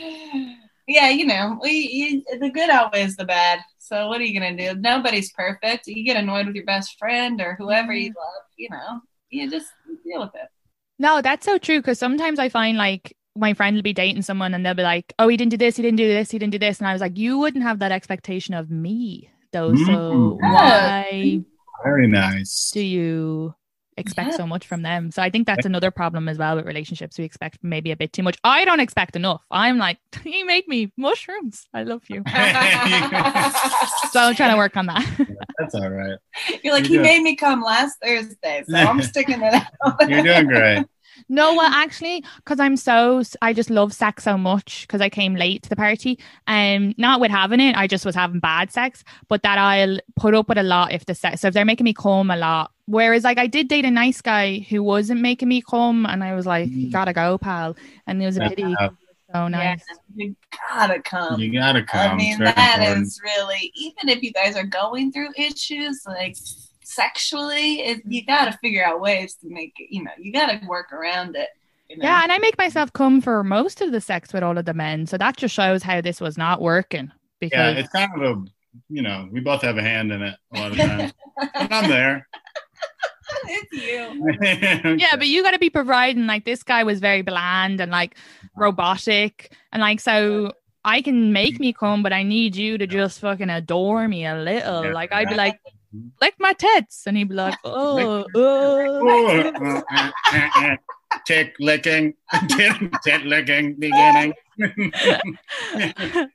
yeah, 0.88 1.10
you 1.10 1.26
know, 1.26 1.58
we 1.64 1.72
you, 1.72 2.40
the 2.40 2.50
good 2.50 2.70
outweighs 2.70 3.16
the 3.16 3.26
bad. 3.26 3.60
So 3.80 4.08
what 4.10 4.20
are 4.20 4.26
you 4.26 4.38
gonna 4.38 4.56
do? 4.56 4.80
Nobody's 4.80 5.32
perfect. 5.32 5.88
You 5.88 6.04
get 6.04 6.18
annoyed 6.18 6.48
with 6.48 6.56
your 6.56 6.66
best 6.66 7.00
friend 7.00 7.42
or 7.42 7.56
whoever 7.56 7.94
you 7.94 8.12
mm. 8.12 8.16
love. 8.16 8.44
You 8.58 8.70
know, 8.72 9.02
you 9.30 9.50
just 9.50 9.68
deal 10.06 10.20
with 10.20 10.36
it. 10.36 10.50
No, 11.02 11.20
that's 11.20 11.46
so 11.46 11.58
true. 11.58 11.80
Because 11.80 11.98
sometimes 11.98 12.38
I 12.38 12.48
find 12.48 12.78
like 12.78 13.18
my 13.36 13.56
friend 13.56 13.76
will 13.76 13.82
be 13.82 13.92
dating 13.92 14.22
someone 14.22 14.54
and 14.54 14.64
they'll 14.64 14.76
be 14.76 14.84
like, 14.84 15.14
"Oh, 15.18 15.28
he 15.28 15.36
didn't 15.36 15.50
do 15.50 15.58
this, 15.58 15.76
he 15.76 15.82
didn't 15.82 15.98
do 15.98 16.08
this, 16.08 16.30
he 16.30 16.38
didn't 16.38 16.52
do 16.52 16.60
this," 16.60 16.78
and 16.80 16.88
I 16.88 16.94
was 16.94 17.02
like, 17.02 17.18
"You 17.18 17.40
wouldn't 17.40 17.64
have 17.64 17.80
that 17.80 17.92
expectation 17.92 18.54
of 18.54 18.70
me, 18.70 19.30
though. 19.52 19.74
So 19.76 19.84
Mm. 19.84 20.38
why 20.54 21.42
Very 21.84 22.08
nice. 22.08 22.70
do 22.72 22.82
you 22.82 23.56
expect 23.98 24.30
Yes. 24.30 24.38
so 24.38 24.48
much 24.48 24.66
from 24.68 24.82
them?" 24.82 25.12
So 25.12 25.22
I 25.22 25.30
think 25.30 25.48
that's 25.48 25.66
another 25.66 25.92
problem 25.92 26.28
as 26.30 26.38
well 26.38 26.56
with 26.56 26.66
relationships. 26.66 27.18
We 27.18 27.26
expect 27.26 27.60
maybe 27.62 27.92
a 27.92 27.96
bit 27.98 28.14
too 28.14 28.24
much. 28.24 28.38
I 28.44 28.66
don't 28.66 28.80
expect 28.80 29.16
enough. 29.16 29.44
I'm 29.52 29.78
like, 29.78 29.98
"You 30.26 30.46
made 30.46 30.68
me 30.68 30.92
mushrooms. 30.98 31.68
I 31.74 31.84
love 31.84 32.04
you." 32.10 32.24
So 34.12 34.20
I'm 34.20 34.36
trying 34.36 34.52
to 34.52 34.58
work 34.58 34.76
on 34.76 34.88
that. 34.88 35.06
That's 35.58 35.74
all 35.76 35.90
right. 35.90 36.18
You're 36.64 36.74
like, 36.74 36.84
You're 36.84 36.90
he 36.90 36.96
doing- 36.96 37.02
made 37.04 37.22
me 37.24 37.36
come 37.36 37.62
last 37.62 37.98
Thursday, 38.04 38.64
so 38.68 38.76
I'm 38.76 39.02
sticking 39.02 39.42
it 39.42 39.54
out. 39.54 40.10
You're 40.10 40.24
doing 40.24 40.48
great. 40.48 40.86
No, 41.30 41.54
well, 41.56 41.72
actually, 41.72 42.24
because 42.38 42.60
I'm 42.60 42.76
so 42.76 43.22
I 43.42 43.54
just 43.54 43.70
love 43.70 43.94
sex 43.94 44.24
so 44.24 44.38
much 44.38 44.86
because 44.88 45.02
I 45.02 45.10
came 45.10 45.36
late 45.36 45.64
to 45.64 45.70
the 45.70 45.76
party. 45.76 46.20
Um, 46.48 46.94
not 46.98 47.20
with 47.22 47.32
having 47.32 47.60
it, 47.60 47.76
I 47.78 47.88
just 47.88 48.06
was 48.06 48.16
having 48.16 48.40
bad 48.40 48.72
sex. 48.72 49.04
But 49.30 49.44
that 49.44 49.58
I'll 49.58 50.00
put 50.18 50.34
up 50.34 50.50
with 50.50 50.58
a 50.58 50.64
lot 50.64 50.92
if 50.94 51.06
the 51.06 51.16
sex. 51.16 51.42
So 51.42 51.48
if 51.50 51.54
they're 51.54 51.64
making 51.66 51.86
me 51.86 51.94
come 51.94 52.32
a 52.32 52.38
lot 52.38 52.72
Whereas, 52.92 53.24
like, 53.24 53.38
I 53.38 53.48
did 53.48 53.68
date 53.70 53.86
a 53.86 53.92
nice 53.92 54.22
guy 54.22 54.60
who 54.70 54.84
wasn't 54.84 55.22
making 55.22 55.48
me 55.48 55.62
come, 55.62 56.06
and 56.06 56.24
I 56.24 56.36
was 56.36 56.46
like, 56.46 56.70
"You 56.70 56.88
Mm. 56.88 56.92
gotta 56.92 57.14
go, 57.14 57.38
pal." 57.38 57.76
And 58.06 58.22
it 58.22 58.26
was 58.26 58.38
a 58.38 58.42
pity. 58.50 58.64
Yeah. 58.64 58.90
So 59.34 59.48
nice. 59.48 59.82
Yeah, 60.16 60.26
you 60.26 60.36
gotta 60.70 61.02
come. 61.02 61.40
You 61.40 61.54
gotta 61.54 61.84
come. 61.84 62.12
I 62.12 62.16
mean, 62.16 62.28
It's 62.32 62.38
very 62.38 62.52
that 62.52 62.80
important. 62.80 63.08
is 63.08 63.22
really 63.24 63.72
even 63.76 64.10
if 64.10 64.22
you 64.22 64.34
guys 64.34 64.58
are 64.58 64.66
going 64.66 65.14
through 65.14 65.30
issues 65.38 66.02
like 66.06 66.36
sexually, 66.84 67.80
it, 67.80 68.02
you 68.06 68.26
gotta 68.26 68.52
figure 68.58 68.84
out 68.84 69.00
ways 69.00 69.36
to 69.36 69.48
make 69.50 69.74
it. 69.80 69.88
You 69.90 70.04
know, 70.04 70.12
you 70.20 70.34
gotta 70.34 70.60
work 70.68 70.92
around 70.92 71.38
it. 71.38 71.48
You 71.90 71.98
know? 71.98 72.04
Yeah, 72.06 72.24
and 72.24 72.32
I 72.32 72.40
make 72.40 72.58
myself 72.58 72.92
come 72.92 73.22
for 73.22 73.42
most 73.44 73.80
of 73.80 73.94
the 73.94 74.02
sex 74.02 74.34
with 74.34 74.44
all 74.44 74.58
of 74.58 74.66
the 74.66 74.74
men, 74.74 75.08
so 75.08 75.18
that 75.18 75.38
just 75.38 75.56
shows 75.56 75.82
how 75.82 76.02
this 76.02 76.20
was 76.20 76.38
not 76.38 76.62
working. 76.62 77.06
Yeah, 77.06 77.40
Because 77.40 77.78
it's 77.78 77.90
kind 77.90 78.12
of 78.22 78.22
a, 78.38 78.44
you 78.90 79.02
know, 79.02 79.30
we 79.32 79.40
both 79.40 79.62
have 79.62 79.78
a 79.78 79.82
hand 79.82 80.12
in 80.12 80.22
it 80.22 80.36
a 80.54 80.60
lot 80.60 80.72
of 80.74 80.78
times. 80.78 81.14
but 81.54 81.72
I'm 81.72 81.90
there. 81.90 82.28
it's 83.46 83.74
you. 83.74 84.98
yeah, 85.00 85.16
but 85.16 85.28
you 85.28 85.44
got 85.44 85.52
to 85.52 85.60
be 85.60 85.70
providing. 85.70 86.28
Like 86.28 86.46
this 86.46 86.64
guy 86.64 86.84
was 86.84 87.00
very 87.00 87.22
bland 87.22 87.80
and 87.82 87.92
like 87.92 88.16
robotic, 88.56 89.56
and 89.72 89.82
like 89.82 90.00
so 90.00 90.54
I 90.84 91.02
can 91.02 91.34
make 91.34 91.60
me 91.60 91.74
come, 91.74 92.04
but 92.04 92.14
I 92.14 92.24
need 92.24 92.56
you 92.56 92.78
to 92.78 92.88
just 92.88 93.20
fucking 93.20 93.50
adore 93.50 94.08
me 94.08 94.26
a 94.26 94.36
little. 94.36 94.86
Yeah. 94.86 94.94
Like 94.94 95.12
I'd 95.12 95.30
be 95.30 95.36
like, 95.36 95.60
lick 96.22 96.36
my 96.40 96.54
tits, 96.54 97.06
and 97.06 97.18
he'd 97.18 97.30
be 97.30 97.36
like, 97.36 97.58
oh, 97.64 98.26
oh. 98.36 99.98
Oh, 101.14 101.18
tick 101.26 101.56
licking, 101.60 102.14
tit, 102.50 102.74
tit 103.04 103.26
licking, 103.26 103.76
beginning. 103.76 104.34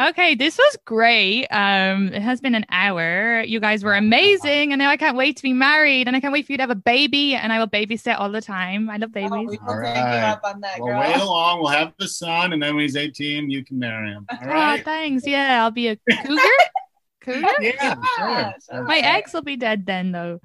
okay, 0.00 0.34
this 0.34 0.58
was 0.58 0.76
great. 0.84 1.46
Um, 1.48 2.08
it 2.08 2.22
has 2.22 2.40
been 2.40 2.54
an 2.54 2.64
hour. 2.70 3.42
You 3.42 3.60
guys 3.60 3.82
were 3.84 3.94
amazing, 3.94 4.72
and 4.72 4.78
now 4.78 4.90
I 4.90 4.96
can't 4.96 5.16
wait 5.16 5.36
to 5.38 5.42
be 5.42 5.52
married, 5.52 6.06
and 6.06 6.16
I 6.16 6.20
can't 6.20 6.32
wait 6.32 6.46
for 6.46 6.52
you 6.52 6.58
to 6.58 6.62
have 6.62 6.70
a 6.70 6.74
baby, 6.74 7.34
and 7.34 7.52
I 7.52 7.58
will 7.58 7.68
babysit 7.68 8.18
all 8.18 8.30
the 8.30 8.40
time. 8.40 8.88
I 8.90 8.96
love 8.98 9.10
Oh, 9.10 9.12
babies. 9.14 9.30
we 9.32 9.58
will 9.58 9.58
All 9.68 9.80
you 9.80 9.86
up 9.86 10.40
on 10.44 10.60
that, 10.60 10.78
Well, 10.80 10.88
girl. 10.88 11.00
wait 11.00 11.16
along. 11.20 11.58
We'll 11.60 11.68
have 11.68 11.92
the 11.98 12.08
son, 12.08 12.52
and 12.52 12.62
then 12.62 12.74
when 12.74 12.82
he's 12.82 12.96
18, 12.96 13.50
you 13.50 13.64
can 13.64 13.78
marry 13.78 14.10
him. 14.10 14.26
All 14.30 14.38
Oh, 14.42 14.76
thanks. 14.84 15.26
Yeah, 15.26 15.62
I'll 15.64 15.70
be 15.70 15.88
a 15.88 15.96
cougar. 15.96 16.40
cougar. 17.20 17.48
Yeah. 17.60 17.94
Yeah, 18.18 18.52
sure. 18.70 18.82
My 18.84 18.98
ex 18.98 19.32
will 19.32 19.42
be 19.42 19.56
dead 19.56 19.86
then, 19.86 20.12
though. 20.12 20.40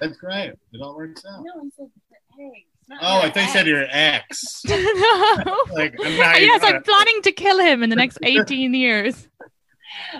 That's 0.00 0.16
great. 0.18 0.52
It 0.72 0.80
all 0.82 0.96
works 0.96 1.22
out. 1.26 1.44
No, 1.44 1.70
I 2.90 2.96
said 2.96 2.96
the 2.96 3.00
eggs, 3.00 3.00
not 3.00 3.02
Oh, 3.02 3.18
I 3.26 3.30
thought 3.30 3.42
you 3.42 3.48
said 3.48 3.58
eggs. 3.60 3.68
your 3.68 3.86
ex. 3.90 4.62
no. 5.46 5.62
Like, 5.72 5.94
I'm 6.04 6.16
not 6.18 6.40
yes, 6.40 6.60
I'm 6.62 6.82
planning 6.82 7.22
to 7.22 7.32
kill 7.32 7.58
him 7.58 7.82
in 7.82 7.90
the 7.90 7.96
next 7.96 8.18
18 8.22 8.74
years. 8.74 9.28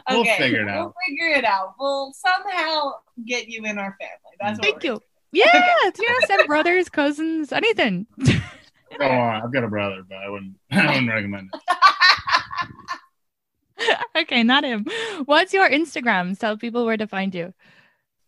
We'll 0.09 0.21
Okay, 0.21 0.37
figure 0.39 0.61
it 0.63 0.69
out. 0.69 0.77
We'll 0.79 0.87
out. 0.89 0.95
figure 1.09 1.29
it 1.37 1.45
out. 1.45 1.75
We'll 1.81 2.13
somehow 2.13 2.93
get 3.27 3.49
you 3.49 3.65
in 3.65 3.77
our 3.77 3.97
family. 4.01 4.37
That's 4.41 4.59
what 4.59 4.65
Thank 4.65 4.85
we're 4.85 4.91
you. 4.93 5.01
Yeah, 5.33 5.91
do 5.93 6.03
you 6.03 6.09
know, 6.13 6.27
send 6.29 6.47
brothers, 6.47 6.89
cousins, 6.89 7.51
anything. 7.53 8.07
Go 8.99 9.05
on. 9.05 9.43
I've 9.43 9.53
got 9.53 9.65
a 9.65 9.69
brother, 9.69 10.03
but 10.09 10.19
I 10.19 10.29
wouldn't. 10.29 10.55
I 10.71 10.87
wouldn't 10.87 11.09
recommend 11.11 11.51
it. 13.79 13.99
okay, 14.17 14.45
not 14.45 14.63
him. 14.63 14.87
What's 15.25 15.53
your 15.53 15.69
Instagram? 15.69 16.39
Tell 16.39 16.57
people 16.57 16.85
where 16.85 16.97
to 16.97 17.09
find 17.09 17.35
you. 17.35 17.53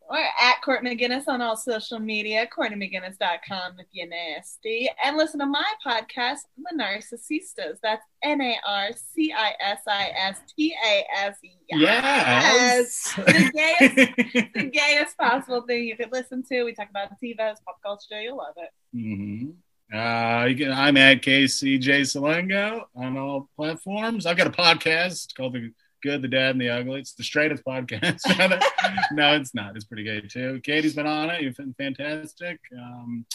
Or 0.08 0.18
at 0.18 0.62
Court 0.62 0.84
Maginnis 0.84 1.24
on 1.26 1.42
all 1.42 1.56
social 1.56 1.98
media, 1.98 2.46
CourtneyMaginnis.com 2.56 3.72
if 3.80 3.86
you're 3.90 4.06
nasty. 4.06 4.88
And 5.04 5.16
listen 5.16 5.40
to 5.40 5.46
my 5.46 5.64
podcast, 5.84 6.40
The 6.56 6.76
Narcisistas. 6.80 7.78
That's 7.82 8.04
N 8.22 8.40
A 8.40 8.56
R 8.64 8.90
C 8.94 9.32
I 9.36 9.52
S 9.60 9.80
I 9.88 10.10
S 10.16 10.40
T 10.56 10.74
A 10.86 11.04
S. 11.24 11.38
Yes. 11.70 13.14
The 13.16 13.50
gayest, 13.52 14.16
the 14.54 14.70
gayest 14.72 15.18
possible 15.18 15.62
thing 15.62 15.84
you 15.84 15.96
could 15.96 16.12
listen 16.12 16.44
to. 16.50 16.62
We 16.64 16.72
talk 16.74 16.90
about 16.90 17.10
divas, 17.20 17.56
pop 17.64 17.82
culture. 17.82 18.20
You'll 18.20 18.36
love 18.38 18.54
it. 18.58 18.70
hmm 18.92 19.50
Uh, 19.92 20.44
you 20.46 20.56
can, 20.56 20.72
I'm 20.72 20.96
at 20.96 21.22
Casey 21.22 21.78
J 21.78 22.02
Salengo 22.02 22.82
on 22.94 23.16
all 23.16 23.48
platforms. 23.56 24.26
I've 24.26 24.36
got 24.36 24.46
a 24.46 24.50
podcast 24.50 25.34
called 25.36 25.54
The 25.54 25.72
Good, 26.06 26.22
the 26.22 26.28
Dad, 26.28 26.52
and 26.52 26.60
the 26.60 26.70
Ugly. 26.70 27.00
It's 27.00 27.14
the 27.14 27.24
straightest 27.24 27.64
podcast. 27.64 28.20
no, 29.12 29.34
it's 29.34 29.54
not. 29.54 29.74
It's 29.74 29.84
pretty 29.84 30.04
gay 30.04 30.20
too. 30.20 30.60
Katie's 30.62 30.94
been 30.94 31.06
on 31.06 31.30
it. 31.30 31.42
You've 31.42 31.56
been 31.56 31.74
fantastic. 31.74 32.60
Um, 32.76 33.26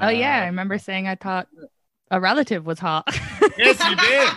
Oh, 0.00 0.08
yeah. 0.08 0.36
I 0.38 0.42
uh, 0.42 0.46
remember 0.46 0.78
saying 0.78 1.08
I 1.08 1.16
thought 1.16 1.48
a 2.12 2.20
relative 2.20 2.64
was 2.64 2.78
hot. 2.78 3.08
yes, 3.58 3.84
you 3.84 3.96
did. 3.96 4.28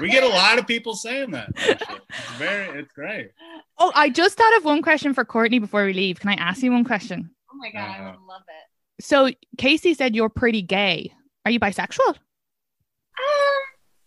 We 0.00 0.10
get 0.10 0.24
a 0.24 0.28
lot 0.42 0.58
of 0.58 0.66
people 0.66 0.96
saying 0.96 1.30
that. 1.30 1.50
actually. 1.56 2.00
It's 2.08 2.32
very, 2.38 2.80
it's 2.80 2.92
great. 2.92 3.30
oh, 3.78 3.92
I 3.94 4.08
just 4.08 4.36
thought 4.36 4.56
of 4.56 4.64
one 4.64 4.82
question 4.82 5.14
for 5.14 5.24
Courtney 5.24 5.60
before 5.60 5.84
we 5.84 5.92
leave. 5.92 6.18
Can 6.18 6.30
I 6.30 6.34
ask 6.34 6.60
you 6.60 6.72
one 6.72 6.82
question? 6.82 7.30
Oh 7.52 7.56
my 7.56 7.70
God, 7.70 7.78
I 7.88 7.98
Uh, 8.00 8.10
would 8.12 8.20
love 8.28 8.42
it. 8.48 9.04
So, 9.04 9.30
Casey 9.58 9.94
said 9.94 10.16
you're 10.16 10.28
pretty 10.28 10.62
gay. 10.62 11.12
Are 11.44 11.52
you 11.52 11.60
bisexual? 11.60 12.08
Um, 12.08 12.16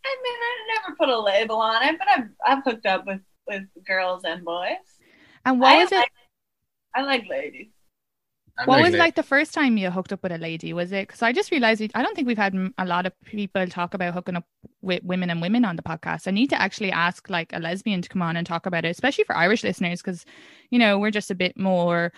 I 0.09 0.15
mean, 0.23 0.33
I 0.41 0.81
never 0.81 0.95
put 0.97 1.09
a 1.09 1.19
label 1.19 1.57
on 1.57 1.83
it, 1.83 1.97
but 1.99 2.07
I've 2.07 2.29
I've 2.45 2.63
hooked 2.63 2.85
up 2.85 3.05
with 3.05 3.21
with 3.47 3.63
girls 3.85 4.23
and 4.25 4.43
boys. 4.43 4.77
And 5.45 5.59
what 5.59 5.73
I 5.73 5.83
was 5.83 5.91
it? 5.91 5.95
like- 5.95 6.11
I 6.95 7.01
like 7.03 7.27
ladies. 7.29 7.67
I 8.57 8.65
What 8.65 8.81
was 8.81 8.93
it. 8.93 8.95
it 8.95 8.99
like 8.99 9.15
the 9.15 9.23
first 9.23 9.53
time 9.53 9.77
you 9.77 9.89
hooked 9.91 10.11
up 10.11 10.21
with 10.23 10.31
a 10.31 10.37
lady? 10.37 10.73
Was 10.73 10.91
it 10.91 11.07
because 11.07 11.21
I 11.21 11.31
just 11.31 11.51
realized 11.51 11.79
we, 11.79 11.89
I 11.93 12.01
don't 12.01 12.15
think 12.15 12.27
we've 12.27 12.37
had 12.37 12.55
a 12.77 12.85
lot 12.85 13.05
of 13.05 13.13
people 13.23 13.65
talk 13.67 13.93
about 13.93 14.13
hooking 14.13 14.35
up 14.35 14.45
with 14.81 15.03
women 15.03 15.29
and 15.29 15.41
women 15.41 15.63
on 15.65 15.75
the 15.75 15.83
podcast. 15.83 16.27
I 16.27 16.31
need 16.31 16.49
to 16.49 16.61
actually 16.61 16.91
ask 16.91 17.29
like 17.29 17.53
a 17.53 17.59
lesbian 17.59 18.01
to 18.01 18.09
come 18.09 18.21
on 18.23 18.35
and 18.35 18.45
talk 18.45 18.65
about 18.65 18.85
it, 18.85 18.89
especially 18.89 19.23
for 19.23 19.37
Irish 19.37 19.63
listeners, 19.63 20.01
because 20.01 20.25
you 20.71 20.79
know 20.79 20.97
we're 20.99 21.11
just 21.11 21.31
a 21.31 21.35
bit 21.35 21.57
more 21.57 22.11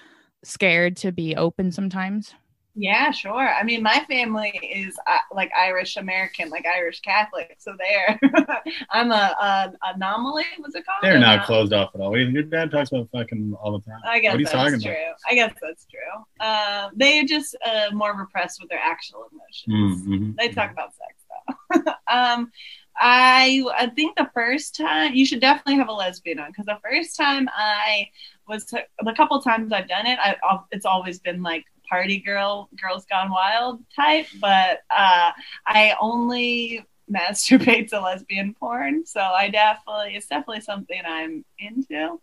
scared 0.44 0.96
to 0.98 1.12
be 1.12 1.36
open 1.36 1.72
sometimes. 1.72 2.34
Yeah, 2.74 3.12
sure. 3.12 3.50
I 3.50 3.64
mean, 3.64 3.84
my 3.84 4.06
family 4.08 4.50
is 4.64 4.98
uh, 5.06 5.18
like 5.34 5.52
Irish 5.58 5.98
American, 5.98 6.50
like 6.50 6.66
Irish 6.66 7.02
Catholic. 7.02 7.56
So 7.60 7.76
there, 7.78 8.20
I'm 8.92 9.12
a, 9.12 9.14
a 9.14 9.74
anomaly. 9.94 10.46
What's 10.58 10.76
it 10.76 10.86
called? 10.86 11.00
They're 11.02 11.20
not 11.20 11.42
Anom- 11.42 11.46
closed 11.46 11.74
off 11.74 11.92
at 11.96 12.02
all. 12.02 12.18
Your 12.18 12.44
dad 12.44 12.72
talks 12.72 12.92
about 12.92 13.10
fucking 13.12 13.56
all 13.62 13.78
the 13.78 13.86
time. 13.86 14.00
I 14.06 14.20
guess 14.20 14.32
what 14.32 14.38
are 14.38 14.40
you 14.40 14.46
that's 14.46 14.56
talking 14.56 14.82
true. 14.82 14.92
about? 14.92 15.16
I 15.30 15.36
guess 15.36 15.54
that's 15.62 15.86
true. 15.86 16.26
Uh, 16.40 16.90
they're 16.96 17.26
just 17.26 17.58
uh, 17.66 17.94
more 17.94 18.18
repressed 18.18 18.62
with 18.62 18.70
their 18.70 18.80
actual 18.80 19.28
emotions. 19.32 20.08
Mhm. 20.08 20.36
They 20.38 20.50
talk 20.50 20.72
about 20.72 20.94
sex 20.96 21.86
though. 21.86 21.92
um, 22.14 22.52
I 22.98 23.64
I 23.78 23.88
think 23.88 24.16
the 24.16 24.30
first 24.34 24.76
time 24.76 25.14
you 25.16 25.26
should 25.26 25.42
definitely 25.42 25.76
have 25.76 25.88
a 25.90 25.94
lesbian 25.94 26.40
on 26.40 26.52
because 26.52 26.66
the 26.66 26.80
first 26.84 27.18
time 27.18 27.50
I 27.56 28.08
was 28.48 28.66
the 28.66 29.14
couple 29.16 29.42
times 29.42 29.72
I've 29.72 29.88
done 29.88 30.06
it, 30.06 30.20
I 30.20 30.36
it's 30.72 30.86
always 30.86 31.20
been 31.20 31.42
like 31.42 31.66
party 31.92 32.20
girl, 32.20 32.70
girls 32.82 33.06
gone 33.06 33.30
wild 33.30 33.84
type. 33.96 34.26
But 34.40 34.80
uh, 34.90 35.32
I 35.68 35.96
only 36.00 36.86
masturbate 37.12 37.90
to 37.90 38.00
lesbian 38.00 38.54
porn, 38.54 39.06
so 39.06 39.20
I 39.20 39.50
definitely 39.50 40.16
it's 40.16 40.28
definitely 40.28 40.62
something 40.62 41.02
I'm 41.06 41.46
into. 41.60 42.20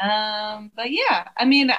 Um, 0.00 0.70
but 0.76 0.90
yeah, 0.90 1.28
I 1.36 1.44
mean, 1.44 1.70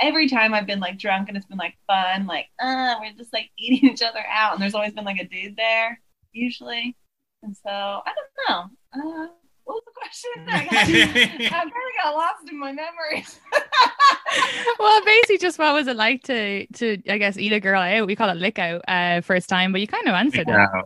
every 0.00 0.28
time 0.28 0.54
I've 0.54 0.66
been 0.66 0.80
like 0.80 0.98
drunk 0.98 1.28
and 1.28 1.36
it's 1.36 1.46
been 1.46 1.58
like 1.58 1.76
fun, 1.86 2.26
like 2.26 2.46
uh, 2.60 2.96
we're 3.00 3.12
just 3.14 3.32
like 3.32 3.50
eating 3.58 3.90
each 3.90 4.02
other 4.02 4.24
out, 4.30 4.52
and 4.52 4.62
there's 4.62 4.74
always 4.74 4.92
been 4.92 5.04
like 5.04 5.20
a 5.20 5.26
dude 5.26 5.56
there 5.56 5.98
usually, 6.32 6.96
and 7.42 7.56
so 7.56 7.70
I 7.70 8.12
don't 8.14 8.74
know. 8.94 9.24
Uh, 9.24 9.28
what 9.70 9.76
was 9.76 9.84
the 9.84 9.92
question? 9.94 10.30
I, 10.48 10.64
got, 10.64 11.46
I 11.46 11.48
kind 11.48 11.68
of 11.68 12.02
got 12.02 12.14
lost 12.14 12.50
in 12.50 12.58
my 12.58 12.72
memories. 12.72 13.40
well, 14.78 15.04
basically, 15.04 15.38
just 15.38 15.58
what 15.58 15.74
was 15.74 15.86
it 15.86 15.96
like 15.96 16.22
to 16.24 16.66
to 16.66 17.00
I 17.08 17.18
guess 17.18 17.36
eat 17.36 17.52
a 17.52 17.60
girl 17.60 17.80
out? 17.80 18.06
We 18.06 18.16
call 18.16 18.30
it 18.30 18.36
lick 18.36 18.58
out 18.58 18.82
uh, 18.88 19.20
first 19.20 19.48
time, 19.48 19.72
but 19.72 19.80
you 19.80 19.86
kind 19.86 20.08
of 20.08 20.14
answered 20.14 20.48
it. 20.48 20.48
Yeah. 20.48 20.82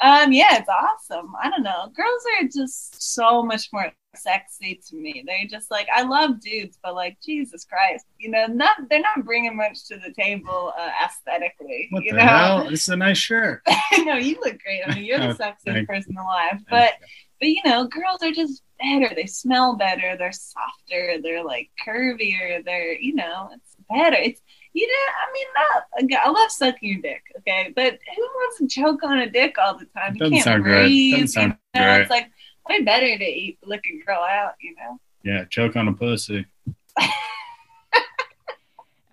Um, 0.00 0.32
yeah, 0.32 0.58
it's 0.58 0.68
awesome. 0.68 1.32
I 1.40 1.50
don't 1.50 1.62
know. 1.62 1.92
Girls 1.94 2.22
are 2.40 2.48
just 2.48 3.14
so 3.14 3.42
much 3.42 3.68
more 3.72 3.92
sexy 4.14 4.80
to 4.88 4.96
me. 4.96 5.22
They're 5.26 5.46
just 5.48 5.70
like 5.70 5.86
I 5.94 6.02
love 6.02 6.40
dudes, 6.40 6.78
but 6.82 6.94
like 6.94 7.18
Jesus 7.24 7.64
Christ, 7.64 8.04
you 8.18 8.30
know, 8.30 8.46
not 8.46 8.76
they're 8.90 9.00
not 9.00 9.24
bringing 9.24 9.56
much 9.56 9.86
to 9.88 9.98
the 9.98 10.12
table 10.12 10.72
uh, 10.78 10.90
aesthetically. 11.04 11.88
What 11.90 12.04
you 12.04 12.12
the 12.12 12.18
know, 12.18 12.26
hell? 12.26 12.64
This 12.70 12.82
is 12.82 12.88
a 12.88 12.96
nice 12.96 13.18
shirt. 13.18 13.62
no, 13.98 14.14
you 14.14 14.38
look 14.44 14.58
great. 14.62 14.82
I 14.86 14.94
mean, 14.94 15.04
you're 15.04 15.18
the 15.18 15.30
Oh, 15.30 15.34
sexiest 15.34 15.86
person 15.86 16.16
alive. 16.16 16.60
But 16.68 16.94
but 17.42 17.48
you 17.48 17.60
know, 17.64 17.88
girls 17.88 18.22
are 18.22 18.30
just 18.30 18.62
better. 18.80 19.12
They 19.12 19.26
smell 19.26 19.74
better. 19.74 20.16
They're 20.16 20.30
softer. 20.30 21.16
They're 21.20 21.42
like 21.44 21.70
curvier. 21.84 22.64
They're 22.64 22.92
you 22.94 23.16
know, 23.16 23.50
it's 23.52 23.76
better. 23.90 24.16
It's 24.16 24.40
you 24.72 24.86
know, 24.86 24.94
I 24.94 26.06
mean, 26.06 26.12
not, 26.14 26.24
I 26.24 26.30
love 26.30 26.50
sucking 26.52 26.88
your 26.88 27.02
dick, 27.02 27.22
okay, 27.40 27.74
but 27.76 27.98
who 28.16 28.22
wants 28.22 28.58
to 28.58 28.68
choke 28.68 29.02
on 29.02 29.18
a 29.18 29.28
dick 29.28 29.56
all 29.58 29.76
the 29.76 29.84
time? 29.94 30.14
You 30.14 30.20
Doesn't 30.20 30.32
can't 30.34 30.44
sound 30.44 30.62
great. 30.62 30.84
breathe. 30.84 31.12
Doesn't 31.14 31.28
sound 31.28 31.56
you 31.74 31.80
know, 31.80 31.86
great. 31.88 32.00
it's 32.02 32.10
like 32.10 32.30
way 32.70 32.82
better 32.82 33.18
to 33.18 33.24
eat 33.24 33.58
lick 33.64 33.82
a 33.92 34.06
girl 34.06 34.22
out. 34.22 34.54
You 34.60 34.74
know. 34.76 35.00
Yeah, 35.24 35.44
choke 35.50 35.74
on 35.76 35.88
a 35.88 35.92
pussy. 35.92 36.46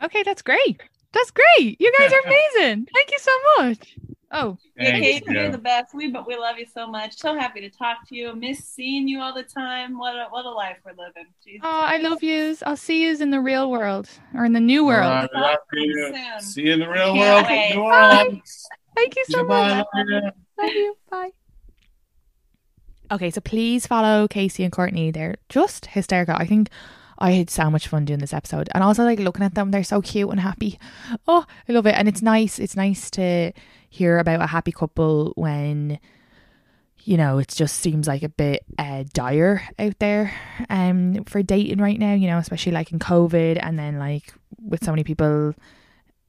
Okay, 0.02 0.24
that's 0.24 0.42
great. 0.42 0.82
That's 1.12 1.32
great. 1.32 1.80
You 1.80 1.92
guys 2.00 2.14
are 2.14 2.22
amazing. 2.26 2.88
Thank 2.94 3.12
you 3.12 3.20
so 3.20 3.32
much. 3.58 3.96
Oh, 4.32 4.58
Yeah, 4.78 4.92
Thank 4.92 5.04
Kate, 5.04 5.24
you. 5.26 5.34
you're 5.34 5.52
the 5.52 5.58
best. 5.58 5.94
We 5.96 6.12
but 6.12 6.28
we 6.28 6.36
love 6.38 6.58
you 6.60 6.66
so 6.72 6.86
much. 6.86 7.18
So 7.18 7.34
happy 7.36 7.62
to 7.62 7.70
talk 7.72 8.08
to 8.10 8.16
you. 8.16 8.36
Miss 8.36 8.60
seeing 8.60 9.08
you 9.08 9.20
all 9.22 9.34
the 9.34 9.42
time. 9.44 9.98
What 9.98 10.16
a 10.16 10.28
what 10.30 10.46
a 10.46 10.52
life 10.52 10.78
we're 10.86 10.92
living. 10.92 11.26
Jesus. 11.44 11.62
oh, 11.64 11.82
I 11.84 11.98
love 11.98 12.22
yous. 12.22 12.62
I'll 12.64 12.78
see 12.78 13.04
yous 13.08 13.22
in 13.22 13.32
the 13.32 13.40
real 13.40 13.72
world 13.72 14.08
or 14.36 14.46
in 14.46 14.54
the 14.54 14.60
new 14.60 14.86
world. 14.86 15.30
All 15.34 15.42
right, 15.42 15.58
we 15.74 15.80
love 15.94 16.14
you. 16.14 16.14
Soon. 16.14 16.42
See 16.42 16.62
you 16.62 16.74
in 16.74 16.80
the 16.80 16.90
real 16.90 17.14
Can't 17.16 17.48
world. 17.48 17.48
wait. 17.50 17.76
New 17.76 17.82
Orleans. 17.82 18.68
Thank 18.96 19.16
you 19.16 19.24
so 19.30 19.40
Goodbye. 19.40 19.78
much. 19.78 19.86
Love. 19.96 20.34
Love 20.60 20.74
you. 20.74 20.98
Bye. 21.10 21.30
Okay, 23.12 23.32
so 23.32 23.42
please 23.42 23.88
follow 23.88 24.28
Casey 24.28 24.64
and 24.64 24.72
Courtney. 24.72 25.10
They're 25.10 25.36
just 25.50 25.88
hysterical. 25.88 26.36
I 26.38 26.46
think 26.46 26.70
I 27.18 27.32
had 27.32 27.50
so 27.50 27.70
much 27.72 27.88
fun 27.88 28.06
doing 28.06 28.20
this 28.20 28.34
episode. 28.34 28.70
And 28.76 28.84
also 28.84 29.04
like 29.04 29.20
looking 29.20 29.44
at 29.44 29.56
them, 29.56 29.72
they're 29.72 29.84
so 29.84 30.02
cute 30.02 30.30
and 30.30 30.40
happy. 30.40 30.78
Oh, 31.28 31.46
I 31.68 31.72
love 31.72 31.88
it. 31.88 31.96
And 31.96 32.08
it's 32.08 32.22
nice. 32.22 32.60
It's 32.60 32.76
nice 32.76 33.10
to 33.12 33.52
hear 33.90 34.18
about 34.20 34.42
a 34.42 34.48
happy 34.48 34.72
couple 34.72 35.34
when 35.36 36.00
you 37.06 37.16
know, 37.16 37.38
it 37.38 37.48
just 37.48 37.78
seems 37.78 38.08
like 38.08 38.24
a 38.24 38.30
bit 38.30 38.66
uh, 38.78 39.04
dire 39.14 39.64
out 39.80 39.98
there 40.00 40.34
um 40.70 41.24
for 41.26 41.42
dating 41.42 41.80
right 41.80 41.98
now, 42.00 42.14
you 42.14 42.28
know, 42.28 42.38
especially 42.38 42.72
like 42.72 42.92
in 42.92 43.00
COVID 43.00 43.58
and 43.62 43.80
then 43.80 43.98
like 43.98 44.34
with 44.62 44.84
so 44.84 44.92
many 44.92 45.04
people, 45.04 45.54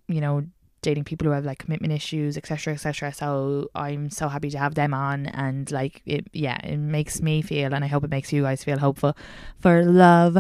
you 0.09 0.21
know, 0.21 0.45
dating 0.83 1.05
people 1.05 1.27
who 1.27 1.33
have 1.33 1.45
like 1.45 1.59
commitment 1.59 1.93
issues, 1.93 2.37
etc., 2.37 2.75
etc. 2.75 3.13
So 3.13 3.71
I'm 3.75 4.11
so 4.11 4.29
happy 4.29 4.51
to 4.51 4.59
have 4.59 4.75
them 4.75 4.95
on, 4.95 5.27
and 5.27 5.71
like 5.71 6.03
it, 6.07 6.29
yeah, 6.33 6.59
it 6.65 6.79
makes 6.79 7.21
me 7.21 7.43
feel, 7.43 7.75
and 7.75 7.85
I 7.85 7.89
hope 7.89 8.05
it 8.05 8.11
makes 8.11 8.33
you 8.33 8.43
guys 8.43 8.65
feel 8.65 8.79
hopeful 8.79 9.17
for 9.59 9.85
love. 9.85 10.39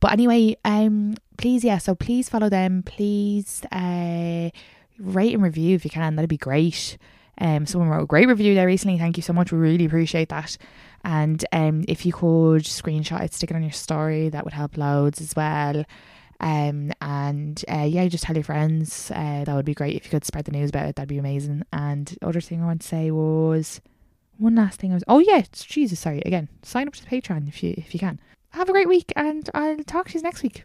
But 0.00 0.12
anyway, 0.12 0.56
um, 0.64 1.14
please, 1.36 1.64
yeah, 1.64 1.78
so 1.78 1.94
please 1.94 2.28
follow 2.28 2.48
them. 2.48 2.82
Please, 2.84 3.62
uh, 3.72 4.50
rate 4.98 5.34
and 5.34 5.42
review 5.42 5.74
if 5.74 5.84
you 5.84 5.90
can. 5.90 6.16
That'd 6.16 6.28
be 6.28 6.36
great. 6.36 6.98
Um, 7.38 7.66
someone 7.66 7.88
wrote 7.88 8.02
a 8.02 8.06
great 8.06 8.28
review 8.28 8.54
there 8.54 8.66
recently. 8.66 8.98
Thank 8.98 9.16
you 9.16 9.22
so 9.22 9.32
much. 9.32 9.52
We 9.52 9.58
really 9.58 9.86
appreciate 9.86 10.28
that. 10.28 10.56
And 11.04 11.44
um, 11.52 11.84
if 11.88 12.06
you 12.06 12.12
could 12.12 12.62
screenshot 12.62 13.22
it, 13.22 13.34
stick 13.34 13.50
it 13.50 13.56
on 13.56 13.62
your 13.62 13.72
story, 13.72 14.28
that 14.28 14.44
would 14.44 14.52
help 14.52 14.76
loads 14.76 15.20
as 15.20 15.34
well. 15.34 15.84
Um, 16.40 16.92
and 17.00 17.64
uh, 17.68 17.86
yeah, 17.88 18.06
just 18.08 18.24
tell 18.24 18.36
your 18.36 18.44
friends. 18.44 19.10
Uh, 19.14 19.44
that 19.44 19.54
would 19.54 19.64
be 19.64 19.74
great 19.74 19.96
if 19.96 20.04
you 20.04 20.10
could 20.10 20.24
spread 20.24 20.44
the 20.44 20.52
news 20.52 20.70
about 20.70 20.88
it. 20.88 20.96
That'd 20.96 21.08
be 21.08 21.18
amazing. 21.18 21.62
And 21.72 22.16
other 22.20 22.40
thing 22.40 22.62
I 22.62 22.66
want 22.66 22.82
to 22.82 22.88
say 22.88 23.10
was 23.10 23.80
one 24.38 24.56
last 24.56 24.80
thing. 24.80 24.90
I 24.90 24.94
was 24.94 25.04
oh 25.08 25.20
yeah, 25.20 25.42
Jesus, 25.52 26.00
sorry 26.00 26.20
again. 26.26 26.48
Sign 26.62 26.88
up 26.88 26.94
to 26.94 27.04
Patreon 27.04 27.48
if 27.48 27.62
you 27.62 27.74
if 27.76 27.94
you 27.94 28.00
can. 28.00 28.20
Have 28.50 28.68
a 28.68 28.72
great 28.72 28.88
week, 28.88 29.12
and 29.16 29.48
I'll 29.54 29.78
talk 29.84 30.08
to 30.08 30.18
you 30.18 30.22
next 30.22 30.42
week. 30.42 30.64